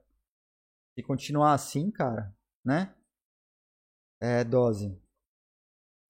Se 0.95 1.03
continuar 1.03 1.55
assim, 1.55 1.91
cara, 1.91 2.33
né? 2.65 2.95
É, 4.21 4.43
dose. 4.45 5.01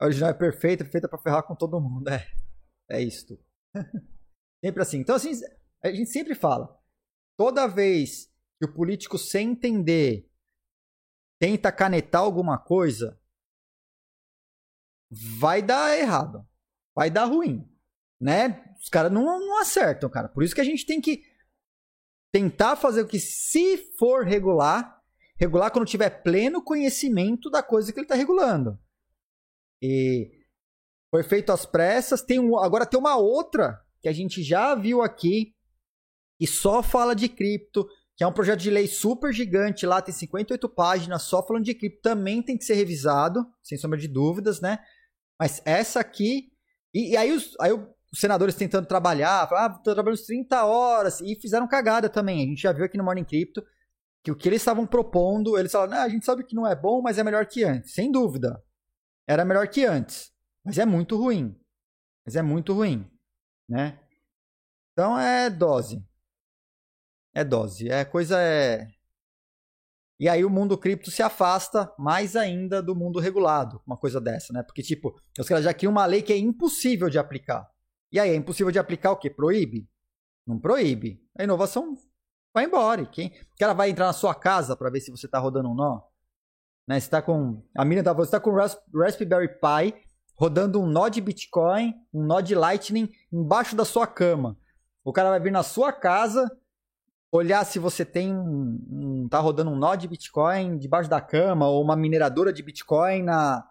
A 0.00 0.06
original 0.06 0.30
é 0.30 0.34
perfeita, 0.34 0.84
feita 0.84 1.08
para 1.08 1.18
ferrar 1.18 1.42
com 1.42 1.54
todo 1.54 1.80
mundo. 1.80 2.08
É, 2.90 2.98
é 2.98 3.02
isto. 3.02 3.38
sempre 4.64 4.82
assim. 4.82 4.98
Então, 4.98 5.16
assim, 5.16 5.32
a 5.82 5.90
gente 5.92 6.10
sempre 6.10 6.34
fala. 6.34 6.74
Toda 7.36 7.66
vez 7.66 8.32
que 8.58 8.64
o 8.64 8.72
político, 8.72 9.18
sem 9.18 9.50
entender, 9.50 10.28
tenta 11.38 11.70
canetar 11.70 12.22
alguma 12.22 12.58
coisa, 12.58 13.20
vai 15.10 15.62
dar 15.62 15.96
errado. 15.98 16.48
Vai 16.94 17.10
dar 17.10 17.26
ruim. 17.26 17.70
Né? 18.20 18.74
Os 18.80 18.88
caras 18.88 19.12
não, 19.12 19.24
não 19.24 19.60
acertam, 19.60 20.08
cara. 20.08 20.28
Por 20.28 20.42
isso 20.42 20.54
que 20.54 20.60
a 20.60 20.64
gente 20.64 20.86
tem 20.86 21.00
que 21.00 21.22
tentar 22.32 22.76
fazer 22.76 23.02
o 23.02 23.08
que, 23.08 23.20
se 23.20 23.76
for 23.96 24.24
regular, 24.24 24.97
regular 25.38 25.70
quando 25.70 25.86
tiver 25.86 26.22
pleno 26.22 26.62
conhecimento 26.62 27.48
da 27.48 27.62
coisa 27.62 27.92
que 27.92 27.98
ele 27.98 28.04
está 28.04 28.14
regulando. 28.14 28.78
E 29.80 30.30
foi 31.10 31.22
feito 31.22 31.52
às 31.52 31.64
pressas. 31.64 32.22
Tem 32.22 32.38
um, 32.38 32.58
agora 32.58 32.84
tem 32.84 32.98
uma 32.98 33.16
outra 33.16 33.80
que 34.00 34.08
a 34.08 34.12
gente 34.12 34.42
já 34.42 34.74
viu 34.74 35.00
aqui 35.00 35.54
e 36.40 36.46
só 36.46 36.82
fala 36.82 37.14
de 37.14 37.28
cripto, 37.28 37.88
que 38.16 38.24
é 38.24 38.26
um 38.26 38.32
projeto 38.32 38.60
de 38.60 38.70
lei 38.70 38.86
super 38.86 39.32
gigante 39.32 39.86
lá, 39.86 40.00
tem 40.02 40.14
58 40.14 40.68
páginas 40.68 41.22
só 41.22 41.44
falando 41.44 41.64
de 41.64 41.74
cripto, 41.74 42.00
também 42.02 42.42
tem 42.42 42.56
que 42.56 42.64
ser 42.64 42.74
revisado, 42.74 43.46
sem 43.62 43.78
sombra 43.78 43.98
de 43.98 44.08
dúvidas, 44.08 44.60
né? 44.60 44.78
Mas 45.38 45.62
essa 45.64 46.00
aqui. 46.00 46.52
E, 46.92 47.12
e 47.12 47.16
aí, 47.16 47.32
os, 47.32 47.54
aí 47.60 47.72
os 47.72 48.20
senadores 48.20 48.54
tentando 48.54 48.86
trabalhar, 48.86 49.48
falaram, 49.48 49.74
ah, 49.74 49.78
tô 49.78 49.94
trabalhando 49.94 50.24
30 50.24 50.64
horas, 50.64 51.20
e 51.20 51.36
fizeram 51.36 51.68
cagada 51.68 52.08
também. 52.08 52.42
A 52.42 52.46
gente 52.46 52.62
já 52.62 52.72
viu 52.72 52.84
aqui 52.84 52.96
no 52.96 53.04
Morning 53.04 53.24
Crypto 53.24 53.62
que 54.28 54.30
o 54.30 54.36
que 54.36 54.48
eles 54.48 54.60
estavam 54.60 54.86
propondo, 54.86 55.58
eles 55.58 55.72
falaram, 55.72 55.94
ah, 55.94 56.02
a 56.02 56.08
gente 56.08 56.26
sabe 56.26 56.44
que 56.44 56.54
não 56.54 56.66
é 56.66 56.76
bom, 56.76 57.00
mas 57.00 57.16
é 57.16 57.24
melhor 57.24 57.46
que 57.46 57.64
antes. 57.64 57.94
Sem 57.94 58.12
dúvida. 58.12 58.62
Era 59.26 59.44
melhor 59.44 59.66
que 59.68 59.84
antes. 59.84 60.30
Mas 60.62 60.76
é 60.76 60.84
muito 60.84 61.16
ruim. 61.16 61.58
Mas 62.26 62.36
é 62.36 62.42
muito 62.42 62.74
ruim. 62.74 63.10
Né? 63.66 63.98
Então 64.92 65.18
é 65.18 65.48
dose. 65.48 66.04
É 67.34 67.42
dose. 67.42 67.88
É 67.88 68.04
coisa 68.04 68.38
é. 68.38 68.86
E 70.20 70.28
aí 70.28 70.44
o 70.44 70.50
mundo 70.50 70.76
cripto 70.76 71.10
se 71.10 71.22
afasta 71.22 71.90
mais 71.98 72.36
ainda 72.36 72.82
do 72.82 72.94
mundo 72.94 73.20
regulado, 73.20 73.80
uma 73.86 73.96
coisa 73.96 74.20
dessa, 74.20 74.52
né? 74.52 74.64
Porque, 74.64 74.82
tipo, 74.82 75.14
os 75.38 75.46
caras 75.46 75.64
já 75.64 75.72
criam 75.72 75.92
uma 75.92 76.04
lei 76.04 76.22
que 76.22 76.32
é 76.32 76.36
impossível 76.36 77.08
de 77.08 77.18
aplicar. 77.18 77.70
E 78.10 78.18
aí, 78.18 78.30
é 78.30 78.34
impossível 78.34 78.72
de 78.72 78.80
aplicar 78.80 79.12
o 79.12 79.16
quê? 79.16 79.30
Proíbe? 79.30 79.88
Não 80.44 80.58
proíbe. 80.58 81.22
A 81.38 81.44
inovação 81.44 81.96
vai 82.52 82.64
embora. 82.64 83.04
quem? 83.06 83.28
O 83.28 83.58
cara 83.58 83.72
vai 83.72 83.90
entrar 83.90 84.06
na 84.06 84.12
sua 84.12 84.34
casa 84.34 84.76
para 84.76 84.90
ver 84.90 85.00
se 85.00 85.10
você 85.10 85.28
tá 85.28 85.38
rodando 85.38 85.70
um 85.70 85.74
nó. 85.74 86.02
Né? 86.86 86.98
Você 86.98 87.10
tá 87.10 87.20
com. 87.20 87.62
A 87.76 87.84
mina 87.84 88.02
tá, 88.02 88.12
você 88.12 88.30
tá 88.30 88.40
com 88.40 88.52
Raspberry 88.52 89.48
Pi 89.48 90.08
rodando 90.38 90.80
um 90.80 90.86
nó 90.86 91.08
de 91.08 91.20
Bitcoin, 91.20 91.94
um 92.14 92.22
nó 92.24 92.40
de 92.40 92.54
Lightning 92.54 93.10
embaixo 93.32 93.74
da 93.74 93.84
sua 93.84 94.06
cama. 94.06 94.56
O 95.04 95.12
cara 95.12 95.30
vai 95.30 95.40
vir 95.40 95.50
na 95.50 95.64
sua 95.64 95.92
casa, 95.92 96.48
olhar 97.32 97.64
se 97.64 97.78
você 97.78 98.04
tem 98.04 98.32
um, 98.32 98.78
um, 98.88 99.28
tá 99.28 99.40
rodando 99.40 99.70
um 99.70 99.76
nó 99.76 99.96
de 99.96 100.06
Bitcoin 100.06 100.78
debaixo 100.78 101.10
da 101.10 101.20
cama 101.20 101.66
ou 101.68 101.82
uma 101.82 101.96
mineradora 101.96 102.52
de 102.52 102.62
Bitcoin 102.62 103.24
na, 103.24 103.68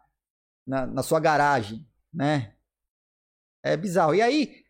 na, 0.66 0.86
na 0.86 1.04
sua 1.04 1.22
garagem, 1.22 1.88
né? 2.14 2.54
É 3.64 3.78
bizarro. 3.78 4.14
E 4.14 4.22
aí, 4.22 4.67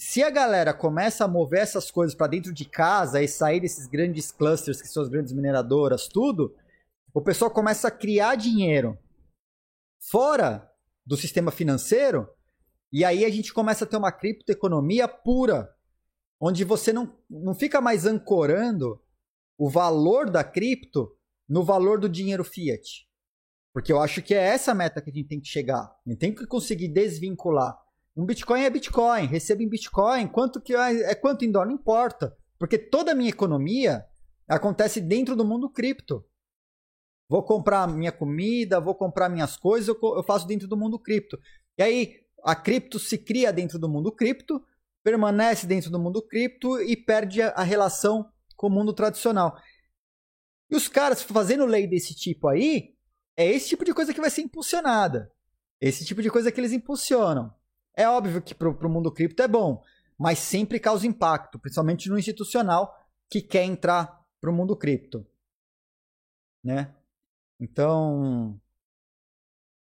se 0.00 0.22
a 0.22 0.30
galera 0.30 0.72
começa 0.72 1.24
a 1.24 1.28
mover 1.28 1.60
essas 1.60 1.90
coisas 1.90 2.14
para 2.14 2.28
dentro 2.28 2.52
de 2.52 2.64
casa 2.64 3.20
e 3.20 3.26
sair 3.26 3.60
desses 3.60 3.86
grandes 3.86 4.30
clusters 4.30 4.80
que 4.80 4.88
são 4.88 5.02
as 5.02 5.08
grandes 5.08 5.32
mineradoras, 5.32 6.06
tudo, 6.06 6.54
o 7.12 7.20
pessoal 7.20 7.50
começa 7.50 7.88
a 7.88 7.90
criar 7.90 8.36
dinheiro 8.36 8.96
fora 9.98 10.70
do 11.04 11.16
sistema 11.16 11.50
financeiro 11.50 12.28
e 12.92 13.04
aí 13.04 13.24
a 13.24 13.30
gente 13.30 13.52
começa 13.52 13.84
a 13.84 13.88
ter 13.88 13.96
uma 13.96 14.12
criptoeconomia 14.12 15.08
pura, 15.08 15.74
onde 16.40 16.64
você 16.64 16.92
não, 16.92 17.14
não 17.28 17.54
fica 17.54 17.80
mais 17.80 18.06
ancorando 18.06 19.02
o 19.58 19.68
valor 19.68 20.30
da 20.30 20.44
cripto 20.44 21.14
no 21.48 21.64
valor 21.64 21.98
do 21.98 22.08
dinheiro 22.08 22.44
fiat. 22.44 23.06
Porque 23.74 23.92
eu 23.92 24.00
acho 24.00 24.22
que 24.22 24.34
é 24.34 24.42
essa 24.42 24.74
meta 24.74 25.02
que 25.02 25.10
a 25.10 25.12
gente 25.12 25.28
tem 25.28 25.40
que 25.40 25.48
chegar. 25.48 25.82
A 25.82 26.08
gente 26.08 26.18
tem 26.18 26.34
que 26.34 26.46
conseguir 26.46 26.88
desvincular. 26.88 27.78
Um 28.18 28.26
Bitcoin 28.26 28.62
é 28.62 28.68
Bitcoin, 28.68 29.26
recebo 29.26 29.62
em 29.62 29.68
Bitcoin, 29.68 30.26
quanto 30.26 30.60
que 30.60 30.74
é, 30.74 31.12
é 31.12 31.14
quanto 31.14 31.44
em 31.44 31.52
dólar, 31.52 31.66
não 31.66 31.74
importa. 31.74 32.36
Porque 32.58 32.76
toda 32.76 33.12
a 33.12 33.14
minha 33.14 33.30
economia 33.30 34.04
acontece 34.48 35.00
dentro 35.00 35.36
do 35.36 35.44
mundo 35.44 35.70
cripto. 35.70 36.26
Vou 37.28 37.44
comprar 37.44 37.86
minha 37.86 38.10
comida, 38.10 38.80
vou 38.80 38.96
comprar 38.96 39.28
minhas 39.28 39.56
coisas, 39.56 39.94
eu 40.02 40.24
faço 40.24 40.48
dentro 40.48 40.66
do 40.66 40.76
mundo 40.76 40.98
cripto. 40.98 41.38
E 41.78 41.82
aí, 41.82 42.16
a 42.42 42.56
cripto 42.56 42.98
se 42.98 43.18
cria 43.18 43.52
dentro 43.52 43.78
do 43.78 43.88
mundo 43.88 44.10
cripto, 44.10 44.60
permanece 45.04 45.64
dentro 45.64 45.88
do 45.88 46.00
mundo 46.00 46.20
cripto 46.20 46.80
e 46.80 46.96
perde 46.96 47.40
a 47.40 47.62
relação 47.62 48.28
com 48.56 48.66
o 48.66 48.70
mundo 48.70 48.92
tradicional. 48.92 49.56
E 50.68 50.74
os 50.74 50.88
caras 50.88 51.22
fazendo 51.22 51.64
lei 51.64 51.86
desse 51.86 52.16
tipo 52.16 52.48
aí, 52.48 52.96
é 53.36 53.46
esse 53.46 53.68
tipo 53.68 53.84
de 53.84 53.94
coisa 53.94 54.12
que 54.12 54.20
vai 54.20 54.28
ser 54.28 54.42
impulsionada. 54.42 55.30
Esse 55.80 56.04
tipo 56.04 56.20
de 56.20 56.30
coisa 56.30 56.50
que 56.50 56.60
eles 56.60 56.72
impulsionam. 56.72 57.56
É 57.98 58.08
óbvio 58.08 58.40
que 58.40 58.54
para 58.54 58.68
o 58.68 58.88
mundo 58.88 59.12
cripto 59.12 59.42
é 59.42 59.48
bom, 59.48 59.82
mas 60.16 60.38
sempre 60.38 60.78
causa 60.78 61.06
impacto, 61.06 61.58
principalmente 61.58 62.08
no 62.08 62.18
institucional 62.18 62.96
que 63.28 63.42
quer 63.42 63.64
entrar 63.64 64.24
para 64.40 64.50
o 64.50 64.52
mundo 64.52 64.76
cripto. 64.76 65.26
Né? 66.62 66.94
Então, 67.60 68.60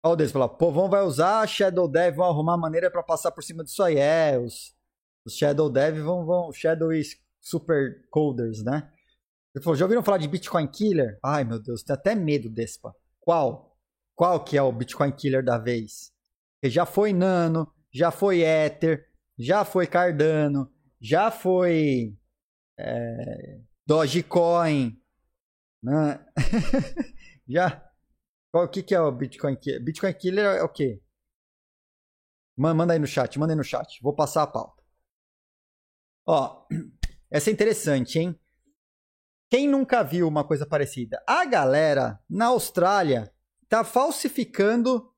Olha 0.06 0.14
o 0.14 0.16
deles 0.18 0.34
falar, 0.34 0.49
povão 0.49 0.89
vai 0.89 1.01
usar 1.01 1.47
Shadow 1.47 1.88
Dev, 1.88 2.18
vão 2.18 2.26
arrumar 2.26 2.58
maneira 2.58 2.91
para 2.91 3.01
passar 3.01 3.32
por 3.32 3.41
cima 3.41 3.64
disso 3.64 3.82
aí. 3.82 3.95
É, 3.95 4.38
os, 4.38 4.76
os 5.26 5.34
Shadow 5.38 5.70
Dev 5.70 5.97
vão, 5.99 6.26
vão. 6.26 6.51
Shadow 6.51 6.91
e 6.91 7.01
Super 7.39 8.06
Coders, 8.10 8.62
né? 8.62 8.91
Ele 9.56 9.64
falou, 9.64 9.78
já 9.78 9.86
ouviram 9.86 10.04
falar 10.04 10.18
de 10.18 10.28
Bitcoin 10.28 10.68
Killer? 10.68 11.18
Ai, 11.24 11.45
meu 11.45 11.58
Deus, 11.58 11.84
tem 11.84 11.93
até 11.93 12.16
medo, 12.16 12.49
Despa. 12.49 12.93
Qual? 13.22 13.78
Qual 14.14 14.43
que 14.43 14.58
é 14.58 14.62
o 14.62 14.74
Bitcoin 14.74 15.12
Killer 15.14 15.43
da 15.43 15.58
vez? 15.58 16.12
Porque 16.56 16.70
já 16.70 16.86
foi 16.86 17.14
Nano, 17.14 17.72
já 17.94 18.12
foi 18.12 18.41
Ether, 18.41 19.08
já 19.38 19.64
foi 19.64 19.88
Cardano, 19.88 20.72
já 21.00 21.30
foi 21.30 22.18
é, 22.78 23.60
Dogecoin, 23.86 25.00
né? 25.82 26.26
já 27.48 27.94
qual, 28.54 28.66
o 28.66 28.68
que, 28.68 28.84
que 28.84 28.94
é 28.94 29.02
o 29.02 29.12
Bitcoin 29.12 29.56
Killer? 29.56 29.84
Bitcoin 29.84 30.14
Killer 30.14 30.46
é 30.46 30.64
o 30.64 30.70
quê? 30.70 31.02
Manda 32.56 32.94
aí 32.94 33.00
no 33.00 33.08
chat, 33.08 33.39
manda 33.39 33.54
aí 33.54 33.58
no 33.58 33.64
chat. 33.64 34.00
Vou 34.02 34.16
passar 34.16 34.44
a 34.44 34.48
pauta. 34.48 34.84
Ó, 36.28 36.68
essa 37.32 37.50
é 37.50 37.54
interessante, 37.54 38.20
hein? 38.20 38.39
Quem 39.50 39.68
nunca 39.68 40.04
viu 40.04 40.28
uma 40.28 40.44
coisa 40.44 40.66
parecida? 40.66 41.24
A 41.28 41.46
galera 41.46 42.20
na 42.30 42.48
Austrália 42.48 43.34
tá 43.68 43.84
falsificando 43.84 45.12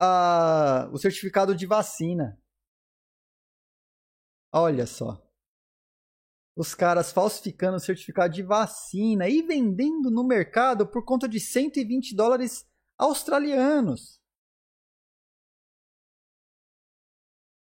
a, 0.00 0.88
o 0.92 0.98
certificado 0.98 1.54
de 1.54 1.66
vacina. 1.66 2.40
Olha 4.52 4.86
só 4.86 5.28
os 6.58 6.74
caras 6.74 7.12
falsificando 7.12 7.76
o 7.76 7.80
certificado 7.80 8.34
de 8.34 8.42
vacina 8.42 9.28
e 9.28 9.42
vendendo 9.42 10.10
no 10.10 10.26
mercado 10.26 10.84
por 10.88 11.04
conta 11.04 11.28
de 11.28 11.38
120 11.38 12.16
dólares 12.16 12.66
australianos. 12.98 14.20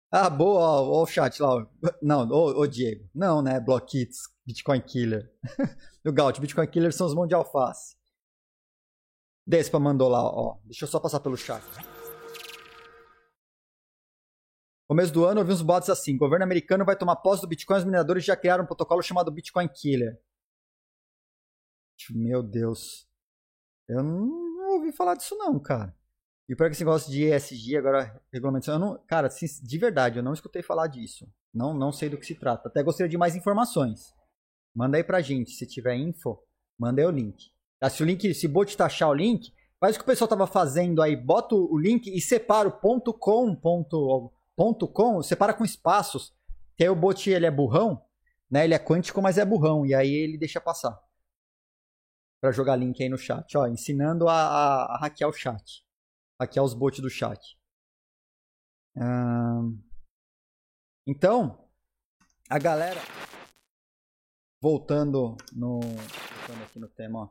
Ah, 0.08 0.30
boa, 0.30 0.60
ó, 0.60 1.00
ó 1.00 1.02
o 1.02 1.06
chat 1.06 1.42
lá. 1.42 1.56
Ó. 1.56 1.66
Não, 2.00 2.28
ô, 2.30 2.60
ô, 2.60 2.66
Diego. 2.68 3.10
Não, 3.12 3.42
né? 3.42 3.58
Blockits, 3.58 4.28
Bitcoin 4.46 4.80
Killer. 4.80 5.34
o 6.06 6.12
Gaut, 6.12 6.40
Bitcoin 6.40 6.68
Killer 6.68 6.92
são 6.92 7.08
os 7.08 7.14
mãos 7.14 7.26
de 7.26 7.34
alface. 7.34 7.96
Despa 9.44 9.80
mandou 9.80 10.08
lá, 10.08 10.22
ó. 10.22 10.60
Deixa 10.64 10.84
eu 10.84 10.88
só 10.88 11.00
passar 11.00 11.18
pelo 11.18 11.36
chat. 11.36 11.64
Começo 14.88 15.12
do 15.12 15.24
ano, 15.24 15.40
eu 15.40 15.44
vi 15.44 15.52
uns 15.52 15.62
bots 15.62 15.90
assim: 15.90 16.14
o 16.14 16.18
governo 16.18 16.44
americano 16.44 16.84
vai 16.84 16.96
tomar 16.96 17.16
posse 17.16 17.42
do 17.42 17.48
Bitcoin, 17.48 17.78
os 17.78 17.84
mineradores 17.84 18.24
já 18.24 18.36
criaram 18.36 18.64
um 18.64 18.66
protocolo 18.66 19.02
chamado 19.02 19.30
Bitcoin 19.30 19.68
Killer. 19.68 20.20
Meu 22.10 22.42
Deus. 22.42 23.06
Eu 23.88 24.02
não, 24.02 24.74
ouvi 24.74 24.92
falar 24.92 25.14
disso, 25.14 25.36
não, 25.36 25.58
cara. 25.58 25.96
E 26.48 26.54
para 26.54 26.68
que 26.68 26.74
esse 26.74 26.84
negócio 26.84 27.10
de 27.10 27.24
ESG, 27.24 27.76
agora, 27.76 28.22
regulamentação, 28.32 28.74
eu 28.74 28.80
não. 28.80 29.04
Cara, 29.06 29.28
de 29.28 29.78
verdade, 29.78 30.18
eu 30.18 30.22
não 30.22 30.32
escutei 30.32 30.62
falar 30.62 30.86
disso. 30.86 31.26
Não, 31.52 31.74
não 31.74 31.90
sei 31.90 32.08
do 32.08 32.18
que 32.18 32.26
se 32.26 32.34
trata. 32.34 32.68
Até 32.68 32.82
gostaria 32.82 33.08
de 33.08 33.18
mais 33.18 33.34
informações. 33.34 34.14
Manda 34.74 34.96
aí 34.96 35.04
pra 35.04 35.20
gente. 35.20 35.52
Se 35.52 35.66
tiver 35.66 35.96
info, 35.96 36.38
manda 36.78 37.00
aí 37.00 37.06
o 37.06 37.10
link. 37.10 37.50
Tá? 37.80 37.88
Se 37.90 38.02
o 38.02 38.06
link, 38.06 38.32
se 38.34 38.46
bot 38.46 38.76
taxar 38.76 39.08
o 39.08 39.14
link, 39.14 39.52
faz 39.80 39.96
o 39.96 39.98
que 39.98 40.04
o 40.04 40.06
pessoal 40.06 40.28
tava 40.28 40.46
fazendo 40.46 41.02
aí, 41.02 41.16
bota 41.16 41.54
o 41.54 41.76
link 41.78 42.06
e 42.06 42.20
separa 42.20 42.68
o 42.68 42.80
ponto 42.80 43.12
.com, 43.12 43.54
ponto, 43.54 44.32
ponto 44.56 44.88
.com, 44.88 45.22
separa 45.22 45.52
com 45.54 45.64
espaços, 45.64 46.34
que 46.76 46.82
aí 46.82 46.88
o 46.88 46.96
bot 46.96 47.28
ele 47.28 47.46
é 47.46 47.50
burrão, 47.50 48.02
né? 48.50 48.64
Ele 48.64 48.74
é 48.74 48.78
quântico, 48.78 49.20
mas 49.20 49.38
é 49.38 49.44
burrão, 49.44 49.84
e 49.84 49.94
aí 49.94 50.12
ele 50.12 50.38
deixa 50.38 50.60
passar. 50.60 50.98
Pra 52.40 52.50
jogar 52.50 52.76
link 52.76 53.02
aí 53.02 53.08
no 53.08 53.18
chat, 53.18 53.56
ó, 53.56 53.66
ensinando 53.66 54.28
a, 54.28 54.34
a, 54.34 54.96
a 54.96 54.98
hackear 55.02 55.28
o 55.30 55.32
chat. 55.32 55.84
Hackear 56.40 56.64
os 56.64 56.74
bots 56.74 57.00
do 57.00 57.10
chat. 57.10 57.58
Hum... 58.96 59.78
Então, 61.06 61.68
a 62.50 62.58
galera 62.58 63.00
voltando 64.60 65.36
no 65.52 65.80
voltando 65.80 66.64
aqui 66.64 66.78
no 66.78 66.88
tema, 66.88 67.20
ó. 67.20 67.28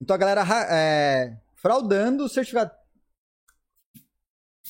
Então 0.00 0.14
a 0.14 0.18
galera 0.18 0.44
é, 0.70 1.40
fraudando 1.54 2.24
o 2.24 2.28
certificado 2.28 2.70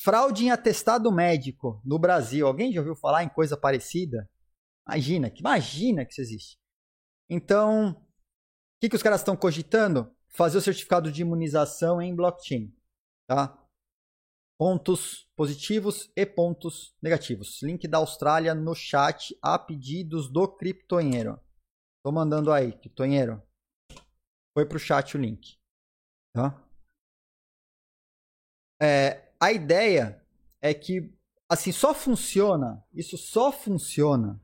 fraude 0.03 0.45
em 0.45 0.51
atestado 0.51 1.11
médico 1.11 1.81
no 1.85 1.99
Brasil. 1.99 2.47
Alguém 2.47 2.71
já 2.71 2.79
ouviu 2.79 2.95
falar 2.95 3.23
em 3.23 3.29
coisa 3.29 3.55
parecida? 3.55 4.29
Imagina, 4.87 5.29
que 5.29 5.39
imagina 5.39 6.05
que 6.05 6.11
isso 6.11 6.21
existe. 6.21 6.57
Então, 7.29 7.91
o 7.91 8.05
que, 8.81 8.89
que 8.89 8.95
os 8.95 9.03
caras 9.03 9.21
estão 9.21 9.37
cogitando? 9.37 10.13
Fazer 10.33 10.57
o 10.57 10.61
certificado 10.61 11.11
de 11.11 11.21
imunização 11.21 12.01
em 12.01 12.15
blockchain, 12.15 12.73
tá? 13.27 13.57
Pontos 14.57 15.29
positivos 15.35 16.11
e 16.15 16.25
pontos 16.25 16.95
negativos. 17.01 17.61
Link 17.61 17.87
da 17.87 17.97
Austrália 17.97 18.55
no 18.55 18.73
chat 18.73 19.37
a 19.41 19.57
pedidos 19.59 20.31
do 20.31 20.47
criptonheiro. 20.47 21.39
Tô 22.03 22.11
mandando 22.11 22.51
aí, 22.51 22.71
criptonheiro. 22.71 23.41
Foi 24.53 24.65
pro 24.65 24.79
chat 24.79 25.15
o 25.15 25.19
link. 25.19 25.57
Tá? 26.33 26.65
É, 28.81 29.30
a 29.41 29.51
ideia 29.51 30.23
é 30.61 30.71
que 30.73 31.11
assim 31.49 31.71
só 31.71 31.93
funciona, 31.93 32.85
isso 32.93 33.17
só 33.17 33.51
funciona 33.51 34.39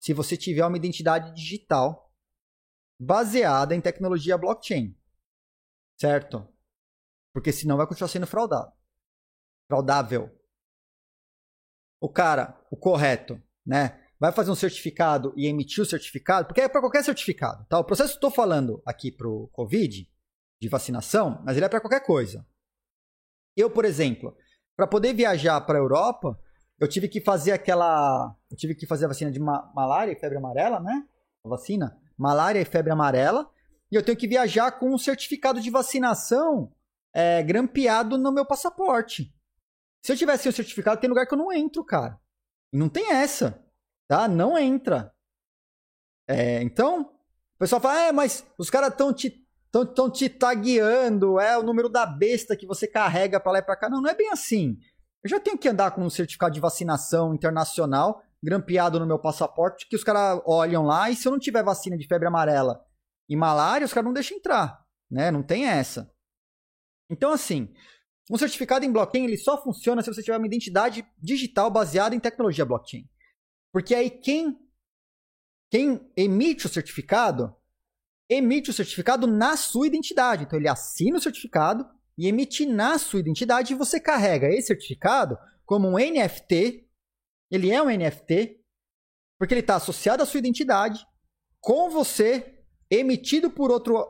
se 0.00 0.12
você 0.12 0.36
tiver 0.36 0.66
uma 0.66 0.76
identidade 0.76 1.32
digital 1.32 2.12
baseada 3.00 3.74
em 3.74 3.80
tecnologia 3.80 4.36
blockchain. 4.36 4.98
Certo? 5.96 6.46
Porque 7.32 7.52
senão 7.52 7.76
vai 7.76 7.86
continuar 7.86 8.08
sendo 8.08 8.26
fraudado. 8.26 8.72
Fraudável. 9.68 10.28
O 12.00 12.08
cara, 12.08 12.60
o 12.68 12.76
correto, 12.76 13.40
né? 13.64 14.00
Vai 14.18 14.32
fazer 14.32 14.50
um 14.50 14.56
certificado 14.56 15.32
e 15.36 15.46
emitir 15.46 15.82
o 15.82 15.86
certificado, 15.86 16.46
porque 16.46 16.60
é 16.60 16.68
para 16.68 16.80
qualquer 16.80 17.04
certificado, 17.04 17.64
tá? 17.66 17.78
O 17.78 17.84
processo 17.84 18.10
que 18.10 18.16
estou 18.16 18.30
falando 18.30 18.82
aqui 18.84 19.10
pro 19.10 19.48
COVID 19.52 20.08
de 20.60 20.68
vacinação, 20.68 21.42
mas 21.44 21.56
ele 21.56 21.66
é 21.66 21.68
para 21.68 21.80
qualquer 21.80 22.04
coisa. 22.04 22.46
Eu, 23.56 23.70
por 23.70 23.84
exemplo, 23.84 24.36
para 24.76 24.86
poder 24.86 25.14
viajar 25.14 25.60
para 25.62 25.78
a 25.78 25.82
Europa, 25.82 26.38
eu 26.80 26.88
tive 26.88 27.08
que 27.08 27.20
fazer 27.20 27.52
aquela. 27.52 28.34
Eu 28.50 28.56
tive 28.56 28.74
que 28.74 28.86
fazer 28.86 29.04
a 29.04 29.08
vacina 29.08 29.30
de 29.30 29.38
ma 29.38 29.70
malária 29.74 30.12
e 30.12 30.18
febre 30.18 30.38
amarela, 30.38 30.80
né? 30.80 31.06
A 31.44 31.48
vacina. 31.48 31.96
Malária 32.16 32.60
e 32.60 32.64
febre 32.64 32.92
amarela. 32.92 33.50
E 33.90 33.94
eu 33.94 34.02
tenho 34.02 34.16
que 34.16 34.26
viajar 34.26 34.72
com 34.72 34.92
um 34.92 34.98
certificado 34.98 35.60
de 35.60 35.70
vacinação 35.70 36.72
é, 37.14 37.42
grampeado 37.42 38.16
no 38.16 38.32
meu 38.32 38.46
passaporte. 38.46 39.32
Se 40.02 40.12
eu 40.12 40.16
tivesse 40.16 40.48
o 40.48 40.52
certificado, 40.52 41.00
tem 41.00 41.08
lugar 41.08 41.26
que 41.26 41.34
eu 41.34 41.38
não 41.38 41.52
entro, 41.52 41.84
cara. 41.84 42.18
E 42.72 42.76
não 42.76 42.88
tem 42.88 43.12
essa. 43.12 43.62
Tá? 44.08 44.26
Não 44.26 44.58
entra. 44.58 45.14
É, 46.26 46.62
então, 46.62 47.02
o 47.54 47.58
pessoal 47.58 47.80
fala, 47.80 48.00
é, 48.06 48.12
mas 48.12 48.44
os 48.58 48.70
caras 48.70 48.90
estão 48.90 49.12
te 49.12 49.41
estão 49.80 50.10
te 50.10 50.28
tagueando, 50.28 51.40
é 51.40 51.56
o 51.56 51.62
número 51.62 51.88
da 51.88 52.04
besta 52.04 52.54
que 52.54 52.66
você 52.66 52.86
carrega 52.86 53.40
para 53.40 53.52
lá 53.52 53.58
e 53.58 53.62
para 53.62 53.76
cá. 53.76 53.88
Não, 53.88 54.02
não 54.02 54.10
é 54.10 54.14
bem 54.14 54.28
assim. 54.30 54.76
Eu 55.24 55.30
já 55.30 55.40
tenho 55.40 55.56
que 55.56 55.68
andar 55.68 55.92
com 55.92 56.02
um 56.02 56.10
certificado 56.10 56.52
de 56.52 56.60
vacinação 56.60 57.34
internacional 57.34 58.22
grampeado 58.42 58.98
no 58.98 59.06
meu 59.06 59.18
passaporte, 59.18 59.88
que 59.88 59.94
os 59.94 60.02
caras 60.02 60.42
olham 60.44 60.84
lá 60.84 61.08
e 61.10 61.16
se 61.16 61.28
eu 61.28 61.32
não 61.32 61.38
tiver 61.38 61.62
vacina 61.62 61.96
de 61.96 62.06
febre 62.06 62.26
amarela 62.26 62.84
e 63.28 63.36
malária, 63.36 63.84
os 63.84 63.92
caras 63.92 64.06
não 64.06 64.12
deixam 64.12 64.36
entrar, 64.36 64.84
né? 65.10 65.30
Não 65.30 65.42
tem 65.42 65.66
essa. 65.66 66.12
Então, 67.08 67.32
assim, 67.32 67.72
um 68.30 68.36
certificado 68.36 68.84
em 68.84 68.90
blockchain 68.90 69.24
ele 69.24 69.36
só 69.36 69.62
funciona 69.62 70.02
se 70.02 70.12
você 70.12 70.22
tiver 70.22 70.36
uma 70.36 70.46
identidade 70.46 71.06
digital 71.18 71.70
baseada 71.70 72.14
em 72.16 72.20
tecnologia 72.20 72.64
blockchain. 72.64 73.08
Porque 73.72 73.94
aí 73.94 74.10
quem, 74.10 74.58
quem 75.70 76.10
emite 76.16 76.66
o 76.66 76.68
certificado 76.68 77.54
emite 78.28 78.70
o 78.70 78.72
certificado 78.72 79.26
na 79.26 79.56
sua 79.56 79.86
identidade. 79.86 80.44
Então 80.44 80.58
ele 80.58 80.68
assina 80.68 81.18
o 81.18 81.20
certificado 81.20 81.86
e 82.16 82.26
emite 82.28 82.66
na 82.66 82.98
sua 82.98 83.20
identidade 83.20 83.72
e 83.72 83.76
você 83.76 84.00
carrega 84.00 84.48
esse 84.48 84.68
certificado 84.68 85.36
como 85.64 85.88
um 85.88 85.98
NFT. 85.98 86.86
Ele 87.50 87.70
é 87.70 87.82
um 87.82 87.90
NFT 87.90 88.60
porque 89.38 89.54
ele 89.54 89.60
está 89.60 89.76
associado 89.76 90.22
à 90.22 90.26
sua 90.26 90.38
identidade 90.38 91.04
com 91.60 91.90
você 91.90 92.58
emitido 92.90 93.50
por 93.50 93.70
outro 93.70 94.06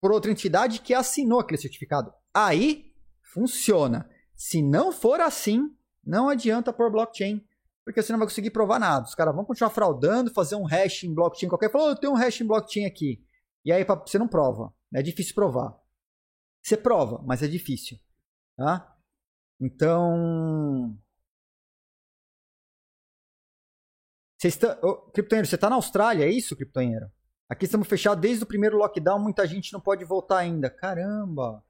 por 0.00 0.12
outra 0.12 0.30
entidade 0.30 0.80
que 0.80 0.94
assinou 0.94 1.40
aquele 1.40 1.60
certificado. 1.60 2.12
Aí 2.32 2.92
funciona. 3.32 4.08
Se 4.36 4.62
não 4.62 4.92
for 4.92 5.20
assim, 5.20 5.68
não 6.04 6.28
adianta 6.28 6.72
por 6.72 6.90
blockchain, 6.90 7.44
porque 7.84 8.00
você 8.00 8.12
não 8.12 8.18
vai 8.18 8.28
conseguir 8.28 8.50
provar 8.50 8.78
nada. 8.78 9.06
Os 9.06 9.14
caras 9.14 9.34
vão 9.34 9.44
continuar 9.44 9.70
fraudando, 9.70 10.32
fazer 10.32 10.54
um 10.54 10.64
hash 10.64 11.04
em 11.04 11.14
blockchain 11.14 11.48
qualquer. 11.48 11.70
Falou, 11.70 11.88
oh, 11.88 11.90
eu 11.90 11.96
tenho 11.96 12.12
um 12.12 12.16
hash 12.16 12.40
em 12.40 12.46
blockchain 12.46 12.84
aqui. 12.84 13.20
E 13.68 13.72
aí 13.72 13.84
você 13.84 14.18
não 14.18 14.26
prova. 14.26 14.74
É 14.94 15.02
difícil 15.02 15.34
provar. 15.34 15.78
Você 16.64 16.74
prova, 16.74 17.22
mas 17.26 17.42
é 17.42 17.46
difícil. 17.46 17.98
Tá? 18.56 18.96
Então. 19.60 20.98
Você 24.38 24.48
está... 24.48 24.74
Criptonheiro, 25.12 25.46
você 25.46 25.56
está 25.56 25.68
na 25.68 25.76
Austrália, 25.76 26.24
é 26.24 26.30
isso, 26.30 26.56
Criptonheiro? 26.56 27.12
Aqui 27.46 27.66
estamos 27.66 27.86
fechados 27.86 28.22
desde 28.22 28.42
o 28.42 28.46
primeiro 28.46 28.78
lockdown, 28.78 29.18
muita 29.18 29.46
gente 29.46 29.70
não 29.74 29.82
pode 29.82 30.02
voltar 30.02 30.38
ainda. 30.38 30.70
Caramba! 30.70 31.62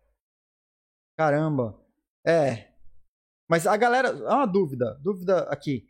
Caramba! 1.17 1.85
É. 2.25 2.75
Mas 3.49 3.67
a 3.67 3.77
galera. 3.77 4.11
Ah, 4.29 4.37
uma 4.37 4.47
dúvida. 4.47 4.97
Dúvida 5.03 5.41
aqui. 5.51 5.85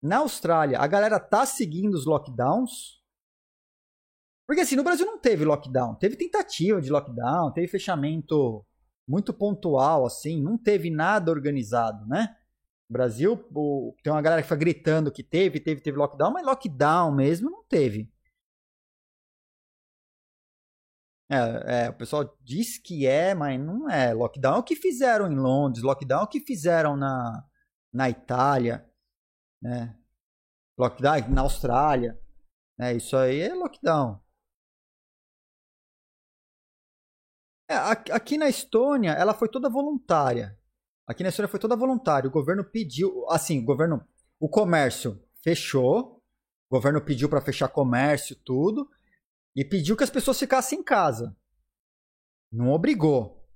Na 0.00 0.18
Austrália, 0.18 0.78
a 0.78 0.86
galera 0.86 1.18
tá 1.18 1.44
seguindo 1.44 1.94
os 1.94 2.06
lockdowns? 2.06 2.97
Porque 4.48 4.62
assim, 4.62 4.76
no 4.76 4.82
Brasil 4.82 5.04
não 5.04 5.18
teve 5.18 5.44
lockdown. 5.44 5.94
Teve 5.96 6.16
tentativa 6.16 6.80
de 6.80 6.88
lockdown, 6.90 7.52
teve 7.52 7.68
fechamento 7.68 8.64
muito 9.06 9.32
pontual, 9.34 10.06
assim, 10.06 10.42
não 10.42 10.56
teve 10.56 10.90
nada 10.90 11.30
organizado, 11.30 12.06
né? 12.06 12.34
O 12.88 12.92
Brasil, 12.94 13.32
o, 13.54 13.94
tem 14.02 14.10
uma 14.10 14.22
galera 14.22 14.40
que 14.40 14.48
fica 14.48 14.56
gritando 14.56 15.12
que 15.12 15.22
teve, 15.22 15.60
teve, 15.60 15.82
teve 15.82 15.98
lockdown, 15.98 16.32
mas 16.32 16.46
lockdown 16.46 17.14
mesmo 17.14 17.50
não 17.50 17.62
teve. 17.64 18.10
É, 21.30 21.84
é, 21.84 21.90
o 21.90 21.94
pessoal 21.94 22.34
diz 22.42 22.78
que 22.78 23.06
é, 23.06 23.34
mas 23.34 23.60
não 23.60 23.88
é. 23.90 24.14
Lockdown 24.14 24.56
é 24.56 24.58
o 24.60 24.62
que 24.62 24.74
fizeram 24.74 25.30
em 25.30 25.36
Londres, 25.36 25.84
lockdown 25.84 26.20
é 26.22 26.24
o 26.24 26.26
que 26.28 26.40
fizeram 26.40 26.96
na, 26.96 27.44
na 27.92 28.08
Itália, 28.08 28.88
né? 29.60 29.94
Lockdown 30.78 31.28
na 31.28 31.42
Austrália. 31.42 32.18
É, 32.80 32.94
isso 32.94 33.14
aí 33.14 33.40
é 33.40 33.54
lockdown. 33.54 34.18
É, 37.68 37.74
aqui 37.76 38.38
na 38.38 38.48
Estônia, 38.48 39.12
ela 39.12 39.34
foi 39.34 39.48
toda 39.48 39.68
voluntária. 39.68 40.58
Aqui 41.06 41.22
na 41.22 41.28
Estônia 41.28 41.48
foi 41.48 41.60
toda 41.60 41.76
voluntária. 41.76 42.28
O 42.28 42.32
governo 42.32 42.64
pediu, 42.64 43.28
assim, 43.30 43.60
o 43.60 43.64
governo, 43.64 44.02
o 44.40 44.48
comércio 44.48 45.22
fechou. 45.42 46.22
O 46.70 46.76
governo 46.76 47.00
pediu 47.02 47.28
para 47.28 47.40
fechar 47.40 47.68
comércio, 47.68 48.36
tudo, 48.36 48.88
e 49.56 49.64
pediu 49.64 49.96
que 49.96 50.04
as 50.04 50.10
pessoas 50.10 50.38
ficassem 50.38 50.80
em 50.80 50.82
casa. 50.82 51.34
Não 52.52 52.70
obrigou. 52.70 53.46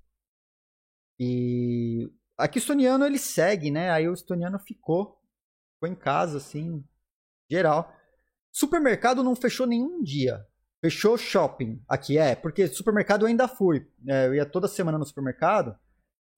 E 1.18 2.10
aqui 2.36 2.58
o 2.58 2.60
estoniano 2.60 3.04
ele 3.04 3.18
segue, 3.18 3.70
né? 3.70 3.90
Aí 3.90 4.08
o 4.08 4.14
estoniano 4.14 4.58
ficou, 4.58 5.20
ficou 5.74 5.88
em 5.88 5.94
casa, 5.94 6.38
assim, 6.38 6.82
geral. 7.50 7.94
Supermercado 8.50 9.22
não 9.22 9.36
fechou 9.36 9.66
nenhum 9.66 10.02
dia. 10.02 10.46
Fechou 10.82 11.16
shopping 11.16 11.80
aqui, 11.88 12.18
é, 12.18 12.34
porque 12.34 12.66
supermercado 12.66 13.22
eu 13.22 13.28
ainda 13.28 13.46
fui. 13.46 13.88
É, 14.08 14.26
eu 14.26 14.34
ia 14.34 14.44
toda 14.44 14.66
semana 14.66 14.98
no 14.98 15.06
supermercado, 15.06 15.78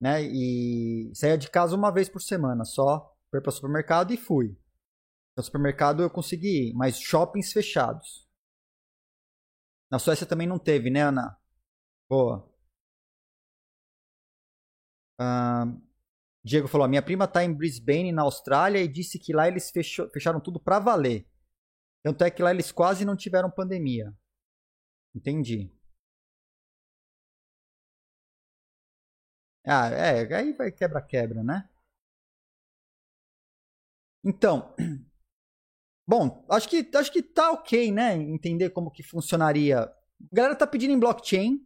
né? 0.01 0.23
E 0.23 1.11
saía 1.15 1.39
de 1.39 1.49
casa 1.51 1.75
uma 1.75 1.91
vez 1.91 2.11
por 2.11 2.21
semana, 2.21 2.65
só 2.65 3.17
fui 3.31 3.41
para 3.41 3.49
o 3.49 3.53
supermercado 3.53 4.13
e 4.13 4.19
fui. 4.19 4.55
No 5.37 5.43
supermercado 5.43 6.03
eu 6.03 6.11
consegui 6.11 6.69
ir, 6.69 6.75
mas 6.75 6.99
shoppings 7.01 7.53
fechados. 7.53 8.29
Na 9.91 9.99
Suécia 9.99 10.27
também 10.27 10.47
não 10.47 10.59
teve, 10.59 10.91
né, 10.91 11.03
Ana? 11.03 11.39
Boa. 12.09 12.47
Uh, 15.21 15.81
Diego 16.45 16.69
falou: 16.69 16.87
minha 16.87 17.03
prima 17.03 17.27
tá 17.27 17.43
em 17.43 17.53
Brisbane, 17.53 18.13
na 18.13 18.23
Austrália, 18.23 18.83
e 18.83 18.89
disse 18.89 19.19
que 19.19 19.33
lá 19.33 19.49
eles 19.49 19.71
fechou, 19.71 20.09
fecharam 20.11 20.41
tudo 20.41 20.61
para 20.61 20.79
valer. 20.79 21.27
Tanto 22.03 22.23
é 22.25 22.31
que 22.31 22.43
lá 22.43 22.51
eles 22.51 22.71
quase 22.71 23.05
não 23.05 23.17
tiveram 23.17 23.51
pandemia. 23.51 24.15
Entendi. 25.15 25.71
Ah, 29.67 29.89
é, 29.91 30.35
aí 30.35 30.53
vai 30.55 30.71
quebra-quebra, 30.73 31.43
né? 31.45 31.69
Então, 34.25 34.75
bom, 36.07 36.45
acho 36.51 36.69
que, 36.69 36.89
acho 36.95 37.13
que 37.13 37.23
tá 37.23 37.53
ok, 37.53 37.91
né? 37.93 38.15
Entender 38.17 38.71
como 38.71 38.91
que 38.91 39.03
funcionaria. 39.03 39.81
A 39.81 39.93
galera 40.33 40.57
tá 40.57 40.67
pedindo 40.67 40.93
em 40.93 40.99
blockchain, 40.99 41.61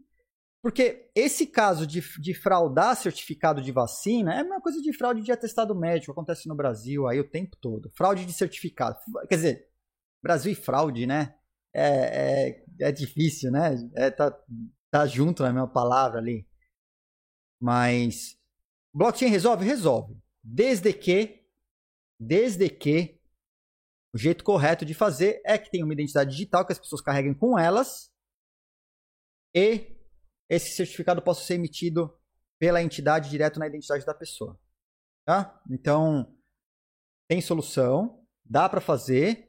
porque 0.63 1.11
esse 1.15 1.47
caso 1.47 1.87
de, 1.87 2.03
de 2.21 2.35
fraudar 2.35 2.97
certificado 2.97 3.63
de 3.63 3.73
vacina 3.73 4.35
é 4.35 4.43
uma 4.43 4.61
coisa 4.61 4.81
de 4.83 4.93
fraude 4.93 5.23
de 5.23 5.33
atestado 5.33 5.75
médico, 5.75 6.13
acontece 6.13 6.49
no 6.49 6.57
Brasil 6.57 7.07
aí 7.09 7.21
o 7.21 7.29
tempo 7.31 7.57
todo. 7.61 7.91
Fraude 7.97 8.27
de 8.27 8.33
certificado. 8.33 8.99
Quer 9.29 9.37
dizer, 9.37 9.69
Brasil 10.23 10.53
e 10.53 10.57
fraude, 10.57 11.07
né? 11.07 11.38
É, 11.75 12.49
é, 12.49 12.65
é 12.81 12.93
difícil, 12.93 13.51
né? 13.51 13.75
É, 13.95 14.11
tá, 14.11 14.31
tá 14.91 15.07
junto 15.07 15.43
na 15.43 15.53
mesma 15.53 15.69
palavra 15.69 16.19
ali. 16.19 16.49
Mas 17.61 18.39
blockchain 18.95 19.29
resolve? 19.29 19.65
Resolve. 19.65 20.17
Desde 20.43 20.93
que, 20.93 21.45
desde 22.19 22.69
que 22.69 23.21
o 24.15 24.19
jeito 24.19 24.43
correto 24.43 24.85
de 24.85 24.95
fazer 24.95 25.41
é 25.45 25.59
que 25.59 25.71
tenha 25.71 25.85
uma 25.85 25.93
identidade 25.93 26.31
digital 26.31 26.65
que 26.65 26.73
as 26.73 26.79
pessoas 26.79 27.03
carreguem 27.03 27.35
com 27.35 27.59
elas 27.59 28.11
e 29.55 29.99
esse 30.49 30.75
certificado 30.75 31.21
possa 31.21 31.45
ser 31.45 31.55
emitido 31.55 32.19
pela 32.59 32.83
entidade 32.83 33.31
direto 33.31 33.59
na 33.59 33.67
identidade 33.67 34.05
da 34.05 34.15
pessoa. 34.15 34.59
Tá? 35.27 35.63
Então, 35.71 36.37
tem 37.29 37.41
solução, 37.41 38.25
dá 38.45 38.69
para 38.69 38.81
fazer, 38.81 39.48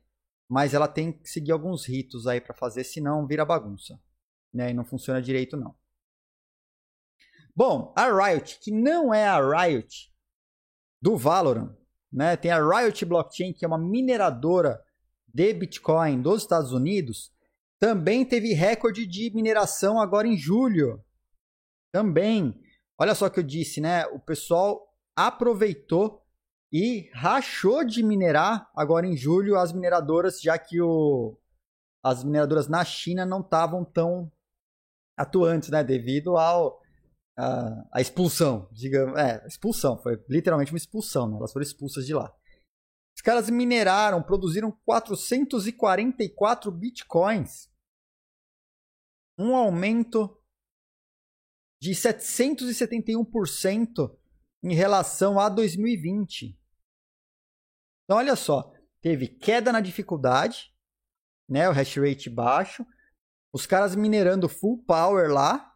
mas 0.50 0.74
ela 0.74 0.88
tem 0.88 1.12
que 1.12 1.30
seguir 1.30 1.52
alguns 1.52 1.88
ritos 1.88 2.26
aí 2.26 2.41
para 2.41 2.56
fazer, 2.56 2.84
senão 2.84 3.28
vira 3.28 3.45
bagunça. 3.45 4.02
Né? 4.52 4.72
E 4.72 4.74
não 4.74 4.84
funciona 4.84 5.22
direito 5.22 5.56
não. 5.56 5.76
Bom, 7.56 7.93
a 7.95 8.08
Riot, 8.08 8.60
que 8.60 8.72
não 8.72 9.14
é 9.14 9.28
a 9.28 9.39
Riot 9.39 10.12
do 11.02 11.16
Valorant, 11.18 11.76
né? 12.12 12.36
Tem 12.36 12.52
a 12.52 12.60
Riot 12.60 13.06
Blockchain, 13.06 13.54
que 13.54 13.64
é 13.64 13.68
uma 13.68 13.78
mineradora 13.78 14.82
de 15.28 15.54
Bitcoin 15.54 16.22
dos 16.22 16.41
Estados 16.41 16.72
Unidos, 16.72 17.32
também 17.80 18.26
teve 18.26 18.54
recorde 18.54 19.06
de 19.06 19.32
mineração 19.34 20.00
agora 20.00 20.28
em 20.28 20.38
julho. 20.38 21.04
Também. 21.91 22.60
Olha 22.97 23.16
só 23.16 23.28
o 23.28 23.32
que 23.32 23.39
eu 23.39 23.43
disse, 23.43 23.80
né? 23.80 24.06
O 24.08 24.20
pessoal 24.20 24.93
aproveitou 25.16 26.26
e 26.72 27.09
rachou 27.13 27.84
de 27.84 28.03
minerar 28.03 28.70
agora 28.76 29.07
em 29.07 29.17
julho 29.17 29.57
as 29.57 29.74
mineradoras, 29.74 30.39
já 30.39 30.55
que 30.57 30.80
o, 30.82 31.38
as 32.03 32.24
mineradoras 32.24 32.67
na 32.67 32.86
China 32.86 33.26
não 33.26 33.41
estavam 33.41 33.84
tão 33.84 34.32
atuantes, 35.17 35.70
né? 35.70 35.84
Devido 35.84 36.38
ao 36.38 36.80
a, 37.38 37.88
a 37.93 38.01
expulsão, 38.01 38.67
digamos, 38.72 39.17
é, 39.17 39.45
expulsão, 39.47 39.97
foi 39.97 40.22
literalmente 40.30 40.72
uma 40.74 40.78
expulsão, 40.78 41.28
né? 41.28 41.38
Elas 41.38 41.53
foram 41.53 41.63
expulsas 41.63 42.05
de 42.05 42.13
lá. 42.13 42.32
Os 43.15 43.22
caras 43.22 43.49
mineraram, 43.49 44.22
produziram 44.22 44.72
444 44.86 46.72
bitcoins. 46.72 47.70
Um 49.38 49.55
aumento 49.55 50.38
de 51.82 51.91
771% 51.91 54.13
em 54.63 54.74
relação 54.74 55.39
a 55.39 55.47
2020. 55.47 56.59
Então, 58.10 58.18
olha 58.18 58.36
só, 58.36 58.74
teve 59.03 59.28
queda 59.28 59.72
na 59.72 59.80
dificuldade, 59.80 60.74
né, 61.47 61.70
o 61.70 61.72
hash 61.72 61.95
rate 61.97 62.28
baixo, 62.28 62.84
os 63.53 63.68
caras 63.68 63.95
minerando 63.95 64.49
full 64.49 64.84
power 64.84 65.32
lá, 65.32 65.72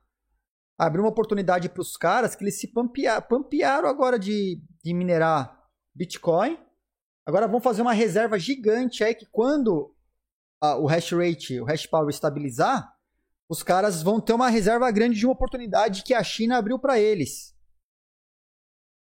abriu 0.75 1.03
uma 1.03 1.11
oportunidade 1.11 1.69
para 1.69 1.81
os 1.83 1.95
caras 1.95 2.35
que 2.35 2.43
eles 2.43 2.59
se 2.59 2.73
pampearam, 2.73 3.21
pampearam 3.21 3.87
agora 3.87 4.17
de, 4.17 4.59
de 4.83 4.95
minerar 4.95 5.63
Bitcoin. 5.93 6.57
Agora 7.23 7.47
vão 7.47 7.61
fazer 7.61 7.83
uma 7.83 7.93
reserva 7.93 8.39
gigante 8.39 9.03
aí 9.03 9.13
que 9.13 9.27
quando 9.27 9.95
a, 10.59 10.75
o 10.75 10.87
hash 10.87 11.11
rate, 11.11 11.61
o 11.61 11.65
hash 11.65 11.85
power 11.85 12.09
estabilizar, 12.09 12.91
os 13.47 13.61
caras 13.61 14.01
vão 14.01 14.19
ter 14.19 14.33
uma 14.33 14.49
reserva 14.49 14.89
grande 14.89 15.19
de 15.19 15.25
uma 15.27 15.33
oportunidade 15.33 16.01
que 16.01 16.15
a 16.15 16.23
China 16.23 16.57
abriu 16.57 16.79
para 16.79 16.99
eles. 16.99 17.55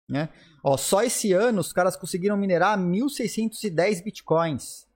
Né? 0.09 0.33
Ó, 0.63 0.77
só 0.77 1.03
esse 1.03 1.33
ano 1.33 1.61
os 1.61 1.73
caras 1.73 1.97
conseguiram 1.97 2.37
minerar 2.37 2.79
1.610 2.79 4.03
bitcoins. 4.03 4.87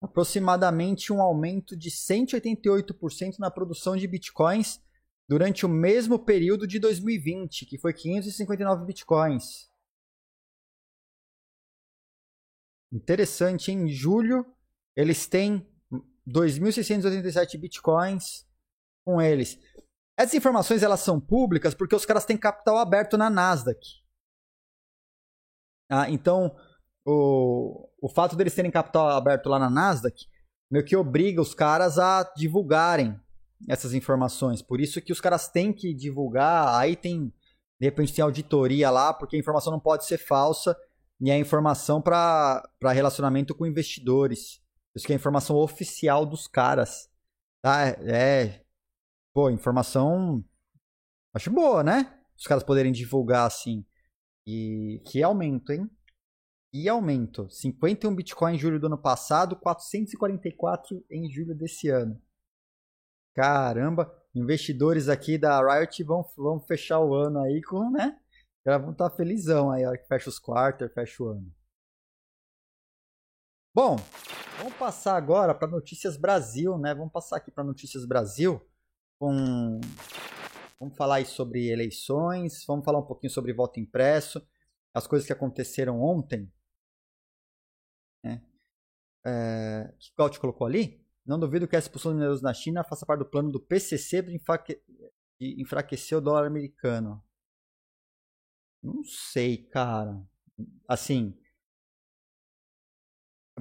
Aproximadamente 0.00 1.12
um 1.12 1.20
aumento 1.20 1.76
de 1.76 1.90
188% 1.90 3.38
na 3.38 3.50
produção 3.50 3.96
de 3.96 4.06
bitcoins 4.06 4.80
durante 5.28 5.66
o 5.66 5.68
mesmo 5.68 6.18
período 6.18 6.66
de 6.66 6.78
2020, 6.78 7.66
que 7.66 7.78
foi 7.78 7.92
559 7.92 8.84
bitcoins. 8.86 9.70
Interessante, 12.92 13.70
em 13.70 13.88
julho 13.88 14.44
eles 14.96 15.26
têm 15.26 15.66
2.687 16.26 17.58
bitcoins 17.58 18.46
com 19.04 19.20
eles. 19.20 19.58
Essas 20.16 20.34
informações 20.34 20.82
elas 20.82 21.00
são 21.00 21.20
públicas 21.20 21.74
porque 21.74 21.94
os 21.94 22.04
caras 22.04 22.24
têm 22.24 22.36
capital 22.36 22.78
aberto 22.78 23.16
na 23.16 23.30
Nasdaq. 23.30 24.00
Ah, 25.90 26.08
então, 26.08 26.54
o, 27.04 27.88
o 28.00 28.08
fato 28.08 28.36
deles 28.36 28.54
terem 28.54 28.70
capital 28.70 29.08
aberto 29.08 29.48
lá 29.48 29.58
na 29.58 29.68
Nasdaq 29.68 30.26
meio 30.70 30.84
que 30.84 30.96
obriga 30.96 31.42
os 31.42 31.52
caras 31.52 31.98
a 31.98 32.22
divulgarem 32.36 33.18
essas 33.68 33.92
informações. 33.92 34.62
Por 34.62 34.80
isso 34.80 35.00
que 35.00 35.12
os 35.12 35.20
caras 35.20 35.48
têm 35.48 35.72
que 35.72 35.92
divulgar, 35.92 36.78
aí 36.78 36.94
tem, 36.94 37.32
de 37.80 37.86
repente 37.86 38.14
tem 38.14 38.22
auditoria 38.22 38.90
lá, 38.90 39.12
porque 39.12 39.36
a 39.36 39.38
informação 39.38 39.72
não 39.72 39.80
pode 39.80 40.06
ser 40.06 40.18
falsa 40.18 40.76
e 41.20 41.30
é 41.30 41.36
informação 41.36 42.00
para 42.00 42.62
relacionamento 42.82 43.54
com 43.54 43.66
investidores. 43.66 44.60
Isso 44.94 45.06
que 45.06 45.12
é 45.12 45.16
informação 45.16 45.56
oficial 45.56 46.24
dos 46.24 46.46
caras. 46.46 47.08
Tá? 47.62 47.88
É, 47.88 47.96
é. 48.08 48.62
Pô, 49.34 49.50
informação. 49.50 50.42
Acho 51.34 51.50
boa, 51.50 51.82
né? 51.82 52.18
Os 52.36 52.46
caras 52.46 52.64
poderem 52.64 52.90
divulgar 52.90 53.46
assim. 53.46 53.84
E 54.52 55.00
que 55.06 55.22
aumento, 55.22 55.70
hein? 55.72 55.88
E 56.72 56.88
aumento. 56.88 57.48
51 57.48 58.12
Bitcoin 58.12 58.54
em 58.54 58.58
julho 58.58 58.80
do 58.80 58.86
ano 58.86 58.98
passado, 58.98 59.54
444 59.54 61.04
em 61.08 61.30
julho 61.30 61.54
desse 61.54 61.88
ano. 61.88 62.20
Caramba, 63.32 64.12
investidores 64.34 65.08
aqui 65.08 65.38
da 65.38 65.60
Riot 65.62 66.02
vão, 66.02 66.24
vão 66.36 66.60
fechar 66.60 66.98
o 66.98 67.14
ano 67.14 67.38
aí 67.38 67.62
com, 67.62 67.92
né? 67.92 68.18
Já 68.66 68.76
vão 68.76 68.90
estar 68.90 69.08
tá 69.08 69.16
felizão 69.16 69.70
aí, 69.70 69.86
ó, 69.86 69.92
que 69.92 70.08
fecha 70.08 70.28
os 70.28 70.40
quartos, 70.40 70.92
fecha 70.92 71.22
o 71.22 71.28
ano. 71.28 71.54
Bom, 73.72 73.96
vamos 74.58 74.74
passar 74.74 75.16
agora 75.16 75.54
para 75.54 75.68
Notícias 75.68 76.16
Brasil, 76.16 76.76
né? 76.76 76.92
Vamos 76.92 77.12
passar 77.12 77.36
aqui 77.36 77.52
para 77.52 77.62
Notícias 77.62 78.04
Brasil 78.04 78.60
com 79.16 79.80
vamos 80.80 80.96
falar 80.96 81.16
aí 81.16 81.26
sobre 81.26 81.68
eleições, 81.68 82.64
vamos 82.66 82.84
falar 82.84 82.98
um 82.98 83.06
pouquinho 83.06 83.30
sobre 83.30 83.52
voto 83.52 83.78
impresso, 83.78 84.44
as 84.94 85.06
coisas 85.06 85.26
que 85.26 85.32
aconteceram 85.32 86.00
ontem. 86.00 86.50
Né? 88.24 88.42
É, 89.24 89.94
que 89.98 90.10
o 90.12 90.16
Gaut 90.16 90.40
colocou 90.40 90.66
ali? 90.66 91.06
Não 91.26 91.38
duvido 91.38 91.68
que 91.68 91.76
a 91.76 91.78
expulsão 91.78 92.12
de 92.12 92.16
mineradores 92.16 92.42
na 92.42 92.54
China 92.54 92.82
faça 92.82 93.04
parte 93.04 93.20
do 93.20 93.30
plano 93.30 93.52
do 93.52 93.60
PCC 93.60 94.22
de 94.22 94.40
enfraquecer 95.60 96.16
o 96.16 96.20
dólar 96.20 96.46
americano. 96.46 97.22
Não 98.82 99.04
sei, 99.04 99.68
cara. 99.68 100.18
Assim, 100.88 101.38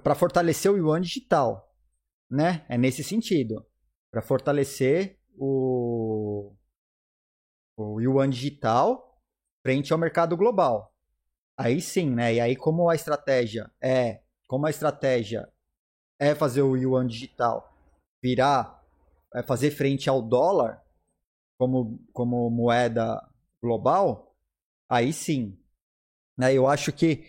para 0.01 0.15
fortalecer 0.15 0.71
o 0.71 0.77
yuan 0.77 1.01
digital, 1.01 1.75
né? 2.29 2.65
É 2.69 2.77
nesse 2.77 3.03
sentido, 3.03 3.65
para 4.09 4.21
fortalecer 4.21 5.19
o 5.35 6.55
o 7.81 8.01
yuan 8.01 8.29
digital 8.29 9.19
frente 9.61 9.91
ao 9.93 9.99
mercado 9.99 10.35
global. 10.37 10.93
Aí 11.57 11.81
sim, 11.81 12.09
né? 12.09 12.35
E 12.35 12.39
aí 12.39 12.55
como 12.55 12.89
a 12.89 12.95
estratégia 12.95 13.69
é, 13.81 14.21
como 14.47 14.65
a 14.65 14.69
estratégia 14.69 15.47
é 16.19 16.35
fazer 16.35 16.61
o 16.61 16.75
yuan 16.75 17.07
digital 17.07 17.73
virar, 18.21 18.83
é 19.33 19.43
fazer 19.43 19.71
frente 19.71 20.09
ao 20.09 20.21
dólar 20.21 20.83
como, 21.57 21.99
como 22.13 22.49
moeda 22.49 23.21
global, 23.61 24.35
aí 24.89 25.13
sim. 25.13 25.57
Né? 26.37 26.53
Eu 26.53 26.67
acho 26.67 26.91
que 26.91 27.25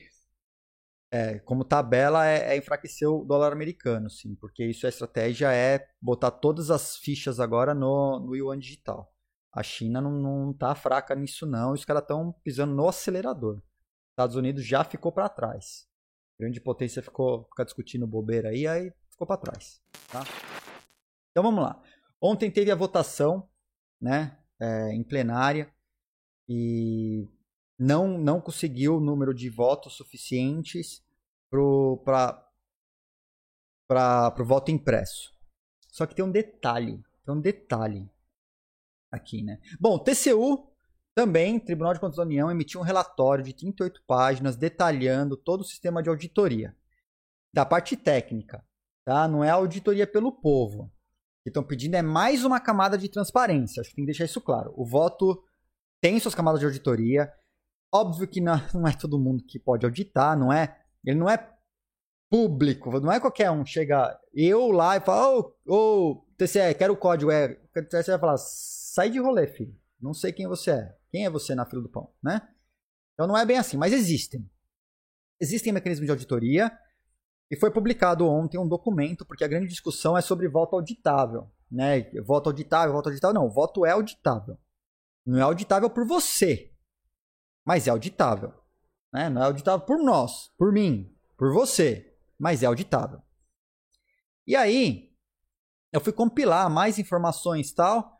é, 1.13 1.41
como 1.41 1.65
tabela 1.65 2.27
é, 2.27 2.55
é, 2.55 2.57
enfraquecer 2.57 3.09
o 3.09 3.25
dólar 3.25 3.53
americano, 3.53 4.09
sim, 4.09 4.37
porque 4.37 4.65
isso 4.65 4.87
a 4.87 4.89
estratégia 4.89 5.53
é 5.53 5.89
botar 6.01 6.31
todas 6.31 6.71
as 6.71 6.97
fichas 6.97 7.41
agora 7.41 7.75
no, 7.75 8.21
no 8.21 8.37
yuan 8.37 8.59
digital. 8.59 9.13
A 9.53 9.63
China 9.63 10.01
não, 10.01 10.13
não 10.13 10.53
tá 10.53 10.75
fraca 10.75 11.15
nisso 11.15 11.45
não, 11.45 11.73
os 11.73 11.85
caras 11.85 12.03
estão 12.03 12.33
pisando 12.45 12.75
no 12.75 12.89
acelerador. 12.89 13.61
Estados 14.11 14.37
Unidos 14.37 14.65
já 14.65 14.85
ficou 14.85 15.11
para 15.11 15.29
trás. 15.29 15.89
Grande 16.39 16.61
potência 16.61 17.03
ficou 17.03 17.45
ficar 17.45 17.65
discutindo 17.65 18.07
bobeira 18.07 18.51
aí, 18.51 18.67
aí 18.67 18.93
ficou 19.11 19.27
para 19.27 19.37
trás. 19.37 19.83
Tá? 20.11 20.23
Então 21.31 21.43
vamos 21.43 21.63
lá. 21.63 21.83
Ontem 22.21 22.51
teve 22.51 22.71
a 22.71 22.77
votação, 22.77 23.49
né, 24.01 24.39
é, 24.61 24.93
em 24.93 25.03
plenária 25.03 25.73
e 26.49 27.29
não 27.79 28.19
não 28.19 28.41
conseguiu 28.41 28.97
o 28.97 29.01
número 29.01 29.35
de 29.35 29.49
votos 29.49 29.97
suficientes 29.97 31.03
para 31.51 32.47
para 33.89 34.43
o 34.43 34.45
voto 34.45 34.71
impresso. 34.71 35.35
Só 35.89 36.07
que 36.07 36.15
tem 36.15 36.25
um 36.25 36.31
detalhe, 36.31 37.03
tem 37.25 37.35
um 37.35 37.41
detalhe 37.41 38.09
aqui, 39.11 39.43
né? 39.43 39.59
Bom, 39.79 39.99
TCU 39.99 40.71
também, 41.15 41.59
Tribunal 41.59 41.93
de 41.93 42.01
Contas 42.01 42.17
da 42.17 42.23
União 42.23 42.51
emitiu 42.51 42.81
um 42.81 42.85
relatório 42.85 43.45
de 43.45 43.53
38 43.53 44.03
páginas 44.07 44.57
detalhando 44.57 45.37
todo 45.37 45.61
o 45.61 45.65
sistema 45.65 46.03
de 46.03 46.09
auditoria. 46.09 46.75
Da 47.53 47.67
parte 47.67 47.97
técnica, 47.97 48.65
tá? 49.05 49.27
Não 49.27 49.43
é 49.43 49.51
auditoria 49.51 50.07
pelo 50.07 50.33
povo. 50.33 50.85
O 50.85 51.43
que 51.43 51.51
estão 51.51 51.65
pedindo 51.65 51.97
é 51.97 52.03
mais 52.03 52.45
uma 52.45 52.61
camada 52.61 52.97
de 52.97 53.09
transparência. 53.09 53.81
Acho 53.81 53.91
que 53.91 53.97
tem 53.97 54.05
que 54.05 54.11
deixar 54.11 54.25
isso 54.25 54.41
claro. 54.41 54.73
O 54.77 54.85
voto 54.85 55.43
tem 56.01 56.19
suas 56.21 56.35
camadas 56.35 56.61
de 56.61 56.67
auditoria. 56.67 57.33
Óbvio 57.93 58.29
que 58.29 58.41
não, 58.41 58.55
é 58.87 58.93
todo 58.93 59.19
mundo 59.19 59.43
que 59.45 59.59
pode 59.59 59.85
auditar, 59.85 60.39
não 60.39 60.53
é? 60.53 60.79
Ele 61.05 61.19
não 61.19 61.29
é 61.29 61.51
público, 62.31 63.01
não 63.01 63.11
é 63.11 63.19
qualquer 63.19 63.51
um 63.51 63.67
chega 63.67 64.17
eu 64.33 64.71
lá 64.71 64.97
e 64.97 65.01
fala, 65.01 65.39
ô, 65.39 65.55
oh, 65.67 65.73
oh, 65.75 66.27
TCE, 66.39 66.75
quero 66.79 66.93
o 66.93 66.97
código, 66.97 67.31
é, 67.31 67.59
o 67.77 67.83
TCE 67.83 68.13
vai 68.13 68.21
falar, 68.21 68.37
sai 68.91 69.09
de 69.09 69.21
rolê, 69.21 69.47
filho, 69.47 69.79
não 70.01 70.13
sei 70.13 70.33
quem 70.33 70.49
você 70.49 70.73
é, 70.73 70.99
quem 71.11 71.25
é 71.25 71.31
você 71.31 71.55
na 71.55 71.65
fila 71.65 71.81
do 71.81 71.89
pão, 71.89 72.13
né? 72.21 72.41
Então 73.15 73.27
não 73.27 73.37
é 73.37 73.47
bem 73.47 73.57
assim, 73.57 73.77
mas 73.77 73.93
existem. 73.93 74.51
Existem 75.41 75.73
mecanismos 75.73 76.07
de 76.07 76.11
auditoria 76.11 76.77
e 77.49 77.57
foi 77.57 77.71
publicado 77.71 78.27
ontem 78.27 78.59
um 78.59 78.67
documento, 78.67 79.25
porque 79.25 79.45
a 79.45 79.49
grande 79.49 79.69
discussão 79.69 80.19
é 80.19 80.21
sobre 80.21 80.49
voto 80.49 80.75
auditável, 80.75 81.49
né? 81.71 82.11
Voto 82.23 82.49
auditável, 82.49 82.93
voto 82.93 83.09
auditável, 83.11 83.35
não, 83.41 83.49
voto 83.49 83.87
é 83.87 83.93
auditável. 83.93 84.59
Não 85.25 85.39
é 85.39 85.43
auditável 85.43 85.89
por 85.89 86.05
você, 86.05 86.73
mas 87.65 87.87
é 87.87 87.91
auditável. 87.91 88.53
Né? 89.13 89.29
Não 89.29 89.43
é 89.43 89.45
auditável 89.45 89.87
por 89.87 90.03
nós, 90.03 90.49
por 90.59 90.73
mim, 90.73 91.15
por 91.39 91.53
você, 91.53 92.17
mas 92.37 92.65
é 92.65 92.67
auditável. 92.67 93.23
E 94.47 94.57
aí, 94.57 95.15
eu 95.93 96.01
fui 96.01 96.13
compilar 96.13 96.69
mais 96.69 96.99
informações 96.99 97.73
tal, 97.73 98.20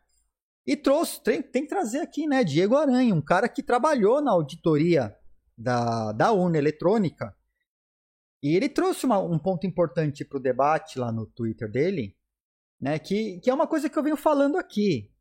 e 0.65 0.75
trouxe, 0.75 1.21
tem, 1.23 1.41
tem 1.41 1.63
que 1.63 1.69
trazer 1.69 1.99
aqui, 1.99 2.27
né, 2.27 2.43
Diego 2.43 2.75
Aranha, 2.75 3.13
um 3.13 3.21
cara 3.21 3.49
que 3.49 3.63
trabalhou 3.63 4.21
na 4.21 4.31
auditoria 4.31 5.15
da, 5.57 6.11
da 6.11 6.31
Una 6.31 6.57
Eletrônica, 6.57 7.35
e 8.43 8.55
ele 8.55 8.69
trouxe 8.69 9.05
uma, 9.05 9.19
um 9.19 9.37
ponto 9.37 9.67
importante 9.67 10.25
para 10.25 10.37
o 10.37 10.41
debate 10.41 10.97
lá 10.97 11.11
no 11.11 11.25
Twitter 11.25 11.69
dele, 11.69 12.15
né, 12.79 12.97
que, 12.99 13.39
que 13.39 13.49
é 13.49 13.53
uma 13.53 13.67
coisa 13.67 13.89
que 13.89 13.97
eu 13.97 14.03
venho 14.03 14.17
falando 14.17 14.57
aqui, 14.57 15.11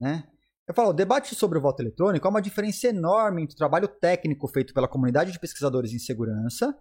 né, 0.00 0.28
eu 0.68 0.74
falo, 0.74 0.90
o 0.90 0.92
debate 0.92 1.34
sobre 1.36 1.58
o 1.58 1.62
voto 1.62 1.80
eletrônico 1.80 2.26
é 2.26 2.30
uma 2.30 2.42
diferença 2.42 2.88
enorme 2.88 3.42
entre 3.42 3.54
o 3.54 3.58
trabalho 3.58 3.86
técnico 3.86 4.48
feito 4.48 4.74
pela 4.74 4.88
comunidade 4.88 5.30
de 5.30 5.38
pesquisadores 5.38 5.92
em 5.92 5.98
segurança 5.98 6.76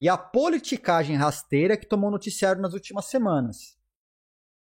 e 0.00 0.08
a 0.08 0.18
politicagem 0.18 1.14
rasteira 1.14 1.76
que 1.76 1.86
tomou 1.86 2.10
noticiário 2.10 2.60
nas 2.60 2.74
últimas 2.74 3.04
semanas. 3.04 3.78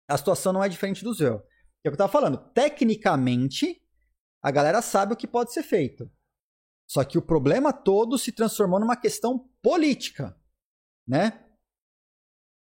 A 0.07 0.17
situação 0.17 0.53
não 0.53 0.63
é 0.63 0.69
diferente 0.69 1.03
do 1.03 1.13
Zéu. 1.13 1.43
É 1.85 1.89
o 1.89 1.91
que 1.91 1.95
eu 2.01 2.05
estava 2.05 2.13
falando. 2.13 2.39
Tecnicamente, 2.53 3.83
a 4.43 4.51
galera 4.51 4.81
sabe 4.83 5.13
o 5.13 5.17
que 5.17 5.27
pode 5.27 5.53
ser 5.53 5.63
feito. 5.63 6.11
Só 6.89 7.05
que 7.05 7.19
o 7.19 7.23
problema 7.23 7.73
todo 7.73 8.19
se 8.19 8.33
transformou 8.33 8.79
numa 8.79 8.97
questão 8.97 9.49
política, 9.63 10.37
né? 11.07 11.45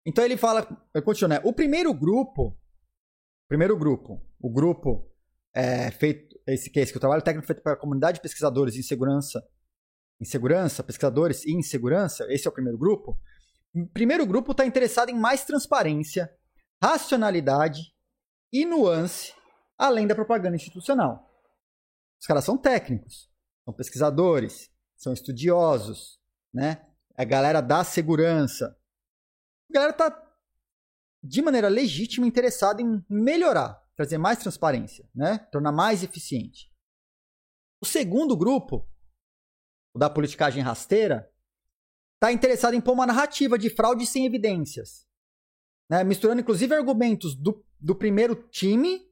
Então 0.05 0.24
ele 0.24 0.38
fala, 0.38 0.68
eu 0.93 1.01
continuo, 1.01 1.30
né? 1.30 1.41
O 1.43 1.53
primeiro 1.53 1.93
grupo, 1.93 2.57
primeiro 3.47 3.78
grupo, 3.78 4.22
o 4.39 4.49
grupo 4.51 5.11
é, 5.53 5.91
feito, 5.91 6.36
esse 6.47 6.70
que 6.70 6.80
é 6.80 6.84
esse 6.84 6.91
que 6.91 6.97
o 6.97 7.01
trabalho 7.01 7.24
técnico 7.24 7.47
feito 7.47 7.61
pela 7.61 7.76
comunidade 7.76 8.18
de 8.18 8.22
pesquisadores 8.22 8.76
em 8.76 8.84
segurança 8.84 9.43
em 10.20 10.26
segurança, 10.26 10.84
pesquisadores 10.84 11.43
e 11.45 11.51
em 11.51 11.61
segurança, 11.61 12.26
esse 12.30 12.47
é 12.47 12.49
o 12.49 12.53
primeiro 12.53 12.78
grupo. 12.78 13.20
O 13.74 13.88
primeiro 13.88 14.26
grupo 14.26 14.51
está 14.51 14.66
interessado 14.66 15.09
em 15.09 15.20
mais 15.20 15.43
transparência, 15.43 16.30
racionalidade 16.82 17.93
e 18.51 18.65
nuance, 18.65 19.33
além 19.77 20.07
da 20.07 20.15
propaganda 20.15 20.55
institucional. 20.55 21.29
Os 22.19 22.27
caras 22.27 22.45
são 22.45 22.57
técnicos, 22.57 23.29
são 23.63 23.73
pesquisadores, 23.73 24.71
são 24.95 25.13
estudiosos, 25.13 26.19
né? 26.53 26.85
É 27.17 27.21
a 27.21 27.25
galera 27.25 27.61
da 27.61 27.83
segurança. 27.83 28.77
A 29.69 29.73
galera 29.73 29.91
está, 29.91 30.37
de 31.23 31.41
maneira 31.41 31.67
legítima, 31.67 32.25
interessada 32.25 32.81
em 32.81 33.03
melhorar, 33.09 33.81
trazer 33.95 34.17
mais 34.17 34.39
transparência, 34.39 35.07
né? 35.13 35.39
Tornar 35.51 35.71
mais 35.71 36.03
eficiente. 36.03 36.71
O 37.81 37.85
segundo 37.85 38.35
grupo 38.35 38.87
o 39.95 39.97
da 39.97 40.09
politicagem 40.09 40.61
rasteira, 40.61 41.31
está 42.15 42.29
interessado 42.29 42.73
em 42.73 42.81
pôr 42.81 42.91
uma 42.91 43.05
narrativa 43.05 43.57
de 43.57 43.69
fraude 43.69 44.05
sem 44.05 44.25
evidências. 44.25 45.07
Né? 45.89 46.03
Misturando, 46.03 46.41
inclusive, 46.41 46.75
argumentos 46.75 47.33
do, 47.33 47.65
do 47.86 47.95
primeiro 47.95 48.36
time 48.49 49.07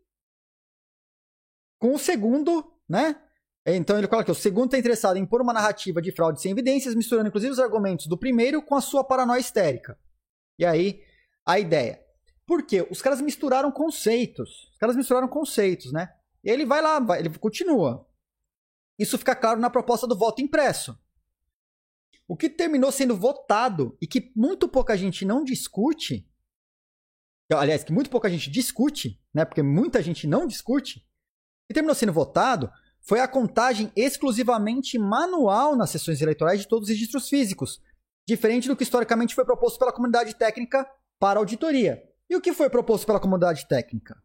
com 1.80 1.94
o 1.94 2.00
segundo, 2.00 2.74
né? 2.90 3.22
Então 3.66 3.98
ele 3.98 4.08
coloca 4.08 4.26
que 4.26 4.32
o 4.32 4.36
segundo 4.36 4.66
está 4.66 4.80
interessado 4.80 5.16
em 5.16 5.26
pôr 5.26 5.42
uma 5.42 5.54
narrativa 5.54 6.02
de 6.02 6.12
fraude 6.12 6.42
sem 6.42 6.52
evidências, 6.52 6.96
misturando 6.96 7.28
inclusive 7.28 7.52
os 7.54 7.60
argumentos 7.60 8.08
do 8.08 8.18
primeiro 8.18 8.64
com 8.64 8.74
a 8.76 8.82
sua 8.82 9.04
paranoia 9.04 9.40
histérica. 9.40 9.98
E 10.58 10.66
aí, 10.66 11.04
a 11.46 11.60
ideia. 11.60 12.04
Por 12.48 12.66
quê? 12.66 12.86
Os 12.90 13.00
caras 13.00 13.22
misturaram 13.22 13.72
conceitos. 13.72 14.72
Os 14.72 14.78
caras 14.80 14.96
misturaram 14.96 15.28
conceitos, 15.28 15.92
né? 15.92 16.12
E 16.44 16.50
ele 16.50 16.66
vai 16.66 16.82
lá, 16.82 17.00
ele 17.20 17.30
continua. 17.38 18.10
Isso 18.98 19.20
fica 19.20 19.36
claro 19.36 19.60
na 19.60 19.70
proposta 19.70 20.08
do 20.08 20.18
voto 20.18 20.42
impresso. 20.42 20.98
O 22.28 22.36
que 22.36 22.50
terminou 22.50 22.92
sendo 22.92 23.16
votado 23.16 23.96
e 24.02 24.08
que 24.08 24.32
muito 24.36 24.68
pouca 24.68 24.98
gente 24.98 25.26
não 25.26 25.44
discute, 25.44 26.28
aliás, 27.58 27.84
que 27.84 27.92
muito 27.92 28.10
pouca 28.10 28.30
gente 28.30 28.50
discute, 28.50 29.20
né, 29.34 29.46
porque 29.46 29.64
muita 29.64 30.02
gente 30.02 30.28
não 30.28 30.46
discute, 30.46 31.06
que 31.68 31.74
terminou 31.74 31.96
sendo 31.96 32.14
votado 32.14 32.70
foi 33.02 33.20
a 33.20 33.28
contagem 33.28 33.92
exclusivamente 33.96 34.98
manual 34.98 35.76
nas 35.76 35.90
sessões 35.90 36.22
eleitorais 36.22 36.62
de 36.62 36.68
todos 36.68 36.88
os 36.88 36.94
registros 36.94 37.28
físicos, 37.28 37.82
diferente 38.28 38.68
do 38.68 38.76
que 38.76 38.84
historicamente 38.84 39.36
foi 39.36 39.44
proposto 39.44 39.78
pela 39.78 39.92
comunidade 39.92 40.36
técnica 40.36 40.90
para 41.20 41.40
auditoria. 41.40 42.02
E 42.30 42.36
o 42.36 42.42
que 42.42 42.54
foi 42.54 42.70
proposto 42.70 43.06
pela 43.06 43.20
comunidade 43.20 43.68
técnica? 43.68 44.16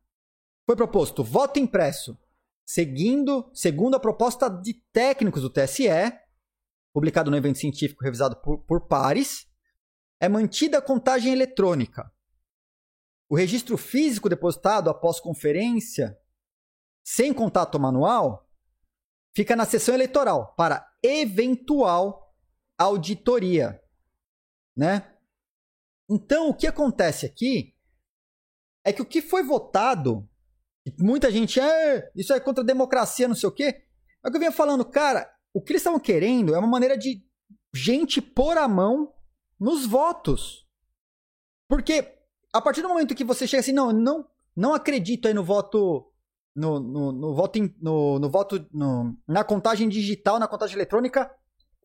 Foi 0.64 0.76
proposto 0.76 1.24
voto 1.24 1.58
impresso 1.58 2.16
seguindo, 2.68 3.50
segundo 3.54 3.96
a 3.96 4.00
proposta 4.00 4.46
de 4.50 4.74
técnicos 4.92 5.40
do 5.40 5.48
TSE, 5.48 5.88
publicado 6.92 7.30
no 7.30 7.36
evento 7.36 7.58
científico 7.58 8.04
revisado 8.04 8.36
por, 8.36 8.58
por 8.58 8.86
pares, 8.86 9.46
é 10.20 10.28
mantida 10.28 10.76
a 10.76 10.82
contagem 10.82 11.32
eletrônica. 11.32 12.12
O 13.28 13.36
registro 13.36 13.76
físico 13.76 14.28
depositado 14.28 14.88
após 14.88 15.20
conferência, 15.20 16.18
sem 17.04 17.32
contato 17.32 17.78
manual, 17.78 18.48
fica 19.36 19.54
na 19.54 19.66
sessão 19.66 19.94
eleitoral 19.94 20.54
para 20.54 20.88
eventual 21.02 22.34
auditoria, 22.76 23.82
né? 24.76 25.14
Então, 26.08 26.48
o 26.48 26.54
que 26.54 26.66
acontece 26.66 27.26
aqui 27.26 27.74
é 28.84 28.92
que 28.92 29.02
o 29.02 29.06
que 29.06 29.20
foi 29.20 29.42
votado 29.42 30.28
Muita 30.98 31.30
gente, 31.30 31.60
é, 31.60 32.10
isso 32.14 32.32
é 32.32 32.40
contra 32.40 32.62
a 32.62 32.66
democracia, 32.66 33.28
não 33.28 33.34
sei 33.34 33.48
o 33.48 33.52
quê. 33.52 33.82
É 34.24 34.28
o 34.28 34.30
que 34.30 34.36
eu 34.36 34.40
vinha 34.40 34.52
falando, 34.52 34.84
cara, 34.84 35.30
o 35.52 35.60
que 35.60 35.72
eles 35.72 35.80
estavam 35.80 36.00
querendo 36.00 36.54
é 36.54 36.58
uma 36.58 36.68
maneira 36.68 36.96
de 36.96 37.22
gente 37.74 38.22
pôr 38.22 38.56
a 38.56 38.68
mão 38.68 39.12
nos 39.58 39.84
votos. 39.84 40.66
Porque 41.68 42.17
a 42.58 42.60
partir 42.60 42.82
do 42.82 42.88
momento 42.88 43.14
que 43.14 43.24
você 43.24 43.46
chega 43.46 43.60
assim, 43.60 43.72
não, 43.72 43.92
não, 43.92 44.26
não 44.54 44.74
acredito 44.74 45.28
aí 45.28 45.34
no 45.34 45.44
voto 45.44 46.12
no, 46.54 46.80
no, 46.80 47.12
no 47.12 47.34
voto, 47.34 47.58
no, 47.80 48.18
no 48.18 48.28
voto 48.28 48.66
no, 48.72 49.16
na 49.26 49.44
contagem 49.44 49.88
digital, 49.88 50.38
na 50.40 50.48
contagem 50.48 50.74
eletrônica, 50.74 51.30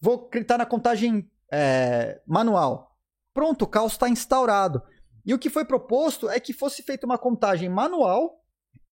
vou 0.02 0.26
acreditar 0.26 0.58
na 0.58 0.66
contagem 0.66 1.30
é, 1.52 2.20
manual. 2.26 2.98
Pronto, 3.34 3.64
o 3.64 3.68
caos 3.68 3.94
está 3.94 4.10
instaurado. 4.10 4.82
E 5.26 5.34
o 5.34 5.40
que 5.40 5.50
foi 5.50 5.64
proposto 5.64 6.30
é 6.30 6.40
que 6.40 6.54
fosse 6.54 6.82
feita 6.82 7.06
uma 7.06 7.18
contagem 7.18 7.70
manual 7.70 8.44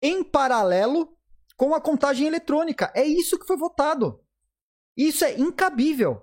em 0.02 0.24
paralelo 0.24 1.18
com 1.58 1.74
a 1.74 1.82
contagem 1.82 2.28
eletrônica. 2.28 2.92
É 2.96 3.04
isso 3.04 3.38
que 3.38 3.46
foi 3.46 3.58
votado. 3.58 4.24
Isso 4.96 5.26
é 5.26 5.40
incabível. 5.40 6.22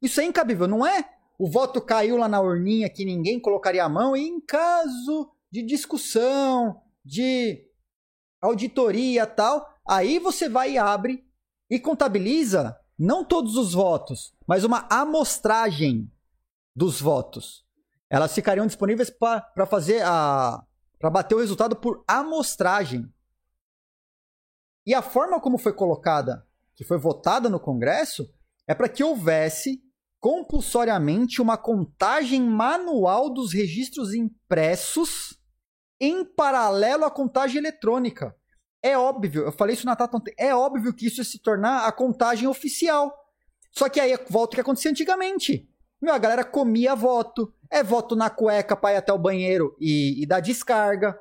Isso 0.00 0.20
é 0.20 0.24
incabível, 0.24 0.66
não 0.66 0.86
é? 0.86 1.08
O 1.42 1.50
voto 1.50 1.82
caiu 1.82 2.18
lá 2.18 2.28
na 2.28 2.40
urninha 2.40 2.88
que 2.88 3.04
ninguém 3.04 3.40
colocaria 3.40 3.82
a 3.82 3.88
mão 3.88 4.16
e 4.16 4.20
em 4.20 4.40
caso 4.40 5.28
de 5.50 5.60
discussão, 5.60 6.80
de 7.04 7.68
auditoria 8.40 9.26
tal, 9.26 9.68
aí 9.84 10.20
você 10.20 10.48
vai 10.48 10.74
e 10.74 10.78
abre 10.78 11.26
e 11.68 11.80
contabiliza 11.80 12.78
não 12.96 13.24
todos 13.24 13.56
os 13.56 13.74
votos, 13.74 14.32
mas 14.46 14.62
uma 14.62 14.86
amostragem 14.88 16.08
dos 16.76 17.00
votos. 17.00 17.66
elas 18.08 18.32
ficariam 18.32 18.64
disponíveis 18.64 19.10
para 19.10 19.66
fazer 19.66 20.00
a. 20.04 20.64
para 20.96 21.10
bater 21.10 21.34
o 21.34 21.40
resultado 21.40 21.74
por 21.74 22.04
amostragem. 22.06 23.12
E 24.86 24.94
a 24.94 25.02
forma 25.02 25.40
como 25.40 25.58
foi 25.58 25.72
colocada, 25.72 26.46
que 26.76 26.84
foi 26.84 26.98
votada 26.98 27.50
no 27.50 27.58
Congresso, 27.58 28.32
é 28.64 28.76
para 28.76 28.88
que 28.88 29.02
houvesse 29.02 29.82
compulsoriamente 30.22 31.42
uma 31.42 31.56
contagem 31.56 32.40
manual 32.40 33.28
dos 33.28 33.52
registros 33.52 34.14
impressos 34.14 35.36
em 36.00 36.24
paralelo 36.24 37.04
à 37.04 37.10
contagem 37.10 37.58
eletrônica. 37.58 38.32
É 38.80 38.96
óbvio, 38.96 39.42
eu 39.42 39.52
falei 39.52 39.74
isso 39.74 39.84
na 39.84 39.96
Tata 39.96 40.16
ontem, 40.16 40.32
é 40.38 40.54
óbvio 40.54 40.94
que 40.94 41.06
isso 41.06 41.20
ia 41.20 41.24
se 41.24 41.40
tornar 41.40 41.88
a 41.88 41.92
contagem 41.92 42.46
oficial. 42.46 43.12
Só 43.72 43.88
que 43.88 43.98
aí 43.98 44.16
volta 44.30 44.52
o 44.52 44.54
que 44.54 44.60
acontecia 44.60 44.92
antigamente. 44.92 45.68
Meu, 46.00 46.14
a 46.14 46.18
galera 46.18 46.44
comia 46.44 46.94
voto, 46.94 47.52
é 47.68 47.82
voto 47.82 48.14
na 48.14 48.30
cueca 48.30 48.76
para 48.76 48.94
ir 48.94 48.98
até 48.98 49.12
o 49.12 49.18
banheiro 49.18 49.76
e, 49.80 50.22
e 50.22 50.26
dar 50.26 50.38
descarga. 50.38 51.18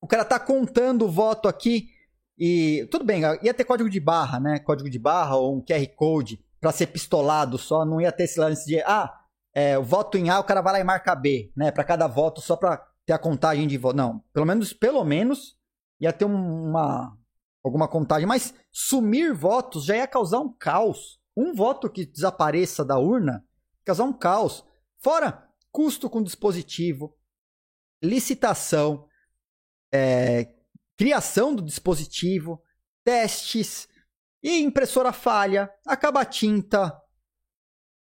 O 0.00 0.08
cara 0.08 0.24
tá 0.24 0.40
contando 0.40 1.04
o 1.04 1.10
voto 1.10 1.46
aqui 1.46 1.90
e 2.36 2.88
tudo 2.90 3.04
bem, 3.04 3.22
ia 3.40 3.54
ter 3.54 3.64
código 3.64 3.88
de 3.88 4.00
barra, 4.00 4.40
né? 4.40 4.58
Código 4.58 4.90
de 4.90 4.98
barra 4.98 5.36
ou 5.36 5.56
um 5.56 5.64
QR 5.64 5.86
Code 5.94 6.44
para 6.62 6.70
ser 6.70 6.86
pistolado 6.86 7.58
só, 7.58 7.84
não 7.84 8.00
ia 8.00 8.12
ter 8.12 8.22
esse 8.22 8.38
lance 8.38 8.64
de 8.64 8.80
ah, 8.82 9.12
é, 9.52 9.76
o 9.76 9.82
voto 9.82 10.16
em 10.16 10.30
A, 10.30 10.38
o 10.38 10.44
cara 10.44 10.62
vai 10.62 10.74
lá 10.74 10.80
e 10.80 10.84
marca 10.84 11.12
B, 11.12 11.52
né? 11.56 11.72
Para 11.72 11.82
cada 11.82 12.06
voto 12.06 12.40
só 12.40 12.54
para 12.54 12.76
ter 13.04 13.12
a 13.12 13.18
contagem 13.18 13.66
de 13.66 13.76
voto. 13.76 13.96
Não, 13.96 14.20
pelo 14.32 14.46
menos, 14.46 14.72
pelo 14.72 15.04
menos 15.04 15.58
ia 16.00 16.12
ter 16.12 16.24
uma 16.24 17.18
alguma 17.64 17.88
contagem, 17.88 18.26
mas 18.26 18.54
sumir 18.70 19.34
votos 19.34 19.84
já 19.84 19.96
ia 19.96 20.06
causar 20.06 20.38
um 20.38 20.52
caos. 20.52 21.20
Um 21.36 21.52
voto 21.52 21.90
que 21.90 22.06
desapareça 22.06 22.84
da 22.84 22.96
urna 22.96 23.44
causar 23.84 24.04
um 24.04 24.12
caos. 24.12 24.64
Fora 25.00 25.48
custo 25.72 26.08
com 26.08 26.22
dispositivo, 26.22 27.16
licitação, 28.00 29.08
é, 29.92 30.54
criação 30.96 31.54
do 31.54 31.62
dispositivo, 31.62 32.62
testes 33.04 33.88
e 34.42 34.60
impressora 34.60 35.12
falha, 35.12 35.72
acaba 35.86 36.24
tinta, 36.24 37.00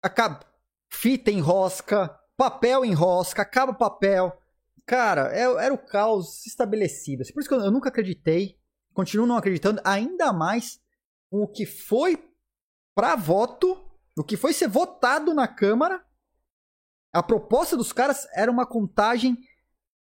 acaba 0.01 0.41
fita 0.89 1.31
enrosca, 1.31 2.09
papel 2.37 2.85
enrosca, 2.85 3.41
acaba 3.41 3.73
papel. 3.73 4.37
Cara, 4.85 5.31
é, 5.33 5.43
era 5.65 5.73
o 5.73 5.77
caos 5.77 6.45
estabelecido. 6.45 7.23
Por 7.33 7.39
isso 7.39 7.49
que 7.49 7.55
eu 7.55 7.71
nunca 7.71 7.89
acreditei, 7.89 8.59
continuo 8.93 9.25
não 9.25 9.37
acreditando, 9.37 9.81
ainda 9.83 10.31
mais 10.31 10.79
com 11.29 11.43
o 11.43 11.47
que 11.47 11.65
foi 11.65 12.23
para 12.95 13.15
voto, 13.15 13.89
o 14.17 14.23
que 14.23 14.37
foi 14.37 14.53
ser 14.53 14.67
votado 14.67 15.33
na 15.33 15.47
Câmara. 15.47 16.03
A 17.13 17.23
proposta 17.23 17.75
dos 17.75 17.91
caras 17.91 18.27
era 18.33 18.51
uma 18.51 18.65
contagem 18.65 19.37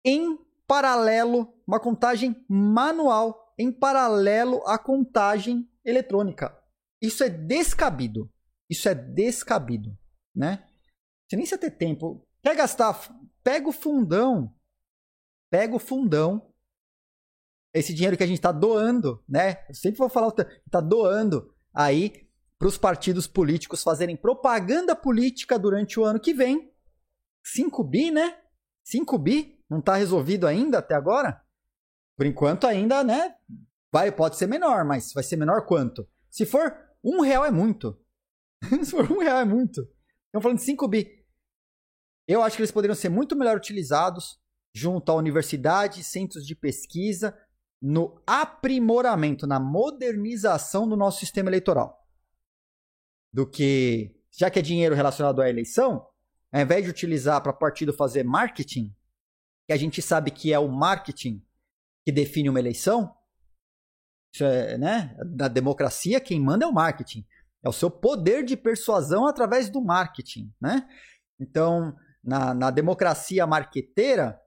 em 0.04 0.38
paralelo, 0.68 1.54
uma 1.68 1.80
contagem 1.80 2.46
manual 2.48 3.54
em 3.58 3.72
paralelo 3.72 4.66
à 4.66 4.78
contagem 4.78 5.70
eletrônica. 5.90 6.58
Isso 7.02 7.24
é 7.24 7.30
descabido. 7.30 8.32
Isso 8.70 8.88
é 8.88 8.94
descabido, 8.94 9.98
né? 10.36 10.68
Você 11.28 11.36
nem 11.36 11.46
se 11.46 11.58
ter 11.58 11.72
tempo. 11.72 12.28
Quer 12.42 12.56
gastar? 12.56 12.94
Pega 13.44 13.68
o 13.68 13.72
fundão. 13.72 14.54
Pega 15.50 15.76
o 15.76 15.80
fundão. 15.80 16.54
Esse 17.74 17.94
dinheiro 17.94 18.18
que 18.18 18.24
a 18.24 18.28
gente 18.28 18.38
está 18.38 18.52
doando, 18.52 19.24
né? 19.28 19.66
Eu 19.68 19.76
sempre 19.76 19.98
vou 20.00 20.10
falar, 20.10 20.34
está 20.66 20.82
doando 20.82 21.54
aí 21.74 22.28
para 22.58 22.68
os 22.68 22.78
partidos 22.78 23.26
políticos 23.28 23.84
fazerem 23.84 24.18
propaganda 24.18 24.96
política 24.96 25.58
durante 25.58 26.00
o 26.00 26.04
ano 26.04 26.20
que 26.20 26.34
vem. 26.34 26.74
5 27.44 27.84
bi, 27.84 28.12
né? 28.12 28.38
5 28.84 29.18
bi 29.18 29.64
não 29.70 29.80
está 29.80 29.96
resolvido 29.96 30.46
ainda 30.46 30.80
até 30.80 30.96
agora? 30.96 31.42
Por 32.18 32.26
enquanto 32.26 32.68
ainda, 32.68 33.04
né? 33.04 33.36
Vai, 33.92 34.12
pode 34.12 34.38
ser 34.38 34.48
menor, 34.48 34.86
mas 34.86 35.12
vai 35.14 35.24
ser 35.24 35.36
menor 35.36 35.66
quanto? 35.66 36.08
Se 36.30 36.46
for 36.46 36.76
um 37.04 37.22
real 37.22 37.44
é 37.46 37.52
muito. 37.52 38.00
Se 38.84 38.92
for 38.92 39.12
um 39.12 39.20
real 39.20 39.38
é 39.38 39.46
muito. 39.46 39.82
Estamos 40.26 40.44
falando 40.44 40.58
de 40.58 40.64
5 40.64 40.88
bi. 40.88 41.26
Eu 42.28 42.44
acho 42.44 42.56
que 42.56 42.62
eles 42.62 42.72
poderiam 42.72 42.96
ser 42.96 43.10
muito 43.10 43.36
melhor 43.36 43.58
utilizados 43.58 44.40
junto 44.76 45.12
à 45.12 45.16
universidade, 45.16 46.04
centros 46.04 46.46
de 46.46 46.56
pesquisa, 46.56 47.36
no 47.82 48.22
aprimoramento, 48.28 49.48
na 49.48 49.60
modernização 49.60 50.88
do 50.88 50.96
nosso 50.96 51.20
sistema 51.20 51.50
eleitoral. 51.50 51.98
Do 53.34 53.50
que, 53.50 54.16
já 54.32 54.50
que 54.52 54.60
é 54.60 54.62
dinheiro 54.62 54.94
relacionado 54.94 55.42
à 55.42 55.50
eleição, 55.50 56.06
ao 56.52 56.62
invés 56.62 56.84
de 56.84 56.90
utilizar 56.90 57.42
para 57.42 57.54
partido 57.54 57.94
fazer 57.94 58.24
marketing, 58.24 58.96
que 59.66 59.74
a 59.74 59.78
gente 59.78 60.02
sabe 60.02 60.30
que 60.30 60.54
é 60.54 60.60
o 60.60 60.68
marketing 60.68 61.44
que 62.06 62.12
define 62.12 62.50
uma 62.50 62.60
eleição, 62.60 63.16
é, 64.42 64.78
né? 64.78 65.16
Da 65.26 65.48
democracia, 65.48 66.20
quem 66.20 66.40
manda 66.40 66.66
é 66.66 66.68
o 66.68 66.74
marketing. 66.74 67.26
É 67.64 67.70
o 67.70 67.74
seu 67.74 67.90
poder 67.90 68.44
de 68.44 68.56
persuasão 68.56 69.28
através 69.28 69.70
do 69.70 69.82
marketing, 69.82 70.54
né? 70.62 70.88
Então, 71.40 71.96
na, 72.24 72.54
na 72.54 72.72
democracia 72.72 73.46
marqueteira, 73.46 74.40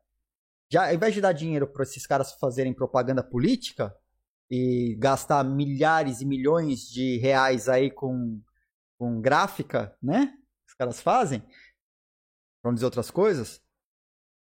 já 0.71 0.89
ao 0.89 0.95
invés 0.95 1.15
de 1.15 1.21
dar 1.21 1.33
dinheiro 1.33 1.67
para 1.67 1.83
esses 1.83 2.07
caras 2.07 2.33
fazerem 2.33 2.75
propaganda 2.75 3.23
política 3.23 3.95
e 4.51 4.97
gastar 4.99 5.45
milhares 5.45 6.21
e 6.21 6.27
milhões 6.27 6.81
de 6.89 7.19
reais 7.19 7.69
aí 7.69 7.91
com, 7.91 8.41
com 8.99 9.21
gráfica, 9.21 9.97
né? 10.03 10.33
Os 10.67 10.75
caras 10.75 11.01
fazem, 11.01 11.43
vamos 12.63 12.77
dizer 12.77 12.87
outras 12.87 13.11
coisas, 13.11 13.63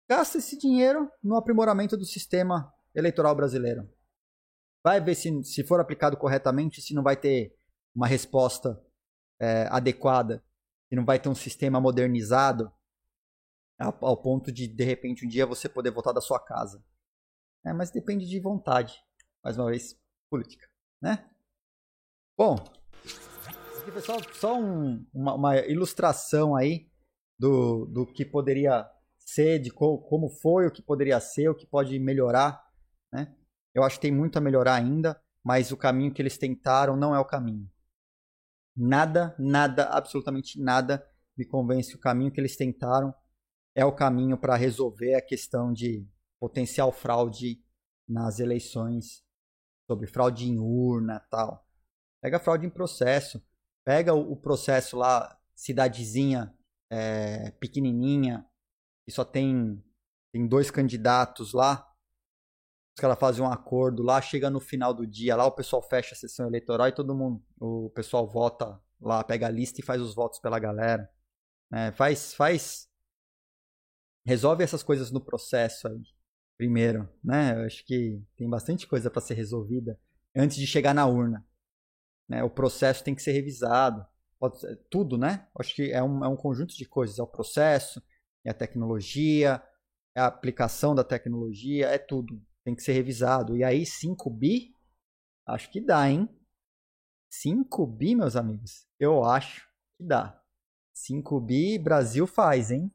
Gasta 0.09 0.39
esse 0.39 0.57
dinheiro 0.57 1.07
no 1.23 1.35
aprimoramento 1.35 1.95
do 1.95 2.03
sistema 2.03 2.73
eleitoral 2.95 3.35
brasileiro. 3.35 3.87
Vai 4.89 4.99
ver 4.99 5.13
se, 5.13 5.43
se 5.43 5.63
for 5.63 5.79
aplicado 5.79 6.17
corretamente, 6.17 6.81
se 6.81 6.95
não 6.95 7.03
vai 7.03 7.15
ter 7.15 7.55
uma 7.93 8.07
resposta 8.07 8.83
é, 9.39 9.67
adequada, 9.69 10.43
se 10.87 10.95
não 10.95 11.05
vai 11.05 11.19
ter 11.19 11.29
um 11.29 11.35
sistema 11.35 11.79
modernizado 11.79 12.73
ao, 13.79 13.95
ao, 14.03 14.17
ponto 14.17 14.51
de, 14.51 14.67
de 14.67 14.83
repente, 14.83 15.23
um 15.23 15.29
dia 15.29 15.45
você 15.45 15.69
poder 15.69 15.91
voltar 15.91 16.11
da 16.11 16.21
sua 16.21 16.39
casa. 16.39 16.83
É, 17.63 17.71
mas 17.71 17.91
depende 17.91 18.27
de 18.27 18.39
vontade. 18.39 18.95
Mais 19.43 19.59
uma 19.59 19.69
vez, 19.69 19.95
política. 20.27 20.67
Né? 20.99 21.23
Bom, 22.35 22.55
aqui 23.77 24.01
só, 24.01 24.17
só 24.33 24.59
um, 24.59 25.05
uma, 25.13 25.35
uma 25.35 25.57
ilustração 25.67 26.55
aí 26.55 26.89
do, 27.37 27.85
do 27.85 28.07
que 28.07 28.25
poderia 28.25 28.89
ser, 29.19 29.59
de 29.59 29.69
co 29.69 29.99
como 29.99 30.31
foi, 30.31 30.65
o 30.65 30.71
que 30.71 30.81
poderia 30.81 31.19
ser, 31.19 31.47
o 31.47 31.55
que 31.55 31.67
pode 31.67 31.99
melhorar. 31.99 32.67
Né? 33.13 33.35
Eu 33.73 33.83
acho 33.83 33.95
que 33.95 34.01
tem 34.01 34.11
muito 34.11 34.37
a 34.37 34.41
melhorar 34.41 34.75
ainda, 34.75 35.21
mas 35.43 35.71
o 35.71 35.77
caminho 35.77 36.13
que 36.13 36.21
eles 36.21 36.37
tentaram 36.37 36.95
não 36.95 37.15
é 37.15 37.19
o 37.19 37.25
caminho. 37.25 37.69
Nada, 38.75 39.35
nada, 39.37 39.85
absolutamente 39.89 40.59
nada 40.59 41.05
me 41.37 41.45
convence 41.45 41.91
que 41.91 41.95
o 41.95 42.01
caminho 42.01 42.31
que 42.31 42.39
eles 42.39 42.57
tentaram 42.57 43.13
é 43.73 43.85
o 43.85 43.95
caminho 43.95 44.37
para 44.37 44.55
resolver 44.55 45.15
a 45.15 45.21
questão 45.21 45.71
de 45.71 46.05
potencial 46.39 46.91
fraude 46.91 47.63
nas 48.07 48.39
eleições, 48.39 49.23
sobre 49.89 50.07
fraude 50.07 50.49
em 50.49 50.59
urna 50.59 51.19
tal. 51.31 51.65
Pega 52.21 52.39
fraude 52.39 52.65
em 52.65 52.69
processo, 52.69 53.41
pega 53.85 54.13
o, 54.13 54.35
processo 54.35 54.97
lá, 54.97 55.39
cidadezinha 55.55 56.53
é, 56.91 57.51
pequenininha, 57.51 58.45
e 59.07 59.11
só 59.11 59.23
tem, 59.23 59.83
tem 60.33 60.47
dois 60.47 60.69
candidatos 60.69 61.53
lá, 61.53 61.88
os 62.99 63.01
caras 63.01 63.17
fazem 63.17 63.41
um 63.41 63.49
acordo 63.49 64.03
lá, 64.03 64.21
chega 64.21 64.49
no 64.49 64.59
final 64.59 64.93
do 64.93 65.07
dia, 65.07 65.33
lá 65.33 65.45
o 65.45 65.51
pessoal 65.53 65.81
fecha 65.81 66.13
a 66.13 66.17
sessão 66.17 66.47
eleitoral 66.47 66.89
e 66.89 66.91
todo 66.91 67.15
mundo, 67.15 67.41
o 67.57 67.89
pessoal 67.91 68.27
vota 68.27 68.77
lá, 68.99 69.23
pega 69.23 69.47
a 69.47 69.49
lista 69.49 69.79
e 69.79 69.83
faz 69.83 70.01
os 70.01 70.13
votos 70.13 70.37
pela 70.39 70.59
galera. 70.59 71.09
É, 71.71 71.93
faz, 71.93 72.33
faz, 72.33 72.89
resolve 74.25 74.65
essas 74.65 74.83
coisas 74.83 75.11
no 75.11 75.21
processo 75.21 75.87
aí, 75.87 76.01
primeiro, 76.57 77.07
né? 77.23 77.55
Eu 77.55 77.67
acho 77.67 77.85
que 77.85 78.21
tem 78.35 78.49
bastante 78.49 78.85
coisa 78.85 79.09
para 79.09 79.21
ser 79.21 79.35
resolvida 79.35 79.97
antes 80.35 80.57
de 80.57 80.67
chegar 80.67 80.93
na 80.93 81.05
urna. 81.05 81.47
Né? 82.27 82.43
O 82.43 82.49
processo 82.49 83.01
tem 83.01 83.15
que 83.15 83.21
ser 83.23 83.31
revisado, 83.31 84.05
ser, 84.55 84.75
tudo, 84.89 85.17
né? 85.17 85.47
Acho 85.57 85.73
que 85.73 85.89
é 85.93 86.03
um, 86.03 86.25
é 86.25 86.27
um 86.27 86.35
conjunto 86.35 86.75
de 86.75 86.83
coisas, 86.83 87.17
é 87.17 87.23
o 87.23 87.27
processo, 87.27 88.03
é 88.43 88.49
a 88.49 88.53
tecnologia, 88.53 89.63
é 90.13 90.19
a 90.19 90.25
aplicação 90.25 90.93
da 90.93 91.03
tecnologia, 91.03 91.87
é 91.87 91.97
tudo. 91.97 92.41
Tem 92.69 92.75
que 92.75 92.83
ser 92.83 92.93
revisado. 92.93 93.57
E 93.57 93.63
aí, 93.63 93.83
5 93.83 94.29
bi, 94.29 94.75
acho 95.47 95.71
que 95.71 95.81
dá, 95.81 96.07
hein? 96.07 96.29
5 97.27 97.87
bi, 97.87 98.13
meus 98.13 98.35
amigos, 98.35 98.87
eu 98.99 99.23
acho 99.23 99.67
que 99.97 100.03
dá. 100.03 100.39
5 100.93 101.41
bi, 101.41 101.79
Brasil 101.79 102.27
faz, 102.27 102.69
hein? 102.69 102.93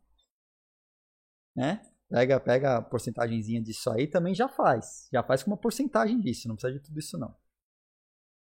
Né? 1.56 1.84
Pega, 2.09 2.38
pega 2.38 2.76
a 2.76 2.82
porcentagemzinha 2.82 3.60
disso 3.60 3.90
aí, 3.90 4.06
também 4.06 4.32
já 4.32 4.48
faz. 4.48 5.09
Já 5.12 5.24
faz 5.24 5.42
com 5.42 5.51
uma 5.51 5.56
porcentagem 5.56 6.20
disso, 6.20 6.46
não 6.46 6.55
precisa 6.55 6.78
de 6.78 6.84
tudo 6.84 7.01
isso 7.01 7.18
não. 7.18 7.36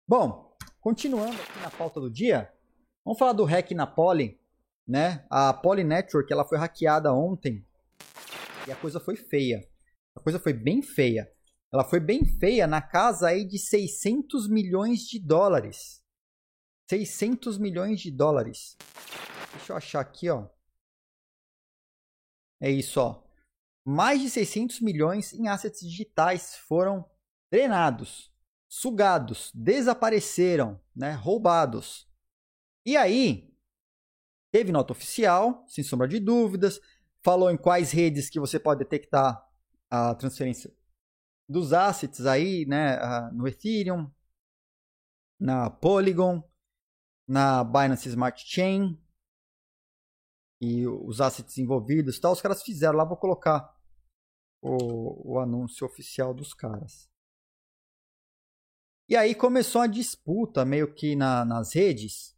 Bom, 0.08 0.58
continuando 0.80 1.40
aqui 1.40 1.60
na 1.60 1.70
pauta 1.70 2.02
do 2.02 2.10
dia, 2.10 2.52
vamos 3.06 3.20
falar 3.20 3.34
do 3.34 3.46
REC 3.46 3.76
Napoli, 3.76 4.42
né? 4.88 5.24
A 5.30 5.54
Poly 5.54 5.84
Network, 5.84 6.34
ela 6.34 6.48
foi 6.48 6.58
hackeada 6.58 7.14
ontem 7.14 7.64
e 8.68 8.72
a 8.72 8.76
coisa 8.76 9.00
foi 9.00 9.16
feia. 9.16 9.71
A 10.16 10.20
coisa 10.20 10.40
foi 10.40 10.54
bem 10.54 10.82
feia. 10.82 11.32
Ela 11.72 11.84
foi 11.84 12.00
bem 12.00 12.26
feia 12.26 12.68
na 12.68 12.82
casa 12.82 13.28
aí 13.28 13.46
de 13.46 13.58
600 13.58 14.50
milhões 14.50 15.02
de 15.02 15.20
dólares. 15.20 16.04
600 16.90 17.58
milhões 17.58 18.02
de 18.02 18.12
dólares. 18.12 18.76
Deixa 19.54 19.72
eu 19.72 19.78
achar 19.78 20.02
aqui, 20.02 20.30
ó. 20.30 20.50
É 22.60 22.70
isso, 22.70 23.00
ó. 23.00 23.24
Mais 23.86 24.22
de 24.22 24.30
600 24.30 24.82
milhões 24.82 25.34
em 25.34 25.48
assets 25.48 25.80
digitais 25.80 26.58
foram 26.58 27.10
drenados, 27.50 28.32
sugados, 28.70 29.52
desapareceram, 29.54 30.80
né, 30.96 31.12
roubados. 31.14 32.08
E 32.86 32.96
aí, 32.96 33.52
teve 34.52 34.72
nota 34.72 34.92
oficial, 34.92 35.66
sem 35.68 35.84
sombra 35.84 36.08
de 36.08 36.20
dúvidas, 36.20 36.80
falou 37.24 37.50
em 37.50 37.58
quais 37.58 37.92
redes 37.92 38.30
que 38.30 38.40
você 38.40 38.60
pode 38.60 38.80
detectar 38.80 39.42
a 39.92 40.16
transferência 40.16 40.74
dos 41.48 41.74
assets 41.74 42.26
aí, 42.26 42.66
né, 42.66 42.98
no 43.34 43.46
Ethereum, 43.46 44.10
na 45.38 45.70
Polygon, 45.70 46.42
na 47.28 47.64
Binance 47.64 48.08
Smart 48.08 48.42
Chain 48.46 48.98
e 50.62 50.88
os 50.88 51.20
assets 51.20 51.58
envolvidos, 51.58 52.20
tal, 52.20 52.32
os 52.32 52.42
caras 52.42 52.64
fizeram 52.64 52.98
lá, 52.98 53.04
vou 53.04 53.18
colocar 53.18 53.78
o, 54.62 55.34
o 55.34 55.40
anúncio 55.40 55.86
oficial 55.86 56.34
dos 56.34 56.54
caras. 56.54 57.10
E 59.10 59.16
aí 59.16 59.36
começou 59.36 59.82
a 59.82 59.88
disputa 59.88 60.64
meio 60.64 60.94
que 60.94 61.18
na, 61.18 61.44
nas 61.44 61.76
redes 61.76 62.34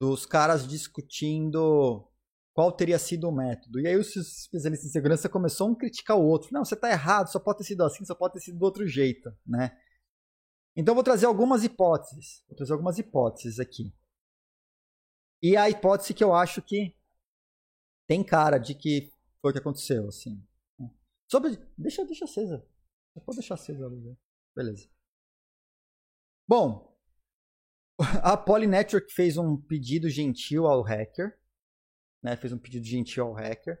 dos 0.00 0.26
caras 0.26 0.66
discutindo 0.66 2.10
qual 2.58 2.72
teria 2.72 2.98
sido 2.98 3.28
o 3.28 3.32
método. 3.32 3.78
E 3.78 3.86
aí 3.86 3.94
os 3.94 4.16
especialistas 4.16 4.88
em 4.88 4.92
segurança 4.92 5.28
começaram 5.28 5.74
a 5.74 5.78
criticar 5.78 6.18
o 6.18 6.24
outro. 6.24 6.48
Não, 6.52 6.64
você 6.64 6.74
está 6.74 6.90
errado, 6.90 7.28
só 7.28 7.38
pode 7.38 7.58
ter 7.58 7.64
sido 7.64 7.84
assim, 7.84 8.04
só 8.04 8.16
pode 8.16 8.34
ter 8.34 8.40
sido 8.40 8.58
do 8.58 8.64
outro 8.64 8.84
jeito, 8.84 9.30
né? 9.46 9.80
Então 10.74 10.92
vou 10.92 11.04
trazer 11.04 11.26
algumas 11.26 11.62
hipóteses. 11.62 12.42
Vou 12.48 12.56
trazer 12.56 12.72
algumas 12.72 12.98
hipóteses 12.98 13.60
aqui. 13.60 13.94
E 15.40 15.56
a 15.56 15.70
hipótese 15.70 16.12
que 16.12 16.24
eu 16.24 16.34
acho 16.34 16.60
que 16.60 16.96
tem 18.08 18.24
cara 18.24 18.58
de 18.58 18.74
que 18.74 19.08
foi 19.40 19.52
o 19.52 19.54
que 19.54 19.60
aconteceu, 19.60 20.08
assim. 20.08 20.44
Sobre. 21.30 21.64
Deixa, 21.78 22.04
deixa 22.04 22.24
acesa. 22.24 22.66
Pode 23.24 23.38
deixar 23.38 23.54
acesa 23.54 23.86
a. 23.86 23.90
Beleza. 24.56 24.90
Bom, 26.48 26.92
a 28.20 28.36
Polynetwork 28.36 29.12
fez 29.12 29.36
um 29.36 29.56
pedido 29.56 30.10
gentil 30.10 30.66
ao 30.66 30.82
hacker. 30.82 31.37
Né, 32.22 32.36
fez 32.36 32.52
um 32.52 32.58
pedido 32.58 32.84
gentil 32.84 33.26
ao 33.26 33.32
hacker. 33.32 33.78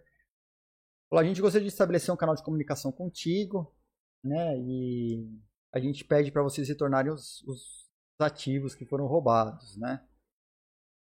Falou, 1.10 1.24
a 1.24 1.26
gente 1.26 1.40
gostaria 1.40 1.66
de 1.66 1.72
estabelecer 1.72 2.12
um 2.12 2.16
canal 2.16 2.34
de 2.34 2.42
comunicação 2.42 2.92
contigo, 2.92 3.74
né? 4.22 4.58
E 4.58 5.26
a 5.72 5.80
gente 5.80 6.04
pede 6.04 6.30
para 6.30 6.42
vocês 6.42 6.68
retornarem 6.68 7.12
os, 7.12 7.42
os, 7.42 7.88
ativos 8.20 8.74
que 8.74 8.84
foram 8.84 9.06
roubados, 9.06 9.76
né? 9.76 10.06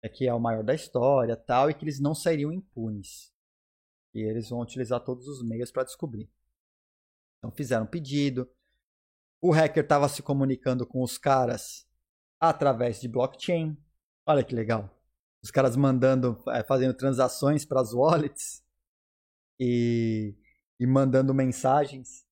É 0.03 0.07
que 0.07 0.27
é 0.27 0.34
o 0.34 0.39
maior 0.39 0.64
da 0.64 0.73
história, 0.73 1.35
tal, 1.35 1.69
e 1.69 1.73
que 1.73 1.84
eles 1.84 1.99
não 1.99 2.14
sairiam 2.14 2.53
impunes. 2.53 3.34
E 4.14 4.19
eles 4.19 4.49
vão 4.49 4.61
utilizar 4.61 5.03
todos 5.03 5.27
os 5.27 5.43
meios 5.43 5.72
para 5.72 5.84
descobrir. 5.84 6.31
Então 7.38 7.51
fizeram 7.51 7.85
um 7.85 7.89
pedido. 7.89 8.49
O 9.41 9.51
hacker 9.51 9.84
estava 9.84 10.07
se 10.07 10.23
comunicando 10.23 10.85
com 10.85 11.01
os 11.03 11.18
caras 11.18 11.88
através 12.39 13.01
de 13.01 13.07
blockchain. 13.07 13.76
Olha 14.26 14.43
que 14.43 14.55
legal. 14.55 14.96
Os 15.43 15.51
caras 15.51 15.76
mandando, 15.76 16.41
é, 16.49 16.64
fazendo 16.64 16.93
transações 16.93 17.65
para 17.65 17.81
as 17.81 17.93
wallets 17.93 18.64
e, 19.59 20.35
e 20.80 20.85
mandando 20.85 21.34
mensagens 21.34 22.26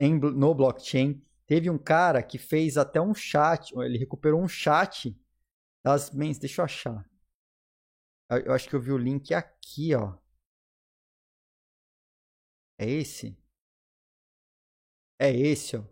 em, 0.00 0.18
no 0.18 0.54
blockchain. 0.54 1.22
Teve 1.46 1.70
um 1.70 1.78
cara 1.78 2.22
que 2.22 2.38
fez 2.38 2.76
até 2.76 3.00
um 3.00 3.14
chat, 3.14 3.72
ele 3.78 3.98
recuperou 3.98 4.42
um 4.42 4.48
chat 4.48 5.16
das 5.84 6.10
mens. 6.10 6.38
Deixa 6.38 6.60
eu 6.60 6.64
achar. 6.64 7.08
Eu, 8.30 8.38
eu 8.38 8.52
acho 8.52 8.68
que 8.68 8.76
eu 8.76 8.80
vi 8.80 8.92
o 8.92 8.98
link 8.98 9.32
aqui, 9.32 9.94
ó. 9.94 10.18
É 12.78 12.88
esse? 12.88 13.36
É 15.18 15.30
esse, 15.30 15.76
ó. 15.76 15.84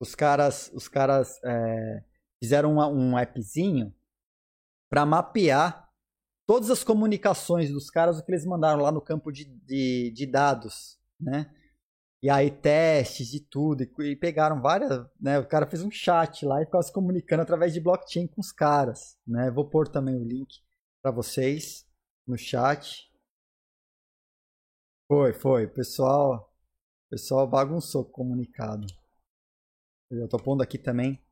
Os 0.00 0.14
caras, 0.14 0.70
os 0.72 0.88
caras 0.88 1.38
é, 1.44 2.04
fizeram 2.42 2.76
um, 2.76 3.10
um 3.10 3.16
appzinho 3.16 3.94
para 4.90 5.06
mapear 5.06 5.88
todas 6.46 6.68
as 6.68 6.82
comunicações 6.82 7.70
dos 7.70 7.88
caras 7.88 8.18
o 8.18 8.24
que 8.24 8.32
eles 8.32 8.44
mandaram 8.44 8.82
lá 8.82 8.90
no 8.90 9.00
campo 9.00 9.30
de, 9.30 9.44
de, 9.44 10.10
de 10.10 10.26
dados, 10.26 10.98
né? 11.18 11.54
E 12.22 12.28
aí 12.28 12.50
testes 12.50 13.28
de 13.28 13.40
tudo 13.40 13.82
e, 13.82 13.90
e, 14.00 14.16
pegaram 14.16 14.60
várias, 14.60 15.06
né? 15.18 15.38
O 15.38 15.48
cara 15.48 15.66
fez 15.66 15.82
um 15.82 15.90
chat 15.90 16.44
lá 16.44 16.60
e 16.60 16.66
ficava 16.66 16.82
se 16.82 16.92
comunicando 16.92 17.42
através 17.42 17.72
de 17.72 17.80
blockchain 17.80 18.26
com 18.26 18.40
os 18.40 18.52
caras, 18.52 19.16
né? 19.26 19.50
Vou 19.50 19.70
pôr 19.70 19.88
também 19.88 20.16
o 20.16 20.24
link 20.24 20.60
para 21.00 21.12
vocês 21.12 21.86
no 22.26 22.36
chat. 22.36 23.08
Foi, 25.08 25.32
foi, 25.32 25.66
pessoal. 25.66 26.52
Pessoal 27.08 27.48
bagunçou 27.48 28.02
o 28.02 28.10
comunicado. 28.10 28.86
Eu 30.10 30.28
tô 30.28 30.36
pondo 30.36 30.62
aqui 30.62 30.78
também. 30.78 31.24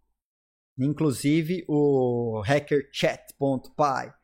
Inclusive 0.79 1.65
o 1.69 2.41
hackerchat.py 2.45 4.15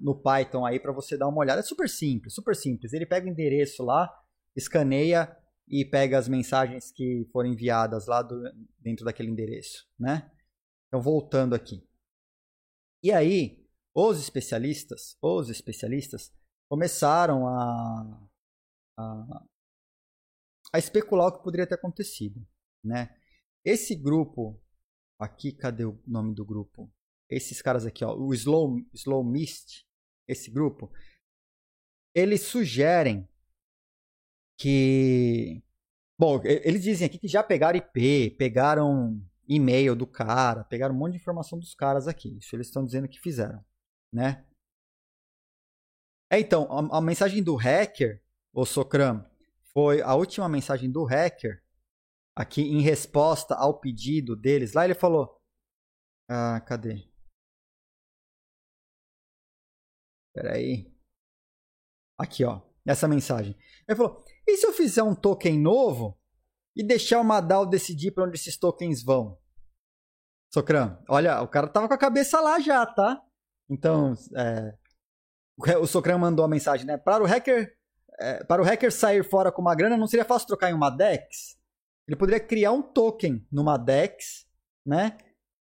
no 0.00 0.14
Python 0.14 0.64
aí 0.64 0.80
para 0.80 0.92
você 0.92 1.16
dar 1.16 1.28
uma 1.28 1.38
olhada. 1.38 1.60
É 1.60 1.62
super 1.62 1.88
simples, 1.88 2.34
super 2.34 2.56
simples. 2.56 2.92
Ele 2.92 3.06
pega 3.06 3.26
o 3.26 3.30
endereço 3.30 3.84
lá, 3.84 4.10
escaneia 4.56 5.36
e 5.68 5.84
pega 5.84 6.18
as 6.18 6.26
mensagens 6.26 6.90
que 6.90 7.28
foram 7.32 7.50
enviadas 7.50 8.06
lá 8.06 8.22
do, 8.22 8.42
dentro 8.78 9.04
daquele 9.04 9.30
endereço, 9.30 9.86
né? 9.98 10.30
Então 10.88 11.00
voltando 11.00 11.54
aqui. 11.54 11.86
E 13.02 13.12
aí, 13.12 13.64
os 13.94 14.18
especialistas, 14.18 15.16
os 15.22 15.50
especialistas 15.50 16.32
começaram 16.68 17.46
a, 17.46 18.28
a 18.98 19.44
a 20.72 20.78
especular 20.78 21.28
o 21.28 21.32
que 21.32 21.42
poderia 21.42 21.66
ter 21.66 21.74
acontecido, 21.74 22.46
né? 22.84 23.14
Esse 23.64 23.94
grupo 23.94 24.60
aqui, 25.18 25.52
cadê 25.52 25.84
o 25.84 26.00
nome 26.06 26.34
do 26.34 26.44
grupo? 26.44 26.90
Esses 27.28 27.60
caras 27.60 27.84
aqui, 27.84 28.04
ó, 28.04 28.14
o 28.14 28.32
Slow, 28.32 28.78
Slow 28.94 29.24
Mist, 29.24 29.86
esse 30.26 30.50
grupo, 30.50 30.90
eles 32.14 32.42
sugerem 32.42 33.28
que 34.56 35.62
bom, 36.18 36.40
eles 36.44 36.82
dizem 36.82 37.06
aqui 37.06 37.18
que 37.18 37.28
já 37.28 37.42
pegaram 37.42 37.78
IP, 37.78 38.30
pegaram 38.38 39.22
e-mail 39.46 39.94
do 39.94 40.06
cara, 40.06 40.64
pegaram 40.64 40.94
um 40.94 40.98
monte 40.98 41.12
de 41.12 41.18
informação 41.18 41.58
dos 41.58 41.74
caras 41.74 42.08
aqui. 42.08 42.36
Isso 42.38 42.54
eles 42.54 42.66
estão 42.66 42.84
dizendo 42.84 43.08
que 43.08 43.20
fizeram, 43.20 43.64
né? 44.12 44.44
É, 46.30 46.38
então, 46.38 46.68
a, 46.70 46.98
a 46.98 47.00
mensagem 47.00 47.42
do 47.42 47.54
hacker, 47.56 48.22
o 48.52 48.66
Socram, 48.66 49.24
foi 49.72 50.02
a 50.02 50.14
última 50.14 50.48
mensagem 50.48 50.90
do 50.90 51.04
hacker, 51.04 51.62
aqui 52.38 52.62
em 52.62 52.80
resposta 52.80 53.56
ao 53.56 53.80
pedido 53.80 54.36
deles. 54.36 54.72
Lá 54.72 54.84
ele 54.84 54.94
falou: 54.94 55.40
Ah, 56.30 56.60
cadê? 56.60 57.02
Peraí. 60.32 60.94
Aqui, 62.16 62.44
ó. 62.44 62.62
Essa 62.86 63.08
mensagem. 63.08 63.58
Ele 63.88 63.96
falou: 63.96 64.24
E 64.46 64.56
se 64.56 64.64
eu 64.64 64.72
fizer 64.72 65.02
um 65.02 65.16
token 65.16 65.58
novo 65.58 66.16
e 66.76 66.86
deixar 66.86 67.20
o 67.20 67.24
Madal 67.24 67.66
decidir 67.66 68.12
para 68.12 68.24
onde 68.24 68.36
esses 68.36 68.56
tokens 68.56 69.02
vão? 69.02 69.36
Socran, 70.54 71.02
olha, 71.08 71.42
o 71.42 71.48
cara 71.48 71.68
tava 71.68 71.88
com 71.88 71.94
a 71.94 71.98
cabeça 71.98 72.40
lá 72.40 72.58
já, 72.58 72.86
tá? 72.86 73.22
Então, 73.68 74.14
é, 74.34 74.78
o 75.76 75.86
Socran 75.86 76.16
mandou 76.16 76.42
a 76.42 76.48
mensagem, 76.48 76.86
né? 76.86 76.96
Para 76.96 77.22
o 77.22 77.26
hacker 77.26 77.76
é, 78.20 78.42
para 78.44 78.62
o 78.62 78.64
hacker 78.64 78.90
sair 78.90 79.22
fora 79.22 79.52
com 79.52 79.60
uma 79.60 79.74
grana, 79.74 79.96
não 79.96 80.06
seria 80.06 80.24
fácil 80.24 80.48
trocar 80.48 80.70
em 80.70 80.74
uma 80.74 80.88
DEX? 80.88 81.58
Ele 82.08 82.16
poderia 82.16 82.40
criar 82.40 82.72
um 82.72 82.82
token 82.82 83.46
numa 83.52 83.76
DEX, 83.76 84.48
né? 84.84 85.18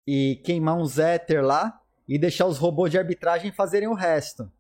E 0.06 0.36
queimar 0.44 0.76
um 0.76 0.84
Ether 0.84 1.44
lá 1.44 1.82
e 2.06 2.16
deixar 2.16 2.46
os 2.46 2.58
robôs 2.58 2.92
de 2.92 2.96
arbitragem 2.96 3.50
fazerem 3.50 3.88
o 3.88 3.94
resto. 3.94 4.50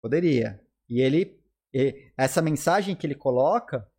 Poderia. 0.00 0.64
E 0.88 1.00
ele, 1.00 1.42
ele 1.72 2.12
essa 2.16 2.40
mensagem 2.40 2.94
que 2.94 3.04
ele 3.04 3.16
coloca 3.16 3.90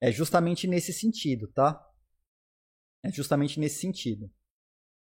é 0.00 0.12
justamente 0.12 0.68
nesse 0.68 0.92
sentido, 0.92 1.48
tá? 1.48 1.84
É 3.04 3.10
justamente 3.10 3.58
nesse 3.58 3.80
sentido. 3.80 4.30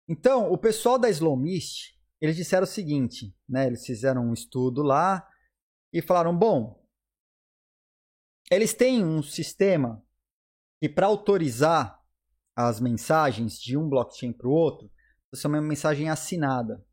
Então, 0.07 0.51
o 0.51 0.57
pessoal 0.57 0.99
da 0.99 1.09
Slow 1.09 1.37
Mist, 1.37 1.97
eles 2.19 2.35
disseram 2.35 2.65
o 2.65 2.67
seguinte, 2.67 3.33
né? 3.47 3.67
Eles 3.67 3.85
fizeram 3.85 4.27
um 4.27 4.33
estudo 4.33 4.83
lá 4.83 5.25
e 5.93 6.01
falaram: 6.01 6.37
bom, 6.37 6.85
eles 8.51 8.73
têm 8.73 9.05
um 9.05 9.23
sistema 9.23 10.05
que 10.79 10.89
para 10.89 11.07
autorizar 11.07 12.01
as 12.55 12.79
mensagens 12.79 13.59
de 13.59 13.77
um 13.77 13.87
blockchain 13.87 14.33
para 14.33 14.47
o 14.47 14.51
outro, 14.51 14.89
precisa 15.29 15.41
ser 15.41 15.47
uma 15.47 15.61
mensagem 15.61 16.09
assinada, 16.09 16.85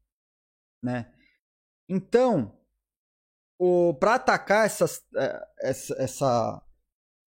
né? 0.82 1.12
Então, 1.88 2.58
para 3.98 4.14
atacar 4.14 4.66
essas, 4.66 5.04
é, 5.16 5.48
essa, 5.60 5.94
essa 5.98 6.62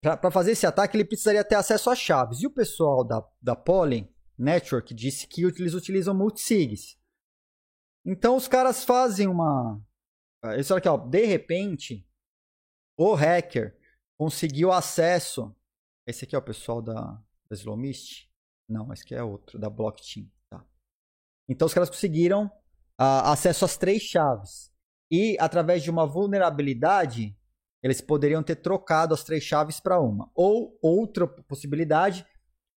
para 0.01 0.31
fazer 0.31 0.51
esse 0.51 0.65
ataque, 0.65 0.95
ele 0.95 1.03
precisaria 1.03 1.43
ter 1.43 1.55
acesso 1.55 1.89
às 1.89 1.99
chaves. 1.99 2.41
E 2.41 2.47
o 2.47 2.51
pessoal 2.51 3.03
da, 3.03 3.25
da 3.41 3.55
Pollen 3.55 4.09
Network 4.37 4.93
disse 4.93 5.27
que 5.27 5.43
eles 5.43 5.73
utilizam 5.73 6.15
multisigs. 6.15 6.97
Então 8.05 8.37
os 8.37 8.47
caras 8.47 8.83
fazem 8.85 9.27
uma. 9.27 9.81
Isso 10.57 10.73
aqui, 10.73 10.87
ó. 10.87 10.95
De 10.95 11.25
repente, 11.25 12.07
o 12.97 13.13
hacker 13.13 13.77
conseguiu 14.17 14.71
acesso. 14.71 15.53
Esse 16.09 16.25
aqui 16.25 16.35
é 16.35 16.39
o 16.39 16.41
pessoal 16.41 16.81
da, 16.81 17.21
da 17.47 17.55
Slowmist? 17.55 18.27
Não, 18.67 18.91
esse 18.91 19.03
aqui 19.03 19.13
é 19.13 19.21
outro, 19.21 19.59
da 19.59 19.69
Blockchain. 19.69 20.27
Tá. 20.49 20.65
Então 21.47 21.67
os 21.67 21.73
caras 21.73 21.87
conseguiram 21.87 22.47
uh, 22.99 23.29
acesso 23.29 23.63
às 23.63 23.77
três 23.77 24.01
chaves. 24.01 24.71
E 25.11 25.37
através 25.39 25.83
de 25.83 25.91
uma 25.91 26.07
vulnerabilidade, 26.07 27.37
eles 27.83 28.01
poderiam 28.01 28.41
ter 28.41 28.55
trocado 28.55 29.13
as 29.13 29.23
três 29.23 29.43
chaves 29.43 29.79
para 29.79 29.99
uma. 29.99 30.31
Ou 30.33 30.79
outra 30.81 31.27
possibilidade, 31.27 32.25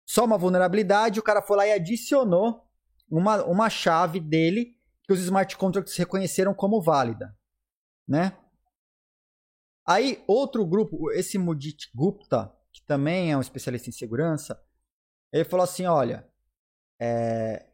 só 0.05 0.25
uma 0.25 0.37
vulnerabilidade, 0.37 1.17
o 1.17 1.23
cara 1.23 1.41
foi 1.41 1.55
lá 1.55 1.65
e 1.65 1.71
adicionou 1.71 2.67
uma, 3.09 3.45
uma 3.45 3.69
chave 3.69 4.19
dele 4.19 4.75
que 5.05 5.13
os 5.13 5.21
smart 5.21 5.55
contracts 5.55 5.95
reconheceram 5.95 6.53
como 6.53 6.81
válida, 6.81 7.33
né? 8.05 8.37
Aí 9.87 10.21
outro 10.27 10.65
grupo, 10.65 11.09
esse 11.13 11.37
Mudit 11.37 11.89
Gupta, 11.95 12.53
também 12.91 13.31
é 13.31 13.37
um 13.37 13.41
especialista 13.41 13.87
em 13.87 13.93
segurança, 13.93 14.61
ele 15.31 15.45
falou 15.45 15.63
assim, 15.63 15.85
olha, 15.85 16.29
é... 16.99 17.65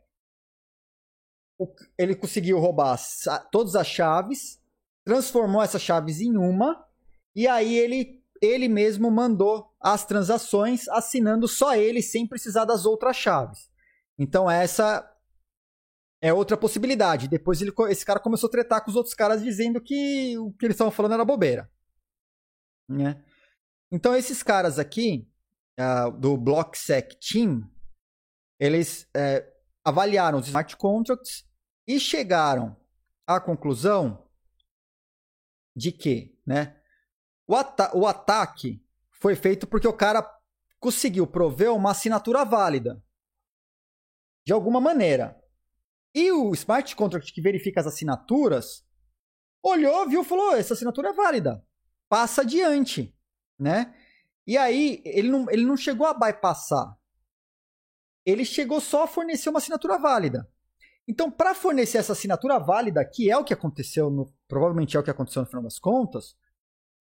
ele 1.98 2.16
conseguiu 2.16 2.60
roubar 2.60 2.96
todas 3.52 3.76
as 3.76 3.88
chaves, 3.88 4.62
transformou 5.04 5.64
essas 5.64 5.82
chaves 5.82 6.22
em 6.22 6.38
uma 6.38 6.88
e 7.36 7.48
aí 7.48 7.76
ele, 7.76 8.24
ele 8.40 8.68
mesmo 8.68 9.10
mandou 9.10 9.76
as 9.80 10.06
transações 10.06 10.88
assinando 10.90 11.48
só 11.48 11.76
ele, 11.76 12.04
sem 12.04 12.28
precisar 12.28 12.66
das 12.66 12.86
outras 12.86 13.18
chaves. 13.18 13.72
Então 14.20 14.48
essa 14.48 15.12
é 16.22 16.32
outra 16.32 16.56
possibilidade. 16.56 17.28
Depois 17.28 17.60
ele, 17.60 17.74
esse 17.90 18.06
cara 18.06 18.20
começou 18.20 18.50
a 18.50 18.52
tretar 18.52 18.84
com 18.84 18.92
os 18.92 18.96
outros 18.96 19.16
caras 19.16 19.42
dizendo 19.42 19.82
que 19.82 20.38
o 20.38 20.52
que 20.52 20.68
eles 20.68 20.76
estavam 20.76 20.92
falando 20.92 21.14
era 21.14 21.26
bobeira. 21.26 21.68
Né? 22.88 23.20
Então 23.92 24.16
esses 24.16 24.44
caras 24.44 24.78
aqui, 24.78 25.30
uh, 25.80 26.12
do 26.12 26.38
BlockSec 26.38 27.18
Team, 27.20 27.70
eles 28.60 29.04
uh, 29.04 29.58
avaliaram 29.84 30.40
os 30.40 30.48
smart 30.48 30.76
contracts 30.76 31.46
e 31.88 32.00
chegaram 32.00 32.76
à 33.26 33.40
conclusão 33.40 34.28
de 35.76 35.92
que, 35.92 36.38
né, 36.46 36.82
o, 37.48 37.56
ata 37.56 37.96
o 37.96 38.06
ataque 38.06 38.84
foi 39.12 39.36
feito 39.36 39.66
porque 39.66 39.88
o 39.88 39.94
cara 39.94 40.28
conseguiu 40.80 41.26
prover 41.26 41.72
uma 41.74 41.92
assinatura 41.92 42.44
válida. 42.44 43.02
De 44.46 44.54
alguma 44.54 44.80
maneira. 44.80 45.40
E 46.14 46.32
o 46.32 46.54
smart 46.54 46.96
contract 46.96 47.34
que 47.34 47.42
verifica 47.42 47.80
as 47.80 47.88
assinaturas 47.88 48.86
olhou, 49.62 50.08
viu, 50.10 50.24
falou: 50.24 50.56
essa 50.56 50.74
assinatura 50.74 51.10
é 51.10 51.14
válida. 51.14 51.66
Passa 52.10 52.42
adiante, 52.42 53.17
né? 53.60 53.94
E 54.46 54.58
aí 54.58 55.02
ele 55.06 55.30
não, 55.30 55.50
ele 55.50 55.66
não 55.66 55.76
chegou 55.76 56.08
a 56.08 56.14
bypassar. 56.14 56.98
Ele 58.26 58.46
chegou 58.46 58.80
só 58.80 59.04
a 59.04 59.08
fornecer 59.08 59.50
uma 59.50 59.60
assinatura 59.60 59.98
válida. 59.98 60.50
Então, 61.08 61.32
para 61.32 61.56
fornecer 61.56 61.98
essa 61.98 62.12
assinatura 62.12 62.60
válida, 62.60 63.04
que 63.06 63.32
é 63.32 63.38
o 63.38 63.44
que 63.44 63.54
aconteceu, 63.54 64.10
no, 64.10 64.34
provavelmente 64.48 64.98
é 64.98 65.00
o 65.00 65.04
que 65.04 65.10
aconteceu 65.10 65.42
no 65.42 65.48
final 65.48 65.64
das 65.64 65.80
contas, 65.80 66.36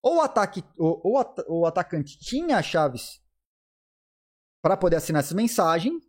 ou 0.00 0.18
o, 0.18 0.20
ataque, 0.20 0.62
ou, 0.78 1.00
ou 1.04 1.62
o 1.62 1.66
atacante 1.66 2.16
tinha 2.16 2.58
as 2.58 2.66
chaves 2.66 3.20
para 4.62 4.76
poder 4.76 4.96
assinar 4.96 5.20
essa 5.20 5.34
mensagem, 5.34 6.00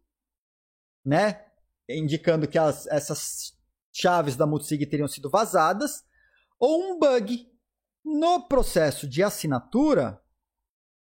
né? 1.04 1.46
Indicando 1.90 2.48
que 2.48 2.60
as, 2.60 2.86
essas 2.88 3.58
chaves 3.92 4.36
da 4.36 4.46
multisig 4.46 4.86
teriam 4.86 5.08
sido 5.08 5.30
vazadas, 5.30 6.04
ou 6.60 6.92
um 6.92 7.00
bug 7.00 7.52
no 8.06 8.48
processo 8.48 9.08
de 9.08 9.24
assinatura 9.24 10.22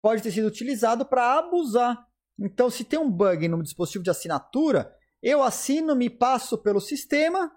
pode 0.01 0.21
ter 0.21 0.31
sido 0.31 0.47
utilizado 0.47 1.05
para 1.05 1.37
abusar. 1.37 2.07
Então, 2.39 2.69
se 2.69 2.83
tem 2.83 2.97
um 2.97 3.11
bug 3.11 3.47
no 3.47 3.61
dispositivo 3.61 4.03
de 4.03 4.09
assinatura, 4.09 4.95
eu 5.21 5.43
assino, 5.43 5.95
me 5.95 6.09
passo 6.09 6.57
pelo 6.57 6.79
sistema, 6.79 7.51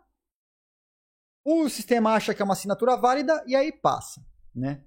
o 1.45 1.69
sistema 1.69 2.15
acha 2.15 2.35
que 2.35 2.43
é 2.43 2.45
uma 2.45 2.55
assinatura 2.55 2.97
válida 2.97 3.43
e 3.47 3.55
aí 3.55 3.73
passa, 3.73 4.21
né? 4.55 4.85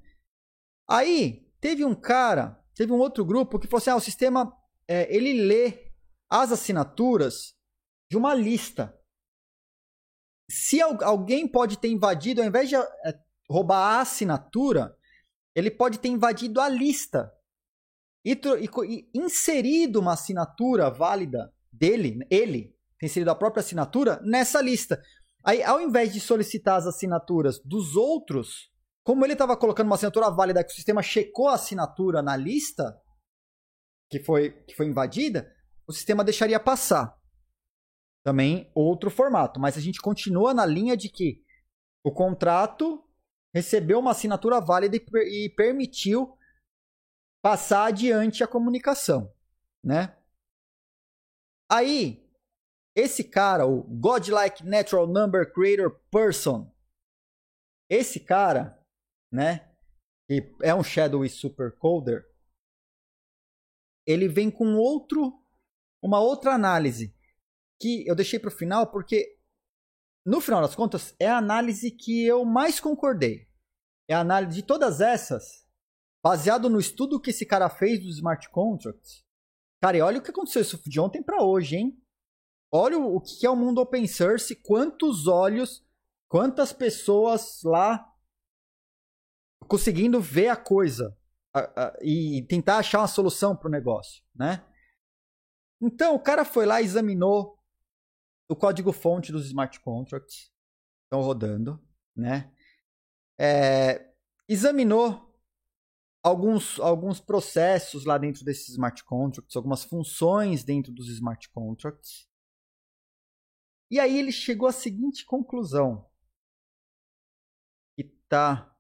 Aí, 0.88 1.50
teve 1.60 1.84
um 1.86 1.96
cara, 1.96 2.62
teve 2.76 2.92
um 2.92 2.98
outro 2.98 3.26
grupo 3.26 3.58
que 3.58 3.68
falou 3.68 3.80
assim: 3.80 3.90
ah, 3.90 3.96
o 3.96 4.02
sistema 4.02 4.56
é, 4.88 5.14
ele 5.14 5.46
lê 5.46 5.92
as 6.30 6.52
assinaturas 6.52 7.56
de 8.10 8.18
uma 8.18 8.34
lista. 8.34 8.98
Se 10.50 10.80
alguém 10.82 11.48
pode 11.48 11.78
ter 11.80 11.88
invadido, 11.88 12.42
ao 12.42 12.48
invés 12.48 12.70
de 12.70 12.76
é, 12.76 12.86
roubar 13.50 13.98
a 13.98 14.02
assinatura, 14.02 14.96
ele 15.56 15.72
pode 15.72 16.00
ter 16.00 16.10
invadido 16.10 16.62
a 16.62 16.70
lista 16.70 17.35
e, 18.26 18.34
e, 18.34 19.10
inserido 19.14 20.00
uma 20.00 20.14
assinatura 20.14 20.90
válida 20.90 21.54
dele, 21.72 22.26
ele, 22.30 22.76
tem 23.00 23.08
inserido 23.08 23.30
a 23.30 23.36
própria 23.36 23.62
assinatura 23.62 24.20
nessa 24.24 24.60
lista. 24.62 25.00
Aí, 25.44 25.62
ao 25.62 25.80
invés 25.80 26.12
de 26.12 26.20
solicitar 26.20 26.78
as 26.78 26.88
assinaturas 26.88 27.60
dos 27.64 27.96
outros, 27.96 28.72
como 29.04 29.24
ele 29.24 29.34
estava 29.34 29.56
colocando 29.56 29.86
uma 29.86 29.96
assinatura 29.96 30.32
válida 30.32 30.64
que 30.64 30.72
o 30.72 30.76
sistema 30.76 31.04
checou 31.04 31.50
a 31.50 31.54
assinatura 31.54 32.24
na 32.24 32.36
lista 32.36 33.00
que 34.10 34.20
foi, 34.20 34.52
que 34.64 34.76
foi 34.76 34.88
invadida, 34.88 35.54
o 35.88 35.94
sistema 35.94 36.24
deixaria 36.24 36.60
passar. 36.60 37.16
Também 38.24 38.72
outro 38.74 39.12
formato, 39.12 39.60
mas 39.60 39.78
a 39.78 39.82
gente 39.82 40.02
continua 40.02 40.52
na 40.52 40.66
linha 40.66 40.98
de 40.98 41.10
que 41.10 41.44
o 42.04 42.12
contrato 42.12 43.04
recebeu 43.54 44.00
uma 44.00 44.12
assinatura 44.12 44.60
válida 44.60 44.98
e, 44.98 45.46
e 45.46 45.50
permitiu 45.50 46.36
passar 47.46 47.90
adiante 47.90 48.44
a 48.44 48.48
comunicação, 48.48 49.32
né? 49.84 50.18
Aí, 51.72 52.28
esse 52.96 53.24
cara, 53.24 53.68
o 53.68 53.84
Godlike 53.84 54.66
Natural 54.66 55.06
Number 55.06 55.54
Creator 55.54 55.92
Person, 56.10 56.76
esse 57.88 58.20
cara, 58.20 58.84
né? 59.32 59.72
Que 60.28 60.56
é 60.64 60.74
um 60.74 60.84
Shadow 60.84 61.24
Supercoder, 61.30 62.26
ele 64.08 64.28
vem 64.28 64.50
com 64.50 64.78
outro, 64.78 65.40
uma 66.02 66.20
outra 66.20 66.52
análise 66.52 67.16
que 67.80 68.08
eu 68.08 68.16
deixei 68.16 68.40
para 68.40 68.48
o 68.48 68.58
final 68.58 68.90
porque 68.90 69.38
no 70.26 70.42
final 70.42 70.62
das 70.64 70.74
contas 70.74 71.16
é 71.20 71.28
a 71.28 71.38
análise 71.38 71.92
que 71.92 72.26
eu 72.26 72.44
mais 72.44 72.80
concordei. 72.80 73.48
É 74.10 74.16
a 74.16 74.22
análise 74.22 74.56
de 74.56 74.66
todas 74.66 75.00
essas, 75.00 75.65
baseado 76.26 76.72
no 76.72 76.80
estudo 76.80 77.22
que 77.22 77.30
esse 77.30 77.46
cara 77.46 77.70
fez 77.70 78.00
dos 78.00 78.16
smart 78.16 78.50
contracts. 78.50 79.24
Cara, 79.80 79.98
e 79.98 80.02
olha 80.02 80.18
o 80.18 80.24
que 80.24 80.32
aconteceu 80.32 80.64
isso 80.64 80.82
de 80.90 81.00
ontem 81.00 81.22
para 81.22 81.44
hoje, 81.44 81.76
hein? 81.76 82.04
Olha 82.74 82.98
o 82.98 83.22
que 83.22 83.46
é 83.46 83.50
o 83.50 83.56
mundo 83.56 83.80
open 83.80 84.08
source, 84.08 84.56
quantos 84.56 85.28
olhos, 85.28 85.86
quantas 86.28 86.74
pessoas 86.74 87.62
lá 87.62 88.12
conseguindo 89.68 90.20
ver 90.20 90.48
a 90.48 90.56
coisa 90.56 91.16
a, 91.54 91.60
a, 91.60 91.98
e 92.02 92.42
tentar 92.50 92.80
achar 92.80 93.02
uma 93.02 93.08
solução 93.08 93.56
para 93.56 93.68
o 93.68 93.72
negócio, 93.72 94.24
né? 94.34 94.66
Então 95.80 96.16
o 96.16 96.20
cara 96.20 96.44
foi 96.44 96.66
lá 96.66 96.82
examinou 96.82 97.64
o 98.50 98.56
código-fonte 98.56 99.32
dos 99.32 99.46
smart 99.46 99.80
contracts 99.80 100.52
estão 101.04 101.22
rodando, 101.22 101.80
né? 102.16 102.52
É, 103.40 104.12
examinou 104.50 105.25
alguns, 106.26 106.80
alguns 106.80 107.22
processos 107.22 108.04
lá 108.04 108.18
dentro 108.18 108.44
desses 108.44 108.70
smart 108.70 109.04
contracts, 109.04 109.56
algumas 109.56 109.84
funções 109.84 110.64
dentro 110.64 110.92
dos 110.92 111.08
smart 111.08 111.48
contracts. 111.52 112.28
E 113.92 114.00
aí 114.00 114.18
ele 114.18 114.32
chegou 114.32 114.68
à 114.68 114.72
seguinte 114.72 115.24
conclusão: 115.24 116.10
que 117.96 118.04
tá 118.28 118.76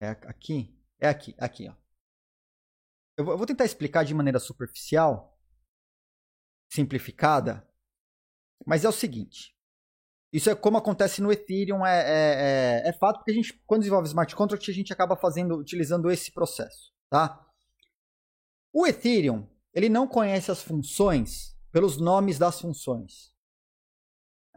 é 0.00 0.10
aqui? 0.10 0.78
É 1.00 1.08
aqui, 1.08 1.34
aqui, 1.38 1.66
ó. 1.66 1.74
Eu 3.16 3.24
vou 3.24 3.46
tentar 3.46 3.64
explicar 3.64 4.04
de 4.04 4.12
maneira 4.12 4.38
superficial, 4.38 5.40
simplificada, 6.70 7.66
mas 8.66 8.84
é 8.84 8.88
o 8.88 8.92
seguinte. 8.92 9.53
Isso 10.34 10.50
é 10.50 10.54
como 10.56 10.76
acontece 10.76 11.22
no 11.22 11.30
Ethereum, 11.30 11.86
é, 11.86 12.00
é, 12.00 12.82
é, 12.86 12.88
é 12.88 12.92
fato, 12.92 13.18
porque 13.18 13.30
a 13.30 13.34
gente, 13.34 13.52
quando 13.64 13.82
desenvolve 13.82 14.08
smart 14.08 14.34
contract, 14.34 14.68
a 14.68 14.74
gente 14.74 14.92
acaba 14.92 15.14
fazendo, 15.14 15.56
utilizando 15.56 16.10
esse 16.10 16.32
processo, 16.32 16.92
tá? 17.08 17.40
O 18.72 18.84
Ethereum, 18.84 19.46
ele 19.72 19.88
não 19.88 20.08
conhece 20.08 20.50
as 20.50 20.60
funções 20.60 21.56
pelos 21.70 21.98
nomes 21.98 22.36
das 22.36 22.60
funções. 22.60 23.32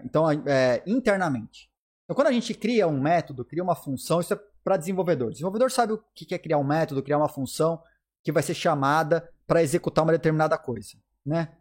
Então, 0.04 0.28
é, 0.32 0.82
internamente. 0.88 1.72
Então, 2.06 2.16
quando 2.16 2.30
a 2.30 2.32
gente 2.32 2.56
cria 2.56 2.88
um 2.88 3.00
método, 3.00 3.46
cria 3.46 3.64
uma 3.64 3.76
função, 3.76 4.20
isso 4.20 4.34
é 4.34 4.40
para 4.64 4.78
desenvolvedor. 4.78 5.28
O 5.28 5.32
desenvolvedor 5.32 5.70
sabe 5.70 5.94
o 5.94 6.04
que 6.16 6.34
é 6.34 6.40
criar 6.40 6.58
um 6.58 6.64
método, 6.64 7.04
criar 7.04 7.20
uma 7.20 7.30
função 7.30 7.84
que 8.24 8.32
vai 8.32 8.42
ser 8.42 8.56
chamada 8.56 9.32
para 9.46 9.62
executar 9.62 10.04
uma 10.04 10.14
determinada 10.14 10.58
coisa, 10.58 10.98
né? 11.24 11.56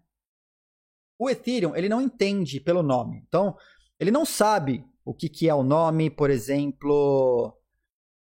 O 1.18 1.28
Ethereum, 1.28 1.76
ele 1.76 1.88
não 1.88 2.00
entende 2.00 2.60
pelo 2.60 2.82
nome. 2.82 3.22
Então, 3.28 3.56
ele 3.98 4.10
não 4.10 4.24
sabe 4.24 4.84
o 5.04 5.14
que, 5.14 5.28
que 5.28 5.48
é 5.48 5.54
o 5.54 5.62
nome, 5.62 6.10
por 6.10 6.30
exemplo, 6.30 7.56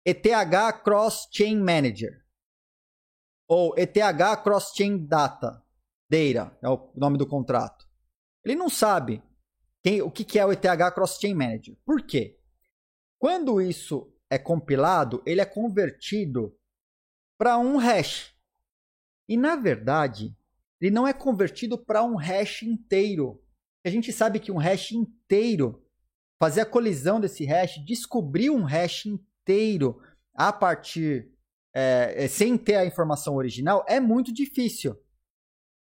ETH 0.06 0.84
Cross 0.84 1.30
Chain 1.32 1.58
Manager 1.58 2.24
ou 3.48 3.76
ETH 3.78 3.98
Cross 4.44 4.74
Chain 4.76 5.06
Data, 5.06 5.64
Data 6.10 6.58
é 6.62 6.70
o 6.70 6.92
nome 6.96 7.18
do 7.18 7.28
contrato. 7.28 7.88
Ele 8.44 8.56
não 8.56 8.70
sabe 8.70 9.22
quem, 9.84 10.02
o 10.02 10.10
que, 10.10 10.24
que 10.24 10.40
é 10.40 10.46
o 10.46 10.52
ETH 10.52 10.94
Cross 10.94 11.20
Chain 11.20 11.34
Manager. 11.34 11.78
Por 11.86 12.06
quê? 12.06 12.40
Quando 13.20 13.62
isso 13.62 14.12
é 14.30 14.38
compilado, 14.38 15.22
ele 15.26 15.42
é 15.42 15.46
convertido 15.46 16.58
para 17.38 17.58
um 17.58 17.78
hash. 17.78 18.36
E 19.28 19.38
na 19.38 19.56
verdade, 19.56 20.36
ele 20.82 20.92
não 20.92 21.08
é 21.08 21.14
convertido 21.14 21.78
para 21.78 22.04
um 22.04 22.16
hash 22.16 22.64
inteiro. 22.64 23.43
A 23.86 23.90
gente 23.90 24.14
sabe 24.14 24.40
que 24.40 24.52
um 24.52 24.58
hash 24.58 24.92
inteiro, 24.92 25.84
fazer 26.40 26.62
a 26.62 26.66
colisão 26.66 27.20
desse 27.20 27.46
hash, 27.46 27.84
descobrir 27.86 28.50
um 28.50 28.64
hash 28.64 29.06
inteiro 29.06 30.02
a 30.34 30.52
partir 30.54 31.32
é, 31.74 32.28
sem 32.28 32.58
ter 32.58 32.76
a 32.76 32.86
informação 32.86 33.36
original 33.36 33.84
é 33.88 34.00
muito 34.00 34.32
difícil. 34.32 34.96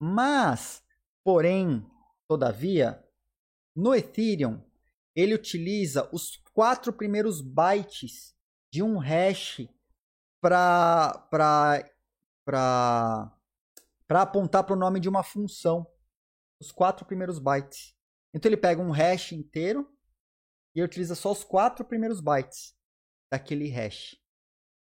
Mas, 0.01 0.82
porém, 1.24 1.85
todavia, 2.28 3.05
no 3.77 3.94
Ethereum 3.94 4.62
ele 5.16 5.35
utiliza 5.35 6.09
os 6.12 6.36
quatro 6.52 6.93
primeiros 6.93 7.40
bytes 7.40 8.35
de 8.73 8.82
um 8.82 8.98
hash 8.98 9.69
para 10.40 11.24
apontar 14.11 14.65
para 14.65 14.74
o 14.74 14.78
nome 14.78 14.98
de 14.98 15.09
uma 15.09 15.23
função. 15.23 15.86
Os 16.60 16.70
quatro 16.72 17.05
primeiros 17.06 17.39
bytes. 17.39 17.94
Então 18.35 18.48
ele 18.48 18.56
pega 18.56 18.81
um 18.81 18.90
hash 18.90 19.32
inteiro 19.32 19.90
e 20.74 20.82
utiliza 20.82 21.14
só 21.14 21.31
os 21.31 21.44
quatro 21.44 21.85
primeiros 21.85 22.20
bytes 22.20 22.76
daquele 23.31 23.68
hash. 23.68 24.16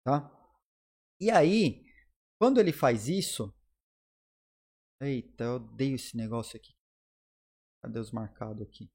Tá? 0.05 0.31
E 1.21 1.31
aí, 1.31 1.85
quando 2.39 2.59
ele 2.59 2.73
faz 2.73 3.09
isso. 3.09 3.55
Eita, 5.01 5.45
eu 5.45 5.55
odeio 5.57 5.97
esse 5.97 6.17
negócio 6.17 6.57
aqui. 6.57 6.73
Cadê 7.83 7.99
os 7.99 8.13
marcados 8.13 8.63
aqui? 8.63 8.91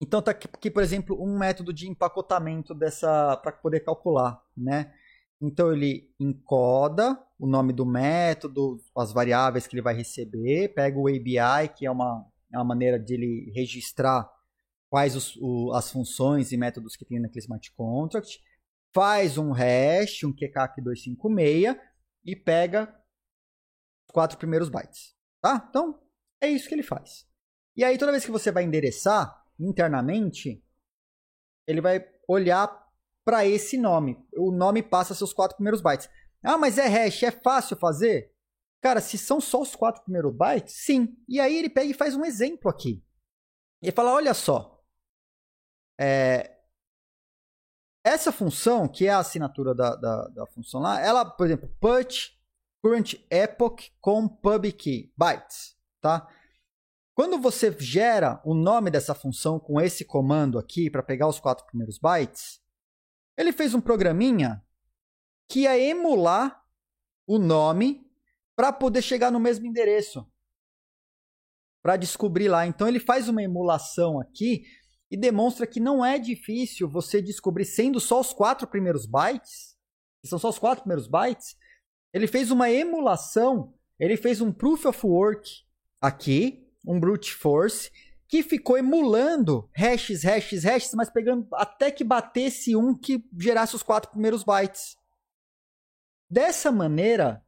Então 0.00 0.22
tá 0.22 0.30
aqui, 0.30 0.70
por 0.70 0.82
exemplo, 0.82 1.20
um 1.20 1.36
método 1.36 1.72
de 1.72 1.88
empacotamento 1.88 2.74
dessa 2.74 3.36
para 3.36 3.52
poder 3.52 3.80
calcular, 3.80 4.44
né? 4.56 4.96
Então 5.40 5.72
ele 5.72 6.12
encoda 6.18 7.18
o 7.38 7.46
nome 7.46 7.72
do 7.72 7.86
método, 7.86 8.82
as 8.96 9.12
variáveis 9.12 9.66
que 9.66 9.74
ele 9.74 9.82
vai 9.82 9.94
receber, 9.94 10.74
pega 10.74 10.98
o 10.98 11.06
ABI, 11.06 11.68
que 11.76 11.86
é 11.86 11.90
uma, 11.90 12.26
é 12.52 12.58
uma 12.58 12.64
maneira 12.64 12.98
de 12.98 13.14
ele 13.14 13.52
registrar 13.54 14.28
quais 14.90 15.14
os, 15.14 15.36
o, 15.36 15.72
as 15.72 15.90
funções 15.90 16.50
e 16.50 16.56
métodos 16.56 16.96
que 16.96 17.04
tem 17.04 17.20
naquele 17.20 17.44
smart 17.44 17.70
contract, 17.72 18.40
faz 18.92 19.38
um 19.38 19.52
hash, 19.52 20.24
um 20.24 20.32
QKAC256 20.32 21.78
e 22.24 22.34
pega 22.34 22.92
os 24.08 24.12
quatro 24.12 24.38
primeiros 24.38 24.68
bytes, 24.68 25.14
tá? 25.40 25.66
Então 25.68 26.02
é 26.40 26.48
isso 26.48 26.68
que 26.68 26.74
ele 26.74 26.82
faz. 26.82 27.26
E 27.76 27.84
aí 27.84 27.96
toda 27.96 28.10
vez 28.10 28.24
que 28.24 28.30
você 28.30 28.50
vai 28.50 28.64
endereçar 28.64 29.44
internamente, 29.58 30.64
ele 31.66 31.80
vai 31.80 32.04
olhar 32.26 32.87
para 33.28 33.44
esse 33.44 33.76
nome. 33.76 34.16
O 34.38 34.50
nome 34.50 34.82
passa 34.82 35.14
seus 35.14 35.34
quatro 35.34 35.54
primeiros 35.54 35.82
bytes. 35.82 36.08
Ah, 36.42 36.56
mas 36.56 36.78
é 36.78 36.86
hash, 36.86 37.24
é 37.24 37.30
fácil 37.30 37.76
fazer? 37.76 38.34
Cara, 38.80 39.02
se 39.02 39.18
são 39.18 39.38
só 39.38 39.60
os 39.60 39.76
quatro 39.76 40.02
primeiros 40.02 40.34
bytes, 40.34 40.76
sim. 40.76 41.14
E 41.28 41.38
aí 41.38 41.54
ele 41.54 41.68
pega 41.68 41.90
e 41.90 41.94
faz 41.94 42.16
um 42.16 42.24
exemplo 42.24 42.70
aqui. 42.70 43.04
Ele 43.82 43.92
fala: 43.92 44.14
olha 44.14 44.32
só. 44.32 44.82
É, 46.00 46.56
essa 48.02 48.32
função, 48.32 48.88
que 48.88 49.06
é 49.06 49.10
a 49.10 49.18
assinatura 49.18 49.74
da, 49.74 49.94
da, 49.94 50.28
da, 50.28 50.46
função 50.46 50.80
lá, 50.80 50.98
ela, 50.98 51.22
por 51.22 51.44
exemplo, 51.44 51.68
put 51.78 52.34
current 52.82 53.12
epoch 53.30 53.92
com 54.00 54.26
pub 54.26 54.72
key 54.72 55.12
bytes, 55.18 55.76
tá? 56.00 56.26
Quando 57.14 57.38
você 57.38 57.76
gera 57.78 58.40
o 58.42 58.54
nome 58.54 58.90
dessa 58.90 59.14
função 59.14 59.60
com 59.60 59.78
esse 59.78 60.02
comando 60.02 60.58
aqui 60.58 60.88
para 60.88 61.02
pegar 61.02 61.28
os 61.28 61.38
quatro 61.38 61.66
primeiros 61.66 61.98
bytes, 61.98 62.66
ele 63.38 63.52
fez 63.52 63.72
um 63.72 63.80
programinha 63.80 64.60
que 65.48 65.60
ia 65.60 65.78
emular 65.78 66.60
o 67.24 67.38
nome 67.38 68.04
para 68.56 68.72
poder 68.72 69.00
chegar 69.00 69.30
no 69.30 69.38
mesmo 69.38 69.64
endereço. 69.64 70.26
Para 71.80 71.96
descobrir 71.96 72.48
lá. 72.48 72.66
Então 72.66 72.88
ele 72.88 72.98
faz 72.98 73.28
uma 73.28 73.42
emulação 73.42 74.20
aqui 74.20 74.64
e 75.08 75.16
demonstra 75.16 75.66
que 75.68 75.78
não 75.78 76.04
é 76.04 76.18
difícil 76.18 76.88
você 76.90 77.22
descobrir, 77.22 77.64
sendo 77.64 78.00
só 78.00 78.20
os 78.20 78.32
quatro 78.32 78.66
primeiros 78.66 79.06
bytes, 79.06 79.76
que 80.20 80.28
são 80.28 80.38
só 80.38 80.48
os 80.48 80.58
quatro 80.58 80.82
primeiros 80.82 81.06
bytes, 81.06 81.56
ele 82.12 82.26
fez 82.26 82.50
uma 82.50 82.70
emulação, 82.70 83.72
ele 83.98 84.16
fez 84.16 84.40
um 84.40 84.52
proof 84.52 84.84
of 84.84 85.06
work 85.06 85.48
aqui, 86.00 86.68
um 86.86 86.98
brute 86.98 87.32
force, 87.32 87.90
que 88.28 88.42
ficou 88.42 88.76
emulando 88.76 89.68
hashes, 89.72 90.22
hashes, 90.22 90.62
hashes, 90.62 90.92
mas 90.94 91.08
pegando 91.08 91.48
até 91.54 91.90
que 91.90 92.04
batesse 92.04 92.76
um 92.76 92.94
que 92.94 93.24
gerasse 93.38 93.74
os 93.74 93.82
quatro 93.82 94.10
primeiros 94.10 94.44
bytes. 94.44 94.96
Dessa 96.30 96.70
maneira, 96.70 97.42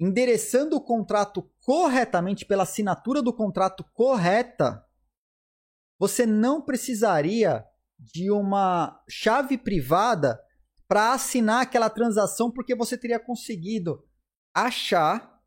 endereçando 0.00 0.76
o 0.76 0.80
contrato 0.80 1.42
corretamente 1.62 2.46
pela 2.46 2.62
assinatura 2.62 3.20
do 3.20 3.34
contrato 3.34 3.84
correta, 3.92 4.82
você 5.98 6.24
não 6.24 6.62
precisaria 6.62 7.62
de 7.98 8.30
uma 8.30 9.02
chave 9.08 9.58
privada 9.58 10.40
para 10.86 11.12
assinar 11.12 11.62
aquela 11.62 11.90
transação, 11.90 12.50
porque 12.50 12.74
você 12.74 12.96
teria 12.96 13.20
conseguido 13.20 14.02
achar 14.54 15.37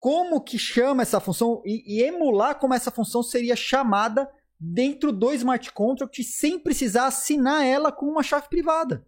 como 0.00 0.42
que 0.42 0.58
chama 0.58 1.02
essa 1.02 1.20
função 1.20 1.62
e, 1.64 1.98
e, 1.98 2.02
emular 2.02 2.58
como 2.58 2.74
essa 2.74 2.90
função 2.90 3.22
seria 3.22 3.54
chamada 3.54 4.28
dentro 4.58 5.12
do 5.12 5.32
smart 5.34 5.72
contract 5.72 6.24
sem 6.24 6.58
precisar 6.58 7.06
assinar 7.06 7.64
ela 7.64 7.92
com 7.92 8.06
uma 8.06 8.22
chave 8.22 8.48
privada, 8.48 9.06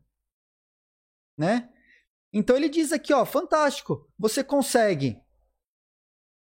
né? 1.36 1.72
Então 2.32 2.56
ele 2.56 2.68
diz 2.68 2.92
aqui, 2.92 3.12
ó, 3.12 3.24
fantástico, 3.24 4.08
você 4.18 4.44
consegue 4.44 5.20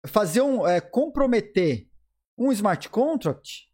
fazer 0.07 0.41
um 0.41 0.65
é, 0.65 0.79
comprometer 0.79 1.89
um 2.37 2.51
smart 2.51 2.89
contract. 2.89 3.71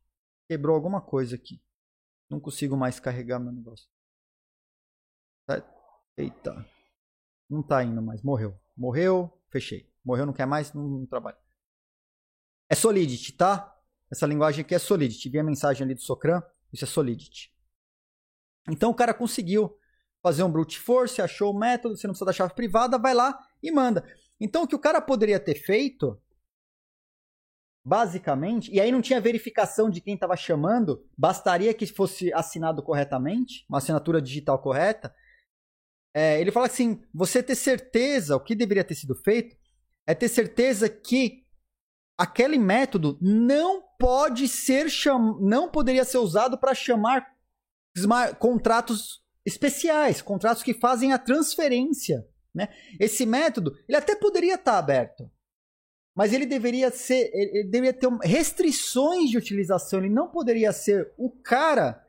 Quebrou 0.48 0.76
alguma 0.76 1.02
coisa 1.02 1.36
aqui. 1.36 1.62
Não 2.30 2.40
consigo 2.40 2.78
mais 2.78 3.00
carregar 3.00 3.40
meu 3.40 3.52
negócio. 3.52 3.90
Eita. 6.18 6.66
Não 7.50 7.64
tá 7.64 7.84
indo 7.84 8.02
mais. 8.02 8.22
Morreu. 8.22 8.58
Morreu. 8.78 9.42
Fechei. 9.50 9.91
Morreu, 10.04 10.26
não 10.26 10.34
quer 10.34 10.46
mais, 10.46 10.74
não, 10.74 10.88
não 10.88 11.06
trabalha. 11.06 11.38
É 12.70 12.76
Solidity, 12.76 13.34
tá? 13.34 13.78
Essa 14.12 14.26
linguagem 14.26 14.62
aqui 14.64 14.76
é 14.76 14.80
Solidity. 14.80 15.30
Vi 15.30 15.40
a 15.40 15.44
mensagem 15.44 15.84
ali 15.84 15.94
do 15.94 16.02
Socran, 16.02 16.42
isso 16.72 16.84
é 16.84 16.88
Solidity. 16.88 17.54
Então 18.70 18.92
o 18.92 18.96
cara 18.96 19.14
conseguiu 19.14 19.78
fazer 20.22 20.44
um 20.44 20.52
brute 20.52 20.80
force, 20.80 21.22
achou 21.22 21.52
o 21.52 21.58
método, 21.58 21.98
você 21.98 22.08
não 22.08 22.14
precisa 22.14 22.26
da 22.26 22.34
chave 22.34 22.54
privada, 22.54 22.98
vai 22.98 23.14
lá 23.14 23.38
e 23.62 23.72
manda. 23.72 24.06
Então 24.40 24.64
o 24.64 24.68
que 24.68 24.76
o 24.76 24.80
cara 24.80 25.02
poderia 25.02 25.40
ter 25.40 25.56
feito, 25.56 26.22
basicamente, 27.84 28.72
e 28.72 28.80
aí 28.80 28.92
não 28.92 29.02
tinha 29.02 29.20
verificação 29.20 29.90
de 29.90 30.00
quem 30.00 30.14
estava 30.14 30.36
chamando, 30.36 31.06
bastaria 31.18 31.74
que 31.74 31.88
fosse 31.88 32.32
assinado 32.34 32.84
corretamente, 32.84 33.66
uma 33.68 33.80
assinatura 33.80 34.22
digital 34.22 34.62
correta. 34.62 35.14
É, 36.14 36.40
ele 36.40 36.52
fala 36.52 36.68
assim: 36.68 37.04
você 37.14 37.42
ter 37.42 37.56
certeza, 37.56 38.36
o 38.36 38.40
que 38.40 38.56
deveria 38.56 38.84
ter 38.84 38.96
sido 38.96 39.16
feito, 39.16 39.56
é 40.08 40.14
ter 40.14 40.30
certeza 40.30 40.90
que 40.90 41.46
aquele 42.18 42.58
método 42.58 43.18
não 43.22 43.84
pode 44.00 44.48
ser 44.48 44.90
cham... 44.90 45.40
não 45.40 45.70
poderia 45.70 46.06
ser 46.06 46.18
usado 46.18 46.58
para 46.58 46.74
chamar 46.74 47.28
contratos 48.40 49.22
especiais, 49.46 50.22
contratos 50.22 50.64
que 50.64 50.74
fazem 50.74 51.14
a 51.14 51.20
transferência, 51.20 52.28
né? 52.54 52.70
Esse 53.00 53.26
método, 53.26 53.76
ele 53.88 53.98
até 53.98 54.16
poderia 54.16 54.56
estar 54.56 54.74
tá 54.74 54.78
aberto, 54.78 55.30
mas 56.16 56.34
ele 56.34 56.46
deveria 56.46 56.92
ser, 56.92 57.32
ele 57.34 57.64
deveria 57.64 57.94
ter 57.94 58.10
restrições 58.24 59.30
de 59.30 59.38
utilização, 59.38 60.00
ele 60.00 60.10
não 60.10 60.30
poderia 60.30 60.72
ser 60.72 61.12
o 61.18 61.30
cara 61.30 62.04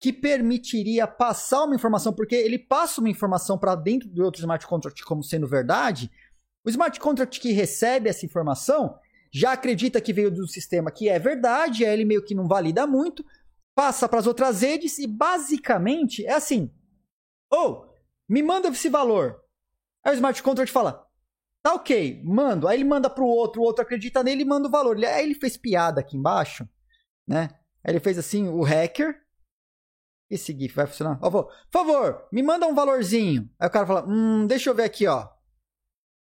que 0.00 0.12
permitiria 0.12 1.06
passar 1.06 1.64
uma 1.64 1.76
informação, 1.76 2.12
porque 2.12 2.34
ele 2.34 2.58
passa 2.58 3.00
uma 3.00 3.10
informação 3.10 3.56
para 3.56 3.76
dentro 3.76 4.08
do 4.08 4.24
outro 4.24 4.40
smart 4.40 4.66
contract 4.66 5.04
como 5.04 5.22
sendo 5.22 5.46
verdade, 5.46 6.10
o 6.64 6.70
smart 6.70 6.98
contract 7.00 7.40
que 7.40 7.52
recebe 7.52 8.08
essa 8.08 8.24
informação, 8.24 8.98
já 9.32 9.52
acredita 9.52 10.00
que 10.00 10.12
veio 10.12 10.30
do 10.30 10.46
sistema 10.46 10.90
que 10.90 11.08
é 11.08 11.18
verdade, 11.18 11.84
aí 11.84 11.92
ele 11.92 12.04
meio 12.04 12.24
que 12.24 12.34
não 12.34 12.46
valida 12.46 12.86
muito, 12.86 13.24
passa 13.74 14.08
para 14.08 14.18
as 14.18 14.26
outras 14.26 14.62
redes 14.62 14.98
e 14.98 15.06
basicamente 15.06 16.24
é 16.26 16.34
assim: 16.34 16.70
ou 17.50 17.86
oh, 17.86 17.92
me 18.28 18.42
manda 18.42 18.68
esse 18.68 18.88
valor. 18.88 19.40
Aí 20.04 20.12
o 20.12 20.14
smart 20.14 20.42
contract 20.42 20.72
fala: 20.72 21.06
tá 21.62 21.74
ok, 21.74 22.22
mando. 22.24 22.68
Aí 22.68 22.76
ele 22.76 22.84
manda 22.84 23.08
para 23.08 23.24
o 23.24 23.28
outro, 23.28 23.62
o 23.62 23.64
outro 23.64 23.82
acredita 23.82 24.22
nele 24.22 24.42
e 24.42 24.46
manda 24.46 24.68
o 24.68 24.70
valor. 24.70 24.96
Aí 24.96 25.24
ele 25.24 25.34
fez 25.34 25.56
piada 25.56 26.00
aqui 26.00 26.16
embaixo, 26.16 26.68
né? 27.26 27.48
Aí 27.84 27.92
ele 27.92 28.00
fez 28.00 28.18
assim: 28.18 28.48
o 28.48 28.62
hacker. 28.62 29.20
Esse 30.30 30.58
GIF 30.58 30.74
vai 30.74 30.86
funcionar? 30.86 31.18
Por 31.18 31.52
favor, 31.70 32.26
me 32.32 32.42
manda 32.42 32.66
um 32.66 32.74
valorzinho. 32.74 33.50
Aí 33.58 33.68
o 33.68 33.70
cara 33.70 33.86
fala: 33.86 34.06
hum, 34.08 34.46
deixa 34.46 34.70
eu 34.70 34.74
ver 34.74 34.84
aqui, 34.84 35.06
ó. 35.06 35.28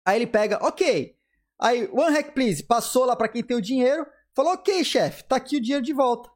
Aí 0.08 0.20
ele 0.20 0.28
pega, 0.28 0.58
ok. 0.66 1.18
Aí, 1.60 1.90
one 1.92 2.16
hack 2.16 2.34
please, 2.34 2.64
passou 2.64 3.04
lá 3.04 3.14
para 3.14 3.28
quem 3.28 3.44
tem 3.44 3.58
o 3.58 3.62
dinheiro, 3.62 4.08
falou, 4.34 4.54
ok, 4.54 4.82
chefe, 4.82 5.26
tá 5.26 5.36
aqui 5.36 5.58
o 5.58 5.62
dinheiro 5.62 5.84
de 5.84 5.92
volta. 5.92 6.30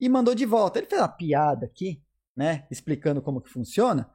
E 0.00 0.08
mandou 0.08 0.34
de 0.34 0.44
volta. 0.44 0.80
Ele 0.80 0.88
fez 0.88 1.00
uma 1.00 1.06
piada 1.06 1.64
aqui, 1.64 2.02
né, 2.36 2.66
explicando 2.68 3.22
como 3.22 3.40
que 3.40 3.50
funciona, 3.50 4.10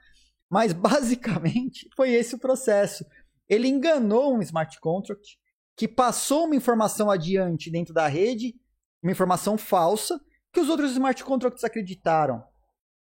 mas 0.49 0.73
basicamente 0.75 1.89
foi 1.95 2.11
esse 2.11 2.35
o 2.35 2.39
processo. 2.39 3.05
Ele 3.47 3.69
enganou 3.69 4.35
um 4.35 4.41
smart 4.41 4.77
contract 4.81 5.39
que 5.77 5.87
passou 5.87 6.43
uma 6.43 6.55
informação 6.55 7.09
adiante 7.09 7.71
dentro 7.71 7.93
da 7.93 8.09
rede, 8.09 8.53
uma 9.01 9.13
informação 9.13 9.57
falsa, 9.57 10.19
que 10.51 10.59
os 10.59 10.67
outros 10.67 10.91
smart 10.91 11.23
contracts 11.23 11.63
acreditaram 11.63 12.43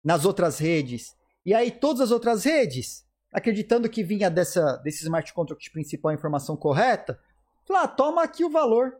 nas 0.05 0.27
outras 0.27 0.59
redes. 0.59 1.17
E 1.43 1.55
aí 1.55 1.71
todas 1.71 2.03
as 2.03 2.11
outras 2.11 2.45
redes 2.45 3.09
acreditando 3.33 3.89
que 3.89 4.03
vinha 4.03 4.31
dessa, 4.31 4.77
desse 4.79 5.03
smart 5.05 5.33
contract 5.33 5.71
principal 5.71 6.11
a 6.11 6.15
informação 6.15 6.57
correta, 6.57 7.21
falou, 7.67 7.83
ah, 7.83 7.89
toma 7.89 8.23
aqui 8.23 8.45
o 8.45 8.51
valor. 8.51 8.97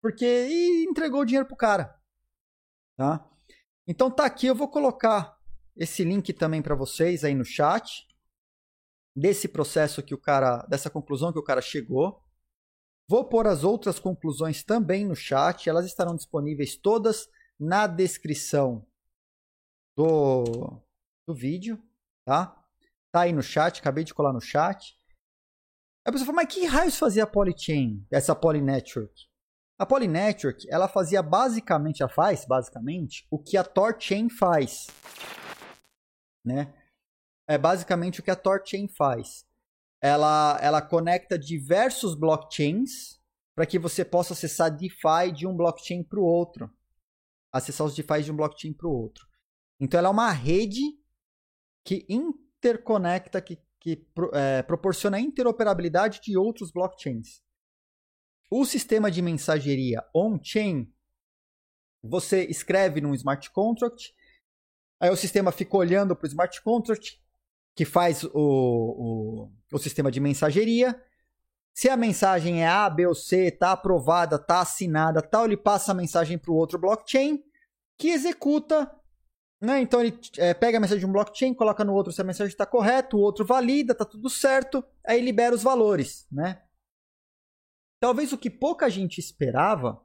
Porque 0.00 0.24
e 0.24 0.84
entregou 0.84 1.22
o 1.22 1.24
dinheiro 1.24 1.46
pro 1.46 1.56
cara. 1.56 1.98
Tá? 2.96 3.28
Então 3.86 4.10
tá 4.10 4.24
aqui, 4.24 4.46
eu 4.46 4.54
vou 4.54 4.68
colocar 4.68 5.36
esse 5.76 6.04
link 6.04 6.32
também 6.32 6.62
para 6.62 6.74
vocês 6.74 7.24
aí 7.24 7.34
no 7.34 7.44
chat 7.44 8.06
desse 9.14 9.48
processo 9.48 10.02
que 10.02 10.14
o 10.14 10.18
cara, 10.18 10.58
dessa 10.68 10.90
conclusão 10.90 11.32
que 11.32 11.38
o 11.38 11.44
cara 11.44 11.62
chegou. 11.62 12.22
Vou 13.08 13.24
pôr 13.24 13.46
as 13.46 13.64
outras 13.64 13.98
conclusões 13.98 14.62
também 14.62 15.06
no 15.06 15.14
chat, 15.14 15.68
elas 15.68 15.86
estarão 15.86 16.14
disponíveis 16.14 16.76
todas 16.76 17.28
na 17.58 17.86
descrição 17.86 18.86
do, 19.96 20.82
do 21.26 21.34
vídeo, 21.34 21.82
tá? 22.24 22.65
Tá 23.16 23.22
aí 23.22 23.32
no 23.32 23.42
chat, 23.42 23.80
acabei 23.80 24.04
de 24.04 24.12
colar 24.12 24.30
no 24.30 24.42
chat. 24.42 24.94
A 26.04 26.12
pessoa 26.12 26.26
fala, 26.26 26.36
mas 26.36 26.52
que 26.52 26.66
raios 26.66 26.98
fazia 26.98 27.24
a 27.24 27.26
Polychain, 27.26 28.06
essa 28.12 28.34
Polynetwork? 28.36 29.10
A 29.78 29.86
Polynetwork, 29.86 30.68
ela 30.68 30.86
fazia 30.86 31.22
basicamente, 31.22 32.02
ela 32.02 32.12
faz 32.12 32.44
basicamente 32.44 33.26
o 33.30 33.38
que 33.38 33.56
a 33.56 33.64
Torchain 33.64 34.28
faz. 34.28 34.88
Né? 36.44 36.74
É 37.48 37.56
basicamente 37.56 38.20
o 38.20 38.22
que 38.22 38.30
a 38.30 38.36
Torchain 38.36 38.86
faz. 38.86 39.46
Ela, 39.98 40.58
ela 40.60 40.82
conecta 40.82 41.38
diversos 41.38 42.14
blockchains 42.14 43.18
para 43.54 43.64
que 43.64 43.78
você 43.78 44.04
possa 44.04 44.34
acessar 44.34 44.70
DeFi 44.70 45.32
de 45.34 45.46
um 45.46 45.56
blockchain 45.56 46.02
para 46.02 46.20
o 46.20 46.22
outro. 46.22 46.70
Acessar 47.50 47.86
os 47.86 47.94
DeFi 47.94 48.24
de 48.24 48.30
um 48.30 48.36
blockchain 48.36 48.74
para 48.74 48.88
o 48.88 48.92
outro. 48.92 49.26
Então 49.80 49.96
ela 49.96 50.08
é 50.08 50.12
uma 50.12 50.32
rede 50.32 50.82
que 51.82 52.04
interconecta, 52.58 53.40
que, 53.40 53.58
que 53.80 54.06
é, 54.32 54.62
proporciona 54.62 55.20
interoperabilidade 55.20 56.20
de 56.22 56.36
outros 56.36 56.70
blockchains. 56.70 57.42
O 58.50 58.64
sistema 58.64 59.10
de 59.10 59.20
mensageria 59.22 60.04
on-chain, 60.14 60.92
você 62.02 62.44
escreve 62.44 63.00
num 63.00 63.14
smart 63.14 63.50
contract, 63.50 64.14
aí 65.00 65.10
o 65.10 65.16
sistema 65.16 65.50
fica 65.50 65.76
olhando 65.76 66.14
para 66.14 66.26
o 66.26 66.28
smart 66.28 66.62
contract, 66.62 67.20
que 67.74 67.84
faz 67.84 68.24
o, 68.24 68.30
o, 68.34 69.52
o 69.72 69.78
sistema 69.78 70.10
de 70.10 70.20
mensageria. 70.20 71.00
Se 71.74 71.90
a 71.90 71.96
mensagem 71.96 72.62
é 72.62 72.66
A, 72.66 72.88
B 72.88 73.06
ou 73.06 73.14
C, 73.14 73.48
está 73.48 73.72
aprovada, 73.72 74.36
está 74.36 74.60
assinada, 74.60 75.20
tal, 75.20 75.44
ele 75.44 75.56
passa 75.56 75.92
a 75.92 75.94
mensagem 75.94 76.38
para 76.38 76.50
o 76.50 76.54
outro 76.54 76.78
blockchain, 76.78 77.42
que 77.98 78.08
executa 78.08 78.90
né? 79.66 79.80
Então 79.80 80.00
ele 80.00 80.16
é, 80.38 80.54
pega 80.54 80.78
a 80.78 80.80
mensagem 80.80 81.00
de 81.00 81.06
um 81.06 81.12
blockchain, 81.12 81.52
coloca 81.52 81.84
no 81.84 81.92
outro 81.92 82.12
se 82.12 82.20
a 82.20 82.24
mensagem 82.24 82.52
está 82.52 82.64
correta, 82.64 83.16
o 83.16 83.20
outro 83.20 83.44
valida, 83.44 83.92
está 83.92 84.04
tudo 84.04 84.30
certo, 84.30 84.82
aí 85.04 85.20
libera 85.20 85.54
os 85.54 85.62
valores. 85.64 86.24
Né? 86.30 86.64
Talvez 88.00 88.32
o 88.32 88.38
que 88.38 88.48
pouca 88.48 88.88
gente 88.88 89.18
esperava 89.18 90.00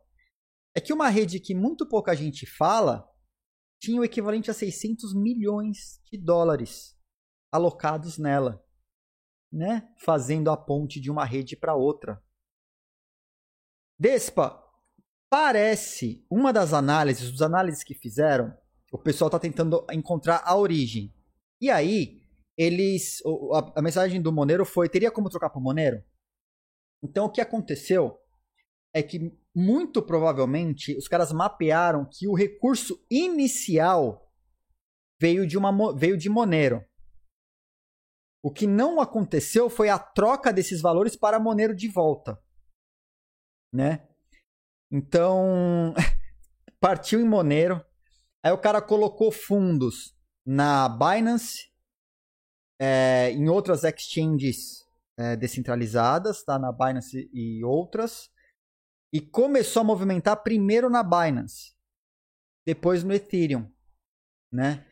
é 0.76 0.82
que 0.82 0.92
uma 0.92 1.10
rede 1.10 1.40
que 1.40 1.54
muito 1.54 1.88
pouca 1.88 2.16
gente 2.16 2.48
fala 2.48 3.08
tinha 3.80 4.02
o 4.02 4.04
equivalente 4.04 4.50
a 4.50 4.54
600 4.54 5.14
milhões 5.14 6.02
de 6.12 6.18
dólares 6.18 6.98
alocados 7.54 8.18
nela, 8.18 8.66
né? 9.52 9.94
fazendo 10.00 10.50
a 10.50 10.58
ponte 10.58 11.00
de 11.00 11.12
uma 11.12 11.24
rede 11.24 11.56
para 11.56 11.76
outra. 11.76 12.24
Despa, 14.00 14.60
parece, 15.30 16.26
uma 16.32 16.52
das 16.52 16.74
análises, 16.74 17.30
dos 17.30 17.44
análises 17.44 17.84
que 17.84 17.94
fizeram, 17.94 18.60
o 18.92 18.98
pessoal 18.98 19.30
está 19.30 19.40
tentando 19.40 19.86
encontrar 19.92 20.42
a 20.44 20.56
origem. 20.56 21.14
E 21.60 21.70
aí, 21.70 22.22
eles. 22.58 23.22
A, 23.54 23.80
a 23.80 23.82
mensagem 23.82 24.22
do 24.22 24.32
Monero 24.32 24.66
foi: 24.66 24.90
teria 24.90 25.12
como 25.12 25.30
trocar 25.30 25.50
para 25.50 25.62
Monero? 25.62 26.04
Então, 27.04 27.26
o 27.26 27.32
que 27.32 27.42
aconteceu 27.42 28.20
é 28.94 29.02
que, 29.02 29.32
muito 29.56 30.02
provavelmente, 30.02 30.96
os 30.98 31.08
caras 31.08 31.32
mapearam 31.32 32.06
que 32.06 32.28
o 32.28 32.36
recurso 32.36 33.04
inicial 33.10 34.30
veio 35.20 35.48
de, 35.48 35.58
uma, 35.58 35.96
veio 35.96 36.18
de 36.18 36.30
Monero. 36.30 36.84
O 38.44 38.52
que 38.52 38.68
não 38.68 39.00
aconteceu 39.00 39.70
foi 39.70 39.90
a 39.90 40.00
troca 40.00 40.52
desses 40.52 40.82
valores 40.82 41.16
para 41.16 41.40
Monero 41.40 41.76
de 41.76 41.88
volta. 41.88 42.42
Né? 43.74 44.08
Então, 44.92 45.94
partiu 46.80 47.20
em 47.20 47.26
Monero, 47.26 47.84
Aí 48.44 48.52
o 48.52 48.58
cara 48.58 48.82
colocou 48.82 49.32
fundos 49.32 50.16
na 50.46 50.90
Binance, 50.90 51.72
é, 52.80 53.32
em 53.32 53.48
outras 53.50 53.84
exchanges 53.84 54.88
é, 55.18 55.36
descentralizadas, 55.36 56.44
tá? 56.44 56.58
Na 56.58 56.72
Binance 56.72 57.30
e 57.34 57.64
outras. 57.64 58.30
E 59.14 59.22
começou 59.22 59.82
a 59.82 59.86
movimentar 59.86 60.42
primeiro 60.42 60.90
na 60.90 61.04
Binance, 61.04 61.76
depois 62.66 63.04
no 63.04 63.14
Ethereum, 63.14 63.72
né? 64.52 64.88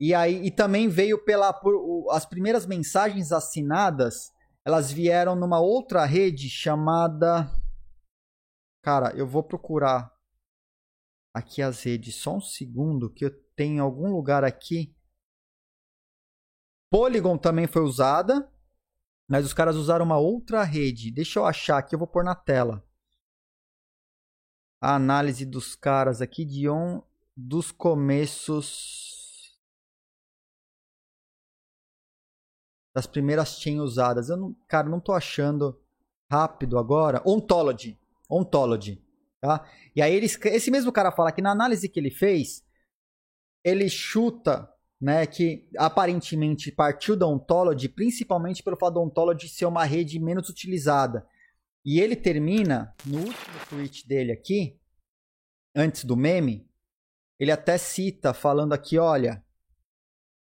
E 0.00 0.14
aí 0.14 0.46
e 0.46 0.50
também 0.50 0.88
veio 0.88 1.22
pela 1.22 1.52
por, 1.52 2.10
as 2.10 2.24
primeiras 2.24 2.64
mensagens 2.64 3.32
assinadas, 3.32 4.32
elas 4.64 4.90
vieram 4.90 5.36
numa 5.36 5.60
outra 5.60 6.06
rede 6.06 6.48
chamada 6.48 7.50
Cara, 8.82 9.14
eu 9.14 9.26
vou 9.26 9.42
procurar 9.42 10.10
aqui 11.34 11.62
as 11.62 11.82
redes. 11.82 12.16
Só 12.16 12.36
um 12.36 12.40
segundo 12.40 13.10
que 13.10 13.24
eu 13.24 13.30
tenho 13.54 13.82
algum 13.82 14.12
lugar 14.12 14.44
aqui. 14.44 14.94
Polygon 16.90 17.38
também 17.38 17.66
foi 17.66 17.82
usada, 17.82 18.50
mas 19.28 19.44
os 19.44 19.54
caras 19.54 19.76
usaram 19.76 20.04
uma 20.04 20.18
outra 20.18 20.62
rede. 20.64 21.10
Deixa 21.10 21.38
eu 21.38 21.46
achar 21.46 21.78
aqui, 21.78 21.94
eu 21.94 21.98
vou 21.98 22.08
pôr 22.08 22.24
na 22.24 22.34
tela. 22.34 22.84
A 24.82 24.94
análise 24.96 25.44
dos 25.44 25.76
caras 25.76 26.20
aqui 26.20 26.44
de 26.44 26.68
on 26.68 27.02
dos 27.36 27.70
começos 27.70 29.20
das 32.94 33.06
primeiras 33.06 33.60
chain 33.60 33.80
usadas. 33.80 34.28
Eu 34.28 34.36
não, 34.36 34.54
cara, 34.66 34.88
não 34.88 35.00
tô 35.00 35.12
achando 35.12 35.80
rápido 36.30 36.78
agora. 36.78 37.22
Ontology, 37.24 37.98
Ontology. 38.28 39.02
Tá? 39.40 39.66
E 39.96 40.02
aí 40.02 40.14
eles, 40.14 40.38
esse 40.44 40.70
mesmo 40.70 40.92
cara 40.92 41.10
fala 41.10 41.32
que 41.32 41.40
na 41.40 41.50
análise 41.50 41.88
que 41.88 41.98
ele 41.98 42.10
fez, 42.10 42.62
ele 43.64 43.88
chuta 43.88 44.68
né, 45.00 45.26
que 45.26 45.68
aparentemente 45.78 46.70
partiu 46.70 47.16
da 47.16 47.26
Ontology, 47.26 47.88
principalmente 47.88 48.62
pelo 48.62 48.76
fato 48.76 48.94
da 48.94 49.00
Ontology 49.00 49.48
ser 49.48 49.64
uma 49.64 49.84
rede 49.84 50.18
menos 50.18 50.48
utilizada. 50.48 51.26
E 51.82 51.98
ele 51.98 52.14
termina, 52.14 52.94
no 53.06 53.18
último 53.18 53.66
tweet 53.70 54.06
dele 54.06 54.30
aqui, 54.30 54.78
antes 55.74 56.04
do 56.04 56.16
meme, 56.16 56.70
ele 57.38 57.50
até 57.50 57.78
cita 57.78 58.34
falando 58.34 58.74
aqui, 58.74 58.98
olha, 58.98 59.42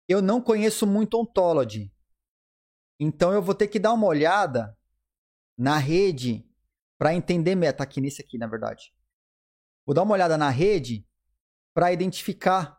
eu 0.09 0.23
não 0.23 0.41
conheço 0.41 0.87
muito 0.87 1.19
Ontology, 1.19 1.93
então 3.01 3.33
eu 3.33 3.43
vou 3.43 3.55
ter 3.55 3.67
que 3.67 3.81
dar 3.81 3.93
uma 3.93 4.07
olhada 4.07 4.79
na 5.59 5.79
rede 5.79 6.49
para 6.99 7.15
entender 7.15 7.55
meta 7.55 7.83
aqui 7.83 8.01
nesse 8.01 8.23
aqui, 8.23 8.39
na 8.39 8.47
verdade. 8.47 8.93
Vou 9.87 9.95
dar 9.95 10.03
uma 10.03 10.15
olhada 10.15 10.39
na 10.39 10.49
rede 10.49 11.07
para 11.75 11.93
identificar 11.93 12.79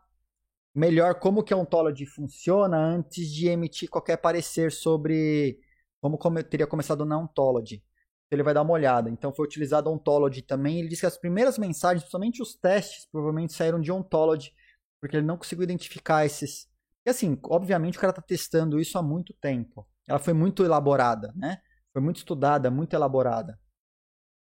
melhor 0.74 1.16
como 1.16 1.42
que 1.42 1.54
a 1.54 1.56
ontology 1.56 2.06
funciona 2.06 2.76
antes 2.76 3.30
de 3.30 3.48
emitir 3.48 3.88
qualquer 3.88 4.16
parecer 4.16 4.72
sobre 4.72 5.60
como, 6.00 6.18
como 6.18 6.42
teria 6.42 6.66
começado 6.66 7.04
na 7.04 7.18
ontology. 7.18 7.82
ele 8.30 8.42
vai 8.42 8.54
dar 8.54 8.62
uma 8.62 8.72
olhada. 8.72 9.10
Então 9.10 9.32
foi 9.32 9.46
utilizado 9.46 9.90
Ontology 9.90 10.42
também. 10.42 10.78
Ele 10.78 10.88
disse 10.88 11.00
que 11.00 11.06
as 11.06 11.18
primeiras 11.18 11.58
mensagens, 11.58 12.02
principalmente 12.02 12.42
os 12.42 12.54
testes, 12.54 13.06
provavelmente 13.10 13.52
saíram 13.52 13.80
de 13.80 13.90
Ontology, 13.92 14.52
porque 15.00 15.16
ele 15.16 15.26
não 15.26 15.36
conseguiu 15.36 15.64
identificar 15.64 16.24
esses. 16.24 16.68
E 17.04 17.10
assim, 17.10 17.38
obviamente 17.44 17.98
o 17.98 18.00
cara 18.00 18.10
está 18.10 18.22
testando 18.22 18.80
isso 18.80 18.98
há 18.98 19.02
muito 19.02 19.32
tempo. 19.34 19.86
Ela 20.08 20.18
foi 20.18 20.32
muito 20.32 20.64
elaborada, 20.64 21.32
né? 21.36 21.60
Foi 21.92 22.02
muito 22.02 22.16
estudada, 22.16 22.70
muito 22.70 22.94
elaborada. 22.94 23.58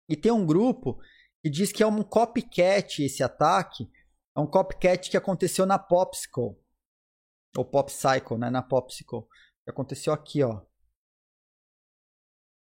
E 0.10 0.16
tem 0.16 0.32
um 0.32 0.46
grupo 0.46 1.00
que 1.42 1.50
diz 1.50 1.72
que 1.72 1.84
é 1.84 1.88
um 1.88 2.04
copycat 2.04 3.04
esse 3.04 3.24
ataque. 3.24 3.90
É 4.36 4.40
um 4.40 4.48
copycat 4.48 5.10
que 5.10 5.18
aconteceu 5.18 5.66
na 5.66 5.78
Popsicle. 5.78 6.56
Ou 7.58 7.66
Popcycle, 7.66 8.38
né? 8.38 8.50
Na 8.50 8.62
Popsicle. 8.62 9.24
Que 9.64 9.72
aconteceu 9.72 10.14
aqui, 10.14 10.44
ó 10.44 10.62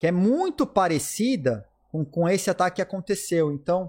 que 0.03 0.09
é 0.09 0.11
muito 0.11 0.67
parecida 0.67 1.65
com, 1.89 2.05
com 2.05 2.29
esse 2.29 2.51
ataque 2.51 2.77
que 2.77 2.83
aconteceu. 2.83 3.53
Então, 3.53 3.89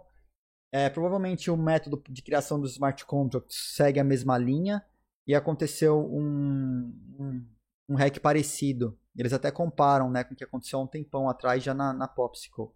é, 0.72 0.88
provavelmente 0.88 1.50
o 1.50 1.58
método 1.58 2.04
de 2.08 2.22
criação 2.22 2.62
dos 2.62 2.74
smart 2.74 3.04
contracts 3.04 3.74
segue 3.76 4.00
a 4.00 4.04
mesma 4.04 4.38
linha 4.38 4.86
e 5.26 5.34
aconteceu 5.34 6.00
um, 6.00 6.94
um, 7.20 7.48
um 7.90 7.96
hack 7.96 8.20
parecido. 8.20 8.96
Eles 9.18 9.34
até 9.34 9.50
comparam 9.50 10.12
né, 10.12 10.24
com 10.24 10.36
o 10.36 10.38
que 10.38 10.44
aconteceu 10.44 10.78
há 10.78 10.84
um 10.84 10.88
tempão 10.88 11.28
atrás 11.28 11.64
já 11.64 11.74
na, 11.74 11.92
na 11.92 12.08
Popsicle. 12.08 12.68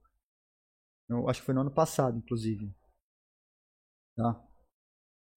Eu 1.10 1.30
acho 1.30 1.40
que 1.40 1.46
foi 1.46 1.54
no 1.56 1.62
ano 1.62 1.72
passado, 1.72 2.18
inclusive. 2.18 2.74
Tá? 4.16 4.44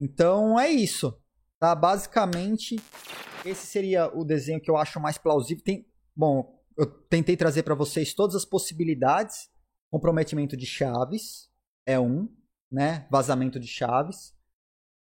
Então 0.01 0.59
é 0.59 0.69
isso. 0.69 1.21
Tá? 1.59 1.75
Basicamente, 1.75 2.77
esse 3.45 3.67
seria 3.67 4.07
o 4.17 4.25
desenho 4.25 4.61
que 4.61 4.71
eu 4.71 4.77
acho 4.77 4.99
mais 5.01 5.19
plausível. 5.19 5.63
Tem, 5.63 5.87
bom, 6.17 6.61
eu 6.77 6.87
tentei 6.87 7.37
trazer 7.37 7.63
para 7.63 7.75
vocês 7.75 8.15
todas 8.15 8.35
as 8.35 8.45
possibilidades. 8.45 9.51
Comprometimento 9.91 10.57
de 10.57 10.67
chaves 10.67 11.51
é 11.87 11.99
um, 11.99 12.29
né? 12.71 13.07
Vazamento 13.11 13.61
de 13.61 13.67
chaves. 13.67 14.35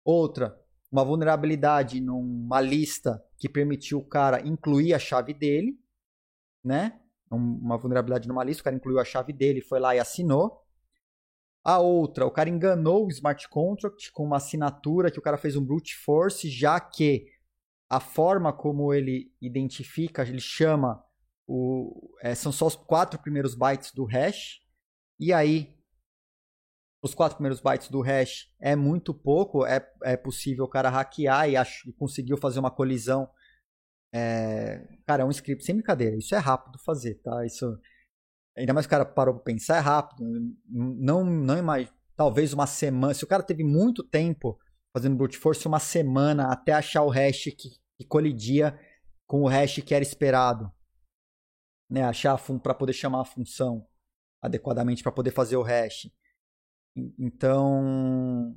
Outra, 0.04 0.58
uma 0.90 1.04
vulnerabilidade 1.04 2.00
numa 2.00 2.60
lista 2.60 3.24
que 3.38 3.48
permitiu 3.48 3.98
o 3.98 4.06
cara 4.06 4.46
incluir 4.46 4.94
a 4.94 4.98
chave 4.98 5.32
dele, 5.32 5.78
né? 6.64 6.99
Uma 7.30 7.78
vulnerabilidade 7.78 8.26
numa 8.26 8.42
lista, 8.42 8.60
o 8.60 8.64
cara 8.64 8.76
incluiu 8.76 8.98
a 8.98 9.04
chave 9.04 9.32
dele, 9.32 9.60
foi 9.60 9.78
lá 9.78 9.94
e 9.94 10.00
assinou. 10.00 10.64
A 11.62 11.78
outra, 11.78 12.26
o 12.26 12.30
cara 12.30 12.48
enganou 12.48 13.06
o 13.06 13.10
smart 13.10 13.48
contract 13.48 14.10
com 14.12 14.24
uma 14.24 14.38
assinatura 14.38 15.10
que 15.10 15.18
o 15.18 15.22
cara 15.22 15.36
fez 15.36 15.54
um 15.56 15.64
brute 15.64 15.94
force, 15.94 16.48
já 16.48 16.80
que 16.80 17.26
a 17.88 18.00
forma 18.00 18.52
como 18.52 18.94
ele 18.94 19.32
identifica, 19.40 20.22
ele 20.22 20.40
chama 20.40 21.04
o, 21.46 22.16
é, 22.22 22.34
são 22.34 22.52
só 22.52 22.66
os 22.66 22.76
quatro 22.76 23.20
primeiros 23.20 23.54
bytes 23.54 23.92
do 23.92 24.04
hash. 24.04 24.60
E 25.18 25.32
aí, 25.32 25.76
os 27.02 27.14
quatro 27.14 27.36
primeiros 27.36 27.60
bytes 27.60 27.88
do 27.88 28.00
hash 28.00 28.48
é 28.60 28.76
muito 28.76 29.12
pouco. 29.12 29.66
É, 29.66 29.84
é 30.04 30.16
possível 30.16 30.64
o 30.64 30.68
cara 30.68 30.88
hackear 30.88 31.50
e, 31.50 31.56
ach, 31.56 31.84
e 31.86 31.92
conseguiu 31.92 32.36
fazer 32.36 32.60
uma 32.60 32.70
colisão. 32.70 33.28
É, 34.12 34.86
cara, 35.06 35.22
é 35.22 35.26
um 35.26 35.30
script 35.30 35.64
sem 35.64 35.74
brincadeira. 35.74 36.16
Isso 36.16 36.34
é 36.34 36.38
rápido 36.38 36.78
fazer, 36.78 37.14
tá? 37.16 37.44
Isso, 37.44 37.78
ainda 38.56 38.72
mais 38.72 38.86
que 38.86 38.90
o 38.90 38.96
cara 38.96 39.04
parou 39.04 39.34
para 39.34 39.44
pensar, 39.44 39.76
é 39.76 39.80
rápido. 39.80 40.24
Não, 40.68 41.24
não 41.24 41.58
imagino. 41.58 41.92
Talvez 42.16 42.52
uma 42.52 42.66
semana. 42.66 43.14
Se 43.14 43.24
o 43.24 43.28
cara 43.28 43.42
teve 43.42 43.64
muito 43.64 44.02
tempo 44.02 44.58
fazendo 44.92 45.16
brute 45.16 45.38
force, 45.38 45.66
uma 45.66 45.80
semana 45.80 46.52
até 46.52 46.72
achar 46.72 47.02
o 47.02 47.08
hash 47.08 47.44
que, 47.44 47.70
que 47.98 48.06
colidia 48.06 48.78
com 49.26 49.42
o 49.42 49.48
hash 49.48 49.76
que 49.76 49.94
era 49.94 50.02
esperado 50.02 50.70
né, 51.90 52.04
achar 52.04 52.40
para 52.62 52.72
poder 52.72 52.92
chamar 52.92 53.22
a 53.22 53.24
função 53.24 53.86
adequadamente 54.40 55.02
para 55.02 55.12
poder 55.12 55.32
fazer 55.32 55.56
o 55.56 55.62
hash. 55.62 56.08
Então, 57.18 58.56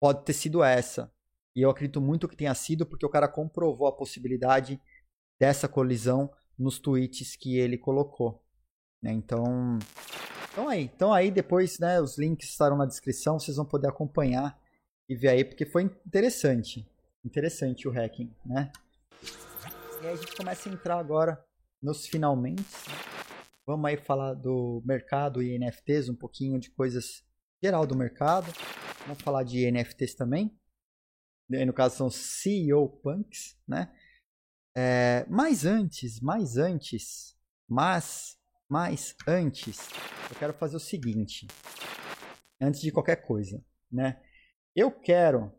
pode 0.00 0.24
ter 0.24 0.32
sido 0.32 0.62
essa. 0.62 1.12
E 1.54 1.62
eu 1.62 1.70
acredito 1.70 2.00
muito 2.00 2.28
que 2.28 2.36
tenha 2.36 2.54
sido 2.54 2.86
porque 2.86 3.04
o 3.04 3.10
cara 3.10 3.28
comprovou 3.28 3.86
a 3.86 3.96
possibilidade 3.96 4.80
dessa 5.38 5.68
colisão 5.68 6.30
nos 6.58 6.78
tweets 6.78 7.36
que 7.36 7.56
ele 7.56 7.78
colocou. 7.78 8.42
Né? 9.02 9.12
Então, 9.12 9.78
então 10.52 10.68
aí, 10.68 10.82
então 10.82 11.12
aí 11.12 11.30
depois, 11.30 11.78
né, 11.78 12.00
os 12.00 12.18
links 12.18 12.50
estarão 12.50 12.76
na 12.76 12.86
descrição, 12.86 13.38
vocês 13.38 13.56
vão 13.56 13.64
poder 13.64 13.88
acompanhar 13.88 14.58
e 15.08 15.16
ver 15.16 15.28
aí 15.28 15.44
porque 15.44 15.64
foi 15.64 15.82
interessante, 15.82 16.86
interessante 17.24 17.88
o 17.88 17.90
hacking, 17.90 18.32
né? 18.44 18.70
E 20.02 20.06
aí 20.06 20.12
a 20.12 20.16
gente 20.16 20.36
começa 20.36 20.68
a 20.68 20.72
entrar 20.72 20.98
agora 20.98 21.42
nos 21.82 22.06
finalmente. 22.06 22.64
Vamos 23.66 23.88
aí 23.88 23.96
falar 23.96 24.34
do 24.34 24.82
mercado 24.84 25.42
e 25.42 25.58
NFTs, 25.58 26.08
um 26.08 26.14
pouquinho 26.14 26.58
de 26.58 26.70
coisas 26.70 27.24
geral 27.62 27.86
do 27.86 27.96
mercado. 27.96 28.52
Vamos 29.06 29.22
falar 29.22 29.42
de 29.42 29.70
NFTs 29.70 30.14
também. 30.14 30.58
No 31.50 31.72
caso 31.72 31.96
são 31.96 32.10
CEO 32.10 32.88
Punks, 32.88 33.58
né? 33.66 33.92
É, 34.76 35.26
mas 35.28 35.66
antes, 35.66 36.20
mais 36.20 36.56
antes, 36.56 37.36
mas, 37.68 38.36
mais 38.68 39.16
antes, 39.26 39.88
eu 40.30 40.36
quero 40.36 40.54
fazer 40.54 40.76
o 40.76 40.80
seguinte. 40.80 41.48
Antes 42.60 42.80
de 42.80 42.92
qualquer 42.92 43.16
coisa, 43.16 43.60
né? 43.90 44.22
Eu 44.76 44.92
quero 44.92 45.52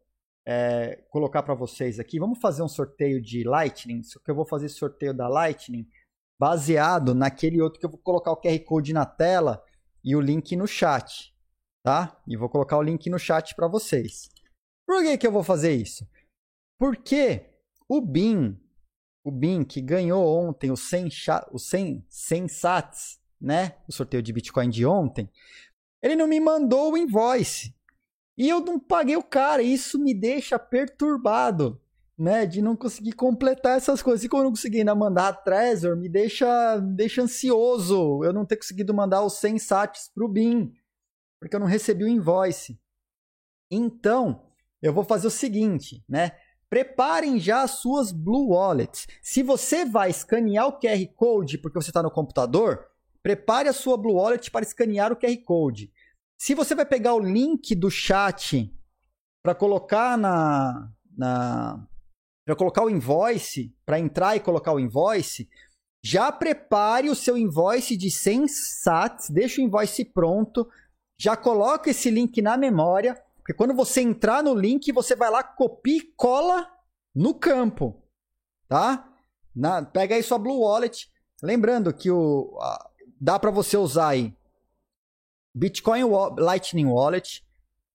é, 0.48 1.04
colocar 1.10 1.44
para 1.44 1.54
vocês 1.54 2.00
aqui. 2.00 2.20
Vamos 2.20 2.40
fazer 2.40 2.64
um 2.64 2.70
sorteio 2.70 3.22
de 3.22 3.44
Lightning. 3.44 4.02
Só 4.04 4.20
que 4.20 4.32
eu 4.32 4.36
vou 4.36 4.46
fazer 4.46 4.70
sorteio 4.70 5.14
da 5.14 5.28
Lightning 5.28 5.86
baseado 6.40 7.14
naquele 7.14 7.62
outro 7.62 7.80
que 7.80 7.86
eu 7.86 7.90
vou 7.90 8.00
colocar 8.00 8.32
o 8.32 8.38
QR 8.38 8.58
Code 8.66 8.94
na 8.94 9.06
tela 9.06 9.64
e 10.04 10.16
o 10.16 10.22
link 10.22 10.56
no 10.56 10.66
chat, 10.66 11.36
tá? 11.84 12.20
E 12.28 12.36
vou 12.36 12.50
colocar 12.50 12.78
o 12.78 12.82
link 12.82 13.10
no 13.10 13.20
chat 13.20 13.54
para 13.56 13.68
vocês. 13.68 14.30
Por 14.92 15.04
que, 15.04 15.18
que 15.20 15.26
eu 15.26 15.32
vou 15.32 15.42
fazer 15.42 15.74
isso? 15.74 16.06
Porque 16.78 17.46
o 17.88 18.02
BIM, 18.02 18.60
o 19.24 19.32
BIM 19.32 19.64
que 19.64 19.80
ganhou 19.80 20.22
ontem 20.22 20.70
o 20.70 20.76
100, 20.76 21.08
o 21.50 21.58
100, 21.58 22.06
100 22.10 22.48
sats, 22.50 23.22
né? 23.40 23.78
O 23.88 23.94
sorteio 23.94 24.22
de 24.22 24.34
Bitcoin 24.34 24.70
de 24.70 24.86
ontem, 24.86 25.32
ele 26.04 26.18
não 26.18 26.28
me 26.28 26.42
mandou 26.42 26.92
o 26.92 26.98
invoice. 26.98 27.74
E 28.38 28.50
eu 28.50 28.60
não 28.60 28.78
paguei 28.78 29.16
o 29.16 29.24
cara, 29.24 29.64
isso 29.64 29.98
me 29.98 30.14
deixa 30.14 30.60
perturbado 30.60 31.82
né, 32.18 32.46
de 32.46 32.62
não 32.62 32.76
conseguir 32.76 33.14
completar 33.14 33.78
essas 33.78 34.04
coisas. 34.04 34.26
E 34.26 34.28
quando 34.28 34.42
eu 34.42 34.46
não 34.48 34.52
consegui 34.52 34.80
ainda 34.80 34.94
mandar 34.94 35.30
a 35.30 35.34
Trezor, 35.34 35.96
me 35.96 36.10
deixa, 36.10 36.82
me 36.82 36.98
deixa 36.98 37.22
ansioso 37.22 38.26
eu 38.26 38.34
não 38.34 38.46
ter 38.46 38.58
conseguido 38.58 38.94
mandar 38.94 39.24
os 39.24 39.38
100 39.38 39.58
sats 39.58 40.12
pro 40.14 40.28
BIM, 40.28 40.74
porque 41.40 41.56
eu 41.56 41.62
não 41.62 41.68
recebi 41.68 42.04
o 42.04 42.10
invoice. 42.10 42.78
Então, 43.72 44.51
eu 44.82 44.94
vou 44.94 45.04
fazer 45.04 45.28
o 45.28 45.32
seguinte, 45.32 46.04
né? 46.08 46.32
Preparem 46.70 47.40
já 47.40 47.64
as 47.64 47.72
suas 47.72 48.12
Blue 48.12 48.50
Wallets. 48.50 49.08
Se 49.22 49.44
você 49.44 49.86
vai 49.86 50.10
escanear 50.10 50.68
o 50.68 50.80
QR 50.80 51.06
Code 51.16 51.58
porque 51.58 51.80
você 51.80 51.90
está 51.90 52.02
no 52.02 52.10
computador, 52.10 52.88
prepare 53.22 53.68
a 53.68 53.74
sua 53.74 53.98
Blue 53.98 54.16
Wallet 54.16 54.50
para 54.50 54.64
escanear 54.64 55.12
o 55.12 55.16
QR 55.16 55.38
Code. 55.44 55.92
Se 56.40 56.56
você 56.56 56.74
vai 56.74 56.86
pegar 56.86 57.14
o 57.14 57.20
link 57.20 57.76
do 57.76 57.92
chat 57.92 58.74
para 59.44 59.54
colocar 59.54 60.18
na, 60.18 60.90
na, 61.16 61.86
para 62.46 62.56
colocar 62.56 62.84
o 62.84 62.90
invoice, 62.90 63.76
para 63.86 64.00
entrar 64.00 64.36
e 64.36 64.40
colocar 64.40 64.74
o 64.74 64.80
invoice, 64.80 65.50
já 66.04 66.32
prepare 66.32 67.10
o 67.10 67.16
seu 67.16 67.38
invoice 67.38 67.96
de 67.96 68.10
100 68.10 68.48
sats, 68.48 69.30
deixa 69.30 69.62
o 69.62 69.64
invoice 69.64 70.04
pronto, 70.04 70.68
já 71.20 71.38
coloca 71.38 71.92
esse 71.92 72.10
link 72.10 72.42
na 72.42 72.58
memória, 72.58 73.22
porque 73.42 73.54
quando 73.54 73.74
você 73.74 74.02
entrar 74.02 74.44
no 74.44 74.54
link, 74.54 74.92
você 74.92 75.16
vai 75.16 75.30
lá, 75.30 75.44
copia 75.44 75.98
e 75.98 76.14
cola 76.16 76.70
no 77.14 77.34
campo, 77.34 78.02
tá? 78.68 79.12
Na, 79.54 79.84
pega 79.84 80.16
aí 80.16 80.24
sua 80.24 80.38
Blue 80.38 80.62
Wallet, 80.62 81.12
lembrando 81.42 81.94
que 81.94 82.10
o, 82.10 82.58
a, 82.62 82.90
dá 83.20 83.40
para 83.40 83.52
você 83.52 83.76
usar 83.76 84.10
aí 84.10 84.34
Bitcoin 85.54 86.04
Lightning 86.38 86.86
Wallet, 86.86 87.44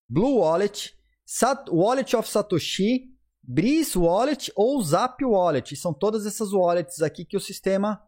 Blue 0.09 0.39
Wallet, 0.39 0.95
Sat 1.25 1.71
Wallet 1.71 2.15
of 2.15 2.29
Satoshi 2.29 3.17
Breeze 3.47 3.97
Wallet 3.97 4.53
ou 4.57 4.83
Zap 4.83 5.25
Wallet. 5.25 5.77
São 5.77 5.95
todas 5.95 6.27
essas 6.27 6.53
wallets 6.53 7.01
aqui 7.01 7.25
que 7.25 7.37
o 7.37 7.41
sistema 7.41 8.03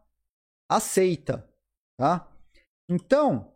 aceita, 0.67 1.49
tá? 1.97 2.29
Então, 2.89 3.53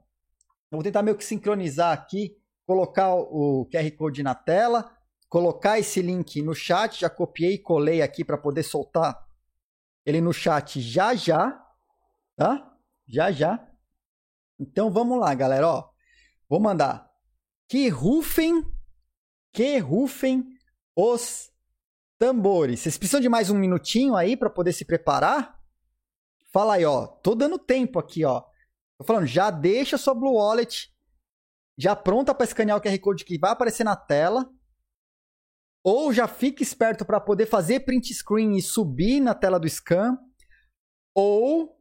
vou 0.71 0.81
tentar 0.81 1.01
meio 1.01 1.17
que 1.17 1.25
sincronizar 1.25 1.91
aqui, 1.91 2.37
colocar 2.65 3.13
o 3.15 3.67
QR 3.71 3.91
Code 3.97 4.23
na 4.23 4.35
tela, 4.35 4.95
colocar 5.29 5.79
esse 5.79 6.01
link 6.01 6.41
no 6.41 6.53
chat, 6.53 7.01
já 7.01 7.09
copiei 7.09 7.53
e 7.53 7.59
colei 7.59 8.01
aqui 8.01 8.23
para 8.23 8.37
poder 8.37 8.63
soltar 8.63 9.23
ele 10.05 10.19
no 10.19 10.33
chat 10.33 10.81
já 10.81 11.15
já, 11.15 11.61
tá? 12.35 12.75
Já 13.07 13.31
já. 13.31 13.67
Então 14.59 14.91
vamos 14.91 15.19
lá, 15.19 15.33
galera, 15.33 15.67
ó. 15.67 15.89
Vou 16.49 16.59
mandar 16.59 17.09
que 17.67 17.87
rufem, 17.89 18.63
que 19.51 19.77
rufem 19.77 20.45
os 20.95 21.51
Tambores, 22.19 22.79
vocês 22.79 22.97
precisam 22.97 23.19
de 23.19 23.27
mais 23.27 23.49
um 23.49 23.57
minutinho 23.57 24.15
aí 24.15 24.37
para 24.37 24.49
poder 24.49 24.71
se 24.71 24.85
preparar? 24.85 25.59
Fala 26.53 26.75
aí, 26.75 26.85
ó. 26.85 27.07
Tô 27.07 27.35
dando 27.35 27.59
tempo 27.59 27.99
aqui, 27.99 28.23
ó. 28.23 28.41
Tô 28.97 29.03
falando, 29.03 29.25
já 29.25 29.49
deixa 29.49 29.97
sua 29.97 30.13
Blue 30.13 30.35
Wallet 30.35 30.92
já 31.77 31.95
pronta 31.95 32.33
para 32.33 32.45
escanear 32.45 32.77
o 32.77 32.81
QR 32.81 32.97
Code 32.99 33.25
que 33.25 33.37
vai 33.37 33.51
aparecer 33.51 33.83
na 33.83 33.95
tela. 33.95 34.49
Ou 35.83 36.13
já 36.13 36.27
fica 36.27 36.63
esperto 36.63 37.03
para 37.03 37.19
poder 37.19 37.45
fazer 37.45 37.81
print 37.81 38.13
screen 38.13 38.55
e 38.55 38.61
subir 38.61 39.19
na 39.19 39.33
tela 39.33 39.59
do 39.59 39.67
scan. 39.67 40.17
Ou 41.13 41.77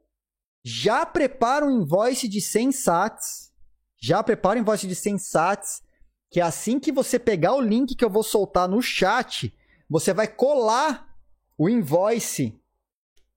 já 0.64 1.04
prepara 1.06 1.64
um 1.64 1.82
invoice 1.82 2.26
de 2.28 2.40
100 2.40 2.72
sats. 2.72 3.52
Já 4.00 4.22
prepara 4.22 4.58
um 4.58 4.62
invoice 4.62 4.86
de 4.86 4.94
100 4.94 5.18
sats. 5.18 5.82
Que 6.30 6.40
é 6.40 6.42
assim 6.42 6.80
que 6.80 6.90
você 6.90 7.18
pegar 7.18 7.54
o 7.54 7.60
link 7.60 7.94
que 7.94 8.04
eu 8.04 8.10
vou 8.10 8.22
soltar 8.22 8.66
no 8.66 8.80
chat, 8.80 9.54
você 9.88 10.14
vai 10.14 10.26
colar 10.26 11.14
o 11.58 11.68
invoice 11.68 12.58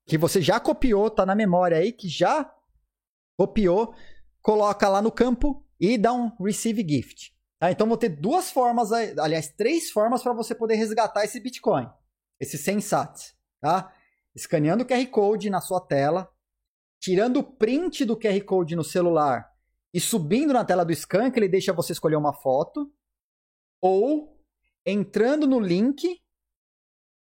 que 0.05 0.17
você 0.17 0.41
já 0.41 0.59
copiou, 0.59 1.09
tá 1.09 1.25
na 1.25 1.35
memória 1.35 1.77
aí, 1.77 1.91
que 1.91 2.07
já 2.07 2.49
copiou, 3.37 3.93
coloca 4.41 4.87
lá 4.87 5.01
no 5.01 5.11
campo 5.11 5.64
e 5.79 5.97
dá 5.97 6.13
um 6.13 6.35
receive 6.37 6.85
gift. 6.87 7.33
Tá? 7.59 7.71
Então 7.71 7.87
vou 7.87 7.97
ter 7.97 8.09
duas 8.09 8.51
formas, 8.51 8.91
aliás, 8.91 9.49
três 9.49 9.89
formas 9.91 10.21
para 10.21 10.33
você 10.33 10.53
poder 10.53 10.75
resgatar 10.75 11.23
esse 11.23 11.39
Bitcoin, 11.39 11.89
esse 12.39 12.57
100 12.57 12.81
sats, 12.81 13.35
tá? 13.61 13.93
Escaneando 14.33 14.83
o 14.83 14.87
QR 14.87 15.05
Code 15.07 15.49
na 15.49 15.61
sua 15.61 15.79
tela, 15.79 16.29
tirando 16.99 17.37
o 17.37 17.43
print 17.43 18.03
do 18.05 18.17
QR 18.17 18.41
Code 18.43 18.75
no 18.75 18.83
celular 18.83 19.49
e 19.93 19.99
subindo 19.99 20.51
na 20.53 20.65
tela 20.65 20.83
do 20.83 20.93
scan, 20.93 21.31
que 21.31 21.39
ele 21.39 21.47
deixa 21.47 21.71
você 21.71 21.93
escolher 21.93 22.17
uma 22.17 22.33
foto, 22.33 22.93
ou 23.81 24.43
entrando 24.85 25.47
no 25.47 25.59
link, 25.59 26.21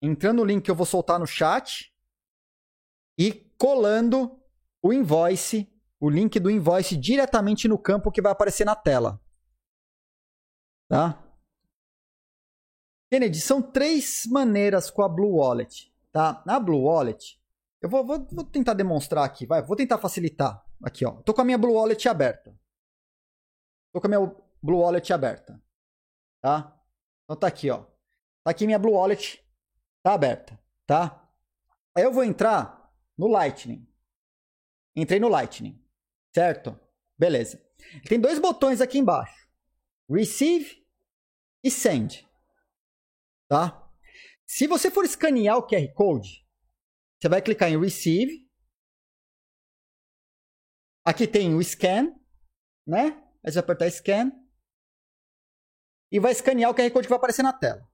entrando 0.01 0.37
no 0.37 0.45
link 0.45 0.63
que 0.63 0.71
eu 0.71 0.75
vou 0.75 0.85
soltar 0.85 1.17
no 1.17 1.25
chat 1.25 1.93
e 3.17 3.31
colando 3.57 4.39
o 4.81 4.91
invoice 4.91 5.71
o 6.05 6.09
link 6.09 6.39
do 6.39 6.51
invoice 6.51 6.95
diretamente 6.95 7.67
no 7.67 7.79
campo 7.79 8.11
que 8.11 8.21
vai 8.21 8.31
aparecer 8.31 8.63
na 8.63 8.75
tela. 8.75 9.19
Tá? 10.87 11.19
Kennedy, 13.11 13.41
são 13.41 13.59
três 13.59 14.23
maneiras 14.27 14.91
com 14.91 15.01
a 15.01 15.09
Blue 15.09 15.37
Wallet. 15.37 15.91
Tá? 16.11 16.43
Na 16.45 16.59
Blue 16.59 16.83
Wallet, 16.83 17.41
eu 17.81 17.89
vou, 17.89 18.05
vou, 18.05 18.23
vou 18.31 18.45
tentar 18.45 18.75
demonstrar 18.75 19.25
aqui, 19.25 19.47
vai, 19.47 19.63
vou 19.63 19.75
tentar 19.75 19.97
facilitar. 19.97 20.63
Aqui, 20.83 21.03
ó. 21.05 21.11
Tô 21.23 21.33
com 21.33 21.41
a 21.41 21.45
minha 21.45 21.57
Blue 21.57 21.73
Wallet 21.73 22.07
aberta. 22.07 22.55
Tô 23.91 23.99
com 23.99 24.05
a 24.05 24.09
minha 24.09 24.35
Blue 24.61 24.79
Wallet 24.81 25.11
aberta. 25.11 25.59
Tá? 26.39 26.79
Então 27.23 27.35
tá 27.35 27.47
aqui, 27.47 27.71
ó. 27.71 27.83
Tá 28.43 28.51
aqui 28.51 28.67
minha 28.67 28.77
Blue 28.77 28.93
Wallet. 28.93 29.43
Tá 30.03 30.13
aberta, 30.13 30.59
tá? 30.85 31.27
Aí 31.95 32.03
eu 32.03 32.11
vou 32.11 32.23
entrar 32.23 32.93
no 33.17 33.25
Lightning. 33.25 33.87
Entrei 34.95 35.19
no 35.19 35.29
Lightning. 35.29 35.83
Certo? 36.35 36.77
Beleza. 37.17 37.65
Tem 38.09 38.19
dois 38.19 38.39
botões 38.39 38.81
aqui 38.81 38.97
embaixo. 38.97 39.47
Receive 40.09 40.85
e 41.63 41.71
Send. 41.71 42.27
Tá? 43.47 43.89
Se 44.45 44.67
você 44.67 44.91
for 44.91 45.05
escanear 45.05 45.57
o 45.57 45.65
QR 45.65 45.87
Code, 45.93 46.45
você 47.17 47.29
vai 47.29 47.41
clicar 47.41 47.69
em 47.69 47.79
Receive. 47.79 48.45
Aqui 51.05 51.25
tem 51.25 51.55
o 51.55 51.63
Scan, 51.63 52.13
né? 52.85 53.17
Aí 53.41 53.51
você 53.51 53.53
vai 53.53 53.63
apertar 53.63 53.89
Scan. 53.89 54.29
E 56.11 56.19
vai 56.19 56.33
escanear 56.33 56.69
o 56.69 56.75
QR 56.75 56.91
Code 56.91 57.07
que 57.07 57.11
vai 57.11 57.17
aparecer 57.17 57.43
na 57.43 57.53
tela. 57.53 57.89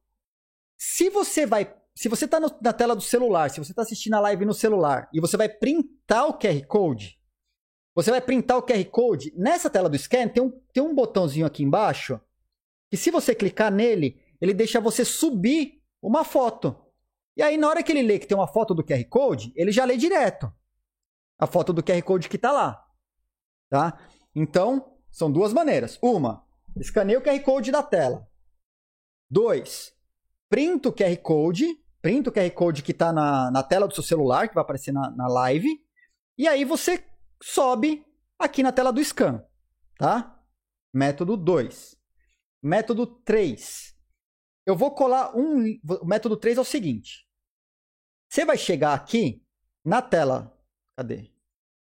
Se 0.80 1.12
você 1.12 1.46
vai 1.46 1.80
se 1.94 2.10
você 2.10 2.26
está 2.26 2.40
na 2.40 2.74
tela 2.74 2.96
do 2.96 3.02
celular, 3.04 3.52
se 3.52 3.60
você 3.60 3.72
está 3.72 3.84
assistindo 3.84 4.16
a 4.16 4.20
live 4.22 4.46
no 4.46 4.54
celular 4.54 5.08
e 5.14 5.22
você 5.22 5.38
vai 5.38 5.48
printar 5.48 6.26
o 6.26 6.40
QR 6.40 6.66
Code, 6.66 7.21
você 7.94 8.12
vai 8.12 8.22
printar 8.22 8.58
o 8.58 8.64
QR 8.64 8.84
Code. 8.86 9.34
Nessa 9.36 9.70
tela 9.70 9.90
do 9.90 9.98
scan 9.98 10.28
tem 10.28 10.42
um, 10.42 10.52
tem 10.74 10.82
um 10.82 10.96
botãozinho 10.96 11.46
aqui 11.46 11.64
embaixo 11.64 12.20
que 12.90 12.98
se 12.98 13.12
você 13.12 13.34
clicar 13.34 13.72
nele, 13.72 14.22
ele 14.40 14.54
deixa 14.54 14.80
você 14.80 15.06
subir 15.06 15.82
uma 16.02 16.24
foto. 16.24 16.76
E 17.36 17.42
aí 17.42 17.58
na 17.58 17.68
hora 17.68 17.84
que 17.84 17.92
ele 17.92 18.02
lê 18.02 18.20
que 18.20 18.28
tem 18.28 18.38
uma 18.38 18.48
foto 18.48 18.74
do 18.74 18.84
QR 18.84 19.04
Code, 19.06 19.54
ele 19.56 19.72
já 19.72 19.86
lê 19.86 19.98
direto 19.98 20.52
a 21.40 21.48
foto 21.48 21.74
do 21.74 21.84
QR 21.84 22.02
Code 22.04 22.30
que 22.30 22.36
está 22.36 22.52
lá. 22.52 22.86
Tá? 23.70 24.00
Então, 24.36 24.98
são 25.10 25.32
duas 25.32 25.52
maneiras. 25.52 25.98
Uma, 26.02 26.46
escaneia 26.78 27.20
o 27.20 27.22
QR 27.22 27.40
Code 27.42 27.72
da 27.72 27.82
tela. 27.82 28.28
Dois, 29.30 29.94
printa 30.50 30.90
o 30.90 30.94
QR 30.94 31.18
Code, 31.18 31.66
printa 32.02 32.30
o 32.30 32.34
QR 32.34 32.52
Code 32.52 32.84
que 32.84 32.92
está 32.92 33.12
na, 33.12 33.50
na 33.50 33.64
tela 33.64 33.88
do 33.88 33.94
seu 33.94 34.04
celular, 34.04 34.48
que 34.48 34.56
vai 34.56 34.62
aparecer 34.62 34.92
na, 34.92 35.10
na 35.12 35.28
live. 35.28 35.68
E 36.38 36.48
aí 36.48 36.64
você 36.64 37.04
sobe 37.42 38.06
aqui 38.38 38.64
na 38.64 38.72
tela 38.72 38.92
do 38.92 39.04
scan, 39.04 39.44
tá? 39.98 40.40
Método 40.94 41.36
2. 41.38 41.98
Método 42.62 43.06
3. 43.06 43.96
Eu 44.66 44.76
vou 44.76 44.92
colar 44.94 45.36
um. 45.36 45.80
O 46.02 46.06
método 46.06 46.38
3 46.38 46.58
é 46.58 46.62
o 46.62 46.66
seguinte. 46.66 47.28
Você 48.30 48.46
vai 48.46 48.58
chegar 48.58 48.94
aqui 48.94 49.44
na 49.84 50.02
tela. 50.02 50.56
Cadê? 50.96 51.32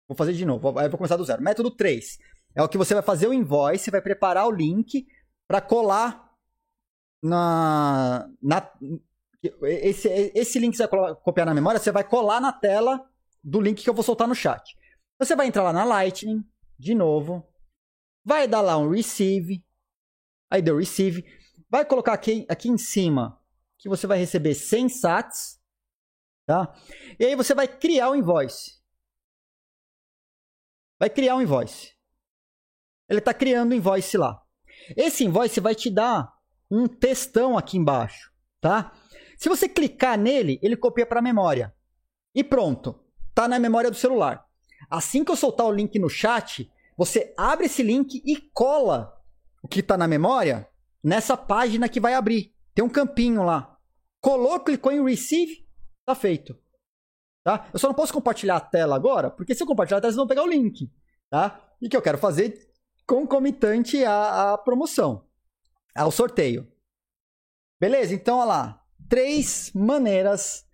Vou 0.08 0.16
fazer 0.16 0.32
de 0.32 0.44
novo. 0.44 0.78
Aí 0.78 0.88
vou 0.88 0.98
começar 0.98 1.16
do 1.16 1.24
zero. 1.24 1.42
Método 1.42 1.70
3 1.70 2.18
é 2.54 2.62
o 2.62 2.68
que 2.68 2.78
você 2.78 2.94
vai 2.94 3.02
fazer 3.02 3.26
o 3.26 3.32
invoice, 3.32 3.90
vai 3.90 4.00
preparar 4.00 4.46
o 4.46 4.50
link 4.50 5.06
para 5.46 5.60
colar 5.60 6.30
na, 7.22 8.28
na 8.42 8.70
esse, 9.62 10.08
esse 10.34 10.58
link 10.58 10.72
que 10.72 10.76
você 10.76 10.86
vai 10.86 11.14
copiar 11.16 11.46
na 11.46 11.54
memória, 11.54 11.80
você 11.80 11.90
vai 11.90 12.04
colar 12.04 12.40
na 12.40 12.52
tela 12.52 13.04
do 13.42 13.60
link 13.60 13.82
que 13.82 13.90
eu 13.90 13.94
vou 13.94 14.04
soltar 14.04 14.28
no 14.28 14.34
chat. 14.34 14.76
Você 15.22 15.36
vai 15.36 15.46
entrar 15.46 15.62
lá 15.62 15.72
na 15.72 15.84
Lightning, 15.84 16.44
de 16.76 16.96
novo, 16.96 17.48
vai 18.24 18.48
dar 18.48 18.60
lá 18.60 18.76
um 18.76 18.90
receive, 18.90 19.64
aí 20.50 20.60
deu 20.60 20.76
receive, 20.76 21.24
vai 21.70 21.84
colocar 21.84 22.12
aqui, 22.12 22.44
aqui 22.48 22.68
em 22.68 22.76
cima 22.76 23.40
que 23.78 23.88
você 23.88 24.04
vai 24.04 24.18
receber 24.18 24.52
100 24.52 24.88
sats, 24.88 25.60
tá? 26.44 26.74
E 27.20 27.24
aí 27.24 27.36
você 27.36 27.54
vai 27.54 27.68
criar 27.68 28.08
o 28.08 28.14
um 28.14 28.16
invoice. 28.16 28.82
Vai 30.98 31.08
criar 31.08 31.36
um 31.36 31.42
invoice. 31.42 31.94
Ele 33.08 33.20
está 33.20 33.32
criando 33.32 33.70
o 33.70 33.74
um 33.76 33.78
invoice 33.78 34.18
lá. 34.18 34.44
Esse 34.96 35.22
invoice 35.22 35.60
vai 35.60 35.76
te 35.76 35.88
dar 35.88 36.36
um 36.68 36.88
textão 36.88 37.56
aqui 37.56 37.76
embaixo, 37.76 38.32
tá? 38.60 38.92
Se 39.36 39.48
você 39.48 39.68
clicar 39.68 40.18
nele, 40.18 40.58
ele 40.60 40.76
copia 40.76 41.06
para 41.06 41.20
a 41.20 41.22
memória. 41.22 41.72
E 42.34 42.42
pronto, 42.42 43.00
tá 43.32 43.46
na 43.46 43.60
memória 43.60 43.88
do 43.88 43.96
celular. 43.96 44.50
Assim 44.90 45.24
que 45.24 45.30
eu 45.30 45.36
soltar 45.36 45.66
o 45.66 45.72
link 45.72 45.98
no 45.98 46.08
chat, 46.08 46.70
você 46.96 47.34
abre 47.36 47.66
esse 47.66 47.82
link 47.82 48.22
e 48.24 48.36
cola 48.52 49.18
o 49.62 49.68
que 49.68 49.80
está 49.80 49.96
na 49.96 50.08
memória 50.08 50.68
nessa 51.02 51.36
página 51.36 51.88
que 51.88 52.00
vai 52.00 52.14
abrir. 52.14 52.54
Tem 52.74 52.84
um 52.84 52.88
campinho 52.88 53.42
lá. 53.42 53.76
Colou, 54.20 54.60
clicou 54.60 54.92
em 54.92 55.04
Receive, 55.04 55.66
tá 56.04 56.14
feito. 56.14 56.58
Tá? 57.44 57.68
Eu 57.72 57.78
só 57.78 57.88
não 57.88 57.94
posso 57.94 58.12
compartilhar 58.12 58.56
a 58.56 58.60
tela 58.60 58.94
agora, 58.94 59.30
porque 59.30 59.54
se 59.54 59.62
eu 59.62 59.66
compartilhar 59.66 59.98
a 59.98 60.00
tela, 60.00 60.12
vocês 60.12 60.16
vão 60.16 60.26
pegar 60.26 60.44
o 60.44 60.48
link. 60.48 60.90
Tá? 61.28 61.60
E 61.80 61.88
que 61.88 61.96
eu 61.96 62.02
quero 62.02 62.18
fazer 62.18 62.70
concomitante 63.06 64.04
à, 64.04 64.52
à 64.52 64.58
promoção, 64.58 65.26
ao 65.94 66.10
sorteio. 66.10 66.70
Beleza? 67.80 68.14
Então, 68.14 68.38
olha 68.38 68.46
lá. 68.46 68.84
Três 69.08 69.72
maneiras. 69.74 70.64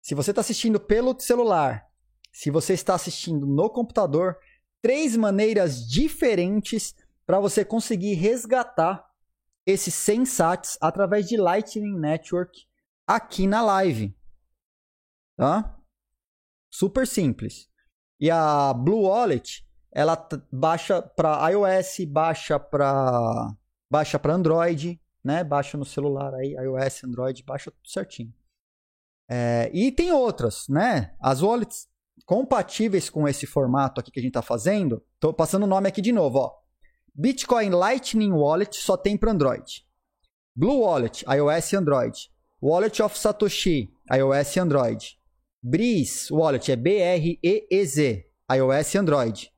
Se 0.00 0.14
você 0.14 0.30
está 0.30 0.40
assistindo 0.40 0.78
pelo 0.78 1.18
celular, 1.20 1.88
se 2.32 2.50
você 2.50 2.72
está 2.72 2.94
assistindo 2.94 3.46
no 3.46 3.68
computador, 3.68 4.38
três 4.80 5.16
maneiras 5.16 5.86
diferentes 5.86 6.94
para 7.26 7.38
você 7.38 7.64
conseguir 7.64 8.14
resgatar 8.14 9.06
esses 9.66 9.94
100 9.94 10.24
sats 10.24 10.78
através 10.80 11.28
de 11.28 11.36
Lightning 11.36 11.98
Network 11.98 12.66
aqui 13.06 13.46
na 13.46 13.62
live. 13.62 14.16
Tá? 15.36 15.78
Super 16.70 17.06
simples. 17.06 17.68
E 18.18 18.30
a 18.30 18.72
Blue 18.72 19.02
Wallet, 19.02 19.66
ela 19.90 20.16
baixa 20.50 21.02
para 21.02 21.50
iOS, 21.50 22.06
baixa 22.08 22.58
para 22.58 23.54
baixa 23.90 24.18
para 24.18 24.34
Android, 24.34 24.98
né? 25.22 25.44
Baixa 25.44 25.76
no 25.76 25.84
celular 25.84 26.32
aí, 26.34 26.54
iOS, 26.54 27.04
Android, 27.04 27.42
baixa 27.42 27.70
tudo 27.70 27.88
certinho. 27.88 28.32
É, 29.28 29.70
e 29.72 29.92
tem 29.92 30.12
outras, 30.12 30.66
né? 30.68 31.14
As 31.20 31.42
wallets 31.42 31.91
compatíveis 32.32 33.10
com 33.10 33.28
esse 33.28 33.46
formato 33.46 34.00
aqui 34.00 34.10
que 34.10 34.18
a 34.18 34.22
gente 34.22 34.30
está 34.30 34.40
fazendo, 34.40 35.04
estou 35.16 35.34
passando 35.34 35.64
o 35.64 35.66
nome 35.66 35.86
aqui 35.86 36.00
de 36.00 36.12
novo. 36.12 36.38
Ó. 36.38 36.54
Bitcoin 37.14 37.68
Lightning 37.68 38.32
Wallet 38.32 38.74
só 38.74 38.96
tem 38.96 39.18
para 39.18 39.32
Android. 39.32 39.86
Blue 40.56 40.80
Wallet, 40.80 41.26
iOS 41.28 41.72
e 41.72 41.76
Android. 41.76 42.30
Wallet 42.62 43.02
of 43.02 43.18
Satoshi, 43.18 43.92
iOS 44.10 44.56
e 44.56 44.60
Android. 44.60 45.20
Breeze 45.62 46.32
Wallet 46.32 46.72
é 46.72 46.76
B-R-E-E-Z, 46.76 48.26
iOS 48.50 48.94
e 48.94 48.98
Android. 48.98 49.52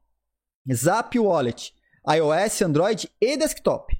Zap 0.72 1.16
Wallet, 1.16 1.72
iOS, 2.08 2.60
Android 2.62 3.08
e 3.20 3.36
desktop. 3.36 3.96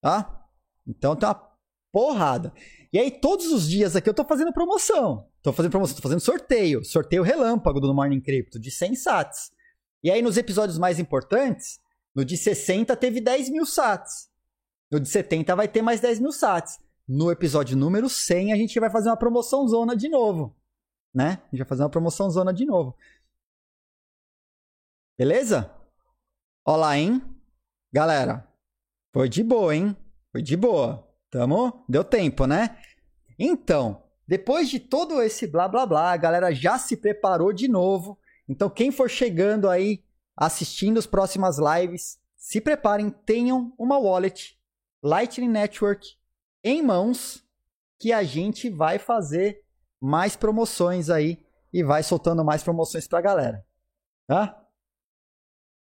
Tá? 0.00 0.40
Então 0.86 1.16
tem 1.16 1.28
uma 1.28 1.52
porrada. 1.92 2.52
E 2.92 2.98
aí, 3.00 3.10
todos 3.10 3.46
os 3.50 3.68
dias 3.68 3.96
aqui 3.96 4.08
eu 4.08 4.14
tô 4.14 4.24
fazendo 4.24 4.52
promoção. 4.52 5.27
Tô 5.42 5.52
fazendo 5.52 5.70
promoção, 5.70 5.96
tô 5.96 6.02
fazendo 6.02 6.20
sorteio. 6.20 6.84
Sorteio 6.84 7.22
relâmpago 7.22 7.80
do 7.80 7.94
Morning 7.94 8.20
Crypto 8.20 8.58
de 8.58 8.70
100 8.70 8.96
sats. 8.96 9.52
E 10.02 10.10
aí, 10.10 10.22
nos 10.22 10.36
episódios 10.36 10.78
mais 10.78 10.98
importantes, 10.98 11.80
no 12.14 12.24
de 12.24 12.36
60 12.36 12.96
teve 12.96 13.20
10 13.20 13.50
mil 13.50 13.64
sats. 13.64 14.28
No 14.90 14.98
de 14.98 15.08
70 15.08 15.54
vai 15.54 15.68
ter 15.68 15.82
mais 15.82 16.00
10 16.00 16.20
mil 16.20 16.32
sats. 16.32 16.78
No 17.06 17.30
episódio 17.30 17.76
número 17.76 18.08
100, 18.08 18.52
a 18.52 18.56
gente 18.56 18.78
vai 18.78 18.90
fazer 18.90 19.08
uma 19.08 19.16
promoção 19.16 19.66
zona 19.68 19.96
de 19.96 20.08
novo. 20.08 20.56
Né? 21.14 21.40
A 21.46 21.50
gente 21.50 21.58
vai 21.58 21.68
fazer 21.68 21.82
uma 21.82 21.90
promoção 21.90 22.30
zona 22.30 22.52
de 22.52 22.64
novo. 22.64 22.96
Beleza? 25.18 25.74
Olá, 26.64 26.98
hein? 26.98 27.22
Galera, 27.92 28.46
foi 29.12 29.28
de 29.28 29.42
boa, 29.42 29.74
hein? 29.74 29.96
Foi 30.30 30.42
de 30.42 30.56
boa. 30.56 31.08
Tamo? 31.30 31.84
Deu 31.88 32.04
tempo, 32.04 32.46
né? 32.46 32.78
Então, 33.38 34.07
depois 34.28 34.68
de 34.68 34.78
todo 34.78 35.22
esse 35.22 35.46
blá 35.46 35.66
blá 35.66 35.86
blá, 35.86 36.12
a 36.12 36.16
galera 36.18 36.54
já 36.54 36.78
se 36.78 36.98
preparou 36.98 37.50
de 37.50 37.66
novo. 37.66 38.18
Então, 38.46 38.68
quem 38.68 38.90
for 38.90 39.08
chegando 39.08 39.70
aí, 39.70 40.04
assistindo 40.36 40.98
as 40.98 41.06
próximas 41.06 41.56
lives, 41.58 42.20
se 42.36 42.60
preparem, 42.60 43.08
tenham 43.08 43.72
uma 43.78 43.98
wallet 43.98 44.60
Lightning 45.02 45.48
Network 45.48 46.06
em 46.62 46.82
mãos, 46.82 47.42
que 47.98 48.12
a 48.12 48.22
gente 48.22 48.68
vai 48.68 48.98
fazer 48.98 49.64
mais 49.98 50.36
promoções 50.36 51.08
aí 51.08 51.42
e 51.72 51.82
vai 51.82 52.02
soltando 52.02 52.44
mais 52.44 52.62
promoções 52.62 53.08
pra 53.08 53.22
galera. 53.22 53.64
Tá? 54.26 54.62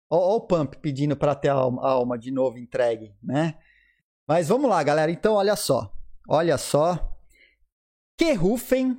Ó, 0.09 0.36
o 0.36 0.40
Pump 0.40 0.77
pedindo 0.77 1.16
para 1.16 1.35
ter 1.35 1.48
a 1.48 1.55
alma, 1.55 1.82
a 1.82 1.90
alma 1.90 2.16
de 2.16 2.31
novo 2.31 2.59
entregue, 2.59 3.12
né? 3.20 3.59
Mas 4.24 4.48
vamos 4.48 4.70
lá, 4.70 4.81
galera. 4.85 5.10
Então, 5.10 5.35
olha 5.35 5.56
só. 5.56 5.93
Olha 6.28 6.56
só. 6.56 7.15
Que 8.16 8.32
rufem. 8.32 8.97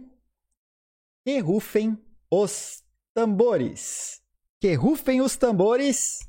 Que 1.26 1.40
rufem 1.40 1.98
os 2.32 2.84
tambores. 3.14 4.22
Que 4.62 4.74
rufem 4.76 5.22
os 5.22 5.36
tambores. 5.36 6.20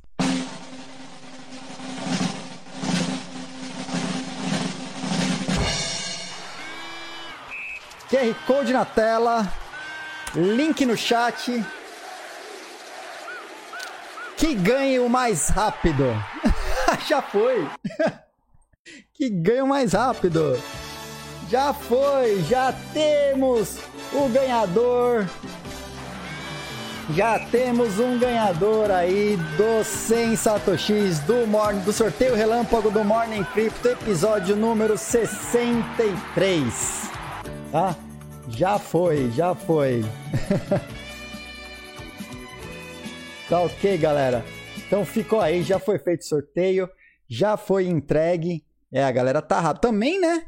QR 8.09 8.47
Code 8.47 8.73
na 8.73 8.85
tela. 8.85 9.53
Link 10.35 10.87
no 10.87 10.97
chat 10.97 11.63
que 14.39 14.55
ganhe 14.55 15.01
o 15.01 15.09
mais 15.09 15.49
rápido. 15.49 16.05
Já 17.09 17.21
foi. 17.21 17.69
que 19.13 19.29
ganhe 19.29 19.63
o 19.63 19.67
mais 19.67 19.93
rápido. 19.93 20.57
Já 21.51 21.73
foi, 21.73 22.43
já 22.43 22.75
temos 22.93 23.79
o 24.13 24.29
ganhador. 24.29 25.27
Já 27.15 27.39
temos 27.47 27.99
um 27.99 28.19
ganhador 28.19 28.91
aí 28.91 29.39
do 29.57 29.83
100 29.83 30.37
Satoshis 30.37 31.21
do, 31.21 31.47
morning, 31.47 31.81
do 31.81 31.93
sorteio 31.93 32.35
relâmpago 32.35 32.91
do 32.91 33.03
Morning 33.03 33.43
Crypto, 33.45 33.89
episódio 33.89 34.55
número 34.55 34.99
63. 34.99 37.11
Tá? 37.73 37.97
Já 38.49 38.79
foi, 38.79 39.31
já 39.31 39.55
foi. 39.55 40.05
Tá 43.49 43.63
ok, 43.63 43.97
galera? 43.97 44.45
Então 44.77 45.07
ficou 45.07 45.41
aí, 45.41 45.63
já 45.63 45.79
foi 45.79 45.99
feito 45.99 46.27
sorteio, 46.27 46.87
já 47.27 47.57
foi 47.57 47.87
entregue. 47.87 48.63
É, 48.93 49.03
a 49.03 49.11
galera 49.11 49.41
tá 49.41 49.59
rápido. 49.59 49.81
Também, 49.81 50.21
né? 50.21 50.45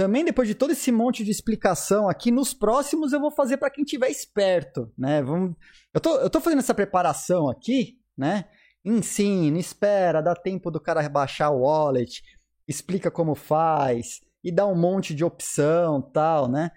Também 0.00 0.24
depois 0.24 0.48
de 0.48 0.54
todo 0.54 0.70
esse 0.70 0.90
monte 0.90 1.22
de 1.22 1.30
explicação 1.30 2.08
aqui, 2.08 2.30
nos 2.30 2.54
próximos 2.54 3.12
eu 3.12 3.20
vou 3.20 3.30
fazer 3.30 3.58
para 3.58 3.68
quem 3.68 3.84
tiver 3.84 4.08
esperto, 4.08 4.90
né? 4.96 5.22
Vamos... 5.22 5.54
Eu, 5.92 6.00
tô, 6.00 6.16
eu 6.20 6.30
tô 6.30 6.40
fazendo 6.40 6.60
essa 6.60 6.72
preparação 6.72 7.50
aqui, 7.50 8.00
né? 8.16 8.48
Ensina, 8.82 9.58
espera, 9.58 10.22
dá 10.22 10.34
tempo 10.34 10.70
do 10.70 10.80
cara 10.80 11.06
baixar 11.06 11.50
o 11.50 11.64
wallet, 11.64 12.22
explica 12.66 13.10
como 13.10 13.34
faz 13.34 14.22
e 14.42 14.50
dá 14.50 14.66
um 14.66 14.74
monte 14.74 15.14
de 15.14 15.22
opção 15.22 16.00
tal, 16.00 16.48
né? 16.48 16.70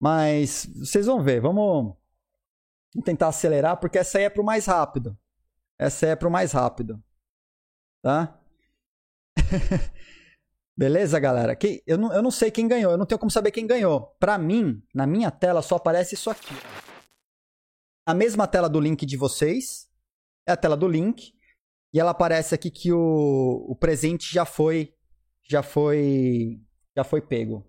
Mas 0.00 0.66
vocês 0.76 1.06
vão 1.06 1.24
ver, 1.24 1.40
vamos 1.40 1.96
tentar 3.04 3.26
acelerar, 3.26 3.80
porque 3.80 3.98
essa 3.98 4.18
aí 4.18 4.24
é 4.24 4.30
para 4.30 4.42
o 4.42 4.46
mais 4.46 4.66
rápido. 4.66 5.18
Essa 5.76 6.06
aí 6.06 6.12
é 6.12 6.16
para 6.16 6.28
o 6.28 6.30
mais 6.30 6.52
rápido. 6.52 7.02
Tá? 8.00 8.38
Beleza, 10.76 11.18
galera? 11.18 11.56
Que, 11.56 11.82
eu, 11.86 11.96
não, 11.96 12.12
eu 12.12 12.22
não 12.22 12.30
sei 12.30 12.50
quem 12.50 12.68
ganhou. 12.68 12.92
Eu 12.92 12.98
não 12.98 13.06
tenho 13.06 13.18
como 13.18 13.30
saber 13.30 13.50
quem 13.50 13.66
ganhou. 13.66 14.14
Para 14.20 14.36
mim, 14.36 14.82
na 14.94 15.06
minha 15.06 15.30
tela, 15.30 15.62
só 15.62 15.76
aparece 15.76 16.14
isso 16.14 16.28
aqui. 16.28 16.54
A 18.04 18.12
mesma 18.12 18.46
tela 18.46 18.68
do 18.68 18.78
link 18.78 19.06
de 19.06 19.16
vocês. 19.16 19.90
É 20.46 20.52
a 20.52 20.56
tela 20.56 20.76
do 20.76 20.86
link. 20.86 21.32
E 21.94 21.98
ela 21.98 22.10
aparece 22.10 22.54
aqui 22.54 22.70
que 22.70 22.92
o, 22.92 23.66
o 23.68 23.74
presente 23.74 24.32
já 24.32 24.44
foi 24.44 24.92
já 25.48 25.62
foi 25.62 26.60
já 26.94 27.04
foi 27.04 27.22
pego. 27.22 27.66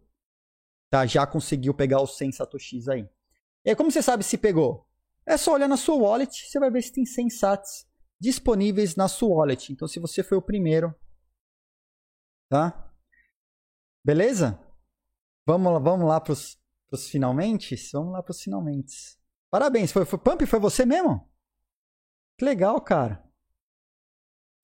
Tá? 0.89 1.05
Já 1.05 1.25
conseguiu 1.25 1.73
pegar 1.73 2.01
os 2.01 2.17
100 2.17 2.33
satoshis 2.33 2.89
aí. 2.89 3.07
E 3.65 3.69
aí, 3.69 3.75
como 3.75 3.91
você 3.91 4.01
sabe 4.01 4.23
se 4.23 4.37
pegou? 4.37 4.85
É 5.25 5.37
só 5.37 5.53
olhar 5.53 5.67
na 5.67 5.75
sua 5.75 5.95
wallet, 5.95 6.49
você 6.49 6.59
vai 6.59 6.71
ver 6.71 6.81
se 6.81 6.93
tem 6.93 7.05
100 7.05 7.29
sats 7.29 7.85
disponíveis 8.19 8.95
na 8.95 9.07
sua 9.07 9.29
wallet. 9.29 9.71
Então, 9.71 9.87
se 9.87 9.99
você 9.99 10.23
foi 10.23 10.37
o 10.37 10.41
primeiro, 10.41 10.95
tá? 12.49 12.86
Beleza? 14.07 14.57
Vamos 15.45 15.73
lá, 15.73 15.79
vamos 15.79 16.07
lá 16.07 16.21
pros, 16.21 16.57
pros 16.89 17.09
finalmente? 17.09 17.75
Vamos 17.91 18.13
lá 18.13 18.23
pros 18.23 18.41
finalmente. 18.41 19.19
Parabéns, 19.51 19.91
foi, 19.91 20.05
foi 20.05 20.17
Pump? 20.17 20.45
Foi 20.45 20.59
você 20.61 20.85
mesmo? 20.85 21.29
Que 22.37 22.45
legal, 22.45 22.79
cara. 22.79 23.21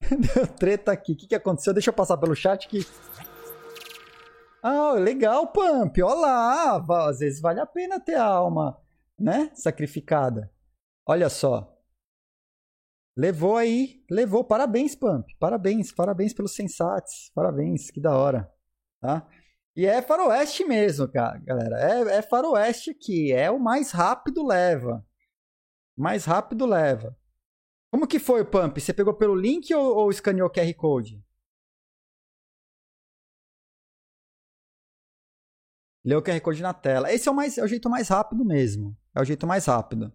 Deu 0.00 0.46
treta 0.46 0.92
aqui. 0.92 1.12
O 1.12 1.16
que, 1.18 1.26
que 1.26 1.34
aconteceu? 1.34 1.74
Deixa 1.74 1.90
eu 1.90 1.94
passar 1.94 2.16
pelo 2.16 2.34
chat 2.34 2.66
que. 2.66 2.86
Ah, 4.62 4.92
legal, 4.92 5.48
Pump. 5.48 6.02
Olá! 6.02 6.82
Às 7.06 7.18
vezes 7.18 7.38
vale 7.38 7.60
a 7.60 7.66
pena 7.66 8.00
ter 8.00 8.14
a 8.14 8.24
alma, 8.24 8.80
né? 9.18 9.50
Sacrificada. 9.54 10.50
Olha 11.06 11.28
só. 11.28 11.70
Levou 13.14 13.58
aí, 13.58 14.02
levou. 14.10 14.42
Parabéns, 14.42 14.94
Pump. 14.94 15.28
Parabéns, 15.38 15.92
parabéns 15.92 16.32
pelos 16.32 16.54
sensatos. 16.54 17.30
Parabéns, 17.34 17.90
que 17.90 18.00
da 18.00 18.16
hora. 18.16 18.53
Tá? 19.04 19.28
E 19.76 19.84
é 19.84 20.00
faroeste 20.00 20.64
mesmo, 20.64 21.06
cara, 21.06 21.38
galera. 21.40 21.76
É, 21.78 22.18
é 22.18 22.22
faroeste 22.22 22.90
aqui. 22.90 23.32
É 23.32 23.50
o 23.50 23.60
mais 23.60 23.90
rápido 23.90 24.46
leva. 24.46 25.06
Mais 25.94 26.24
rápido 26.24 26.64
leva. 26.64 27.14
Como 27.90 28.06
que 28.06 28.18
foi 28.18 28.40
o 28.40 28.46
Pump? 28.46 28.80
Você 28.80 28.94
pegou 28.94 29.12
pelo 29.12 29.34
link 29.34 29.74
ou, 29.74 29.94
ou 29.94 30.10
escaneou 30.10 30.48
QR 30.50 30.72
Code? 30.74 31.22
Leu 36.02 36.20
o 36.20 36.22
QR 36.22 36.40
Code 36.40 36.62
na 36.62 36.72
tela. 36.72 37.12
Esse 37.12 37.28
é 37.28 37.32
o, 37.32 37.34
mais, 37.34 37.58
é 37.58 37.62
o 37.62 37.68
jeito 37.68 37.90
mais 37.90 38.08
rápido 38.08 38.42
mesmo. 38.42 38.96
É 39.14 39.20
o 39.20 39.24
jeito 39.24 39.46
mais 39.46 39.66
rápido. 39.66 40.10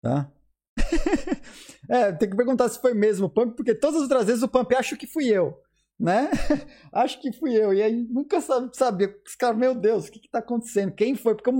Tá? 0.00 0.30
é, 1.90 2.12
tem 2.12 2.30
que 2.30 2.36
perguntar 2.36 2.68
se 2.68 2.80
foi 2.80 2.94
mesmo 2.94 3.26
o 3.26 3.30
Pump, 3.30 3.56
porque 3.56 3.74
todas 3.74 3.96
as 3.96 4.02
outras 4.02 4.26
vezes 4.26 4.44
o 4.44 4.48
Pump 4.48 4.72
acho 4.76 4.96
que 4.96 5.08
fui 5.08 5.26
eu, 5.26 5.60
né? 5.98 6.30
acho 6.92 7.20
que 7.20 7.32
fui 7.32 7.54
eu. 7.54 7.72
E 7.72 7.82
aí 7.82 8.04
nunca 8.04 8.40
sabia. 8.40 9.14
Os 9.26 9.34
caras, 9.34 9.58
meu 9.58 9.74
Deus, 9.74 10.06
o 10.06 10.10
que 10.12 10.20
que 10.20 10.28
tá 10.28 10.38
acontecendo? 10.38 10.94
Quem 10.94 11.14
foi? 11.14 11.34
Porque 11.34 11.50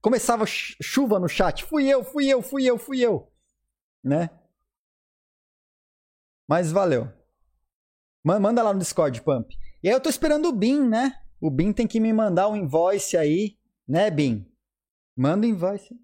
começava 0.00 0.44
chuva 0.46 1.18
no 1.18 1.28
chat. 1.28 1.64
Fui 1.64 1.86
eu, 1.88 2.04
fui 2.04 2.26
eu, 2.26 2.42
fui 2.42 2.64
eu, 2.64 2.78
fui 2.78 3.00
eu. 3.00 3.32
Né? 4.02 4.28
Mas 6.48 6.70
valeu. 6.70 7.08
Manda 8.22 8.62
lá 8.62 8.72
no 8.72 8.78
Discord, 8.78 9.22
Pump. 9.22 9.54
E 9.82 9.88
aí 9.88 9.94
eu 9.94 10.00
tô 10.00 10.08
esperando 10.08 10.48
o 10.48 10.52
BIM, 10.52 10.88
né? 10.88 11.12
O 11.40 11.50
BIM 11.50 11.72
tem 11.72 11.86
que 11.86 12.00
me 12.00 12.12
mandar 12.12 12.48
um 12.48 12.56
invoice 12.56 13.16
aí, 13.16 13.58
né, 13.86 14.10
BIM? 14.10 14.50
Manda 15.14 15.46
o 15.46 15.50
invoice. 15.50 15.94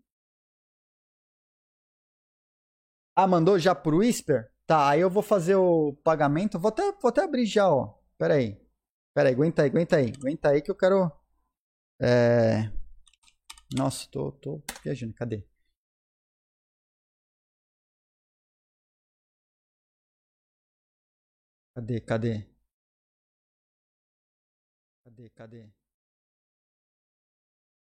Ah, 3.16 3.26
mandou 3.26 3.58
já 3.58 3.74
pro 3.74 3.98
Whisper? 3.98 4.49
Tá, 4.70 4.88
aí 4.90 5.00
eu 5.00 5.10
vou 5.10 5.20
fazer 5.22 5.56
o 5.56 5.94
pagamento. 6.04 6.56
Vou 6.58 6.68
até, 6.68 6.92
vou 6.92 7.08
até 7.08 7.22
abrir 7.24 7.44
já, 7.44 7.68
ó. 7.68 7.98
Pera 8.16 8.34
aí. 8.34 8.56
Pera 9.12 9.28
aí, 9.28 9.34
aguenta 9.34 9.62
aí, 9.62 9.68
aguenta 9.68 9.96
aí. 9.96 10.12
Aguenta 10.16 10.48
aí 10.50 10.62
que 10.62 10.70
eu 10.70 10.76
quero... 10.76 11.10
É... 12.00 12.70
Nossa, 13.76 14.08
tô, 14.10 14.32
tô 14.32 14.62
viajando. 14.84 15.14
Cadê? 15.14 15.44
Cadê, 21.74 22.00
cadê? 22.00 22.46
Cadê, 25.04 25.28
cadê? 25.30 25.68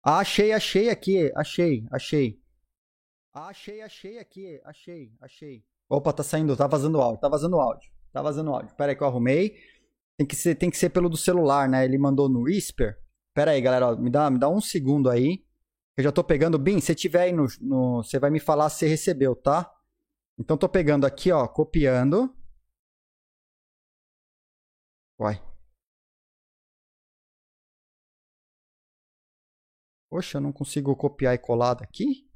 Ah, 0.04 0.20
achei, 0.20 0.52
achei 0.54 0.90
aqui. 0.90 1.32
Achei, 1.36 1.86
achei. 1.92 2.42
Achei, 3.34 3.82
achei 3.82 4.18
aqui. 4.20 4.62
Achei, 4.66 5.14
achei. 5.22 5.71
Opa, 5.92 6.14
tá 6.14 6.24
saindo, 6.24 6.56
tá 6.56 6.68
vazando 6.68 7.02
áudio. 7.02 7.20
Tá 7.20 7.28
vazando 7.28 7.60
áudio. 7.60 7.92
Tá 8.14 8.22
vazando 8.22 8.50
áudio. 8.52 8.74
Pera 8.78 8.94
aí 8.94 8.96
que 8.96 9.04
eu 9.04 9.08
arrumei. 9.08 9.58
Tem 10.18 10.26
que 10.26 10.36
ser, 10.38 10.56
tem 10.56 10.70
que 10.70 10.78
ser 10.78 10.90
pelo 10.90 11.10
do 11.10 11.18
celular, 11.18 11.68
né? 11.68 11.84
Ele 11.84 11.98
mandou 11.98 12.30
no 12.30 12.44
Whisper. 12.44 12.98
Pera 13.34 13.52
aí, 13.52 13.62
galera. 13.62 13.90
Ó, 13.90 13.96
me, 13.98 14.10
dá, 14.10 14.30
me 14.30 14.40
dá 14.40 14.48
um 14.48 14.62
segundo 14.62 15.10
aí. 15.10 15.46
Eu 15.98 16.04
já 16.06 16.12
tô 16.12 16.24
pegando. 16.24 16.58
Bim, 16.58 16.80
se 16.80 16.96
tiver 16.96 17.24
aí 17.24 17.34
no. 17.34 17.48
Você 18.04 18.20
vai 18.20 18.30
me 18.30 18.40
falar 18.40 18.70
se 18.70 18.88
recebeu, 18.88 19.36
tá? 19.36 19.70
Então 20.40 20.58
tô 20.58 20.70
pegando 20.70 21.06
aqui, 21.06 21.30
ó, 21.32 21.46
copiando. 21.48 22.34
Uai. 25.20 25.42
Poxa, 30.10 30.38
eu 30.38 30.42
não 30.42 30.54
consigo 30.54 30.96
copiar 30.96 31.34
e 31.36 31.38
colar 31.38 31.74
daqui? 31.74 32.31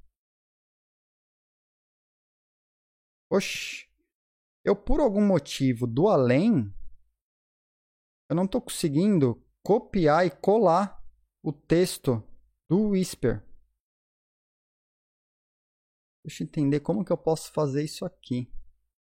Oxi. 3.29 3.85
Eu, 4.63 4.75
por 4.75 4.99
algum 4.99 5.25
motivo, 5.25 5.85
do 5.85 6.07
além, 6.07 6.73
eu 8.29 8.35
não 8.35 8.45
estou 8.45 8.61
conseguindo 8.61 9.43
copiar 9.63 10.25
e 10.25 10.31
colar 10.31 11.03
o 11.43 11.53
texto 11.53 12.23
do 12.69 12.89
Whisper. 12.89 13.43
Deixa 16.25 16.43
eu 16.43 16.47
entender 16.47 16.79
como 16.79 17.05
que 17.05 17.11
eu 17.11 17.17
posso 17.17 17.51
fazer 17.51 17.83
isso 17.83 18.03
aqui. 18.03 18.51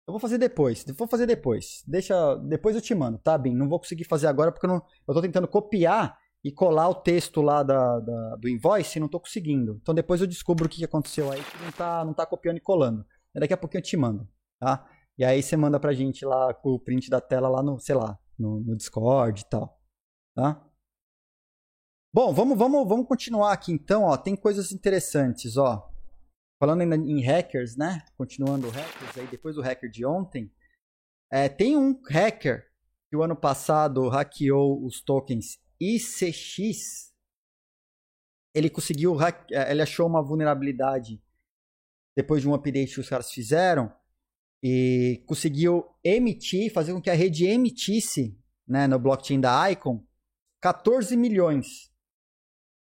Eu 0.06 0.12
vou 0.12 0.20
fazer 0.20 0.36
depois. 0.36 0.84
Vou 0.96 1.06
fazer 1.06 1.26
depois. 1.26 1.84
Deixa, 1.86 2.34
depois 2.36 2.74
eu 2.74 2.82
te 2.82 2.94
mando, 2.94 3.18
tá, 3.18 3.38
Bim? 3.38 3.54
Não 3.54 3.68
vou 3.68 3.78
conseguir 3.78 4.04
fazer 4.04 4.26
agora 4.26 4.50
porque 4.50 4.66
eu, 4.66 4.82
tô 5.06 5.22
tentando 5.22 5.46
copiar 5.46 6.18
e 6.42 6.52
colar 6.52 6.88
o 6.88 6.94
texto 6.94 7.40
lá 7.40 7.62
da, 7.62 8.00
da, 8.00 8.36
do 8.36 8.48
invoice 8.48 8.98
e 8.98 9.00
não 9.00 9.08
tô 9.08 9.20
conseguindo. 9.20 9.78
Então 9.80 9.94
depois 9.94 10.20
eu 10.20 10.26
descubro 10.26 10.66
o 10.66 10.68
que 10.68 10.84
aconteceu 10.84 11.30
aí 11.30 11.42
que 11.42 11.62
não 11.62 11.72
tá, 11.72 12.04
não 12.04 12.12
tá 12.12 12.26
copiando 12.26 12.58
e 12.58 12.60
colando. 12.60 13.06
Daqui 13.34 13.52
a 13.52 13.56
pouquinho 13.56 13.80
eu 13.80 13.84
te 13.84 13.96
mando, 13.96 14.28
tá? 14.60 14.88
E 15.18 15.24
aí 15.24 15.42
você 15.42 15.56
manda 15.56 15.78
pra 15.78 15.92
gente 15.92 16.24
lá 16.24 16.52
com 16.54 16.70
o 16.70 16.78
print 16.78 17.08
da 17.10 17.20
tela 17.20 17.48
lá 17.48 17.62
no, 17.62 17.78
sei 17.78 17.94
lá, 17.94 18.18
no, 18.38 18.60
no 18.60 18.76
Discord 18.76 19.40
e 19.40 19.44
tal, 19.48 19.80
tá? 20.34 20.64
Bom, 22.12 22.32
vamos, 22.32 22.56
vamos, 22.56 22.88
vamos 22.88 23.08
continuar 23.08 23.52
aqui 23.52 23.72
então, 23.72 24.04
ó. 24.04 24.16
Tem 24.16 24.36
coisas 24.36 24.70
interessantes, 24.70 25.56
ó. 25.56 25.90
Falando 26.60 26.82
ainda 26.82 26.96
em 26.96 27.20
hackers, 27.20 27.76
né? 27.76 28.04
Continuando 28.16 28.70
hackers 28.70 29.18
aí, 29.18 29.26
depois 29.26 29.56
do 29.56 29.62
hacker 29.62 29.90
de 29.90 30.06
ontem. 30.06 30.48
É, 31.32 31.48
tem 31.48 31.76
um 31.76 32.00
hacker 32.08 32.70
que 33.10 33.16
o 33.16 33.22
ano 33.22 33.34
passado 33.34 34.08
hackeou 34.08 34.84
os 34.84 35.00
tokens 35.00 35.58
ICX. 35.80 37.12
Ele 38.54 38.70
conseguiu, 38.70 39.16
é, 39.50 39.72
ele 39.72 39.82
achou 39.82 40.06
uma 40.06 40.22
vulnerabilidade 40.22 41.20
depois 42.16 42.42
de 42.42 42.48
um 42.48 42.54
update 42.54 42.94
que 42.94 43.00
os 43.00 43.08
caras 43.08 43.30
fizeram 43.30 43.92
e 44.62 45.22
conseguiu 45.26 45.84
emitir, 46.02 46.72
fazer 46.72 46.92
com 46.92 47.00
que 47.00 47.10
a 47.10 47.14
rede 47.14 47.44
emitisse 47.46 48.38
né, 48.66 48.86
no 48.86 48.98
blockchain 48.98 49.40
da 49.40 49.70
Icon 49.70 50.04
14 50.60 51.14
milhões. 51.16 51.92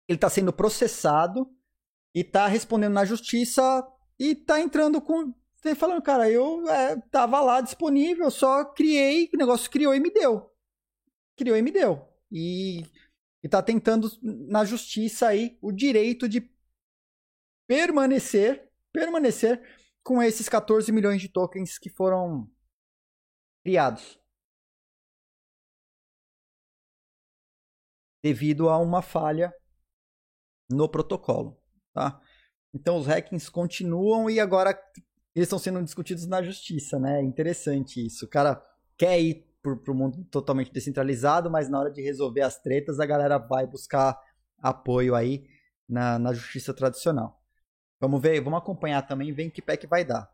Ele 0.08 0.16
está 0.16 0.28
sendo 0.28 0.52
processado 0.52 1.48
e 2.12 2.20
está 2.20 2.48
respondendo 2.48 2.94
na 2.94 3.04
justiça 3.04 3.86
e 4.18 4.32
está 4.32 4.60
entrando 4.60 5.00
com. 5.00 5.32
Falando, 5.76 6.02
cara, 6.02 6.30
eu 6.30 6.68
é, 6.68 6.96
tava 7.10 7.40
lá 7.40 7.60
disponível, 7.60 8.30
só 8.30 8.64
criei, 8.64 9.28
o 9.32 9.36
negócio 9.36 9.70
criou 9.70 9.94
e 9.94 10.00
me 10.00 10.10
deu. 10.10 10.50
Criou 11.36 11.56
e 11.56 11.62
me 11.62 11.70
deu. 11.70 12.08
E, 12.32 12.84
está 13.42 13.62
tentando 13.62 14.08
na 14.22 14.64
justiça 14.64 15.28
aí 15.28 15.58
o 15.60 15.70
direito 15.70 16.28
de 16.28 16.50
permanecer, 17.66 18.67
permanecer 18.92 19.60
com 20.02 20.22
esses 20.22 20.48
14 20.48 20.90
milhões 20.92 21.20
de 21.20 21.28
tokens 21.28 21.78
que 21.78 21.90
foram 21.90 22.50
criados. 23.62 24.18
Devido 28.22 28.68
a 28.68 28.78
uma 28.78 29.02
falha 29.02 29.52
no 30.70 30.88
protocolo, 30.88 31.60
tá? 31.92 32.20
Então 32.74 32.98
os 32.98 33.06
hackings 33.06 33.48
continuam 33.48 34.28
e 34.28 34.40
agora 34.40 34.70
eles 35.34 35.46
estão 35.46 35.58
sendo 35.58 35.82
discutidos 35.82 36.26
na 36.26 36.42
justiça, 36.42 36.98
né? 36.98 37.20
É 37.20 37.22
interessante 37.22 38.04
isso. 38.04 38.26
O 38.26 38.28
cara 38.28 38.62
quer 38.96 39.20
ir 39.20 39.46
para 39.62 39.92
o 39.92 39.94
mundo 39.94 40.24
totalmente 40.24 40.72
descentralizado, 40.72 41.50
mas 41.50 41.68
na 41.68 41.78
hora 41.78 41.90
de 41.90 42.02
resolver 42.02 42.42
as 42.42 42.60
tretas 42.60 42.98
a 43.00 43.06
galera 43.06 43.38
vai 43.38 43.66
buscar 43.66 44.18
apoio 44.58 45.14
aí 45.14 45.46
na, 45.88 46.18
na 46.18 46.32
justiça 46.32 46.74
tradicional. 46.74 47.37
Vamos 48.00 48.20
ver, 48.22 48.40
vamos 48.40 48.58
acompanhar 48.58 49.02
também, 49.02 49.32
ver 49.32 49.50
que 49.50 49.60
pé 49.60 49.76
que 49.76 49.86
vai 49.86 50.04
dar. 50.04 50.32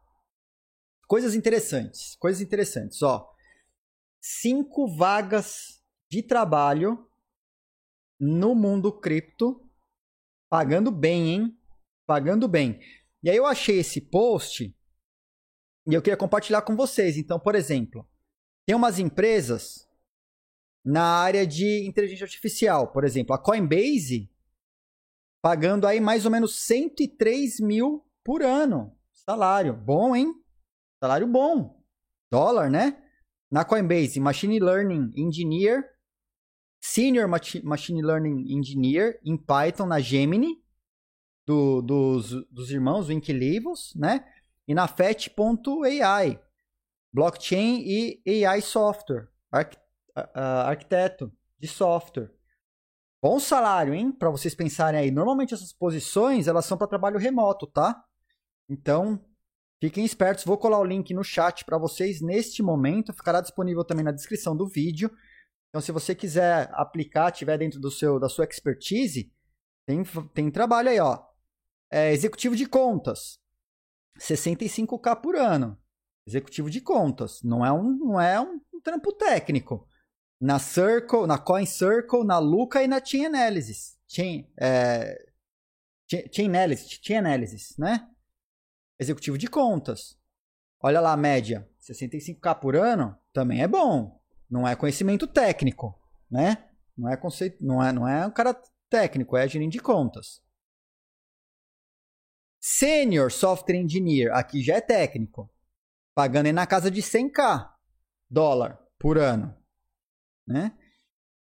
Coisas 1.06 1.34
interessantes, 1.34 2.16
coisas 2.16 2.40
interessantes, 2.40 3.02
ó. 3.02 3.30
Cinco 4.20 4.86
vagas 4.86 5.82
de 6.10 6.22
trabalho 6.22 7.08
no 8.18 8.54
mundo 8.54 8.92
cripto, 8.92 9.68
pagando 10.48 10.90
bem, 10.90 11.28
hein? 11.28 11.58
Pagando 12.06 12.48
bem. 12.48 12.80
E 13.22 13.30
aí 13.30 13.36
eu 13.36 13.46
achei 13.46 13.78
esse 13.78 14.00
post 14.00 14.74
e 15.86 15.94
eu 15.94 16.02
queria 16.02 16.16
compartilhar 16.16 16.62
com 16.62 16.76
vocês. 16.76 17.16
Então, 17.16 17.38
por 17.38 17.54
exemplo, 17.54 18.08
tem 18.66 18.74
umas 18.74 18.98
empresas 18.98 19.88
na 20.84 21.04
área 21.04 21.46
de 21.46 21.86
inteligência 21.86 22.24
artificial, 22.24 22.92
por 22.92 23.04
exemplo, 23.04 23.34
a 23.34 23.38
Coinbase 23.38 24.30
pagando 25.44 25.86
aí 25.86 26.00
mais 26.00 26.24
ou 26.24 26.30
menos 26.30 26.56
103 26.56 27.60
mil 27.60 28.02
por 28.24 28.40
ano. 28.40 28.96
Salário. 29.12 29.74
Bom, 29.74 30.16
hein? 30.16 30.34
Salário 30.98 31.26
bom. 31.26 31.84
Dólar, 32.32 32.70
né? 32.70 33.04
Na 33.50 33.62
Coinbase, 33.62 34.18
Machine 34.20 34.58
Learning 34.58 35.12
Engineer, 35.14 35.84
Senior 36.82 37.28
Machine 37.28 38.00
Learning 38.00 38.56
Engineer 38.56 39.20
em 39.22 39.36
Python 39.36 39.84
na 39.84 40.00
Gemini, 40.00 40.64
do, 41.46 41.82
dos, 41.82 42.30
dos 42.50 42.70
irmãos 42.70 43.10
Winklevoss, 43.10 43.94
né? 43.94 44.26
E 44.66 44.72
na 44.72 44.88
FET.ai, 44.88 46.42
Blockchain 47.12 47.82
e 47.84 48.46
AI 48.46 48.62
Software, 48.62 49.28
arqu, 49.52 49.76
uh, 50.16 50.64
arquiteto 50.64 51.30
de 51.58 51.68
software. 51.68 52.32
Bom 53.24 53.40
salário, 53.40 53.94
hein? 53.94 54.12
Para 54.12 54.28
vocês 54.28 54.54
pensarem 54.54 55.00
aí. 55.00 55.10
Normalmente 55.10 55.54
essas 55.54 55.72
posições, 55.72 56.46
elas 56.46 56.66
são 56.66 56.76
para 56.76 56.86
trabalho 56.86 57.18
remoto, 57.18 57.66
tá? 57.66 58.04
Então, 58.68 59.18
fiquem 59.82 60.04
espertos. 60.04 60.44
Vou 60.44 60.58
colar 60.58 60.78
o 60.78 60.84
link 60.84 61.14
no 61.14 61.24
chat 61.24 61.64
para 61.64 61.78
vocês 61.78 62.20
neste 62.20 62.62
momento. 62.62 63.14
Ficará 63.14 63.40
disponível 63.40 63.82
também 63.82 64.04
na 64.04 64.12
descrição 64.12 64.54
do 64.54 64.68
vídeo. 64.68 65.10
Então, 65.70 65.80
se 65.80 65.90
você 65.90 66.14
quiser 66.14 66.68
aplicar, 66.74 67.30
tiver 67.30 67.56
dentro 67.56 67.80
do 67.80 67.90
seu 67.90 68.20
da 68.20 68.28
sua 68.28 68.44
expertise, 68.44 69.32
tem, 69.86 70.02
tem 70.34 70.50
trabalho 70.50 70.90
aí, 70.90 71.00
ó. 71.00 71.18
É, 71.90 72.12
executivo 72.12 72.54
de 72.54 72.66
contas. 72.66 73.38
65k 74.20 75.18
por 75.22 75.34
ano. 75.34 75.80
Executivo 76.26 76.68
de 76.68 76.82
contas. 76.82 77.40
Não 77.42 77.64
é 77.64 77.72
um, 77.72 77.96
não 77.96 78.20
é 78.20 78.38
um 78.38 78.60
trampo 78.82 79.14
técnico 79.14 79.88
na 80.40 80.58
Circle, 80.58 81.26
na 81.26 81.38
Coin 81.38 81.66
Circle, 81.66 82.24
na 82.24 82.38
Luca 82.38 82.82
e 82.82 82.88
na 82.88 83.04
Chain 83.04 83.26
Analysis. 83.26 83.98
Chain, 84.08 84.50
é, 84.60 85.32
Chain 86.06 87.16
Analysis, 87.16 87.76
né? 87.78 88.08
Executivo 88.98 89.38
de 89.38 89.48
contas. 89.48 90.18
Olha 90.80 91.00
lá 91.00 91.12
a 91.12 91.16
média, 91.16 91.68
65k 91.80 92.60
por 92.60 92.76
ano, 92.76 93.16
também 93.32 93.62
é 93.62 93.68
bom. 93.68 94.20
Não 94.50 94.68
é 94.68 94.76
conhecimento 94.76 95.26
técnico, 95.26 95.98
né? 96.30 96.68
Não 96.96 97.08
é 97.08 97.16
conceito, 97.16 97.64
não 97.64 97.82
é, 97.82 97.92
não 97.92 98.06
é 98.06 98.26
um 98.26 98.30
cara 98.30 98.54
técnico, 98.90 99.36
é 99.36 99.48
gerente 99.48 99.72
de 99.72 99.80
contas. 99.80 100.42
Senior 102.60 103.32
Software 103.32 103.76
Engineer, 103.76 104.32
aqui 104.32 104.62
já 104.62 104.76
é 104.76 104.80
técnico. 104.80 105.50
Pagando 106.14 106.46
aí 106.46 106.52
na 106.52 106.66
casa 106.66 106.90
de 106.90 107.02
100k 107.02 107.72
dólar 108.30 108.78
por 108.98 109.18
ano 109.18 109.63
né? 110.46 110.76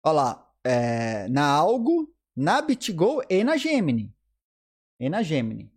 Olha 0.05 0.13
lá, 0.13 0.53
é, 0.65 1.29
na 1.29 1.47
Algo, 1.47 2.13
na 2.37 2.61
BitGo 2.63 3.23
e 3.29 3.45
na 3.45 3.57
Gemini. 3.57 4.15
E 4.99 5.09
na 5.09 5.23
Gemini. 5.23 5.73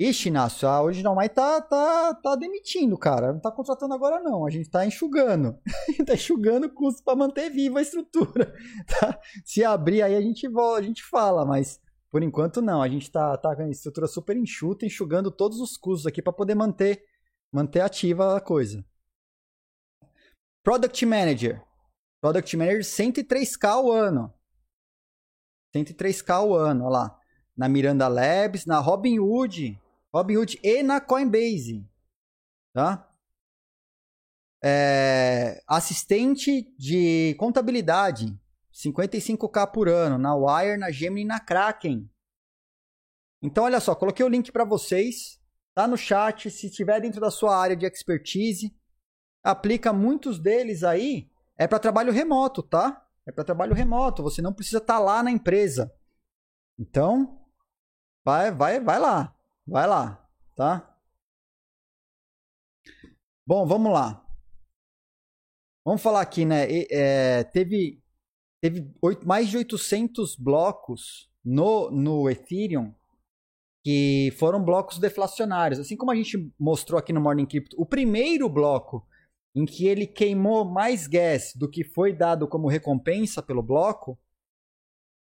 Ixi, 0.00 0.28
Inácio, 0.28 0.66
a 0.66 0.82
Original 0.82 1.14
Mai 1.14 1.28
tá, 1.28 1.60
tá, 1.60 2.14
tá 2.14 2.34
demitindo, 2.34 2.96
cara. 2.96 3.34
Não 3.34 3.40
tá 3.40 3.52
contratando 3.52 3.92
agora, 3.92 4.18
não. 4.22 4.46
A 4.46 4.50
gente 4.50 4.70
tá 4.70 4.86
enxugando. 4.86 5.58
gente 5.88 6.04
tá 6.06 6.14
enxugando 6.14 6.68
o 6.68 6.74
custo 6.74 7.04
para 7.04 7.14
manter 7.14 7.50
viva 7.50 7.80
a 7.80 7.82
estrutura. 7.82 8.54
Tá? 8.98 9.20
Se 9.44 9.62
abrir 9.62 10.00
aí, 10.00 10.14
a 10.14 10.20
gente, 10.22 10.46
a 10.46 10.80
gente 10.80 11.04
fala, 11.04 11.44
mas 11.44 11.78
por 12.10 12.22
enquanto 12.22 12.62
não. 12.62 12.80
A 12.80 12.88
gente 12.88 13.10
tá, 13.10 13.36
tá 13.36 13.54
com 13.54 13.60
a 13.60 13.68
estrutura 13.68 14.06
super 14.06 14.38
enxuta, 14.38 14.86
enxugando 14.86 15.30
todos 15.30 15.60
os 15.60 15.76
custos 15.76 16.06
aqui 16.06 16.22
para 16.22 16.32
poder 16.32 16.54
manter, 16.54 17.04
manter 17.52 17.82
ativa 17.82 18.38
a 18.38 18.40
coisa. 18.40 18.82
Product 20.62 21.04
Manager. 21.04 21.62
Product 22.20 22.56
Manager 22.56 22.80
103k 22.80 23.68
ao 23.68 23.90
ano. 23.90 24.32
103k 25.74 26.30
ao 26.30 26.54
ano, 26.54 26.84
olha 26.84 26.92
lá. 26.92 27.20
Na 27.56 27.68
Miranda 27.68 28.08
Labs, 28.08 28.66
na 28.66 28.78
Robinhood, 28.78 29.80
Robinhood 30.12 30.58
e 30.62 30.82
na 30.82 31.00
Coinbase. 31.00 31.86
Tá? 32.72 33.08
É, 34.62 35.62
assistente 35.66 36.74
de 36.78 37.34
contabilidade, 37.38 38.38
55k 38.72 39.72
por 39.72 39.88
ano, 39.88 40.18
na 40.18 40.34
Wire, 40.34 40.76
na 40.76 40.90
Gemini 40.90 41.22
e 41.22 41.24
na 41.24 41.40
Kraken. 41.40 42.10
Então, 43.42 43.64
olha 43.64 43.80
só, 43.80 43.94
coloquei 43.94 44.24
o 44.24 44.28
link 44.28 44.52
para 44.52 44.64
vocês, 44.64 45.40
Tá 45.74 45.86
no 45.86 45.96
chat, 45.96 46.50
se 46.50 46.68
tiver 46.68 47.00
dentro 47.00 47.20
da 47.20 47.30
sua 47.30 47.56
área 47.56 47.76
de 47.76 47.86
expertise, 47.86 48.74
aplica 49.42 49.92
muitos 49.92 50.38
deles 50.38 50.82
aí, 50.82 51.30
é 51.60 51.68
para 51.68 51.78
trabalho 51.78 52.10
remoto, 52.10 52.62
tá? 52.62 53.06
É 53.26 53.30
para 53.30 53.44
trabalho 53.44 53.74
remoto, 53.74 54.22
você 54.22 54.40
não 54.40 54.50
precisa 54.50 54.78
estar 54.78 54.94
tá 54.94 54.98
lá 54.98 55.22
na 55.22 55.30
empresa. 55.30 55.94
Então, 56.78 57.38
vai, 58.24 58.50
vai, 58.50 58.80
vai 58.80 58.98
lá, 58.98 59.36
vai 59.66 59.86
lá, 59.86 60.26
tá? 60.56 60.96
Bom, 63.46 63.66
vamos 63.66 63.92
lá. 63.92 64.26
Vamos 65.84 66.00
falar 66.00 66.22
aqui, 66.22 66.46
né? 66.46 66.66
É, 66.90 67.44
teve 67.44 68.02
teve 68.62 68.90
mais 69.26 69.48
de 69.48 69.58
800 69.58 70.36
blocos 70.36 71.30
no, 71.44 71.90
no 71.90 72.30
Ethereum 72.30 72.94
que 73.84 74.34
foram 74.38 74.64
blocos 74.64 74.98
deflacionários. 74.98 75.78
Assim 75.78 75.96
como 75.96 76.10
a 76.10 76.14
gente 76.14 76.54
mostrou 76.58 76.98
aqui 76.98 77.12
no 77.12 77.20
Morning 77.20 77.46
Crypto, 77.46 77.76
o 77.78 77.84
primeiro 77.84 78.48
bloco 78.48 79.06
em 79.54 79.64
que 79.64 79.86
ele 79.86 80.06
queimou 80.06 80.64
mais 80.64 81.06
gas 81.06 81.52
do 81.54 81.68
que 81.68 81.82
foi 81.82 82.12
dado 82.12 82.48
como 82.48 82.68
recompensa 82.68 83.42
pelo 83.42 83.62
bloco, 83.62 84.18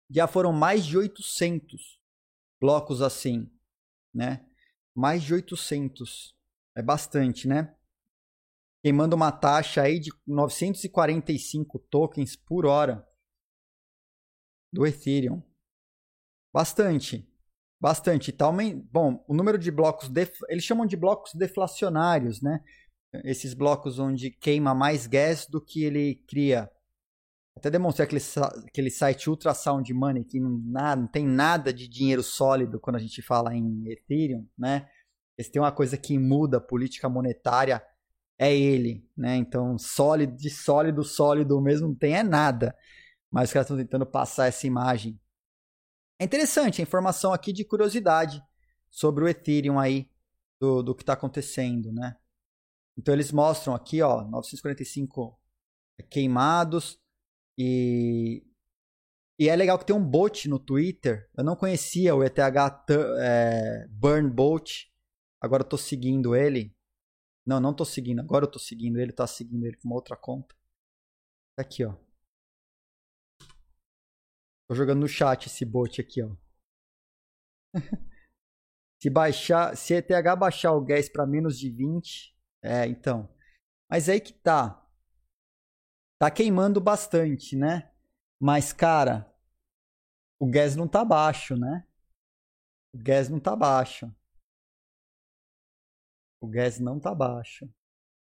já 0.10 0.28
foram 0.28 0.52
mais 0.52 0.86
de 0.86 0.98
800 0.98 2.00
blocos 2.60 3.02
assim, 3.02 3.50
né? 4.14 4.46
Mais 4.96 5.24
de 5.24 5.34
800. 5.34 6.36
É 6.76 6.82
bastante, 6.82 7.48
né? 7.48 7.76
Queimando 8.82 9.16
uma 9.16 9.32
taxa 9.32 9.82
aí 9.82 10.00
de 10.00 10.12
945 10.26 11.80
tokens 11.90 12.36
por 12.36 12.66
hora 12.66 13.06
do 14.72 14.86
Ethereum. 14.86 15.44
Bastante. 16.54 17.30
Bastante. 17.80 18.32
Tá 18.32 18.52
Bom, 18.91 19.24
o 19.28 19.34
número 19.34 19.58
de 19.58 19.72
blocos, 19.72 20.10
def... 20.10 20.41
eles 20.50 20.64
chamam 20.64 20.86
de 20.86 20.98
blocos 20.98 21.34
deflacionários, 21.34 22.41
né? 22.41 22.64
Esses 23.23 23.53
blocos 23.53 23.98
onde 23.99 24.30
queima 24.30 24.76
mais 24.76 25.07
gas 25.07 25.48
do 25.48 25.60
que 25.60 25.84
ele 25.84 26.15
cria. 26.27 26.69
Até 27.56 27.69
demonstrei 27.69 28.06
aquele, 28.06 28.22
aquele 28.68 28.90
site 28.90 29.30
Ultrasound 29.30 29.91
Money, 29.94 30.23
que 30.23 30.40
não, 30.40 30.52
não 30.52 31.07
tem 31.07 31.26
nada 31.26 31.73
de 31.73 31.88
dinheiro 31.88 32.23
sólido 32.23 32.80
quando 32.80 32.95
a 32.95 32.99
gente 32.99 33.22
fala 33.22 33.53
em 33.53 33.91
Ethereum, 33.91 34.48
né? 34.57 34.88
Se 35.41 35.52
tem 35.52 35.61
uma 35.61 35.72
coisa 35.72 35.98
que 35.98 36.18
muda 36.18 36.57
a 36.57 36.61
política 36.61 37.10
monetária, 37.10 37.81
é 38.38 38.56
ele, 38.56 39.06
né? 39.15 39.36
Então, 39.36 39.77
sólido, 39.77 40.36
de 40.36 40.49
sólido, 40.49 41.03
sólido 41.03 41.60
mesmo 41.60 41.90
não 41.90 41.95
tem 41.95 42.15
é 42.15 42.23
nada. 42.23 42.76
Mas 43.30 43.49
os 43.49 43.53
caras 43.53 43.65
estão 43.65 43.77
tentando 43.77 44.06
passar 44.06 44.48
essa 44.48 44.65
imagem. 44.65 45.19
É 46.18 46.26
interessante 46.26 46.81
a 46.81 46.84
informação 46.84 47.34
aqui 47.34 47.52
de 47.52 47.65
curiosidade 47.65 48.41
sobre 48.90 49.23
o 49.23 49.27
Ethereum 49.27 49.80
aí, 49.80 50.10
do, 50.60 50.81
do 50.81 50.95
que 50.95 51.03
está 51.03 51.14
acontecendo, 51.14 51.91
né? 51.91 52.15
Então 53.00 53.14
eles 53.14 53.32
mostram 53.32 53.74
aqui, 53.74 54.02
ó, 54.02 54.26
945 54.26 55.40
queimados 56.10 57.00
e 57.58 58.46
e 59.40 59.48
é 59.48 59.56
legal 59.56 59.80
que 59.80 59.86
tem 59.86 59.96
um 59.96 60.04
bot 60.04 60.50
no 60.50 60.60
Twitter. 60.60 61.30
Eu 61.38 61.46
não 61.46 61.56
conhecia 61.56 62.14
o 62.14 62.22
ETH 62.22 62.38
é, 63.22 63.88
Burn 63.88 64.30
Bot. 64.30 64.94
Agora 65.40 65.64
eu 65.64 65.68
tô 65.70 65.78
seguindo 65.78 66.36
ele. 66.36 66.76
Não, 67.46 67.58
não 67.62 67.74
tô 67.74 67.86
seguindo. 67.86 68.20
Agora 68.20 68.44
eu 68.44 68.52
tô 68.52 68.60
seguindo 68.60 69.00
ele. 69.00 69.14
Tá 69.14 69.26
seguindo 69.26 69.66
ele 69.66 69.78
com 69.78 69.88
uma 69.88 69.96
outra 69.96 70.18
conta. 70.18 70.54
Tá 71.56 71.62
aqui, 71.62 71.86
ó. 71.86 71.96
Tô 74.68 74.76
jogando 74.76 75.00
no 75.00 75.08
chat 75.08 75.46
esse 75.48 75.64
bot 75.64 76.02
aqui, 76.02 76.22
ó. 76.22 76.36
se 79.02 79.10
baixar, 79.10 79.78
se 79.78 79.94
ETH 79.94 80.36
baixar 80.38 80.74
o 80.74 80.84
gas 80.84 81.08
para 81.08 81.26
menos 81.26 81.58
de 81.58 81.72
20, 81.72 82.38
é, 82.61 82.86
então. 82.88 83.30
Mas 83.90 84.10
aí 84.10 84.19
que 84.19 84.34
tá. 84.34 84.86
Tá 86.19 86.30
queimando 86.30 86.81
bastante, 86.81 87.56
né? 87.56 87.91
Mas 88.40 88.73
cara, 88.73 89.34
o 90.40 90.49
gas 90.49 90.76
não 90.76 90.88
tá 90.88 91.03
baixo, 91.03 91.56
né? 91.56 91.88
O 92.94 92.98
gas 92.98 93.30
não 93.30 93.40
tá 93.40 93.56
baixo. 93.56 94.14
O 96.41 96.48
gas 96.48 96.80
não 96.80 96.99
tá 96.99 97.14
baixo. 97.14 97.69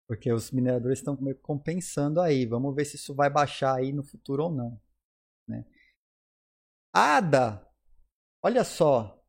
Porque 0.06 0.32
os 0.32 0.50
mineradores 0.50 1.00
estão 1.00 1.16
compensando 1.42 2.20
aí. 2.20 2.46
Vamos 2.46 2.74
ver 2.74 2.84
se 2.84 2.96
isso 2.96 3.14
vai 3.14 3.28
baixar 3.28 3.76
aí 3.76 3.92
no 3.92 4.02
futuro 4.02 4.44
ou 4.44 4.50
não. 4.50 4.80
Né? 5.46 5.64
Ada. 6.92 7.66
Olha 8.42 8.64
só. 8.64 9.22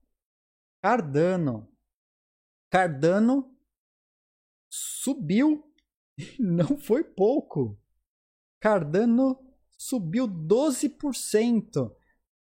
Cardano. 0.82 1.68
Cardano 2.72 3.59
subiu. 4.70 5.64
Não 6.40 6.78
foi 6.78 7.04
pouco. 7.04 7.78
Cardano 8.60 9.38
subiu 9.78 10.28
12%. 10.28 11.92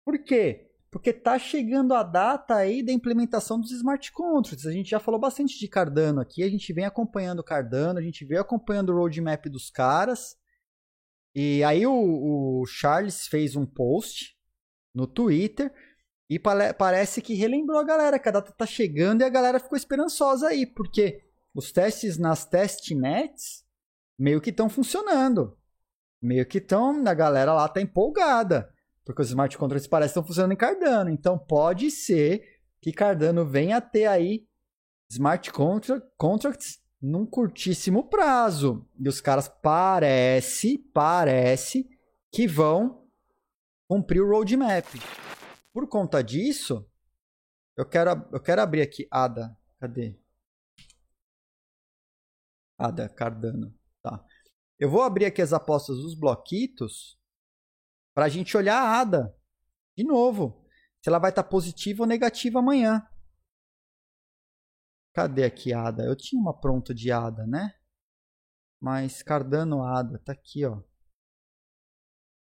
Por 0.04 0.24
quê? 0.24 0.72
Porque 0.90 1.12
tá 1.12 1.38
chegando 1.38 1.94
a 1.94 2.04
data 2.04 2.56
aí 2.56 2.82
da 2.82 2.94
implementação 2.94 3.60
dos 3.60 3.72
smart 3.72 4.12
contracts. 4.14 4.66
A 4.66 4.72
gente 4.72 4.90
já 4.90 5.00
falou 5.00 5.20
bastante 5.20 5.60
de 5.60 5.68
Cardano 5.68 6.22
aqui, 6.22 6.42
a 6.42 6.50
gente 6.50 6.72
vem 6.72 6.86
acompanhando 6.86 7.44
Cardano, 7.44 8.00
a 8.00 8.02
gente 8.02 8.24
vem 8.24 8.38
acompanhando 8.38 8.92
o 8.92 8.96
roadmap 8.96 9.46
dos 9.48 9.70
caras. 9.70 10.38
E 11.36 11.62
aí 11.66 11.86
o, 11.86 12.62
o 12.62 12.66
Charles 12.66 13.28
fez 13.28 13.58
um 13.58 13.66
post 13.66 14.38
no 14.94 15.06
Twitter. 15.06 15.74
E 16.30 16.40
parece 16.40 17.22
que 17.22 17.36
relembrou 17.36 17.78
a 17.78 17.84
galera 17.84 18.18
que 18.18 18.30
a 18.30 18.32
data 18.32 18.52
tá 18.52 18.66
chegando 18.66 19.22
e 19.22 19.26
a 19.26 19.30
galera 19.30 19.60
ficou 19.60 19.78
esperançosa 19.78 20.48
aí, 20.48 20.66
porque 20.66 21.22
os 21.56 21.72
testes 21.72 22.18
nas 22.18 22.46
testnets 22.46 23.66
meio 24.20 24.42
que 24.42 24.50
estão 24.50 24.70
funcionando. 24.70 25.58
Meio 26.22 26.46
que 26.46 26.58
estão, 26.58 27.02
a 27.08 27.14
galera 27.14 27.54
lá 27.54 27.68
tá 27.70 27.82
empolgada, 27.82 28.70
porque 29.06 29.22
os 29.22 29.30
smart 29.30 29.58
contracts 29.58 29.88
parecem 29.88 30.12
estão 30.12 30.26
funcionando 30.26 30.52
em 30.52 30.58
Cardano. 30.58 31.10
Então 31.10 31.38
pode 31.38 31.90
ser 31.90 32.44
que 32.82 32.92
Cardano 32.92 33.46
venha 33.46 33.78
a 33.78 33.82
ter 33.82 34.06
aí 34.06 34.46
smart 35.10 35.50
contracts 36.18 36.80
num 37.02 37.26
curtíssimo 37.26 38.10
prazo. 38.10 38.86
E 39.00 39.08
os 39.08 39.22
caras 39.22 39.48
parece, 39.48 40.78
parece 40.94 41.88
que 42.32 42.48
vão 42.48 43.08
cumprir 43.88 44.22
o 44.22 44.30
roadmap. 44.30 44.86
Por 45.72 45.88
conta 45.88 46.22
disso, 46.24 46.86
eu 47.78 47.86
quero, 47.86 48.28
eu 48.32 48.42
quero 48.42 48.62
abrir 48.62 48.82
aqui 48.82 49.08
ADA. 49.12 49.56
Cadê? 49.80 50.18
ADA, 52.78 53.10
Cardano. 53.10 53.74
Tá. 54.02 54.24
Eu 54.80 54.90
vou 54.90 55.02
abrir 55.02 55.26
aqui 55.26 55.42
as 55.42 55.54
apostas 55.54 55.98
dos 55.98 56.18
bloquitos 56.18 57.18
para 58.14 58.26
a 58.26 58.30
gente 58.30 58.56
olhar 58.56 58.78
a 58.78 59.02
ADA 59.02 59.36
de 59.98 60.04
novo. 60.04 60.66
Se 61.02 61.10
ela 61.10 61.20
vai 61.20 61.30
estar 61.30 61.44
tá 61.44 61.50
positiva 61.50 62.04
ou 62.04 62.08
negativa 62.08 62.60
amanhã. 62.60 63.08
Cadê 65.14 65.46
aqui 65.46 65.72
a 65.72 65.88
ADA? 65.88 66.04
Eu 66.04 66.16
tinha 66.16 66.42
uma 66.42 66.60
pronta 66.60 66.94
de 66.94 67.12
ADA, 67.12 67.48
né? 67.48 67.74
Mas 68.82 69.24
Cardano 69.24 69.84
ADA, 69.84 70.20
tá 70.20 70.34
aqui, 70.34 70.66
ó. 70.66 70.84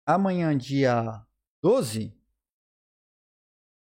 Amanhã, 0.06 0.56
dia 0.56 1.26
12? 1.62 2.16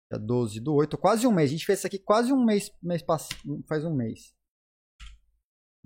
Dia 0.09 0.19
12 0.19 0.61
do 0.61 0.73
8, 0.73 0.97
quase 0.97 1.27
um 1.27 1.33
mês. 1.33 1.49
A 1.49 1.51
gente 1.51 1.65
fez 1.65 1.79
isso 1.79 1.87
aqui 1.87 1.99
quase 1.99 2.31
um 2.31 2.45
mês, 2.45 2.71
mês 2.81 3.03
faz 3.67 3.83
um 3.83 3.93
mês. 3.93 4.36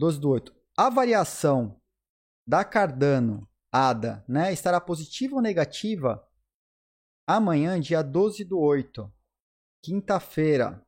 12 0.02 0.20
do 0.20 0.30
8. 0.30 0.52
A 0.76 0.90
variação 0.90 1.80
da 2.48 2.66
Cardano 2.66 3.48
ADA, 3.72 4.26
né, 4.28 4.52
estará 4.52 4.82
positiva 4.82 5.36
ou 5.36 5.42
negativa 5.44 6.28
amanhã, 7.28 7.80
dia 7.80 8.02
12 8.02 8.44
do 8.44 8.60
8, 8.60 9.14
quinta-feira. 9.84 10.84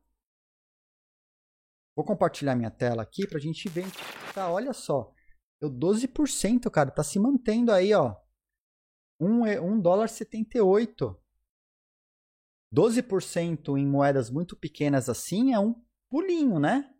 Vou 1.94 2.04
compartilhar 2.04 2.56
minha 2.56 2.72
tela 2.72 3.04
aqui 3.04 3.24
para 3.24 3.38
a 3.38 3.40
gente 3.40 3.68
ver. 3.68 3.86
Tá, 4.34 4.50
olha 4.50 4.72
só. 4.72 5.14
Deu 5.60 5.70
12%, 5.70 6.68
cara. 6.68 6.90
Tá 6.90 7.04
se 7.04 7.20
mantendo 7.20 7.70
aí, 7.70 7.94
ó. 7.94 8.16
1, 9.20 9.44
1 9.62 9.80
dólar 9.80 10.08
78. 10.08 11.16
12% 12.74 13.78
em 13.78 13.86
moedas 13.86 14.28
muito 14.28 14.56
pequenas 14.56 15.08
assim 15.08 15.54
é 15.54 15.58
um 15.60 15.80
pulinho, 16.10 16.58
né? 16.58 16.93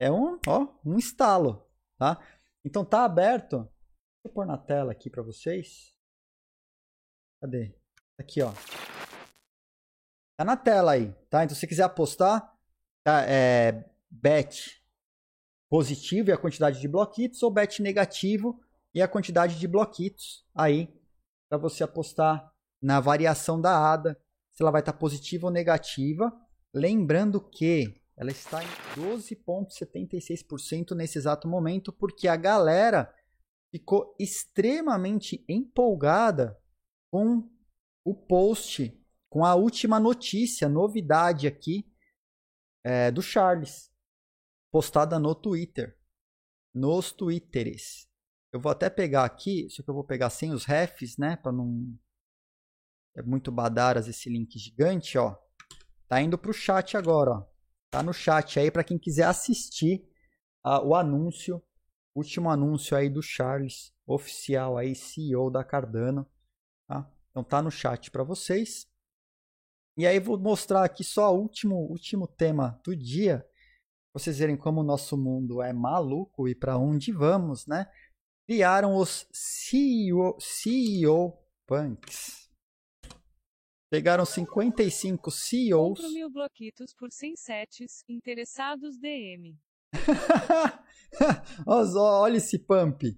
É 0.00 0.10
um, 0.10 0.38
ó, 0.46 0.68
um 0.84 0.98
estalo, 0.98 1.66
tá? 1.96 2.20
Então 2.64 2.84
tá 2.84 3.04
aberto. 3.04 3.58
Deixa 3.58 4.26
eu 4.26 4.32
pôr 4.32 4.46
na 4.46 4.58
tela 4.58 4.92
aqui 4.92 5.08
para 5.08 5.22
vocês. 5.22 5.94
Cadê? 7.40 7.74
Aqui, 8.18 8.42
ó. 8.42 8.52
Tá 10.36 10.44
na 10.44 10.56
tela 10.56 10.92
aí, 10.92 11.12
tá? 11.30 11.44
Então 11.44 11.54
se 11.54 11.60
você 11.60 11.66
quiser 11.66 11.84
apostar, 11.84 12.56
tá, 13.04 13.22
é 13.28 13.88
bet 14.10 14.82
positivo 15.70 16.30
e 16.30 16.32
a 16.32 16.38
quantidade 16.38 16.80
de 16.80 16.88
bloquitos 16.88 17.42
ou 17.42 17.50
bet 17.50 17.82
negativo 17.82 18.60
e 18.94 19.02
a 19.02 19.08
quantidade 19.08 19.58
de 19.58 19.66
bloquitos 19.66 20.46
aí 20.54 20.88
para 21.48 21.58
você 21.58 21.84
apostar 21.84 22.52
na 22.80 23.00
variação 23.00 23.60
da 23.60 23.92
ADA, 23.92 24.20
se 24.52 24.62
ela 24.62 24.70
vai 24.70 24.80
estar 24.80 24.92
tá 24.92 24.98
positiva 24.98 25.46
ou 25.46 25.52
negativa. 25.52 26.32
Lembrando 26.72 27.40
que 27.40 27.94
ela 28.16 28.30
está 28.30 28.62
em 28.62 28.68
12,76% 28.96 30.94
nesse 30.94 31.18
exato 31.18 31.48
momento, 31.48 31.92
porque 31.92 32.28
a 32.28 32.36
galera 32.36 33.12
ficou 33.72 34.14
extremamente 34.20 35.44
empolgada 35.48 36.56
com 37.10 37.50
o 38.04 38.14
post, 38.14 38.96
com 39.28 39.44
a 39.44 39.54
última 39.56 39.98
notícia, 39.98 40.68
novidade 40.68 41.48
aqui 41.48 41.92
é, 42.84 43.10
do 43.10 43.20
Charles, 43.20 43.90
postada 44.70 45.18
no 45.18 45.34
Twitter, 45.34 45.98
nos 46.72 47.10
Twitteres. 47.10 48.08
Eu 48.52 48.60
vou 48.60 48.70
até 48.70 48.88
pegar 48.88 49.24
aqui, 49.24 49.68
só 49.70 49.82
que 49.82 49.90
eu 49.90 49.94
vou 49.94 50.04
pegar 50.04 50.30
sem 50.30 50.52
os 50.52 50.64
refs, 50.64 51.16
né, 51.18 51.36
para 51.36 51.50
não 51.50 51.98
é 53.16 53.22
muito 53.22 53.50
badaras 53.50 54.06
esse 54.06 54.28
link 54.28 54.56
gigante, 54.58 55.16
ó. 55.18 55.36
Tá 56.08 56.20
indo 56.20 56.36
pro 56.36 56.52
chat 56.52 56.96
agora, 56.96 57.30
ó. 57.30 57.53
Tá 57.94 58.02
no 58.02 58.12
chat 58.12 58.58
aí 58.58 58.72
para 58.72 58.82
quem 58.82 58.98
quiser 58.98 59.22
assistir 59.22 60.04
uh, 60.66 60.84
o 60.84 60.96
anúncio, 60.96 61.62
último 62.12 62.50
anúncio 62.50 62.96
aí 62.96 63.08
do 63.08 63.22
Charles, 63.22 63.94
oficial 64.04 64.76
aí, 64.76 64.96
CEO 64.96 65.48
da 65.48 65.62
Cardano, 65.62 66.28
tá? 66.88 67.08
Então 67.30 67.44
tá 67.44 67.62
no 67.62 67.70
chat 67.70 68.10
para 68.10 68.24
vocês. 68.24 68.88
E 69.96 70.08
aí 70.08 70.18
vou 70.18 70.36
mostrar 70.36 70.82
aqui 70.82 71.04
só 71.04 71.32
o 71.32 71.38
último, 71.40 71.76
último 71.88 72.26
tema 72.26 72.80
do 72.84 72.96
dia, 72.96 73.46
vocês 74.12 74.38
verem 74.38 74.56
como 74.56 74.80
o 74.80 74.84
nosso 74.84 75.16
mundo 75.16 75.62
é 75.62 75.72
maluco 75.72 76.48
e 76.48 76.54
para 76.54 76.76
onde 76.76 77.12
vamos, 77.12 77.64
né? 77.64 77.86
Criaram 78.44 78.96
os 78.96 79.24
CEO, 79.32 80.36
CEO 80.40 81.38
Punks. 81.64 82.43
Pegaram 83.90 84.24
55 84.24 85.30
CEOs. 85.30 86.00
Compro 86.00 86.12
mil 86.12 86.30
bloquitos 86.30 86.92
por 86.94 87.12
100 87.12 87.36
sets, 87.36 88.04
interessados 88.08 88.98
DM. 88.98 89.56
Olha 91.66 92.36
esse 92.36 92.58
pump. 92.58 93.14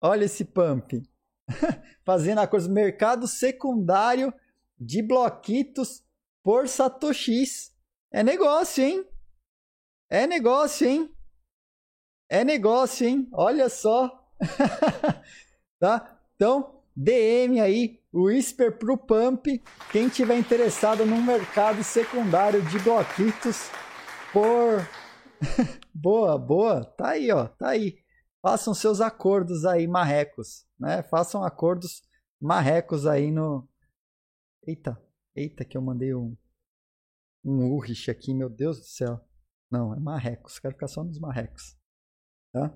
Olha 0.00 0.24
esse 0.24 0.44
pump. 0.44 1.02
Fazendo 2.04 2.38
a 2.38 2.46
coisa 2.46 2.68
mercado 2.68 3.26
secundário 3.26 4.32
de 4.78 5.02
bloquitos 5.02 6.04
por 6.42 6.68
satoshis. 6.68 7.74
É 8.12 8.22
negócio, 8.22 8.84
hein? 8.84 9.06
É 10.10 10.26
negócio, 10.26 10.86
hein? 10.86 11.14
É 12.28 12.44
negócio, 12.44 13.06
hein? 13.06 13.28
Olha 13.32 13.68
só. 13.68 14.30
tá? 15.78 16.20
Então, 16.34 16.82
DM 16.94 17.60
aí 17.60 17.97
Whisper 18.18 18.76
pro 18.76 18.98
Pump. 18.98 19.46
Quem 19.92 20.08
tiver 20.08 20.36
interessado 20.36 21.06
no 21.06 21.22
mercado 21.22 21.84
secundário 21.84 22.60
de 22.68 22.78
bloquitos 22.80 23.70
por. 24.32 24.88
boa, 25.94 26.36
boa. 26.36 26.84
Tá 26.84 27.10
aí, 27.10 27.30
ó. 27.30 27.46
Tá 27.46 27.70
aí. 27.70 27.98
Façam 28.42 28.74
seus 28.74 29.00
acordos 29.00 29.64
aí, 29.64 29.86
marrecos. 29.86 30.66
Né? 30.78 31.02
Façam 31.04 31.44
acordos 31.44 32.02
marrecos 32.40 33.06
aí 33.06 33.30
no. 33.30 33.68
Eita, 34.66 35.00
eita, 35.34 35.64
que 35.64 35.76
eu 35.76 35.82
mandei 35.82 36.14
um. 36.14 36.36
Um 37.44 37.70
Urrich 37.70 38.10
aqui, 38.10 38.34
meu 38.34 38.50
Deus 38.50 38.78
do 38.78 38.84
céu. 38.84 39.20
Não, 39.70 39.94
é 39.94 40.00
marrecos. 40.00 40.58
Quero 40.58 40.74
ficar 40.74 40.88
só 40.88 41.04
nos 41.04 41.20
marrecos. 41.20 41.76
Tá? 42.52 42.74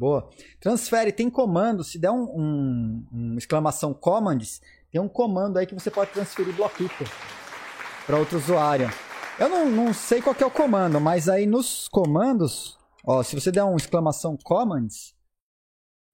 Boa. 0.00 0.30
Transfere, 0.58 1.12
tem 1.12 1.28
comando. 1.28 1.84
Se 1.84 1.98
der 1.98 2.10
um, 2.10 2.22
um, 2.22 3.06
um, 3.12 3.36
exclamação 3.36 3.92
commands, 3.92 4.62
tem 4.90 4.98
um 4.98 5.06
comando 5.06 5.58
aí 5.58 5.66
que 5.66 5.74
você 5.74 5.90
pode 5.90 6.10
transferir 6.10 6.56
bloquito 6.56 7.04
para 8.06 8.18
outro 8.18 8.38
usuário. 8.38 8.88
Eu 9.38 9.50
não, 9.50 9.70
não 9.70 9.92
sei 9.92 10.22
qual 10.22 10.34
é 10.40 10.46
o 10.46 10.50
comando, 10.50 10.98
mas 10.98 11.28
aí 11.28 11.44
nos 11.44 11.86
comandos, 11.86 12.78
ó, 13.04 13.22
se 13.22 13.38
você 13.38 13.52
der 13.52 13.62
um 13.62 13.76
exclamação 13.76 14.38
commands, 14.42 15.14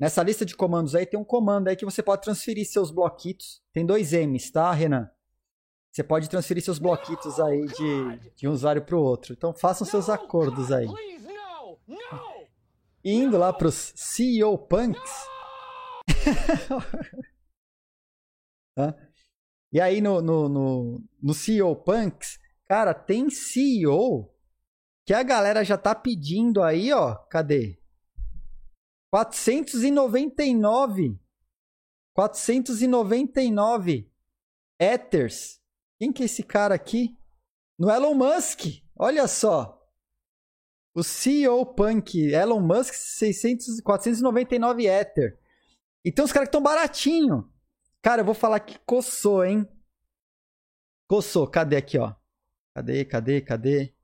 nessa 0.01 0.21
lista 0.21 0.45
de 0.45 0.57
comandos 0.57 0.97
aí 0.97 1.07
tem 1.07 1.19
um 1.19 1.25
comando 1.25 1.69
aí 1.69 1.77
que 1.77 1.85
você 1.85 2.03
pode 2.03 2.23
transferir 2.23 2.67
seus 2.67 2.91
bloquitos. 2.91 3.63
Tem 3.73 3.87
dois 3.87 4.13
M's, 4.13 4.51
tá, 4.51 4.73
Renan? 4.73 5.09
Você 5.93 6.03
pode 6.03 6.29
transferir 6.29 6.61
seus 6.61 6.81
bloquitos 6.81 7.39
aí 7.39 7.65
de, 7.67 8.33
de 8.35 8.49
um 8.49 8.51
usuário 8.51 8.85
para 8.85 8.97
o 8.97 9.01
outro. 9.01 9.33
Então 9.33 9.55
façam 9.55 9.87
seus 9.87 10.11
acordos 10.11 10.73
aí 10.73 10.89
indo 13.05 13.39
lá 13.39 13.53
para 13.53 13.69
os 13.69 13.93
CEO 13.95 14.59
Punks. 14.59 15.13
e 19.73 19.81
aí 19.81 20.01
no, 20.01 20.21
no, 20.23 20.49
no, 20.49 21.05
no 21.23 21.35
CEO 21.35 21.77
Punks, 21.77 22.41
cara, 22.67 22.95
tem 22.95 23.31
CEO 23.31 24.35
que 25.07 25.15
a 25.15 25.23
galera 25.23 25.65
já 25.65 25.79
tá 25.79 25.95
pedindo 25.95 26.61
aí, 26.63 26.93
ó. 26.93 27.15
Cadê? 27.15 27.81
499. 29.13 31.17
499 32.13 34.11
Ethers. 34.81 35.61
Quem 35.99 36.13
que 36.13 36.23
é 36.23 36.27
esse 36.27 36.43
cara 36.43 36.75
aqui? 36.75 37.17
No 37.79 37.91
Elon 37.91 38.15
Musk. 38.15 38.83
Olha 38.99 39.29
só. 39.29 39.76
O 40.97 41.03
CEO 41.03 41.67
Punk, 41.67 42.19
Elon 42.33 42.59
Musk, 42.59 42.95
600, 42.95 43.83
499 43.83 44.87
Ether. 44.87 45.39
Então 46.03 46.25
os 46.25 46.33
caras 46.33 46.47
que 46.47 46.57
estão 46.57 46.63
baratinho. 46.63 47.53
Cara, 48.01 48.23
eu 48.23 48.25
vou 48.25 48.35
falar 48.35 48.61
que 48.61 48.79
coçou, 48.79 49.45
hein? 49.45 49.69
Coçou. 51.07 51.47
Cadê 51.51 51.77
aqui, 51.77 51.99
ó? 51.99 52.15
Cadê, 52.75 53.05
cadê, 53.05 53.43
cadê? 53.43 53.95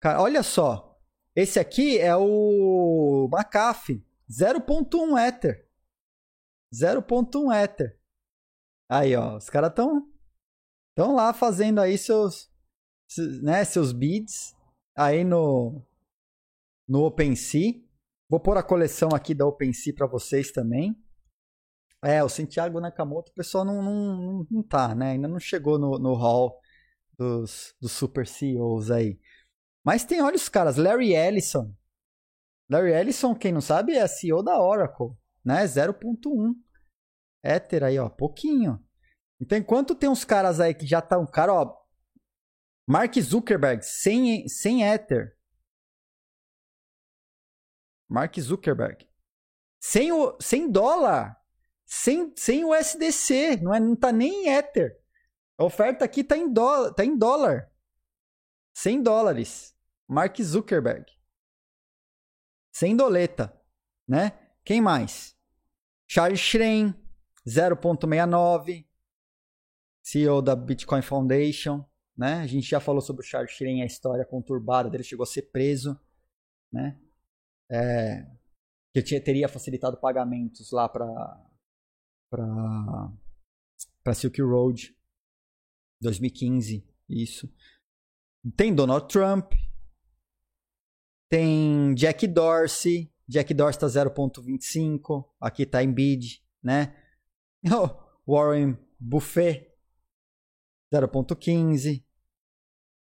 Cara, 0.00 0.20
olha 0.20 0.42
só. 0.42 1.00
Esse 1.36 1.60
aqui 1.60 1.96
é 1.96 2.16
o 2.16 3.28
McAfee. 3.32 4.04
0.1 4.28 5.28
Ether. 5.28 5.68
0.1 6.74 7.54
Ether. 7.54 8.00
Aí, 8.88 9.14
ó. 9.14 9.36
Os 9.36 9.48
caras 9.48 9.70
estão 9.70 10.12
estão 10.88 11.14
lá 11.14 11.32
fazendo 11.32 11.80
aí 11.80 11.96
seus 11.96 12.51
né, 13.42 13.64
seus 13.64 13.92
bids 13.92 14.54
aí 14.96 15.24
no, 15.24 15.82
no 16.88 17.04
OpenSea. 17.04 17.74
Vou 18.28 18.40
pôr 18.40 18.56
a 18.56 18.62
coleção 18.62 19.10
aqui 19.14 19.34
da 19.34 19.46
OpenSea 19.46 19.94
para 19.94 20.06
vocês 20.06 20.50
também. 20.52 20.96
É, 22.04 22.22
o 22.24 22.28
Santiago 22.28 22.80
Nakamoto, 22.80 23.30
o 23.30 23.34
pessoal 23.34 23.64
não, 23.64 23.80
não, 23.82 24.46
não 24.50 24.62
tá, 24.62 24.94
né? 24.94 25.12
Ainda 25.12 25.28
não 25.28 25.38
chegou 25.38 25.78
no, 25.78 25.98
no 25.98 26.14
hall 26.14 26.58
dos, 27.16 27.74
dos 27.80 27.92
super 27.92 28.26
CEOs 28.26 28.90
aí. 28.90 29.20
Mas 29.84 30.04
tem, 30.04 30.20
olha 30.20 30.36
os 30.36 30.48
caras, 30.48 30.76
Larry 30.76 31.14
Ellison. 31.14 31.72
Larry 32.68 32.92
Ellison, 32.92 33.34
quem 33.34 33.52
não 33.52 33.60
sabe, 33.60 33.92
é 33.92 34.06
CEO 34.06 34.42
da 34.42 34.60
Oracle, 34.60 35.16
né? 35.44 35.64
0.1. 35.64 36.54
Ether 37.44 37.84
aí, 37.84 37.98
ó, 37.98 38.08
pouquinho. 38.08 38.82
Então, 39.40 39.58
enquanto 39.58 39.94
tem 39.94 40.08
uns 40.08 40.24
caras 40.24 40.60
aí 40.60 40.72
que 40.72 40.86
já 40.86 41.00
estão, 41.00 41.26
cara, 41.26 41.52
ó, 41.52 41.81
Mark 42.86 43.14
Zuckerberg, 43.20 43.84
sem, 43.84 44.48
sem 44.48 44.82
Ether. 44.82 45.36
Mark 48.08 48.38
Zuckerberg. 48.38 49.08
Sem, 49.80 50.12
o, 50.12 50.36
sem 50.40 50.70
dólar. 50.70 51.40
Sem, 51.86 52.32
sem 52.36 52.64
o. 52.64 52.70
Não, 53.62 53.74
é, 53.74 53.80
não 53.80 53.96
tá 53.96 54.10
nem 54.10 54.46
em 54.46 54.48
Ether. 54.48 55.00
A 55.56 55.64
oferta 55.64 56.04
aqui 56.04 56.24
tá 56.24 56.36
em, 56.36 56.52
dólar, 56.52 56.92
tá 56.92 57.04
em 57.04 57.16
dólar. 57.16 57.70
100 58.74 59.02
dólares. 59.02 59.76
Mark 60.08 60.36
Zuckerberg. 60.40 61.06
Sem 62.72 62.96
doleta. 62.96 63.58
Né? 64.08 64.32
Quem 64.64 64.80
mais? 64.80 65.36
Charles 66.06 66.40
Schrein, 66.40 66.94
0.69. 67.46 68.86
CEO 70.02 70.42
da 70.42 70.56
Bitcoin 70.56 71.00
Foundation 71.00 71.88
né? 72.16 72.40
A 72.40 72.46
gente 72.46 72.68
já 72.68 72.80
falou 72.80 73.00
sobre 73.00 73.22
o 73.22 73.26
Charles 73.26 73.52
Schrein, 73.52 73.82
a 73.82 73.86
história 73.86 74.24
conturbada 74.24 74.90
dele, 74.90 75.02
chegou 75.04 75.24
a 75.24 75.26
ser 75.26 75.42
preso, 75.42 75.98
né? 76.72 77.00
É, 77.70 78.26
que 78.92 79.02
tinha, 79.02 79.20
teria 79.20 79.48
facilitado 79.48 79.96
pagamentos 79.96 80.70
lá 80.70 80.88
para 80.88 81.46
para 84.02 84.14
Silk 84.14 84.40
Road 84.40 84.96
2015, 86.00 86.86
isso. 87.08 87.52
Tem 88.56 88.74
Donald 88.74 89.06
Trump, 89.06 89.52
tem 91.28 91.94
Jack 91.94 92.26
Dorsey, 92.26 93.12
Jack 93.28 93.54
Dorsey 93.54 93.80
tá 93.80 93.86
0.25, 93.86 95.24
aqui 95.40 95.64
tá 95.64 95.82
em 95.82 95.92
bid, 95.92 96.44
né? 96.62 96.96
Oh, 97.72 97.88
Warren 98.26 98.76
Buffett 98.98 99.71
0.15. 100.92 102.04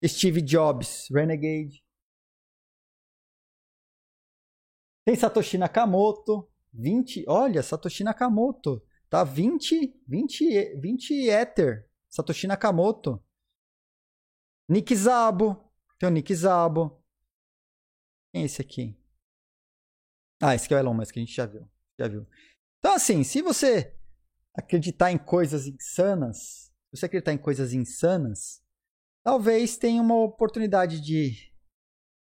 Steve 0.06 0.42
Jobs, 0.42 1.08
Renegade. 1.12 1.84
Tem 5.06 5.16
Satoshi 5.16 5.58
Nakamoto, 5.58 6.50
20. 6.74 7.26
Olha, 7.28 7.62
Satoshi 7.62 8.04
Nakamoto. 8.04 8.82
Tá 9.10 9.24
20, 9.24 10.02
20, 10.08 10.76
20 10.80 11.30
Ether. 11.30 11.90
Satoshi 12.10 12.48
Nakamoto. 12.48 13.24
Nick 14.68 14.96
Zabo. 14.96 15.72
Tem 16.00 16.10
o 16.10 16.12
Nick 16.12 16.34
Zabo. 16.34 17.04
Quem 18.32 18.44
é 18.44 18.46
esse 18.46 18.62
aqui? 18.62 18.98
Ah, 20.42 20.56
esse 20.56 20.66
aqui 20.66 20.74
é 20.74 20.78
o 20.78 20.80
Elon 20.80 20.94
Musk, 20.94 21.16
a 21.16 21.20
gente 21.20 21.34
já 21.34 21.46
viu. 21.46 21.70
Já 22.00 22.08
viu. 22.08 22.28
Então, 22.80 22.96
assim, 22.96 23.24
se 23.24 23.42
você 23.42 23.96
acreditar 24.54 25.12
em 25.12 25.18
coisas 25.18 25.68
insanas, 25.68 26.73
você 26.98 27.06
acreditar 27.06 27.34
em 27.34 27.38
coisas 27.38 27.74
insanas, 27.74 28.62
talvez 29.24 29.78
tenha 29.78 30.02
uma 30.02 30.16
oportunidade 30.16 31.02
de 31.02 31.52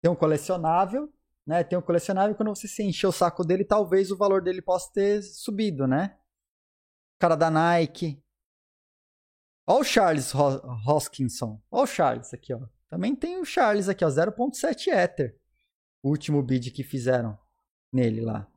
ter 0.03 0.09
um 0.09 0.15
colecionável, 0.15 1.13
né? 1.47 1.65
Tem 1.65 1.79
um 1.79 1.83
colecionável 1.83 2.37
quando 2.37 2.55
você 2.55 2.69
se 2.69 2.83
encher 2.83 3.07
o 3.07 3.13
saco 3.13 3.45
dele, 3.45 3.65
talvez 3.65 4.11
o 4.11 4.17
valor 4.17 4.43
dele 4.43 4.61
possa 4.63 4.93
ter 4.93 5.23
subido, 5.23 5.87
né? 5.87 6.19
O 7.17 7.21
cara 7.21 7.37
da 7.37 7.51
Nike. 7.51 8.23
Olha 9.67 9.81
o 9.81 9.85
Charles 9.85 10.33
Hoskinson. 10.35 11.61
Olha 11.71 11.85
o 11.85 11.87
Charles 11.87 12.35
aqui, 12.35 12.53
ó. 12.53 12.61
Também 12.89 13.15
tem 13.15 13.39
o 13.39 13.45
Charles 13.45 13.89
aqui, 13.89 14.05
ó, 14.05 14.09
0.7 14.09 14.89
Ether. 14.89 15.39
O 16.03 16.09
último 16.09 16.43
bid 16.43 16.71
que 16.71 16.83
fizeram 16.83 17.39
nele 17.93 18.21
lá. 18.21 18.51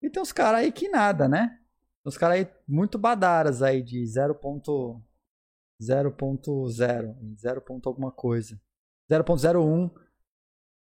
E 0.00 0.08
tem 0.08 0.22
uns 0.22 0.32
caras 0.32 0.60
aí 0.60 0.70
que 0.70 0.88
nada, 0.88 1.28
né? 1.28 1.58
Uns 2.04 2.16
caras 2.16 2.38
aí 2.38 2.54
muito 2.66 2.98
badaras 2.98 3.62
aí 3.62 3.82
de 3.82 4.02
0.0, 5.80 7.36
0. 7.36 7.64
alguma 7.84 8.10
coisa. 8.12 8.60
0.01. 9.10 9.90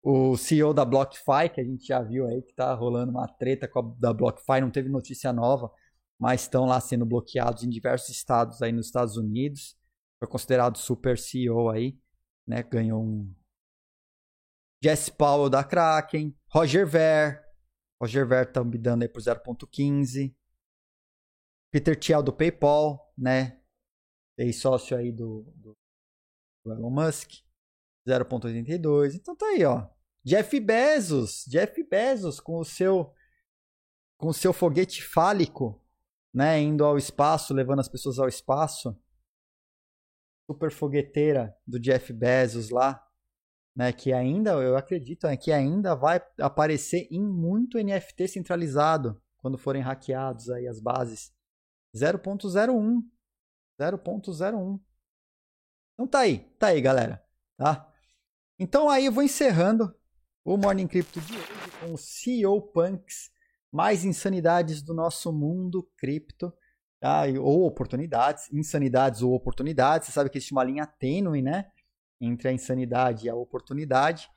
O 0.04 0.38
CEO 0.38 0.74
da 0.74 0.86
BlockFi, 0.86 1.50
que 1.54 1.60
a 1.60 1.64
gente 1.64 1.88
já 1.88 2.02
viu 2.02 2.28
aí 2.28 2.42
que 2.44 2.54
tá 2.54 2.74
rolando 2.76 3.12
uma 3.12 3.28
treta 3.28 3.68
com 3.68 3.80
a, 3.80 3.96
da 4.00 4.14
BlockFi, 4.14 4.62
não 4.62 4.70
teve 4.70 4.88
notícia 4.88 5.34
nova, 5.34 5.72
mas 6.20 6.42
estão 6.42 6.66
lá 6.66 6.80
sendo 6.80 7.06
bloqueados 7.08 7.64
em 7.64 7.70
diversos 7.70 8.10
estados 8.10 8.62
aí 8.62 8.72
nos 8.72 8.86
Estados 8.86 9.18
Unidos. 9.18 9.76
Foi 10.20 10.28
considerado 10.28 10.78
super 10.78 11.18
CEO 11.18 11.70
aí, 11.72 12.00
né? 12.48 12.62
Ganhou 12.62 13.04
um 13.04 13.34
Jesse 14.84 15.12
Powell 15.12 15.50
da 15.50 15.64
Kraken, 15.64 16.38
Roger 16.52 16.86
Ver, 16.86 17.44
Roger 18.00 18.28
Ver 18.28 18.52
tá 18.52 18.64
bidando 18.64 19.04
aí 19.04 19.10
por 19.10 19.22
0.15. 19.22 20.36
Peter 21.72 22.00
Thiel 22.00 22.22
do 22.22 22.32
PayPal, 22.32 23.12
né? 23.18 23.60
Ex-sócio 24.38 24.98
aí 24.98 25.12
do, 25.12 25.44
do, 25.56 25.78
Elon 26.66 26.90
Musk. 26.90 27.32
0.82. 28.08 29.16
Então 29.16 29.36
tá 29.36 29.46
aí, 29.48 29.64
ó. 29.64 29.88
Jeff 30.24 30.60
Bezos, 30.60 31.46
Jeff 31.48 31.84
Bezos 31.84 32.40
com 32.40 32.60
o 32.60 32.66
seu 32.66 33.14
com 34.18 34.28
o 34.28 34.34
seu 34.34 34.54
foguete 34.54 35.04
fálico, 35.04 35.80
né, 36.34 36.60
indo 36.60 36.84
ao 36.86 36.98
espaço, 36.98 37.54
levando 37.54 37.80
as 37.80 37.90
pessoas 37.90 38.18
ao 38.18 38.28
espaço. 38.28 38.98
Super 40.50 40.72
fogueteira 40.72 41.56
do 41.68 41.80
Jeff 41.80 42.14
Bezos 42.14 42.70
lá, 42.70 43.06
né, 43.76 43.92
que 43.92 44.14
ainda, 44.14 44.52
eu 44.54 44.78
acredito, 44.78 45.28
é 45.28 45.36
que 45.36 45.52
ainda 45.52 45.96
vai 45.96 46.22
aparecer 46.40 47.08
em 47.12 47.22
muito 47.22 47.78
NFT 47.78 48.28
centralizado 48.28 49.22
quando 49.38 49.58
forem 49.58 49.82
hackeados 49.82 50.50
aí 50.50 50.68
as 50.68 50.80
bases. 50.80 51.34
0.01. 51.96 53.04
0.01. 53.80 54.80
Então 55.94 56.08
tá 56.08 56.20
aí, 56.20 56.40
tá 56.60 56.68
aí, 56.68 56.82
galera, 56.82 57.24
tá? 57.58 57.92
Então 58.60 58.90
aí 58.90 59.06
eu 59.06 59.12
vou 59.12 59.24
encerrando 59.24 59.94
o 60.44 60.58
Morning 60.58 60.88
Crypto 60.88 61.20
de 61.22 61.34
hoje 61.34 61.72
com 61.80 61.94
o 61.94 61.98
CEO 61.98 62.62
Punks, 62.62 63.32
mais 63.72 64.06
insanidades 64.06 64.82
do 64.82 64.94
nosso 64.94 65.34
mundo 65.34 65.90
cripto, 65.98 66.54
tá? 67.00 67.24
ou 67.42 67.66
oportunidades, 67.66 68.52
insanidades 68.54 69.22
ou 69.22 69.34
oportunidades. 69.34 70.08
Você 70.08 70.14
sabe 70.14 70.30
que 70.30 70.38
existe 70.38 70.54
uma 70.54 70.64
linha 70.64 70.86
tênue, 70.86 71.42
né? 71.42 71.72
Entre 72.22 72.48
a 72.48 72.52
insanidade 72.52 73.26
e 73.26 73.30
a 73.30 73.36
oportunidade. 73.36 74.30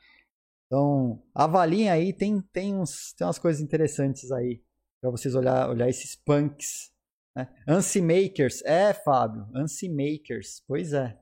Então, 0.67 1.23
avaliem 1.35 1.89
aí, 1.89 2.13
tem, 2.13 2.41
tem, 2.53 2.75
uns, 2.75 3.13
tem 3.15 3.27
umas 3.27 3.39
coisas 3.39 3.63
interessantes 3.63 4.31
aí 4.33 4.63
para 5.01 5.11
vocês 5.11 5.35
olhar, 5.35 5.71
olhar 5.71 5.89
esses 5.89 6.17
punks 6.17 6.93
né? 7.37 7.49
Ansi 7.67 8.01
Makers, 8.01 8.63
é, 8.65 8.93
Fábio, 8.93 9.49
Ansi 9.55 9.89
Makers, 9.89 10.63
pois 10.67 10.93
é. 10.93 11.19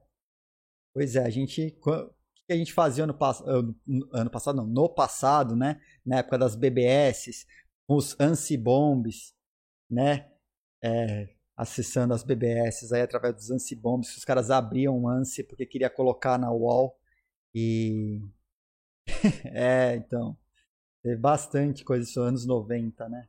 Pois 0.95 1.15
é, 1.17 1.25
a 1.25 1.31
gente. 1.31 1.77
O 1.85 2.11
que 2.47 2.53
a 2.53 2.57
gente 2.57 2.73
fazia 2.73 3.05
ano, 3.05 3.17
ano 4.13 4.31
passado? 4.31 4.57
Não, 4.57 4.67
no 4.67 4.89
passado, 4.89 5.57
né? 5.57 5.81
Na 6.05 6.19
época 6.19 6.39
das 6.39 6.57
BBS, 6.57 7.47
os 7.89 8.19
Ansi 8.21 8.57
Bombs, 8.57 9.35
né? 9.91 10.31
É, 10.83 11.35
acessando 11.57 12.15
as 12.15 12.23
BBS 12.23 12.93
aí 12.93 13.03
através 13.03 13.35
dos 13.35 13.51
Ansi 13.51 13.75
Bombs, 13.75 14.17
os 14.17 14.25
caras 14.25 14.51
abriam 14.51 14.99
o 14.99 15.09
Ansi 15.09 15.43
porque 15.43 15.67
queria 15.67 15.91
colocar 15.91 16.39
na 16.39 16.51
wall 16.51 16.99
e. 17.55 18.21
é, 19.53 19.97
então. 19.97 20.37
Teve 21.03 21.17
bastante 21.17 21.85
coisa 21.85 22.03
isso, 22.09 22.21
anos 22.21 22.45
90, 22.45 23.09
né? 23.09 23.29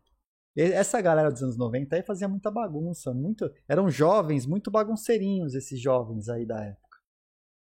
Essa 0.60 1.00
galera 1.00 1.32
dos 1.32 1.44
anos 1.44 1.56
90 1.56 1.96
aí 1.96 2.02
fazia 2.02 2.28
muita 2.28 2.50
bagunça, 2.50 3.14
muito, 3.14 3.48
eram 3.70 3.92
jovens, 3.92 4.48
muito 4.48 4.72
bagunceirinhos 4.72 5.54
esses 5.54 5.80
jovens 5.80 6.30
aí 6.30 6.48
da 6.48 6.66
época, 6.66 6.98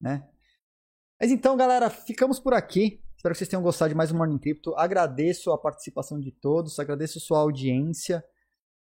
né? 0.01 0.27
Mas 1.21 1.29
então, 1.29 1.55
galera, 1.55 1.91
ficamos 1.91 2.39
por 2.39 2.55
aqui. 2.55 3.03
Espero 3.15 3.33
que 3.33 3.37
vocês 3.37 3.49
tenham 3.49 3.61
gostado 3.61 3.89
de 3.89 3.95
mais 3.95 4.11
um 4.11 4.17
Morning 4.17 4.39
Crypto. 4.39 4.75
Agradeço 4.75 5.51
a 5.51 5.57
participação 5.59 6.19
de 6.19 6.31
todos, 6.31 6.79
agradeço 6.79 7.19
sua 7.19 7.39
audiência. 7.39 8.23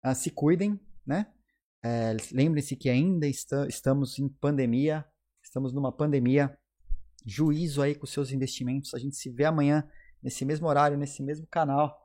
Uh, 0.05 0.15
se 0.15 0.31
cuidem, 0.31 0.79
né? 1.05 1.27
É, 1.85 2.17
Lembrem-se 2.33 2.77
que 2.77 2.89
ainda 2.89 3.27
está, 3.27 3.67
estamos 3.67 4.19
em 4.19 4.29
pandemia, 4.29 5.05
estamos 5.43 5.73
numa 5.73 5.91
pandemia. 5.91 6.57
Juízo 7.25 7.83
aí 7.83 7.95
com 7.95 8.07
seus 8.07 8.31
investimentos. 8.31 8.95
A 8.95 8.99
gente 8.99 9.17
se 9.17 9.31
vê 9.31 9.45
amanhã 9.45 9.89
nesse 10.23 10.45
mesmo 10.45 10.69
horário, 10.69 10.97
nesse 10.97 11.23
mesmo 11.23 11.47
canal. 11.49 11.97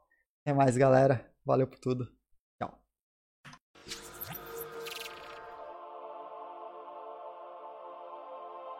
Até 0.41 0.53
mais, 0.53 0.75
galera. 0.75 1.30
Valeu 1.45 1.67
por 1.67 1.79
tudo. 1.79 2.11